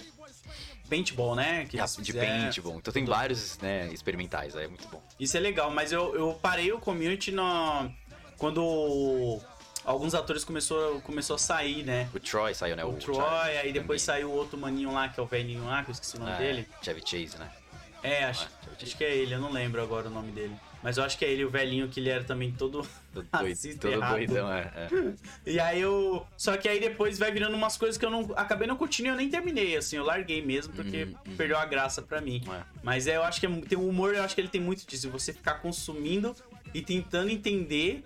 Paintball, 0.89 1.35
né? 1.35 1.66
Que 1.66 1.78
eles 1.78 1.97
De 1.97 2.12
paintball. 2.12 2.77
Então 2.77 2.93
tem 2.93 3.05
vários, 3.05 3.59
né, 3.59 3.89
experimentais, 3.93 4.55
aí 4.56 4.65
é 4.65 4.69
muito 4.69 4.86
bom. 4.89 5.02
Isso 5.19 5.36
é 5.36 5.40
legal, 5.40 5.70
mas 5.70 5.93
eu, 5.93 6.15
eu 6.15 6.35
parei 6.43 6.73
o 6.73 6.78
community 6.78 7.32
no, 7.32 7.90
quando 8.36 9.40
alguns 9.85 10.15
atores 10.15 10.44
começou, 10.44 11.01
começou 11.01 11.36
a 11.36 11.39
sair, 11.39 11.85
né? 11.85 12.09
O 12.15 12.20
Troy 12.20 12.55
saiu, 12.55 12.77
né? 12.77 12.85
O, 12.85 12.90
O, 12.90 12.97
Troy, 12.97 13.16
Charlie 13.16 13.59
aí 13.59 13.73
depois 13.73 14.05
também. 14.05 14.20
saiu 14.23 14.31
o 14.31 14.36
outro 14.36 14.59
maninho 14.59 14.93
lá, 14.93 15.09
que 15.09 15.19
é 15.19 15.23
o 15.23 15.27
velhinho 15.27 15.65
lá, 15.65 15.82
que 15.82 15.90
eu 15.90 15.93
esqueci 15.93 16.16
o 16.16 16.20
nome 16.20 16.32
É, 16.32 16.36
dele. 16.39 16.69
Chevy 16.82 17.01
Chase, 17.05 17.39
né? 17.39 17.51
É, 18.02 18.24
acho, 18.24 18.47
Ah, 18.66 18.70
acho 18.82 18.97
que 18.97 19.05
é 19.05 19.15
ele, 19.16 19.35
eu 19.35 19.40
não 19.40 19.51
lembro 19.51 19.82
agora 19.82 20.09
o 20.09 20.11
nome 20.11 20.31
dele. 20.32 20.55
Mas 20.85 20.98
eu 20.98 21.02
acho 21.02 21.16
que 21.16 21.24
é 21.24 21.31
ele, 21.32 21.47
o 21.47 21.48
velhinho, 21.48 21.89
que 21.89 21.98
ele 21.98 22.11
era 22.11 22.23
também 22.23 22.52
todo 22.52 22.86
Todo, 23.15 23.27
doido, 23.40 23.78
todo 23.81 23.93
errado. 23.93 24.16
doidão, 24.16 24.52
é. 24.52 24.70
é. 24.77 24.89
E 25.51 25.59
aí 25.59 25.81
eu. 25.81 26.27
Só 26.36 26.59
que 26.59 26.69
aí 26.69 26.78
depois 26.78 27.19
vai 27.19 27.32
virando 27.32 27.56
umas 27.56 27.78
coisas 27.78 27.97
que 27.97 28.05
eu 28.05 28.11
não. 28.11 28.31
Acabei 28.36 28.69
não 28.69 28.77
curtindo 28.77 29.09
e 29.09 29.11
eu 29.11 29.16
nem 29.16 29.31
terminei, 29.31 29.77
assim. 29.78 29.97
Eu 29.97 30.05
larguei 30.05 30.44
mesmo, 30.44 30.74
porque 30.74 31.05
uhum. 31.05 31.36
perdeu 31.36 31.56
a 31.56 31.65
graça 31.65 32.02
pra 32.02 32.20
mim. 32.20 32.43
É. 32.47 32.62
Mas 32.82 33.06
é, 33.06 33.16
eu 33.16 33.23
acho 33.23 33.40
que 33.40 33.47
é- 33.47 33.61
tem 33.62 33.78
um 33.78 33.89
humor, 33.89 34.15
eu 34.15 34.23
acho 34.23 34.35
que 34.35 34.43
ele 34.43 34.48
tem 34.48 34.61
muito 34.61 34.86
disso. 34.86 35.09
Você 35.09 35.32
ficar 35.32 35.55
consumindo 35.55 36.36
e 36.74 36.82
tentando 36.82 37.31
entender 37.31 38.05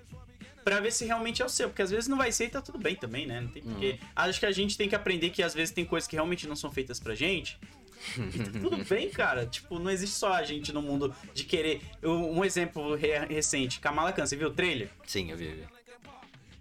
pra 0.62 0.78
ver 0.78 0.92
se 0.92 1.04
realmente 1.04 1.42
é 1.42 1.44
o 1.44 1.48
seu. 1.48 1.68
Porque 1.70 1.82
às 1.82 1.90
vezes 1.90 2.06
não 2.06 2.16
vai 2.16 2.30
ser 2.30 2.44
e 2.44 2.48
tá 2.50 2.62
tudo 2.62 2.78
bem 2.78 2.94
também, 2.94 3.26
né? 3.26 3.40
Não 3.40 3.48
tem 3.48 3.60
porque. 3.60 3.90
Uhum. 4.00 4.08
Acho 4.14 4.38
que 4.38 4.46
a 4.46 4.52
gente 4.52 4.76
tem 4.78 4.88
que 4.88 4.94
aprender 4.94 5.30
que 5.30 5.42
às 5.42 5.52
vezes 5.52 5.74
tem 5.74 5.84
coisas 5.84 6.06
que 6.06 6.14
realmente 6.14 6.46
não 6.46 6.54
são 6.54 6.70
feitas 6.70 7.00
pra 7.00 7.12
gente. 7.16 7.58
E 8.18 8.38
tá 8.38 8.50
tudo 8.60 8.84
bem, 8.84 9.10
cara. 9.10 9.46
Tipo, 9.46 9.78
não 9.78 9.90
existe 9.90 10.14
só 10.16 10.32
a 10.32 10.42
gente 10.42 10.72
no 10.72 10.80
mundo 10.82 11.14
de 11.34 11.44
querer. 11.44 11.80
Eu- 12.02 12.12
um 12.30 12.44
exemplo 12.44 12.94
re- 12.94 13.26
recente, 13.26 13.80
Kamala 13.80 14.12
Khan, 14.12 14.26
você 14.26 14.36
viu 14.36 14.48
o 14.48 14.52
trailer? 14.54 14.88
Sim, 15.06 15.30
eu 15.30 15.36
vi, 15.36 15.46
eu 15.46 15.56
vi. 15.56 15.64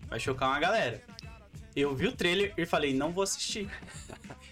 Vai 0.09 0.19
chocar 0.19 0.49
uma 0.49 0.59
galera. 0.59 1.03
Eu 1.76 1.93
vi 1.95 2.07
o 2.07 2.11
trailer 2.11 2.53
e 2.57 2.65
falei, 2.65 2.93
não 2.93 3.11
vou 3.11 3.23
assistir. 3.23 3.69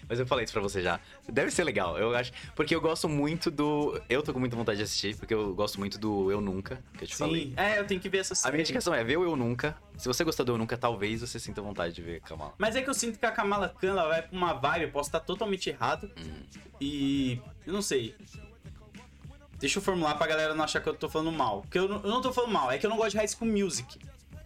Mas 0.08 0.20
eu 0.20 0.26
falei 0.26 0.44
isso 0.44 0.52
pra 0.52 0.62
você 0.62 0.80
já. 0.82 1.00
Deve 1.28 1.50
ser 1.50 1.64
legal, 1.64 1.98
eu 1.98 2.14
acho. 2.14 2.32
Porque 2.54 2.74
eu 2.74 2.80
gosto 2.80 3.08
muito 3.08 3.50
do. 3.50 4.00
Eu 4.08 4.22
tô 4.22 4.32
com 4.32 4.38
muita 4.38 4.54
vontade 4.54 4.78
de 4.78 4.84
assistir, 4.84 5.16
porque 5.16 5.34
eu 5.34 5.54
gosto 5.54 5.78
muito 5.78 5.98
do 5.98 6.30
Eu 6.30 6.40
Nunca, 6.40 6.82
que 6.96 7.04
eu 7.04 7.08
te 7.08 7.16
falei. 7.16 7.46
Sim, 7.46 7.54
é, 7.56 7.78
eu 7.78 7.86
tenho 7.86 8.00
que 8.00 8.08
ver 8.08 8.18
essa 8.18 8.32
A 8.32 8.36
série. 8.36 8.52
minha 8.52 8.62
indicação 8.62 8.94
é 8.94 9.02
ver 9.02 9.16
o 9.16 9.24
Eu 9.24 9.34
Nunca. 9.36 9.76
Se 9.96 10.06
você 10.06 10.22
gostar 10.22 10.44
do 10.44 10.52
Eu 10.52 10.58
Nunca, 10.58 10.76
talvez 10.76 11.20
você 11.22 11.40
sinta 11.40 11.60
vontade 11.60 11.94
de 11.94 12.02
ver 12.02 12.20
Kamala. 12.20 12.54
Mas 12.56 12.76
é 12.76 12.82
que 12.82 12.88
eu 12.88 12.94
sinto 12.94 13.18
que 13.18 13.26
a 13.26 13.32
Kamala 13.32 13.68
Khan 13.80 13.88
ela 13.88 14.06
vai 14.08 14.22
pra 14.22 14.36
uma 14.36 14.52
vibe, 14.52 14.84
eu 14.84 14.90
posso 14.90 15.08
estar 15.08 15.20
totalmente 15.20 15.68
errado. 15.68 16.10
Hum. 16.18 16.42
E. 16.80 17.40
Eu 17.66 17.72
não 17.72 17.82
sei. 17.82 18.14
Deixa 19.58 19.78
eu 19.78 19.82
formular 19.82 20.14
pra 20.16 20.26
galera 20.26 20.54
não 20.54 20.64
achar 20.64 20.80
que 20.80 20.88
eu 20.88 20.94
tô 20.94 21.08
falando 21.08 21.32
mal. 21.32 21.62
Porque 21.62 21.78
eu 21.78 21.88
não, 21.88 21.96
eu 22.02 22.10
não 22.10 22.20
tô 22.20 22.32
falando 22.32 22.52
mal, 22.52 22.70
é 22.70 22.78
que 22.78 22.84
eu 22.86 22.90
não 22.90 22.96
gosto 22.96 23.12
de 23.12 23.16
High 23.16 23.28
School 23.28 23.50
Music. 23.50 23.98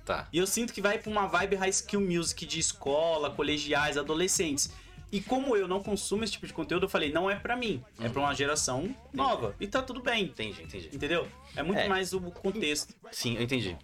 Tá. 0.04 0.26
E 0.32 0.38
eu 0.38 0.46
sinto 0.46 0.72
que 0.72 0.80
vai 0.80 0.98
pra 0.98 1.10
uma 1.10 1.26
vibe 1.26 1.56
High 1.56 1.72
School 1.72 2.02
Music 2.02 2.46
de 2.46 2.58
escola, 2.58 3.30
colegiais, 3.30 3.98
adolescentes. 3.98 4.70
E 5.12 5.20
como 5.20 5.56
eu 5.56 5.66
não 5.66 5.82
consumo 5.82 6.22
esse 6.22 6.32
tipo 6.34 6.46
de 6.46 6.52
conteúdo, 6.52 6.84
eu 6.84 6.88
falei, 6.88 7.10
não 7.12 7.28
é 7.28 7.34
pra 7.34 7.56
mim. 7.56 7.82
É 8.00 8.08
pra 8.08 8.20
uma 8.20 8.34
geração 8.34 8.94
nova. 9.12 9.54
E 9.58 9.66
tá 9.66 9.82
tudo 9.82 10.00
bem. 10.00 10.24
Entendi, 10.24 10.62
entendi. 10.62 10.88
Entendeu? 10.92 11.26
É 11.56 11.62
muito 11.62 11.78
É. 11.80 11.88
mais 11.88 12.12
o 12.12 12.20
contexto. 12.20 12.94
Sim, 13.10 13.34
eu 13.36 13.42
entendi. 13.42 13.76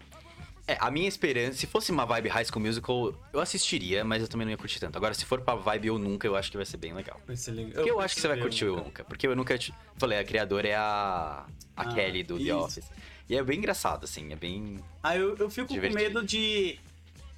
É, 0.69 0.77
a 0.81 0.91
minha 0.91 1.07
esperança, 1.07 1.57
se 1.59 1.67
fosse 1.67 1.93
uma 1.93 2.05
vibe 2.05 2.29
High 2.29 2.45
School 2.45 2.61
Musical, 2.61 3.15
eu 3.33 3.39
assistiria, 3.41 4.05
mas 4.05 4.23
eu 4.23 4.29
também 4.29 4.45
não 4.45 4.51
ia 4.51 4.57
curtir 4.57 4.81
tanto. 4.81 4.97
Agora, 4.97 5.15
se 5.15 5.25
for 5.25 5.41
pra 5.41 5.55
vibe 5.55 5.87
Eu 5.89 5.99
Nunca, 5.99 6.27
eu 6.27 6.35
acho 6.37 6.51
que 6.51 6.57
vai 6.57 6.67
ser 6.67 6.77
bem 6.77 6.93
legal. 6.93 7.21
Vai 7.27 7.37
ser 7.37 7.53
legal. 7.53 7.73
Porque 7.75 7.91
eu, 7.91 8.01
acho 8.01 8.15
que 8.17 8.21
você 8.21 8.29
vai 8.29 8.39
curtir 8.39 8.65
o 8.65 8.69
Eu 8.69 8.77
Nunca. 8.85 9.05
Porque 9.05 9.27
Eu 9.29 9.37
Nunca, 9.37 9.57
te- 9.59 9.73
falei, 9.97 10.19
a 10.19 10.25
criadora 10.25 10.67
é 10.69 10.75
a, 10.75 11.45
a 11.77 11.83
Ah, 11.83 11.95
Kelly 11.95 12.23
do 12.25 12.37
The 12.37 12.43
isso. 12.45 12.57
Office. 12.57 12.91
E 13.29 13.37
é 13.37 13.43
bem 13.43 13.59
engraçado, 13.59 14.05
assim, 14.05 14.33
é 14.33 14.37
bem... 14.37 14.79
Aí 15.03 15.19
eu, 15.21 15.37
eu 15.37 15.51
fico 15.51 15.73
Divertido. 15.73 15.99
com 16.01 16.05
medo 16.21 16.25
de 16.27 16.79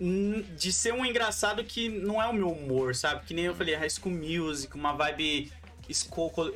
de 0.01 0.73
ser 0.73 0.93
um 0.95 1.05
engraçado 1.05 1.65
que 1.65 1.89
não 1.89 2.23
é 2.23 2.27
o 2.29 2.33
meu 2.33 2.51
humor, 2.51 2.95
sabe? 2.95 3.25
Que 3.27 3.35
nem 3.35 3.47
eu 3.47 3.55
falei, 3.55 3.75
High 3.75 3.91
School 3.91 4.15
Music, 4.15 4.75
uma 4.77 4.93
vibe 4.93 5.51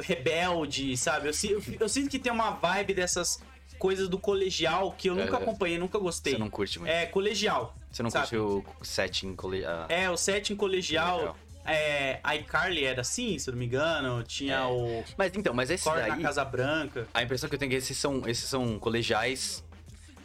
rebelde, 0.01 0.97
sabe? 0.97 1.29
Eu, 1.29 1.33
eu, 1.51 1.63
eu 1.81 1.89
sinto 1.89 2.11
que 2.11 2.19
tem 2.19 2.33
uma 2.33 2.51
vibe 2.51 2.95
dessas 2.95 3.41
coisas 3.79 4.09
do 4.09 4.19
colegial 4.19 4.93
que 4.93 5.09
eu 5.11 5.15
nunca 5.15 5.37
É. 5.37 5.43
acompanhei, 5.43 5.79
nunca 5.79 5.99
gostei. 5.99 6.35
Você 6.35 6.39
não 6.39 6.51
curte 6.51 6.79
muito. 6.79 6.91
É, 6.91 7.07
colegial. 7.07 7.75
Você 7.91 8.03
não 8.03 8.11
sabe? 8.11 8.29
curte 8.37 8.37
o 8.81 8.85
setting 8.85 9.35
cole... 9.35 9.65
ah, 9.65 9.87
É, 9.89 10.09
o 10.11 10.17
setting 10.17 10.55
colegial. 10.57 11.19
Legal. 11.19 11.37
É, 11.65 12.19
a 12.25 12.35
iCarly 12.37 12.85
era 12.85 13.03
assim, 13.03 13.39
se 13.39 13.49
eu 13.49 13.53
não 13.53 13.59
me 13.59 13.67
engano. 13.67 14.23
Tinha 14.25 14.57
É. 14.57 14.65
o 14.67 15.05
Mas 15.17 15.33
então, 15.35 15.55
mas 15.55 15.71
esse 15.71 15.85
daí... 15.85 16.11
na 16.11 16.19
Casa 16.21 16.45
Branca. 16.45 17.07
A 17.15 17.23
impressão 17.23 17.49
que 17.49 17.55
eu 17.55 17.59
tenho 17.59 17.71
é 17.71 17.73
que 17.73 17.77
esses 17.77 17.97
são, 17.97 18.23
esses 18.29 18.49
são 18.49 18.79
colegiais 18.79 19.65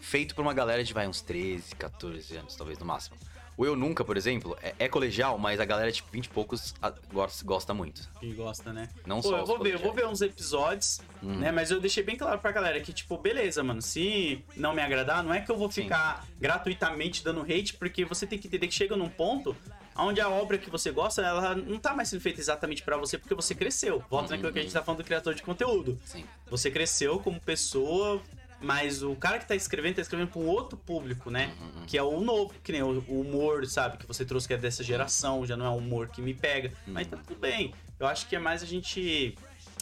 feitos 0.07 0.33
por 0.35 0.41
uma 0.41 0.53
galera 0.53 0.83
de, 0.83 0.93
vai, 0.93 1.07
uns 1.07 1.21
13, 1.21 1.75
14 1.75 2.37
anos, 2.37 2.55
talvez, 2.55 2.79
no 2.79 2.85
máximo. 2.85 3.15
O 3.57 3.65
Eu 3.65 3.75
Nunca, 3.75 4.05
por 4.05 4.15
exemplo, 4.15 4.55
é, 4.61 4.75
é 4.77 4.87
colegial, 4.87 5.35
mas 5.39 5.59
a 5.59 5.65
galera, 5.65 5.91
tipo, 5.91 6.07
20 6.11 6.25
e 6.27 6.29
poucos 6.29 6.75
a- 6.79 6.93
gosta, 7.11 7.43
gosta 7.43 7.73
muito. 7.73 8.07
Que 8.19 8.31
gosta, 8.33 8.71
né? 8.71 8.87
Não 9.03 9.19
Pô, 9.19 9.29
só 9.29 9.37
eu 9.39 9.45
vou 9.47 9.57
ver, 9.57 9.73
eu 9.73 9.79
vou 9.79 9.91
ver 9.93 10.05
uns 10.05 10.21
episódios, 10.21 11.01
Hum. 11.23 11.37
né? 11.39 11.51
Mas 11.51 11.71
eu 11.71 11.79
deixei 11.81 12.03
bem 12.03 12.15
claro 12.15 12.37
pra 12.37 12.51
galera 12.51 12.79
que, 12.81 12.93
tipo, 12.93 13.17
beleza, 13.17 13.63
mano, 13.63 13.81
se 13.81 14.45
não 14.55 14.73
me 14.75 14.81
agradar, 14.83 15.23
não 15.23 15.33
é 15.33 15.41
que 15.41 15.51
eu 15.51 15.57
vou 15.57 15.71
Sim. 15.71 15.83
ficar 15.83 16.23
gratuitamente 16.39 17.23
dando 17.23 17.41
hate, 17.41 17.73
porque 17.73 18.05
você 18.05 18.27
tem 18.27 18.37
que 18.37 18.47
entender 18.47 18.67
que 18.67 18.73
chega 18.75 18.95
num 18.95 19.09
ponto 19.09 19.55
onde 19.95 20.21
a 20.21 20.29
obra 20.29 20.59
que 20.59 20.69
você 20.69 20.91
gosta, 20.91 21.23
ela 21.23 21.55
não 21.55 21.79
tá 21.79 21.95
mais 21.95 22.09
sendo 22.09 22.21
feita 22.21 22.39
exatamente 22.39 22.83
pra 22.83 22.95
você, 22.97 23.17
porque 23.17 23.33
você 23.33 23.55
cresceu. 23.55 24.03
Volta 24.07 24.29
naquilo 24.35 24.53
que 24.53 24.59
a 24.59 24.61
gente 24.61 24.71
tá 24.71 24.83
falando 24.83 24.99
do 24.99 25.03
criador 25.03 25.33
de 25.33 25.41
conteúdo. 25.41 25.99
Sim. 26.05 26.23
Você 26.51 26.69
cresceu 26.69 27.17
como 27.19 27.39
pessoa, 27.41 28.21
mas 28.61 29.03
o 29.03 29.15
cara 29.15 29.37
que 29.39 29.47
tá 29.47 29.55
escrevendo, 29.55 29.95
tá 29.95 30.01
escrevendo 30.01 30.29
pra 30.29 30.39
um 30.39 30.47
outro 30.47 30.77
público, 30.77 31.29
né? 31.29 31.53
Uhum, 31.59 31.85
Que 31.85 31.97
é 31.97 32.03
o 32.03 32.19
novo, 32.21 32.53
que 32.63 32.71
nem 32.71 32.81
o, 32.81 33.03
o 33.07 33.21
humor, 33.21 33.65
sabe? 33.67 33.97
Que 33.97 34.05
você 34.07 34.25
trouxe 34.25 34.47
que 34.47 34.53
é 34.53 34.57
dessa 34.57 34.83
geração, 34.83 35.45
já 35.45 35.55
não 35.55 35.65
é 35.65 35.69
um 35.69 35.77
humor 35.77 36.07
que 36.09 36.21
me 36.21 36.33
pega. 36.33 36.71
Mas 36.87 37.05
Uhum. 37.05 37.11
tá 37.11 37.23
tudo 37.27 37.39
bem. 37.39 37.73
Eu 37.99 38.07
acho 38.07 38.27
que 38.27 38.35
é 38.35 38.39
mais 38.39 38.61
a 38.63 38.65
gente 38.65 39.35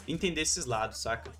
entender 0.08 0.42
esses 0.42 0.66
lados, 0.66 1.00
saca? 1.00 1.32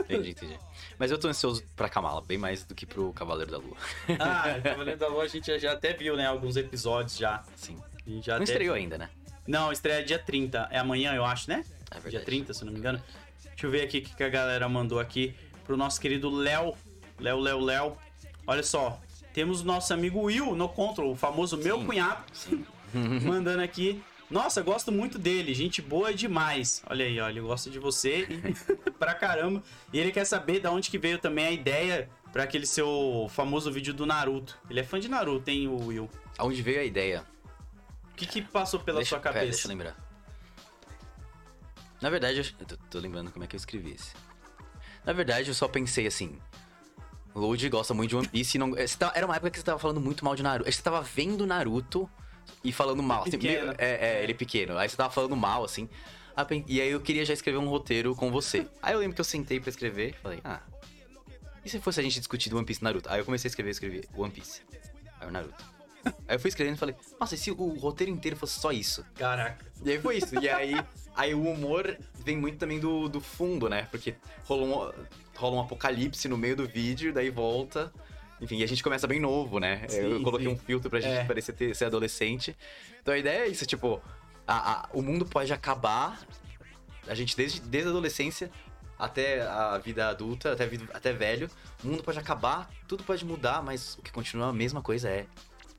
Entendi, 0.00 0.30
entendi. 0.30 0.58
Mas 0.98 1.10
eu 1.10 1.18
tô 1.18 1.28
ansioso 1.28 1.64
pra 1.74 1.88
Kamala, 1.88 2.20
bem 2.20 2.36
mais 2.36 2.64
do 2.64 2.74
que 2.74 2.84
pro 2.84 3.12
Cavaleiro 3.12 3.50
da 3.50 3.58
Lua. 3.58 3.76
Ah, 4.18 4.60
Cavaleiro 4.62 4.98
da 5.00 5.08
Lua 5.08 5.22
a 5.24 5.28
gente 5.28 5.56
já 5.58 5.72
até 5.72 5.92
viu, 5.94 6.16
né? 6.16 6.26
Alguns 6.26 6.56
episódios 6.56 7.16
já. 7.16 7.42
Sim. 7.56 7.78
Já 8.22 8.36
Não 8.36 8.42
estreou 8.44 8.74
ainda, 8.74 8.98
né? 8.98 9.08
Não, 9.46 9.72
estreia 9.72 10.04
dia 10.04 10.18
30. 10.18 10.68
É 10.70 10.78
amanhã, 10.78 11.14
eu 11.14 11.24
acho, 11.24 11.48
né? 11.48 11.64
É 11.90 11.94
verdade. 11.94 12.10
Dia 12.10 12.20
30, 12.24 12.52
se 12.54 12.64
não 12.64 12.72
me 12.72 12.78
engano. 12.78 13.02
Deixa 13.44 13.66
eu 13.66 13.70
ver 13.70 13.82
aqui 13.82 13.98
o 13.98 14.02
que 14.16 14.22
a 14.24 14.28
galera 14.28 14.68
mandou 14.68 14.98
aqui 15.00 15.34
pro 15.64 15.76
nosso 15.76 16.00
querido 16.00 16.30
Léo. 16.30 16.74
Léo, 17.18 17.38
Léo, 17.40 17.60
Léo. 17.60 17.96
Olha 18.46 18.62
só. 18.62 19.00
Temos 19.32 19.62
o 19.62 19.64
nosso 19.64 19.94
amigo 19.94 20.20
Will 20.20 20.54
no 20.54 20.68
Control, 20.68 21.12
o 21.12 21.16
famoso 21.16 21.56
meu 21.56 21.78
Sim. 21.78 21.86
cunhado, 21.86 22.22
Sim. 22.32 22.66
mandando 23.24 23.62
aqui. 23.62 24.02
Nossa, 24.30 24.62
gosto 24.62 24.90
muito 24.90 25.18
dele, 25.18 25.52
gente 25.54 25.80
boa 25.82 26.12
demais. 26.12 26.82
Olha 26.88 27.04
aí, 27.04 27.20
olha, 27.20 27.38
eu 27.38 27.46
gosto 27.46 27.70
de 27.70 27.78
você 27.78 28.26
e- 28.28 28.90
pra 28.98 29.14
caramba. 29.14 29.62
E 29.92 29.98
ele 29.98 30.10
quer 30.12 30.24
saber 30.24 30.60
de 30.60 30.66
onde 30.68 30.90
que 30.90 30.98
veio 30.98 31.18
também 31.18 31.44
a 31.46 31.50
ideia 31.50 32.08
pra 32.32 32.44
aquele 32.44 32.66
seu 32.66 33.26
famoso 33.30 33.70
vídeo 33.70 33.92
do 33.92 34.06
Naruto. 34.06 34.58
Ele 34.70 34.80
é 34.80 34.84
fã 34.84 34.98
de 34.98 35.08
Naruto, 35.08 35.50
hein, 35.50 35.68
o 35.68 35.86
Will? 35.86 36.10
Aonde 36.38 36.62
veio 36.62 36.80
a 36.80 36.84
ideia? 36.84 37.24
O 38.10 38.14
que 38.14 38.26
que 38.26 38.40
passou 38.42 38.80
pela 38.80 38.96
deixa, 38.98 39.10
sua 39.10 39.20
pera, 39.20 39.34
cabeça? 39.34 39.52
deixa 39.52 39.66
eu 39.66 39.70
lembrar. 39.70 39.96
Na 42.00 42.10
verdade, 42.10 42.38
eu, 42.38 42.44
eu 42.60 42.66
tô, 42.66 42.76
tô 42.90 42.98
lembrando 42.98 43.30
como 43.30 43.44
é 43.44 43.46
que 43.46 43.54
eu 43.54 43.58
escrevi 43.58 43.92
esse. 43.92 44.12
Na 45.04 45.12
verdade, 45.12 45.48
eu 45.48 45.54
só 45.54 45.66
pensei 45.68 46.06
assim. 46.06 46.38
Load 47.34 47.66
gosta 47.70 47.94
muito 47.94 48.10
de 48.10 48.16
One 48.16 48.28
Piece 48.28 48.58
não. 48.58 48.70
você 48.72 48.96
tá- 48.96 49.12
era 49.14 49.24
uma 49.26 49.34
época 49.34 49.50
que 49.50 49.58
você 49.58 49.64
tava 49.64 49.78
falando 49.78 50.00
muito 50.00 50.24
mal 50.24 50.36
de 50.36 50.42
Naruto. 50.42 50.70
Você 50.70 50.82
tava 50.82 51.00
vendo 51.02 51.46
Naruto 51.46 52.08
e 52.62 52.72
falando 52.72 53.02
mal. 53.02 53.22
assim, 53.22 53.38
meio- 53.38 53.74
é, 53.78 54.18
é, 54.18 54.22
ele 54.22 54.34
pequeno. 54.34 54.76
Aí 54.76 54.88
você 54.88 54.96
tava 54.96 55.10
falando 55.12 55.34
mal, 55.34 55.64
assim. 55.64 55.88
E 56.66 56.80
aí 56.80 56.90
eu 56.90 57.00
queria 57.00 57.24
já 57.24 57.32
escrever 57.32 57.58
um 57.58 57.68
roteiro 57.68 58.14
com 58.14 58.30
você. 58.30 58.66
Aí 58.82 58.92
eu 58.94 58.98
lembro 58.98 59.14
que 59.14 59.20
eu 59.20 59.24
sentei 59.24 59.58
pra 59.60 59.70
escrever 59.70 60.10
e 60.10 60.22
falei, 60.22 60.40
ah. 60.44 60.60
E 61.64 61.70
se 61.70 61.78
fosse 61.80 62.00
a 62.00 62.02
gente 62.02 62.18
discutir 62.18 62.50
do 62.50 62.56
One 62.56 62.66
Piece 62.66 62.80
e 62.80 62.84
Naruto? 62.84 63.08
Aí 63.10 63.20
eu 63.20 63.24
comecei 63.24 63.48
a 63.48 63.50
escrever, 63.50 63.70
escrevi 63.70 64.04
One 64.14 64.30
Piece. 64.32 64.60
Aí 65.20 65.28
o 65.28 65.30
Naruto. 65.30 65.64
Aí 66.04 66.36
eu 66.36 66.40
fui 66.40 66.48
escrevendo 66.48 66.74
e 66.76 66.78
falei, 66.78 66.94
nossa, 67.20 67.34
e 67.34 67.38
se 67.38 67.50
o 67.50 67.68
roteiro 67.78 68.10
inteiro 68.12 68.36
fosse 68.36 68.58
só 68.58 68.72
isso? 68.72 69.04
Caraca. 69.14 69.64
E 69.84 69.90
aí 69.90 70.00
foi 70.00 70.16
isso. 70.18 70.38
E 70.40 70.48
aí, 70.48 70.74
aí 71.14 71.34
o 71.34 71.42
humor 71.44 71.96
vem 72.24 72.36
muito 72.36 72.58
também 72.58 72.78
do, 72.80 73.08
do 73.08 73.20
fundo, 73.20 73.68
né? 73.68 73.86
Porque 73.90 74.14
rola 74.44 74.62
um, 74.64 74.92
rola 75.36 75.56
um 75.56 75.60
apocalipse 75.60 76.28
no 76.28 76.36
meio 76.38 76.56
do 76.56 76.66
vídeo, 76.66 77.12
daí 77.12 77.30
volta. 77.30 77.92
Enfim, 78.40 78.58
e 78.58 78.64
a 78.64 78.66
gente 78.68 78.82
começa 78.82 79.06
bem 79.06 79.20
novo, 79.20 79.60
né? 79.60 79.86
Sim, 79.88 79.98
eu 79.98 80.22
coloquei 80.22 80.46
sim. 80.48 80.52
um 80.52 80.58
filtro 80.58 80.90
pra 80.90 81.00
gente 81.00 81.12
É. 81.18 81.24
parecer 81.24 81.52
ter- 81.52 81.74
ser 81.76 81.84
adolescente. 81.84 82.56
Então 83.00 83.14
a 83.14 83.18
ideia 83.18 83.42
é 83.44 83.48
isso, 83.48 83.64
tipo, 83.66 84.02
a- 84.46 84.72
a- 84.72 84.88
o 84.92 85.00
mundo 85.00 85.24
pode 85.24 85.52
acabar, 85.52 86.20
a 87.06 87.14
gente 87.14 87.36
desde, 87.36 87.60
desde 87.60 87.88
a 87.88 87.92
adolescência 87.92 88.50
até 88.98 89.42
a 89.42 89.78
vida 89.78 90.08
adulta, 90.08 90.52
até, 90.52 90.68
até 90.92 91.12
velho, 91.12 91.48
o 91.84 91.88
mundo 91.88 92.02
pode 92.02 92.18
acabar, 92.18 92.68
tudo 92.86 93.02
pode 93.04 93.24
mudar, 93.24 93.62
mas 93.62 93.96
o 93.98 94.02
que 94.02 94.12
continua 94.12 94.48
a 94.48 94.52
mesma 94.52 94.80
coisa 94.82 95.08
é 95.08 95.26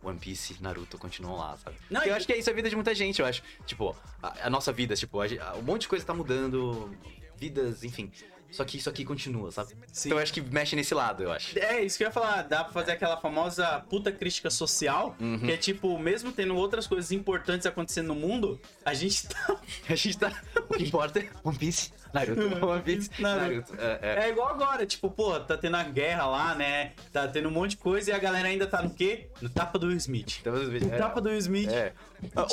One 0.03 0.19
Piece, 0.19 0.55
Naruto 0.61 0.97
continuam 0.97 1.37
lá, 1.37 1.57
sabe? 1.57 1.75
Não, 1.89 1.99
Porque 2.01 2.09
eu 2.11 2.15
acho 2.15 2.25
que 2.27 2.33
é 2.33 2.37
isso 2.37 2.49
a 2.49 2.53
vida 2.53 2.69
de 2.69 2.75
muita 2.75 2.93
gente, 2.93 3.19
eu 3.21 3.25
acho. 3.25 3.41
Tipo, 3.65 3.95
a, 4.21 4.47
a 4.47 4.49
nossa 4.49 4.71
vida, 4.71 4.95
tipo, 4.95 5.19
a, 5.21 5.25
a- 5.25 5.55
um 5.55 5.61
monte 5.61 5.81
de 5.81 5.87
coisa 5.87 6.05
tá 6.05 6.13
mudando, 6.13 6.91
vidas, 7.37 7.83
enfim. 7.83 8.11
Só 8.51 8.63
que 8.63 8.77
isso 8.77 8.87
aqui 8.87 9.03
continua, 9.03 9.51
sabe? 9.51 9.73
Sim. 9.91 10.09
Então 10.09 10.19
eu 10.19 10.21
acho 10.23 10.31
que 10.31 10.39
mexe 10.39 10.75
nesse 10.75 10.93
lado, 10.93 11.23
eu 11.23 11.31
acho. 11.31 11.57
É, 11.57 11.81
isso 11.83 11.97
que 11.97 12.03
eu 12.03 12.07
ia 12.07 12.11
falar, 12.11 12.43
dá 12.43 12.63
pra 12.63 12.71
fazer 12.71 12.91
aquela 12.91 13.17
famosa 13.17 13.79
puta 13.89 14.11
crítica 14.11 14.51
social, 14.51 15.15
Uhum. 15.19 15.39
que 15.39 15.51
é 15.51 15.57
tipo, 15.57 15.97
mesmo 15.97 16.31
tendo 16.31 16.55
outras 16.55 16.85
coisas 16.85 17.11
importantes 17.11 17.65
acontecendo 17.65 18.09
no 18.09 18.15
mundo, 18.15 18.61
a 18.85 18.93
gente 18.93 19.27
tá. 19.27 19.59
A 19.89 19.95
gente 19.95 20.19
tá. 20.19 20.39
O 20.69 20.75
que 20.75 20.83
importa 20.83 21.17
é 21.19 21.29
One 21.43 21.57
Piece, 21.57 21.91
Naruto, 22.13 22.65
One 22.65 22.81
Piece, 22.83 23.09
Naruto. 23.19 23.73
Naruto. 23.73 23.75
É, 23.79 23.99
é. 24.01 24.25
É 24.25 24.29
igual 24.29 24.49
agora, 24.49 24.85
tipo, 24.85 25.09
pô, 25.09 25.39
tá 25.39 25.57
tendo 25.57 25.75
a 25.77 25.83
guerra 25.83 26.25
lá, 26.27 26.55
né? 26.55 26.91
Tá 27.11 27.27
tendo 27.27 27.49
um 27.49 27.51
monte 27.51 27.71
de 27.71 27.77
coisa 27.77 28.11
e 28.11 28.13
a 28.13 28.19
galera 28.19 28.47
ainda 28.47 28.67
tá 28.67 28.81
no 28.81 28.89
quê? 28.91 29.27
No 29.41 29.49
tapa 29.49 29.79
do 29.79 29.87
Will 29.87 29.97
Smith. 29.97 30.41
Às 30.45 30.69
vezes, 30.69 30.87
No 30.87 30.93
é, 30.93 30.97
tapa 30.97 31.19
do 31.19 31.29
Will 31.29 31.37
Smith. 31.39 31.69
é. 31.69 31.93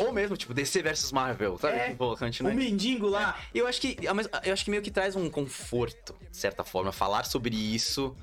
Ou 0.01 0.13
mesmo, 0.13 0.37
tipo, 0.37 0.53
DC 0.53 0.83
versus 0.83 1.13
Marvel, 1.13 1.57
sabe? 1.59 1.77
É. 1.77 1.89
Tipo, 1.91 2.17
continua. 2.17 2.51
O 2.51 2.55
mendigo 2.55 3.07
lá. 3.09 3.39
E 3.55 3.59
eu 3.59 3.67
acho 3.69 3.81
que 3.81 3.97
eu 4.45 4.53
acho 4.53 4.65
que 4.65 4.71
meio 4.71 4.83
que 4.83 4.91
traz 4.91 5.15
um 5.15 5.31
conforto, 5.31 6.17
de 6.31 6.37
certa 6.37 6.65
forma, 6.65 6.91
falar 6.91 7.25
sobre 7.25 7.55
isso. 7.55 8.17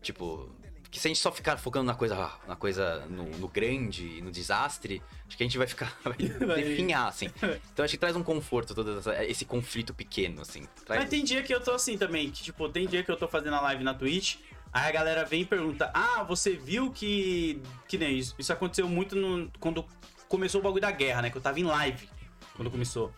Tipo, 0.00 0.48
que 0.90 0.98
se 0.98 1.06
a 1.06 1.10
gente 1.10 1.20
só 1.20 1.30
ficar 1.30 1.56
focando 1.56 1.84
na 1.86 1.94
coisa, 1.94 2.32
na 2.48 2.56
coisa 2.56 3.06
no, 3.06 3.24
no 3.38 3.46
grande, 3.48 4.20
no 4.22 4.30
desastre, 4.30 5.00
acho 5.28 5.36
que 5.36 5.42
a 5.42 5.46
gente 5.46 5.56
vai 5.56 5.66
ficar 5.66 5.96
vai 6.04 6.62
definhar, 6.62 7.06
assim. 7.08 7.30
Então 7.72 7.84
acho 7.84 7.92
que 7.92 7.98
traz 7.98 8.16
um 8.16 8.22
conforto 8.22 8.74
todo 8.74 8.98
essa- 8.98 9.24
esse 9.24 9.44
conflito 9.44 9.94
pequeno, 9.94 10.42
assim. 10.42 10.66
Traz... 10.84 11.00
Mas 11.02 11.10
tem 11.10 11.22
dia 11.22 11.42
que 11.42 11.54
eu 11.54 11.60
tô 11.60 11.70
assim 11.72 11.96
também, 11.96 12.30
que 12.30 12.42
tipo, 12.42 12.68
tem 12.68 12.86
dia 12.88 13.02
que 13.04 13.10
eu 13.10 13.16
tô 13.16 13.28
fazendo 13.28 13.54
a 13.54 13.60
live 13.60 13.84
na 13.84 13.94
Twitch, 13.94 14.36
aí 14.72 14.88
a 14.88 14.92
galera 14.92 15.24
vem 15.24 15.42
e 15.42 15.44
pergunta: 15.44 15.90
Ah, 15.94 16.24
você 16.24 16.50
viu 16.56 16.90
que. 16.90 17.62
Que 17.86 17.96
nem 17.96 18.18
isso. 18.18 18.34
Isso 18.38 18.52
aconteceu 18.52 18.88
muito 18.88 19.14
no- 19.14 19.50
quando 19.60 19.84
começou 20.28 20.60
o 20.60 20.64
bagulho 20.64 20.82
da 20.82 20.90
guerra, 20.90 21.22
né? 21.22 21.30
Que 21.30 21.36
eu 21.38 21.42
tava 21.42 21.58
em 21.60 21.64
live 21.64 22.08
quando 22.56 22.70
começou. 22.70 23.12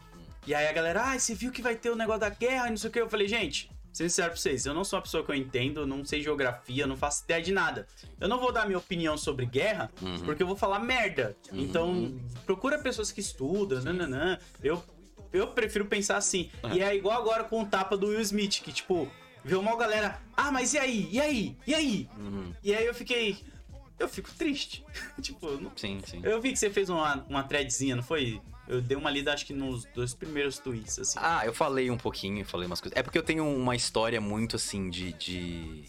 E 0.46 0.54
aí 0.54 0.66
a 0.66 0.72
galera, 0.72 1.02
ah, 1.12 1.18
você 1.18 1.34
viu 1.34 1.50
que 1.52 1.62
vai 1.62 1.74
ter 1.76 1.88
o 1.90 1.96
negócio 1.96 2.20
da 2.20 2.28
guerra 2.28 2.66
e 2.66 2.70
não 2.70 2.76
sei 2.76 2.90
o 2.90 2.92
que. 2.92 3.00
Eu 3.00 3.08
falei, 3.08 3.28
gente, 3.28 3.70
sincero 3.92 4.30
pra 4.30 4.36
vocês, 4.40 4.64
eu 4.66 4.72
não 4.74 4.84
sou 4.84 4.96
uma 4.98 5.02
pessoa 5.02 5.24
que 5.24 5.30
eu 5.30 5.34
entendo, 5.34 5.86
não 5.86 6.04
sei 6.04 6.22
geografia, 6.22 6.86
não 6.86 6.96
faço 6.96 7.24
ideia 7.24 7.42
de 7.42 7.52
nada. 7.52 7.86
Eu 8.20 8.28
não 8.28 8.40
vou 8.40 8.50
dar 8.52 8.66
minha 8.66 8.78
opinião 8.78 9.16
sobre 9.18 9.44
guerra, 9.46 9.90
Uhum. 10.00 10.20
porque 10.20 10.42
eu 10.42 10.46
vou 10.46 10.56
falar 10.56 10.78
merda. 10.78 11.36
Então, 11.52 12.18
procura 12.46 12.78
pessoas 12.78 13.12
que 13.12 13.20
estudam, 13.20 13.82
nananã. 13.82 14.38
Eu, 14.62 14.82
eu 15.32 15.48
prefiro 15.48 15.84
pensar 15.86 16.16
assim. 16.16 16.50
E 16.72 16.80
é 16.82 16.94
igual 16.96 17.20
agora 17.20 17.44
com 17.44 17.62
o 17.62 17.66
tapa 17.66 17.96
do 17.96 18.08
Will 18.08 18.20
Smith, 18.20 18.60
que 18.62 18.72
tipo, 18.72 19.08
vê 19.44 19.54
uma 19.56 19.76
galera, 19.76 20.20
ah, 20.36 20.50
mas 20.50 20.72
e 20.74 20.78
aí? 20.78 21.08
E 21.12 21.20
aí? 21.20 21.56
E 21.66 21.74
aí? 21.74 22.08
Uhum. 22.16 22.52
E 22.62 22.74
aí 22.74 22.86
eu 22.86 22.94
fiquei. 22.94 23.38
Eu 23.98 24.08
fico 24.08 24.30
triste. 24.32 24.84
tipo, 25.22 25.46
eu 25.46 25.60
não 25.60 25.70
Sim, 25.76 26.00
sim. 26.04 26.20
eu 26.24 26.40
vi 26.40 26.50
que 26.52 26.58
você 26.58 26.70
fez 26.70 26.88
uma, 26.88 27.24
uma 27.28 27.42
threadzinha, 27.44 27.94
não 27.94 28.02
foi? 28.02 28.40
Eu 28.68 28.80
dei 28.80 28.96
uma 28.96 29.10
lida, 29.10 29.32
acho 29.32 29.44
que 29.44 29.52
nos 29.52 29.84
dois 29.94 30.14
primeiros 30.14 30.58
tweets, 30.58 30.98
assim. 30.98 31.18
Ah, 31.20 31.42
eu 31.44 31.52
falei 31.52 31.90
um 31.90 31.96
pouquinho, 31.98 32.44
falei 32.44 32.66
umas 32.66 32.80
coisas. 32.80 32.96
É 32.96 33.02
porque 33.02 33.18
eu 33.18 33.22
tenho 33.22 33.44
uma 33.46 33.74
história 33.74 34.20
muito 34.20 34.56
assim 34.56 34.88
de. 34.88 35.12
de... 35.14 35.84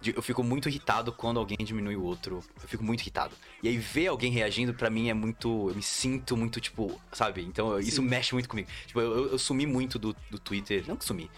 de- 0.00 0.14
Eu 0.16 0.22
fico 0.22 0.42
muito 0.42 0.68
irritado 0.68 1.12
quando 1.12 1.40
alguém 1.40 1.58
diminui 1.58 1.96
o 1.96 2.02
outro. 2.04 2.40
Eu 2.62 2.68
fico 2.68 2.84
muito 2.84 3.00
irritado. 3.00 3.34
E 3.62 3.68
aí 3.68 3.76
ver 3.76 4.06
alguém 4.06 4.30
reagindo, 4.30 4.72
pra 4.72 4.88
mim, 4.88 5.08
é 5.08 5.14
muito. 5.14 5.68
Eu 5.70 5.74
me 5.74 5.82
sinto 5.82 6.36
muito, 6.36 6.60
tipo, 6.60 7.00
sabe? 7.12 7.42
Então 7.42 7.72
eu- 7.72 7.80
isso 7.80 8.00
mexe 8.00 8.32
muito 8.32 8.48
comigo. 8.48 8.68
Tipo, 8.86 9.00
eu, 9.00 9.32
eu- 9.32 9.38
sumi 9.38 9.66
muito 9.66 9.98
do, 9.98 10.14
do 10.30 10.38
Twitter. 10.38 10.84
Não 10.86 10.96
que 10.96 11.04
sumi. 11.04 11.28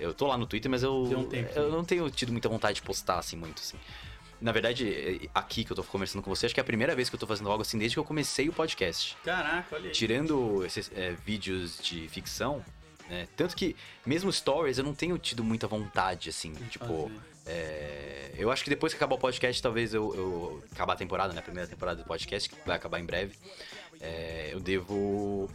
Eu 0.00 0.12
tô 0.12 0.26
lá 0.26 0.36
no 0.36 0.44
Twitter, 0.46 0.68
mas 0.68 0.82
eu. 0.82 1.04
Um 1.04 1.24
tempo, 1.26 1.52
eu 1.54 1.70
né? 1.70 1.76
não 1.76 1.84
tenho 1.84 2.10
tido 2.10 2.32
muita 2.32 2.48
vontade 2.48 2.74
de 2.76 2.82
postar, 2.82 3.18
assim, 3.20 3.36
muito, 3.36 3.60
assim. 3.60 3.76
Na 4.44 4.52
verdade, 4.52 4.86
é- 5.24 5.28
aqui 5.34 5.64
que 5.64 5.72
eu 5.72 5.76
tô 5.76 5.82
conversando 5.82 6.22
com 6.22 6.28
você, 6.28 6.44
acho 6.44 6.54
que 6.54 6.60
é 6.60 6.62
a 6.62 6.64
primeira 6.64 6.94
vez 6.94 7.08
que 7.08 7.14
eu 7.14 7.18
tô 7.18 7.26
fazendo 7.26 7.50
algo 7.50 7.62
assim 7.62 7.78
desde 7.78 7.94
que 7.96 7.98
eu 7.98 8.04
comecei 8.04 8.46
o 8.46 8.52
podcast. 8.52 9.16
Caraca, 9.24 9.74
olha 9.74 9.86
aí. 9.86 9.90
Tirando 9.92 10.62
esses 10.66 10.92
é, 10.94 11.16
vídeos 11.24 11.78
de 11.82 12.06
ficção, 12.10 12.62
né? 13.08 13.26
Tanto 13.34 13.56
que, 13.56 13.74
mesmo 14.04 14.30
stories, 14.30 14.76
eu 14.76 14.84
não 14.84 14.94
tenho 14.94 15.16
tido 15.16 15.42
muita 15.42 15.66
vontade, 15.66 16.28
assim. 16.28 16.52
Tipo, 16.68 17.08
fazer. 17.08 17.20
É, 17.46 18.34
eu 18.36 18.50
acho 18.50 18.62
que 18.62 18.68
depois 18.68 18.92
que 18.92 18.98
acabar 18.98 19.14
o 19.14 19.18
podcast, 19.18 19.62
talvez 19.62 19.94
eu, 19.94 20.14
eu 20.14 20.62
acabar 20.72 20.92
a 20.92 20.96
temporada, 20.96 21.32
né? 21.32 21.38
A 21.38 21.42
primeira 21.42 21.66
temporada 21.66 22.02
do 22.02 22.06
podcast, 22.06 22.46
que 22.46 22.56
vai 22.66 22.76
acabar 22.76 23.00
em 23.00 23.06
breve. 23.06 23.34
é, 23.98 24.50
eu 24.52 24.60
devo 24.60 25.48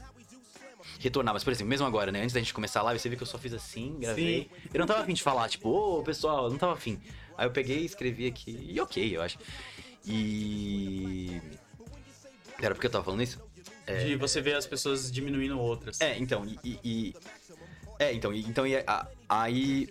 retornar. 0.99 1.33
Mas, 1.33 1.43
por 1.43 1.51
exemplo, 1.51 1.69
mesmo 1.69 1.85
agora, 1.85 2.11
né? 2.11 2.21
Antes 2.21 2.33
da 2.33 2.39
gente 2.39 2.55
começar 2.55 2.79
a 2.79 2.83
live, 2.83 2.99
você 2.99 3.07
viu 3.09 3.17
que 3.17 3.23
eu 3.23 3.27
só 3.27 3.37
fiz 3.37 3.53
assim, 3.53 3.97
gravei. 3.99 4.49
Sim. 4.51 4.69
Eu 4.73 4.79
não 4.79 4.87
tava 4.87 5.01
afim 5.01 5.13
de 5.13 5.21
falar, 5.21 5.47
tipo, 5.47 5.69
ô 5.69 6.03
pessoal, 6.03 6.45
eu 6.45 6.49
não 6.49 6.57
tava 6.57 6.73
afim. 6.73 6.99
Aí 7.39 7.45
eu 7.45 7.51
peguei 7.51 7.79
e 7.79 7.85
escrevi 7.85 8.27
aqui, 8.27 8.67
e 8.69 8.81
ok, 8.81 9.15
eu 9.15 9.21
acho. 9.21 9.37
E. 10.05 11.41
Era 12.61 12.75
porque 12.75 12.87
eu 12.87 12.91
tava 12.91 13.05
falando 13.05 13.23
isso? 13.23 13.39
De 13.87 14.17
você 14.17 14.41
ver 14.41 14.55
as 14.55 14.67
pessoas 14.67 15.09
diminuindo 15.09 15.57
outras. 15.57 16.01
É, 16.01 16.17
então, 16.17 16.45
e. 16.45 16.79
e- 16.83 17.15
é, 17.97 18.13
então, 18.13 18.33
e, 18.33 18.41
então, 18.41 18.67
e, 18.67 18.75
a- 18.75 19.07
aí. 19.29 19.87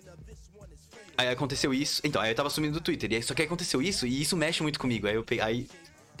Aí 1.17 1.27
aconteceu 1.27 1.73
isso. 1.73 2.01
Então, 2.03 2.21
aí 2.21 2.31
eu 2.31 2.35
tava 2.35 2.49
sumindo 2.51 2.75
do 2.79 2.81
Twitter. 2.83 3.11
E 3.11 3.15
aí, 3.15 3.23
só 3.23 3.33
que 3.33 3.41
aí 3.41 3.47
aconteceu 3.47 3.81
isso, 3.81 4.05
e 4.05 4.21
isso 4.21 4.37
mexe 4.37 4.61
muito 4.61 4.79
comigo. 4.79 5.07
Aí 5.07 5.15
eu 5.15 5.23
peguei. 5.23 5.43
Aí, 5.43 5.69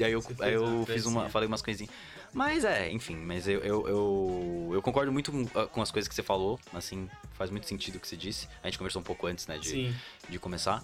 aí 0.01 0.11
eu, 0.11 0.23
aí 0.39 0.53
eu 0.53 0.85
fiz 0.87 1.05
uma. 1.05 1.29
Falei 1.29 1.47
umas 1.47 1.61
coisinhas. 1.61 1.93
Mas 2.33 2.63
é, 2.63 2.91
enfim, 2.91 3.15
mas 3.15 3.47
eu, 3.47 3.59
eu, 3.61 3.87
eu, 3.87 4.69
eu 4.73 4.81
concordo 4.81 5.11
muito 5.11 5.31
com, 5.31 5.47
ah, 5.59 5.65
com 5.67 5.81
as 5.81 5.89
coisas 5.91 6.07
que 6.07 6.13
você 6.13 6.21
falou. 6.21 6.59
Assim, 6.73 7.09
faz 7.33 7.49
muito 7.49 7.65
sentido 7.67 7.95
o 7.95 7.99
que 7.99 8.07
você 8.07 8.17
disse. 8.17 8.47
A 8.61 8.67
gente 8.67 8.77
conversou 8.77 8.99
um 9.01 9.05
pouco 9.05 9.25
antes, 9.25 9.47
né, 9.47 9.57
de, 9.57 9.69
Sim. 9.69 9.95
de 10.27 10.37
começar. 10.37 10.83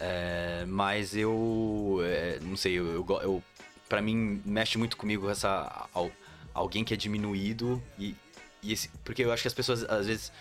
É, 0.00 0.64
mas 0.66 1.16
eu. 1.16 1.98
é, 2.04 2.38
não 2.42 2.56
sei, 2.56 2.74
eu, 2.74 2.86
eu, 2.86 3.06
eu. 3.22 3.42
Pra 3.88 4.00
mim, 4.02 4.40
mexe 4.44 4.78
muito 4.78 4.96
comigo 4.96 5.28
essa. 5.28 5.88
al- 5.94 6.10
alguém 6.54 6.84
que 6.84 6.94
é 6.94 6.96
diminuído 6.96 7.82
e. 7.98 8.14
e 8.62 8.72
esse, 8.72 8.88
porque 9.04 9.22
eu 9.24 9.32
acho 9.32 9.42
que 9.42 9.48
as 9.48 9.54
pessoas, 9.54 9.82
às 9.84 10.06
vezes. 10.06 10.32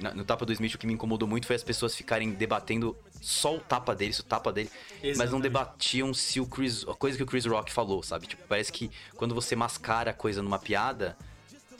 na- 0.00 0.14
No 0.14 0.24
tapa 0.24 0.46
do 0.46 0.52
Smith, 0.52 0.74
o 0.74 0.78
que 0.78 0.86
me 0.86 0.94
incomodou 0.94 1.28
muito 1.28 1.46
foi 1.46 1.56
as 1.56 1.62
pessoas 1.64 1.94
ficarem 1.94 2.30
debatendo 2.30 2.96
só 3.20 3.54
o 3.56 3.60
tapa 3.60 3.94
dele, 3.94 4.12
se 4.14 4.20
o 4.20 4.24
tapa 4.24 4.52
dele. 4.52 4.70
Mas 4.72 5.02
não 5.02 5.10
Exatamente. 5.10 5.42
debatiam 5.42 6.14
se 6.14 6.40
o 6.40 6.46
Chris. 6.46 6.86
A 6.88 6.94
coisa 6.94 7.16
que 7.16 7.22
o 7.22 7.26
Chris 7.26 7.44
Rock 7.44 7.70
falou, 7.72 8.02
sabe? 8.02 8.26
Tipo, 8.26 8.42
parece 8.48 8.72
que 8.72 8.90
quando 9.16 9.34
você 9.34 9.54
mascara 9.54 10.12
a 10.12 10.14
coisa 10.14 10.40
numa 10.42 10.58
piada, 10.58 11.16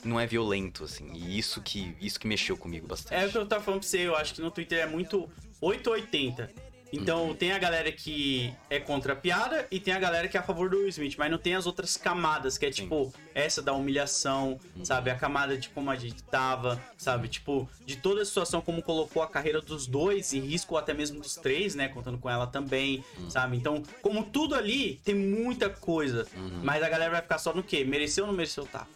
não 0.03 0.19
é 0.19 0.27
violento, 0.27 0.83
assim. 0.83 1.11
E 1.13 1.39
isso 1.39 1.61
que, 1.61 1.95
isso 1.99 2.19
que 2.19 2.27
mexeu 2.27 2.55
comigo 2.57 2.85
bastante. 2.85 3.15
É 3.15 3.25
o 3.25 3.31
que 3.31 3.37
eu 3.37 3.45
tava 3.47 3.63
falando 3.63 3.79
pra 3.79 3.89
você, 3.89 3.99
eu 4.01 4.15
acho 4.15 4.35
que 4.35 4.41
no 4.41 4.51
Twitter 4.51 4.79
é 4.79 4.85
muito 4.85 5.27
880. 5.61 6.51
Então 6.93 7.33
tem 7.33 7.51
a 7.51 7.57
galera 7.57 7.91
que 7.91 8.53
é 8.69 8.79
contra 8.79 9.13
a 9.13 9.15
piada 9.15 9.67
e 9.71 9.79
tem 9.79 9.91
a 9.95 9.99
galera 9.99 10.27
que 10.27 10.37
é 10.37 10.39
a 10.39 10.43
favor 10.43 10.69
do 10.69 10.77
Will 10.77 10.89
Smith, 10.89 11.15
mas 11.17 11.31
não 11.31 11.39
tem 11.39 11.55
as 11.55 11.65
outras 11.65 11.97
camadas, 11.97 12.55
que 12.55 12.67
é 12.67 12.71
Sim. 12.71 12.83
tipo 12.83 13.11
essa 13.33 13.63
da 13.63 13.73
humilhação, 13.73 14.59
sabe? 14.83 15.09
A 15.09 15.15
camada 15.15 15.57
de 15.57 15.69
como 15.69 15.89
a 15.89 15.95
gente 15.95 16.21
tava, 16.21 16.79
sabe? 16.95 17.27
Tipo, 17.27 17.67
de 17.83 17.95
toda 17.95 18.21
a 18.21 18.25
situação, 18.25 18.61
como 18.61 18.83
colocou 18.83 19.23
a 19.23 19.27
carreira 19.27 19.59
dos 19.59 19.87
dois 19.87 20.33
em 20.33 20.41
risco, 20.41 20.75
ou 20.75 20.79
até 20.79 20.93
mesmo 20.93 21.19
dos 21.19 21.35
três, 21.35 21.73
né? 21.73 21.87
Contando 21.87 22.19
com 22.19 22.29
ela 22.29 22.45
também, 22.45 23.03
sabe? 23.27 23.57
Então, 23.57 23.81
como 24.03 24.23
tudo 24.23 24.53
ali, 24.53 25.01
tem 25.03 25.15
muita 25.15 25.71
coisa, 25.71 26.27
mas 26.63 26.83
a 26.83 26.89
galera 26.89 27.09
vai 27.09 27.21
ficar 27.23 27.39
só 27.39 27.55
no 27.55 27.63
quê? 27.63 27.83
Mereceu 27.83 28.25
ou 28.25 28.29
não 28.29 28.37
mereceu 28.37 28.65
o 28.65 28.67
tapa? 28.67 28.87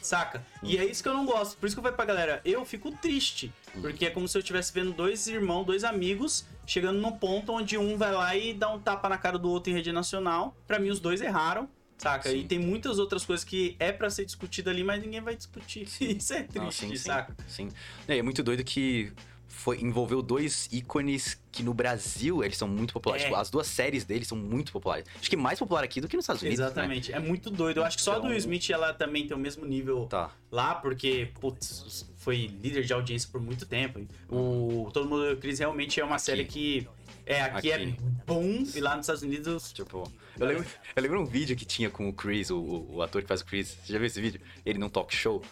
Saca? 0.00 0.42
E 0.62 0.78
é 0.78 0.84
isso 0.86 1.02
que 1.02 1.08
eu 1.08 1.12
não 1.12 1.26
gosto. 1.26 1.56
Por 1.58 1.66
isso 1.66 1.74
que 1.74 1.80
eu 1.80 1.82
falei 1.82 1.96
pra 1.96 2.04
galera, 2.04 2.40
eu 2.44 2.64
fico 2.64 2.92
triste. 2.92 3.52
Porque 3.80 4.06
é 4.06 4.10
como 4.10 4.26
se 4.26 4.38
eu 4.38 4.40
estivesse 4.40 4.72
vendo 4.72 4.92
dois 4.92 5.26
irmãos, 5.26 5.64
dois 5.64 5.84
amigos, 5.84 6.46
chegando 6.68 7.00
num 7.00 7.12
ponto 7.12 7.52
onde 7.52 7.76
um 7.78 7.96
vai 7.96 8.12
lá 8.12 8.36
e 8.36 8.52
dá 8.54 8.70
um 8.72 8.78
tapa 8.78 9.08
na 9.08 9.16
cara 9.18 9.38
do 9.38 9.48
outro 9.50 9.70
em 9.72 9.74
rede 9.74 9.90
nacional. 9.90 10.54
Pra 10.66 10.78
mim, 10.78 10.90
os 10.90 11.00
dois 11.00 11.20
erraram. 11.20 11.68
Saca? 11.96 12.30
Sim. 12.30 12.36
E 12.36 12.44
tem 12.44 12.60
muitas 12.60 13.00
outras 13.00 13.24
coisas 13.24 13.42
que 13.44 13.74
é 13.80 13.90
pra 13.90 14.08
ser 14.08 14.24
discutida 14.24 14.70
ali, 14.70 14.84
mas 14.84 15.02
ninguém 15.02 15.20
vai 15.20 15.34
discutir. 15.34 15.82
Isso 16.00 16.32
é 16.32 16.42
triste, 16.44 16.58
Não, 16.58 16.70
sim, 16.70 16.94
saca? 16.94 17.34
sim. 17.48 17.68
É, 18.06 18.18
é 18.18 18.22
muito 18.22 18.40
doido 18.40 18.62
que 18.62 19.12
foi, 19.48 19.80
envolveu 19.80 20.22
dois 20.22 20.68
ícones 20.70 21.36
que 21.50 21.64
no 21.64 21.74
Brasil 21.74 22.44
eles 22.44 22.56
são 22.56 22.68
muito 22.68 22.92
populares. 22.92 23.24
É. 23.24 23.26
Tipo, 23.28 23.40
as 23.40 23.50
duas 23.50 23.66
séries 23.66 24.04
deles 24.04 24.28
são 24.28 24.38
muito 24.38 24.70
populares. 24.70 25.06
Acho 25.18 25.28
que 25.28 25.36
mais 25.36 25.58
popular 25.58 25.82
aqui 25.82 26.00
do 26.00 26.06
que 26.06 26.14
nos 26.14 26.22
Estados 26.22 26.42
Unidos. 26.42 26.60
né? 26.60 26.66
Exatamente. 26.66 27.12
É 27.12 27.18
muito 27.18 27.50
doido. 27.50 27.78
Eu 27.78 27.84
acho 27.84 27.96
que 27.96 28.02
só 28.04 28.12
a 28.12 28.14
do 28.14 28.18
Então- 28.20 28.30
Will 28.30 28.38
Smith 28.38 28.70
ela 28.70 28.92
também 28.94 29.26
tem 29.26 29.36
o 29.36 29.40
mesmo 29.40 29.66
nível 29.66 30.06
Tá. 30.06 30.30
lá, 30.52 30.76
porque, 30.76 31.32
putz, 31.40 32.06
foi 32.28 32.46
líder 32.62 32.84
de 32.84 32.92
audiência 32.92 33.26
por 33.32 33.40
muito 33.40 33.64
tempo. 33.64 34.06
O 34.28 34.90
Todo 34.92 35.08
Mundo 35.08 35.34
Chris 35.38 35.58
realmente 35.58 35.98
é 35.98 36.04
uma 36.04 36.18
série 36.18 36.44
que. 36.44 36.86
É, 37.24 37.40
aqui, 37.40 37.70
é 37.70 37.76
Aqui. 37.76 37.96
bom 38.26 38.42
e 38.74 38.80
lá 38.80 38.96
nos 38.96 39.04
Estados 39.04 39.22
Unidos. 39.22 39.72
Tipo, 39.72 40.04
eu 40.38 40.46
lembro, 40.46 40.66
eu 40.94 41.02
lembro 41.02 41.20
um 41.22 41.24
vídeo 41.24 41.56
que 41.56 41.64
tinha 41.64 41.88
com 41.88 42.06
o 42.06 42.12
Chris, 42.12 42.50
o, 42.50 42.58
o- 42.90 43.00
ator 43.02 43.22
que 43.22 43.28
faz 43.28 43.40
o 43.40 43.46
Chris. 43.46 43.78
Você 43.82 43.94
já 43.94 43.98
viu 43.98 44.06
esse 44.06 44.20
vídeo? 44.20 44.40
Ele 44.66 44.78
num 44.78 44.90
talk 44.90 45.14
show. 45.14 45.42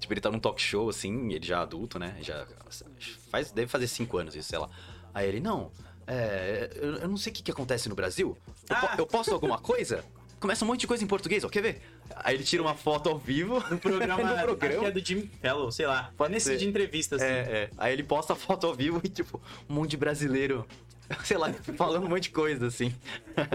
Tipo, 0.00 0.14
ele 0.14 0.20
tá 0.22 0.30
num 0.30 0.40
talk 0.40 0.60
show, 0.62 0.88
assim, 0.88 1.30
ele 1.30 1.46
já 1.46 1.60
adulto, 1.60 1.98
né? 1.98 2.16
Já 2.22 2.46
faz, 3.30 3.50
deve 3.52 3.68
fazer 3.68 3.86
cinco 3.86 4.16
anos 4.16 4.34
isso, 4.34 4.48
sei 4.48 4.58
lá. 4.58 4.70
Aí 5.12 5.28
ele, 5.28 5.40
não, 5.40 5.70
é, 6.06 6.70
eu, 6.76 6.94
eu 7.00 7.08
não 7.08 7.18
sei 7.18 7.32
o 7.32 7.34
que, 7.36 7.42
que 7.42 7.50
acontece 7.50 7.86
no 7.88 7.94
Brasil. 7.94 8.34
Eu, 8.70 8.76
po- 8.76 8.86
Ah. 8.86 8.94
eu 8.96 9.06
posto 9.06 9.34
alguma 9.34 9.58
coisa? 9.58 10.02
Começa 10.40 10.64
um 10.64 10.68
monte 10.68 10.80
de 10.80 10.86
coisa 10.86 11.02
em 11.04 11.06
português, 11.06 11.42
ó, 11.44 11.48
quer 11.50 11.60
ver? 11.62 11.82
Aí 12.16 12.34
ele 12.34 12.44
tira 12.44 12.62
uma 12.62 12.74
foto 12.74 13.08
ao 13.08 13.18
vivo 13.18 13.62
No 13.70 13.78
programa, 13.78 14.22
no 14.46 14.56
programa. 14.56 14.80
que 14.80 14.86
é 14.86 14.90
do 14.90 15.04
Jimmy 15.04 15.30
Fellow, 15.40 15.70
sei 15.70 15.86
lá. 15.86 16.10
Pode 16.16 16.32
nesse 16.32 16.46
ser. 16.46 16.56
de 16.56 16.66
entrevista, 16.68 17.16
assim. 17.16 17.24
É, 17.24 17.28
é. 17.28 17.70
Aí 17.76 17.92
ele 17.92 18.02
posta 18.02 18.32
a 18.32 18.36
foto 18.36 18.66
ao 18.66 18.74
vivo 18.74 19.00
e, 19.02 19.08
tipo, 19.08 19.40
um 19.68 19.74
monte 19.74 19.90
de 19.90 19.96
brasileiro, 19.96 20.66
sei 21.24 21.36
lá, 21.36 21.52
falando 21.76 22.04
um 22.06 22.08
monte 22.08 22.24
de 22.24 22.30
coisa, 22.30 22.66
assim. 22.66 22.94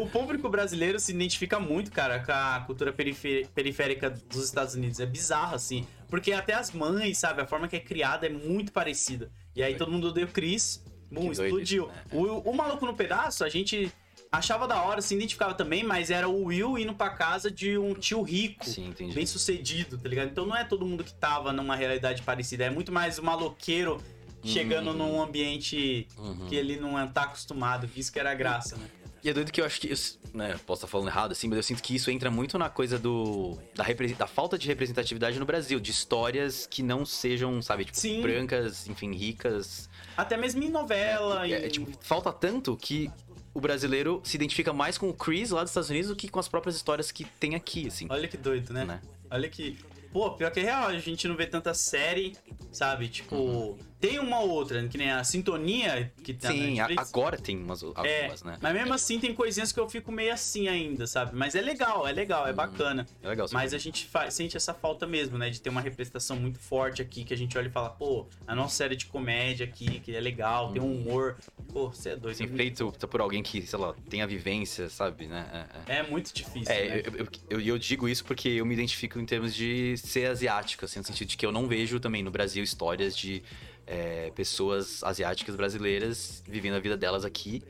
O 0.01 0.07
público 0.07 0.49
brasileiro 0.49 0.99
se 0.99 1.11
identifica 1.11 1.59
muito, 1.59 1.91
cara, 1.91 2.19
com 2.19 2.31
a 2.31 2.63
cultura 2.65 2.93
periférica 2.93 4.09
dos 4.09 4.45
Estados 4.45 4.75
Unidos. 4.75 4.99
É 4.99 5.05
bizarro, 5.05 5.55
assim. 5.55 5.85
Porque 6.07 6.31
até 6.31 6.53
as 6.53 6.71
mães, 6.71 7.17
sabe? 7.17 7.41
A 7.41 7.47
forma 7.47 7.67
que 7.67 7.75
é 7.75 7.79
criada 7.79 8.25
é 8.25 8.29
muito 8.29 8.71
parecida. 8.71 9.31
E 9.55 9.63
aí 9.63 9.75
todo 9.75 9.91
mundo 9.91 10.07
odeia 10.07 10.25
o 10.25 10.29
Chris. 10.29 10.83
Explodiu. 11.11 11.83
isso, 11.83 11.87
né? 11.87 12.03
O, 12.11 12.49
o 12.49 12.55
Maluco 12.55 12.85
no 12.87 12.95
Pedaço, 12.95 13.43
a 13.43 13.49
gente 13.49 13.91
achava 14.33 14.67
da 14.67 14.81
hora, 14.81 15.01
se 15.01 15.13
identificava 15.15 15.53
também, 15.53 15.83
mas 15.83 16.09
era 16.09 16.27
o 16.27 16.45
Will 16.45 16.77
indo 16.77 16.93
pra 16.93 17.09
casa 17.11 17.51
de 17.51 17.77
um 17.77 17.93
tio 17.93 18.21
rico. 18.23 18.65
Sim, 18.65 18.87
entendi. 18.87 19.13
Bem 19.13 19.25
sucedido, 19.25 19.97
tá 19.97 20.09
ligado? 20.09 20.29
Então 20.29 20.45
não 20.45 20.55
é 20.55 20.63
todo 20.63 20.85
mundo 20.85 21.03
que 21.03 21.13
tava 21.13 21.53
numa 21.53 21.75
realidade 21.75 22.21
parecida. 22.23 22.65
É 22.65 22.69
muito 22.69 22.91
mais 22.91 23.19
o 23.19 23.23
maloqueiro 23.23 24.01
chegando 24.43 24.89
Uhum. 24.91 24.97
num 24.97 25.21
ambiente 25.21 26.07
Uhum. 26.17 26.47
que 26.47 26.55
ele 26.55 26.77
não 26.77 27.07
tá 27.07 27.23
acostumado. 27.23 27.89
Isso 27.95 28.11
que 28.11 28.19
era 28.19 28.31
a 28.31 28.35
graça, 28.35 28.75
né? 28.75 28.87
E 29.23 29.29
é 29.29 29.33
doido 29.33 29.53
que 29.53 29.61
eu 29.61 29.65
acho 29.65 29.79
que, 29.79 29.87
isso, 29.87 30.19
né, 30.33 30.59
posso 30.65 30.79
estar 30.79 30.87
falando 30.87 31.07
errado 31.07 31.31
assim, 31.31 31.47
mas 31.47 31.55
eu 31.55 31.63
sinto 31.63 31.81
que 31.81 31.95
isso 31.95 32.11
entra 32.11 32.29
muito 32.29 32.57
na 32.57 32.69
coisa 32.69 32.99
do 32.99 33.57
da, 33.73 33.85
da 34.17 34.27
falta 34.27 34.57
de 34.57 34.67
representatividade 34.67 35.39
no 35.39 35.45
Brasil, 35.45 35.79
de 35.79 35.91
histórias 35.91 36.67
que 36.69 36.83
não 36.83 37.05
sejam, 37.05 37.61
sabe, 37.61 37.85
tipo, 37.85 37.97
Sim. 37.97 38.21
brancas, 38.21 38.85
enfim, 38.89 39.13
ricas. 39.13 39.87
Até 40.17 40.35
mesmo 40.35 40.61
em 40.61 40.69
novela. 40.69 41.47
É, 41.47 41.67
em... 41.67 41.69
tipo, 41.69 41.89
falta 42.01 42.33
tanto 42.33 42.75
que 42.75 43.09
o 43.53 43.61
brasileiro 43.61 44.21
se 44.23 44.35
identifica 44.35 44.73
mais 44.73 44.97
com 44.97 45.09
o 45.09 45.13
Chris 45.13 45.51
lá 45.51 45.61
dos 45.61 45.71
Estados 45.71 45.89
Unidos 45.89 46.09
do 46.09 46.15
que 46.15 46.27
com 46.27 46.39
as 46.39 46.47
próprias 46.47 46.75
histórias 46.75 47.11
que 47.11 47.23
tem 47.23 47.55
aqui, 47.55 47.87
assim. 47.87 48.07
Olha 48.09 48.27
que 48.27 48.37
doido, 48.37 48.73
né? 48.73 48.83
Né? 48.83 49.01
Olha 49.29 49.49
que. 49.49 49.77
Pô, 50.11 50.31
pior 50.31 50.51
que 50.51 50.59
é 50.59 50.63
real, 50.63 50.87
a 50.87 50.99
gente 50.99 51.27
não 51.27 51.35
vê 51.35 51.47
tanta 51.47 51.73
série, 51.73 52.35
sabe? 52.71 53.07
Tipo, 53.07 53.35
Uhum. 53.35 53.77
Tem 54.03 54.19
uma 54.19 54.41
outra, 54.41 54.85
que 54.89 54.97
nem 54.97 55.09
a 55.11 55.23
Sintonia 55.23 56.11
que 56.21 56.33
tá 56.33 56.49
Sim, 56.49 56.75
na 56.75 56.83
a- 56.83 56.87
Netflix. 56.89 57.09
agora 57.09 57.37
tem 57.37 57.55
umas 57.57 57.81
É, 57.81 57.85
algumas, 58.23 58.43
né? 58.43 58.57
mas 58.61 58.73
mesmo 58.73 58.93
assim 58.93 59.17
tem 59.17 59.33
coisinhas 59.33 59.71
que 59.71 59.79
eu 59.79 59.87
fico 59.89 60.11
meio 60.11 60.33
assim 60.33 60.67
ainda, 60.67 61.07
sabe? 61.07 61.33
Mas 61.33 61.55
é 61.55 61.61
legal, 61.61 62.05
é 62.05 62.11
legal, 62.11 62.45
é 62.45 62.49
Uhum. 62.49 62.55
bacana. 62.57 63.05
É 63.21 63.29
legal. 63.29 63.47
Mas 63.53 63.73
a 63.73 63.77
gente 63.77 64.09
sente 64.29 64.57
essa 64.57 64.73
falta 64.73 65.07
mesmo, 65.07 65.37
né? 65.37 65.49
De 65.49 65.61
ter 65.61 65.69
uma 65.69 65.79
representação 65.79 66.35
muito 66.35 66.59
forte 66.59 67.01
aqui, 67.01 67.23
que 67.23 67.33
a 67.33 67.37
gente 67.37 67.57
olha 67.57 67.67
e 67.67 67.71
fala, 67.71 67.89
pô, 67.91 68.27
a 68.45 68.53
nossa 68.53 68.75
série 68.75 68.97
de 68.97 69.05
comédia 69.05 69.65
aqui, 69.65 70.01
que 70.01 70.13
é 70.13 70.19
legal, 70.19 70.73
tem 70.73 70.81
um 70.81 70.93
humor. 70.93 71.37
Pô, 71.71 71.87
você 71.87 72.09
é 72.09 72.15
doido. 72.17 72.35
é 72.35 72.45
muito- 72.45 72.57
feito 72.57 73.07
por 73.07 73.21
alguém 73.21 73.41
que, 73.41 73.65
sei 73.65 73.79
lá, 73.79 73.95
tem 74.09 74.21
a 74.21 74.25
vivência, 74.27 74.89
sabe, 74.89 75.27
né? 75.27 75.67
É, 75.87 75.93
é. 75.93 75.99
É 75.99 76.03
muito 76.03 76.33
difícil. 76.33 76.73
É, 76.73 76.87
né? 76.89 77.01
eu, 77.05 77.13
eu, 77.19 77.27
eu- 77.51 77.61
eu 77.61 77.77
digo 77.79 78.09
isso 78.09 78.25
porque 78.25 78.49
eu 78.49 78.65
me 78.65 78.73
identifico 78.73 79.17
em 79.17 79.25
termos 79.25 79.55
de 79.55 79.95
ser 79.97 80.25
asiático, 80.29 80.83
assim, 80.83 80.99
no 80.99 81.05
sentido 81.05 81.29
de 81.29 81.37
que 81.37 81.45
eu 81.45 81.53
não 81.53 81.67
vejo 81.69 82.01
também 82.01 82.21
no 82.21 82.29
Brasil 82.31 82.61
histórias 82.63 83.15
de 83.15 83.41
é, 83.87 84.31
pessoas 84.35 85.03
asiáticas 85.03 85.55
brasileiras 85.55 86.43
vivendo 86.47 86.75
a 86.75 86.79
vida 86.79 86.95
delas 86.97 87.25
aqui. 87.25 87.61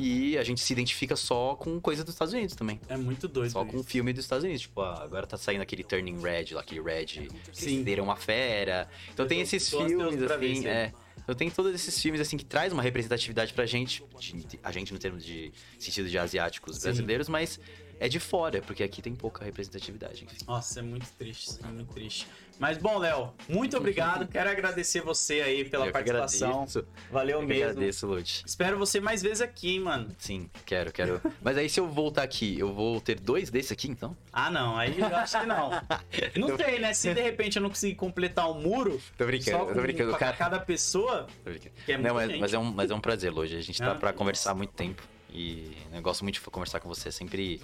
E 0.00 0.38
a 0.38 0.44
gente 0.44 0.60
se 0.60 0.72
identifica 0.72 1.16
só 1.16 1.56
com 1.56 1.80
coisa 1.80 2.04
dos 2.04 2.14
Estados 2.14 2.32
Unidos 2.32 2.54
também. 2.54 2.80
É 2.88 2.96
muito 2.96 3.26
doido. 3.26 3.50
Só 3.50 3.64
isso. 3.64 3.72
com 3.72 3.82
filme 3.82 4.12
dos 4.12 4.24
Estados 4.24 4.44
Unidos. 4.44 4.62
Tipo, 4.62 4.80
ah, 4.82 5.02
agora 5.02 5.26
tá 5.26 5.36
saindo 5.36 5.60
aquele 5.60 5.82
Turning 5.82 6.20
Red, 6.22 6.54
lá, 6.54 6.60
aquele 6.60 6.80
Red, 6.80 7.06
Sim. 7.08 7.28
Sim. 7.52 7.82
Deram 7.82 8.04
uma 8.04 8.14
Fera. 8.14 8.88
Então 9.12 9.24
Eu 9.24 9.28
tem 9.28 9.40
esses 9.40 9.68
filmes, 9.68 10.14
ver 10.20 10.32
assim, 10.32 10.58
aí. 10.60 10.66
é. 10.66 10.92
Então 11.20 11.34
tem 11.34 11.50
todos 11.50 11.74
esses 11.74 12.00
filmes, 12.00 12.20
assim, 12.20 12.36
que 12.36 12.44
traz 12.44 12.72
uma 12.72 12.80
representatividade 12.82 13.52
pra 13.52 13.66
gente, 13.66 14.02
de- 14.20 14.58
a 14.62 14.70
gente 14.70 14.92
no 14.92 15.00
termo 15.00 15.18
de 15.18 15.52
sentido 15.80 16.08
de 16.08 16.16
asiáticos 16.16 16.76
Sim. 16.76 16.82
brasileiros, 16.84 17.28
mas 17.28 17.58
é 18.00 18.08
de 18.08 18.20
fora, 18.20 18.62
porque 18.62 18.84
aqui 18.84 19.02
tem 19.02 19.14
pouca 19.16 19.44
representatividade, 19.44 20.22
enfim. 20.24 20.36
Nossa, 20.46 20.78
é 20.78 20.82
muito 20.82 21.06
triste, 21.18 21.58
é 21.62 21.66
muito 21.66 21.92
triste. 21.92 22.26
Mas 22.58 22.76
bom, 22.78 22.98
Léo, 22.98 23.32
muito 23.48 23.76
obrigado. 23.78 24.26
Quero 24.28 24.50
agradecer 24.50 25.00
você 25.00 25.40
aí 25.40 25.64
pela 25.64 25.86
Eu 25.86 25.92
participação. 25.92 26.50
agradeço. 26.50 26.84
Valeu 27.10 27.40
Eu 27.40 27.46
mesmo. 27.46 27.70
agradeço, 27.70 28.06
Lute. 28.06 28.42
Espero 28.46 28.76
você 28.78 29.00
mais 29.00 29.22
vezes 29.22 29.40
aqui, 29.40 29.74
hein, 29.74 29.80
mano. 29.80 30.08
Sim, 30.18 30.50
quero, 30.66 30.92
quero. 30.92 31.20
Mas 31.42 31.56
aí 31.56 31.68
se 31.68 31.78
eu 31.78 31.88
voltar 31.88 32.22
aqui, 32.22 32.58
eu 32.58 32.72
vou 32.72 33.00
ter 33.00 33.18
dois 33.20 33.50
desses 33.50 33.72
aqui, 33.72 33.88
então? 33.88 34.16
Ah, 34.32 34.50
não, 34.50 34.76
aí 34.76 34.98
eu 34.98 35.06
acho 35.16 35.40
que 35.40 35.46
não. 35.46 35.70
Não 36.36 36.56
sei, 36.56 36.78
né? 36.78 36.92
Se 36.94 37.12
de 37.14 37.20
repente 37.20 37.56
eu 37.56 37.62
não 37.62 37.68
conseguir 37.70 37.94
completar 37.94 38.50
o 38.50 38.54
muro, 38.54 39.00
Tô 39.16 39.24
brincando, 39.26 39.58
só 39.58 39.64
tô 39.66 39.74
com 39.74 39.82
brincando, 39.82 40.10
pra 40.10 40.18
cara. 40.18 40.36
cada 40.36 40.60
pessoa, 40.60 41.26
Tô 41.44 41.50
brincando. 41.50 41.74
que 41.84 41.92
é 41.92 41.98
Não, 41.98 42.14
mas, 42.14 42.38
mas 42.38 42.52
é 42.54 42.58
um, 42.58 42.64
mas 42.64 42.90
é 42.90 42.94
um 42.94 43.00
prazer, 43.00 43.32
Loja. 43.32 43.56
A 43.56 43.60
gente 43.60 43.78
tá 43.78 43.92
Ah, 43.92 43.94
pra 43.94 44.08
nossa. 44.08 44.18
conversar 44.18 44.50
há 44.52 44.54
muito 44.54 44.72
tempo. 44.72 45.02
E 45.30 45.76
eu 45.92 46.00
gosto 46.02 46.22
muito 46.24 46.34
de 46.34 46.40
conversar 46.40 46.80
com 46.80 46.88
você. 46.88 47.10
Sempre. 47.12 47.60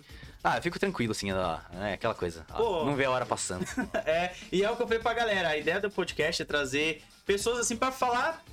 Ah, 0.46 0.58
eu 0.58 0.62
fico 0.62 0.78
tranquilo, 0.78 1.12
assim, 1.12 1.32
ó, 1.32 1.58
é 1.80 1.94
aquela 1.94 2.14
coisa. 2.14 2.44
ó. 2.50 2.84
Não 2.84 2.94
vê 2.94 3.06
a 3.06 3.10
hora 3.10 3.24
passando. 3.24 3.64
É, 4.04 4.32
e 4.52 4.62
é 4.62 4.70
o 4.70 4.76
que 4.76 4.82
eu 4.82 4.86
falei 4.86 5.02
pra 5.02 5.14
galera. 5.14 5.48
A 5.48 5.56
ideia 5.56 5.80
do 5.80 5.90
podcast 5.90 6.42
é 6.42 6.44
trazer 6.44 7.02
pessoas 7.24 7.58
assim 7.60 7.76
pra 7.76 7.90
falar. 7.90 8.44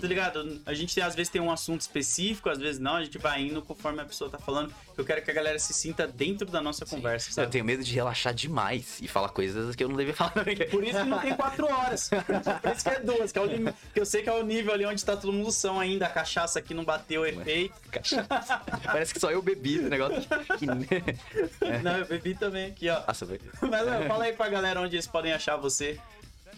Tá 0.00 0.06
ligado? 0.08 0.60
A 0.64 0.72
gente 0.72 0.98
às 1.00 1.14
vezes 1.14 1.30
tem 1.30 1.40
um 1.40 1.50
assunto 1.50 1.82
específico, 1.82 2.48
às 2.48 2.58
vezes 2.58 2.80
não, 2.80 2.96
a 2.96 3.04
gente 3.04 3.18
vai 3.18 3.42
indo 3.42 3.60
conforme 3.62 4.00
a 4.00 4.04
pessoa 4.04 4.30
tá 4.30 4.38
falando. 4.38 4.72
Eu 4.96 5.04
quero 5.04 5.22
que 5.22 5.30
a 5.30 5.34
galera 5.34 5.58
se 5.58 5.74
sinta 5.74 6.06
dentro 6.06 6.46
da 6.46 6.60
nossa 6.60 6.86
conversa, 6.86 7.30
Eu 7.30 7.34
sabe? 7.34 7.50
tenho 7.52 7.64
medo 7.64 7.82
de 7.84 7.92
relaxar 7.92 8.32
demais 8.32 8.98
e 9.02 9.08
falar 9.08 9.28
coisas 9.28 9.74
que 9.76 9.84
eu 9.84 9.88
não 9.88 9.96
devia 9.96 10.14
falar. 10.14 10.32
Por 10.70 10.84
isso 10.84 10.98
que 10.98 11.08
não 11.08 11.18
tem 11.18 11.34
quatro 11.36 11.66
horas. 11.66 12.08
Por 12.08 12.72
isso 12.72 12.82
que 12.84 12.88
é 12.88 13.00
duas, 13.00 13.32
que, 13.32 13.38
é 13.38 13.42
o 13.42 13.48
que 13.92 14.00
eu 14.00 14.06
sei 14.06 14.22
que 14.22 14.28
é 14.28 14.32
o 14.32 14.42
nível 14.42 14.72
ali 14.72 14.86
onde 14.86 15.04
tá 15.04 15.16
todo 15.16 15.32
mundo 15.32 15.52
são 15.52 15.78
ainda. 15.78 16.06
A 16.06 16.10
cachaça 16.10 16.58
aqui 16.58 16.72
não 16.72 16.84
bateu 16.84 17.22
o 17.22 17.26
efeito. 17.26 17.74
Parece 18.84 19.12
que 19.12 19.20
só 19.20 19.30
eu 19.30 19.42
bebi 19.42 19.76
esse 19.76 19.88
negócio. 19.88 20.22
Que... 20.58 20.66
Não, 21.82 21.98
eu 21.98 22.06
bebi 22.06 22.34
também 22.34 22.66
aqui, 22.66 22.88
ó. 22.88 23.00
Nossa. 23.06 23.26
Mas 23.26 24.06
fala 24.06 24.24
aí 24.24 24.32
pra 24.32 24.48
galera 24.48 24.80
onde 24.80 24.96
eles 24.96 25.06
podem 25.06 25.32
achar 25.32 25.56
você. 25.56 26.00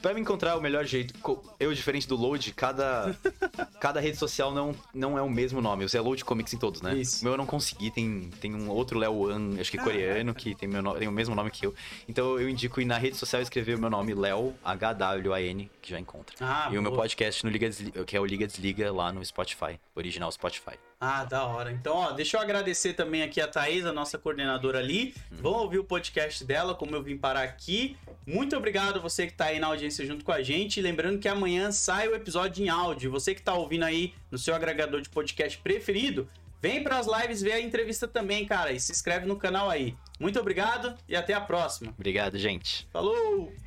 Pra 0.01 0.15
me 0.15 0.21
encontrar 0.21 0.57
o 0.57 0.61
melhor 0.61 0.85
jeito, 0.85 1.15
eu, 1.59 1.73
diferente 1.73 2.07
do 2.07 2.17
Load, 2.17 2.53
cada, 2.53 3.17
cada 3.81 4.01
rede 4.01 4.17
social 4.17 4.53
não, 4.53 4.75
não 4.95 5.19
é 5.19 5.23
o 5.23 5.29
mesmo 5.29 5.61
nome. 5.61 5.89
Você 5.89 5.99
é 5.99 6.01
Load 6.01 6.25
Comics 6.25 6.53
em 6.53 6.59
todos, 6.59 6.81
né? 6.83 6.95
Isso. 6.95 7.21
O 7.21 7.25
meu 7.25 7.35
eu 7.35 7.39
não 7.39 7.47
consegui, 7.47 7.91
tem, 7.91 8.31
tem 8.41 8.55
um 8.55 8.69
outro 8.71 8.99
Léo 8.99 9.23
Wan, 9.23 9.61
acho 9.61 9.71
que 9.71 9.79
coreano, 9.79 10.35
que 10.35 10.55
tem, 10.55 10.69
meu, 10.69 10.95
tem 10.95 11.09
o 11.09 11.13
mesmo 11.13 11.35
nome 11.35 11.51
que 11.51 11.67
eu. 11.67 11.75
Então 12.09 12.39
eu 12.39 12.49
indico 12.49 12.81
ir 12.81 12.85
na 12.85 12.99
rede 12.99 13.17
social 13.17 13.43
escrever 13.43 13.77
o 13.77 13.81
meu 13.81 13.91
nome, 13.91 14.15
Léo, 14.15 14.55
H-W-A-N, 14.65 15.71
que 15.81 15.91
já 15.91 15.99
encontra. 15.99 16.37
Ah, 16.41 16.69
e 16.73 16.79
o 16.79 16.83
meu 16.83 16.91
boa. 16.91 17.03
podcast 17.03 17.45
no 17.45 17.51
Liga 17.51 17.69
Desliga, 17.69 18.05
que 18.05 18.17
é 18.17 18.21
o 18.21 18.25
Liga 18.25 18.47
Desliga 18.47 18.93
lá 18.93 19.13
no 19.13 19.25
Spotify, 19.25 19.79
original 19.95 20.31
Spotify. 20.31 20.77
Ah, 20.99 21.25
da 21.25 21.45
hora. 21.45 21.71
Então, 21.71 21.95
ó, 21.95 22.13
deixa 22.13 22.39
eu 22.39 22.41
agradecer 22.41 22.95
também 22.95 23.23
aqui 23.23 23.39
a 23.39 23.47
Thaís, 23.47 23.85
a 23.85 23.93
nossa 23.93 24.17
coordenadora 24.17 24.79
ali. 24.79 25.15
Vão 25.31 25.53
ouvir 25.53 25.79
o 25.79 25.85
podcast 25.85 26.43
dela, 26.43 26.75
como 26.75 26.97
eu 26.97 27.03
vim 27.03 27.19
parar 27.19 27.43
aqui. 27.43 27.97
Muito 28.27 28.57
obrigado 28.57 29.01
você 29.01 29.27
que 29.27 29.35
tá 29.35 29.47
aí 29.47 29.61
na 29.61 29.69
audiência 29.69 30.05
junto 30.05 30.25
com 30.25 30.33
a 30.33 30.43
gente. 30.43 30.81
Lembrando 30.81 31.21
que 31.21 31.29
amanhã 31.29 31.71
sai 31.71 32.09
o 32.09 32.15
episódio 32.15 32.65
em 32.65 32.69
áudio. 32.69 33.11
Você 33.13 33.35
que 33.35 33.43
tá 33.43 33.55
ouvindo 33.55 33.85
aí 33.85 34.13
no 34.31 34.37
seu 34.37 34.55
agregador 34.55 35.01
de 35.01 35.09
podcast 35.09 35.57
preferido, 35.59 36.29
vem 36.61 36.83
pras 36.83 37.07
lives 37.07 37.41
ver 37.41 37.53
a 37.53 37.61
entrevista 37.61 38.09
também, 38.09 38.45
cara. 38.45 38.73
E 38.73 38.81
se 38.81 38.91
inscreve 38.91 39.27
no 39.27 39.37
canal 39.37 39.71
aí. 39.71 39.95
Muito 40.19 40.41
obrigado 40.41 40.97
e 41.09 41.15
até 41.15 41.35
a 41.35 41.41
próxima. 41.41 41.95
Obrigado, 41.97 42.37
gente. 42.37 42.89
Falou! 42.93 43.66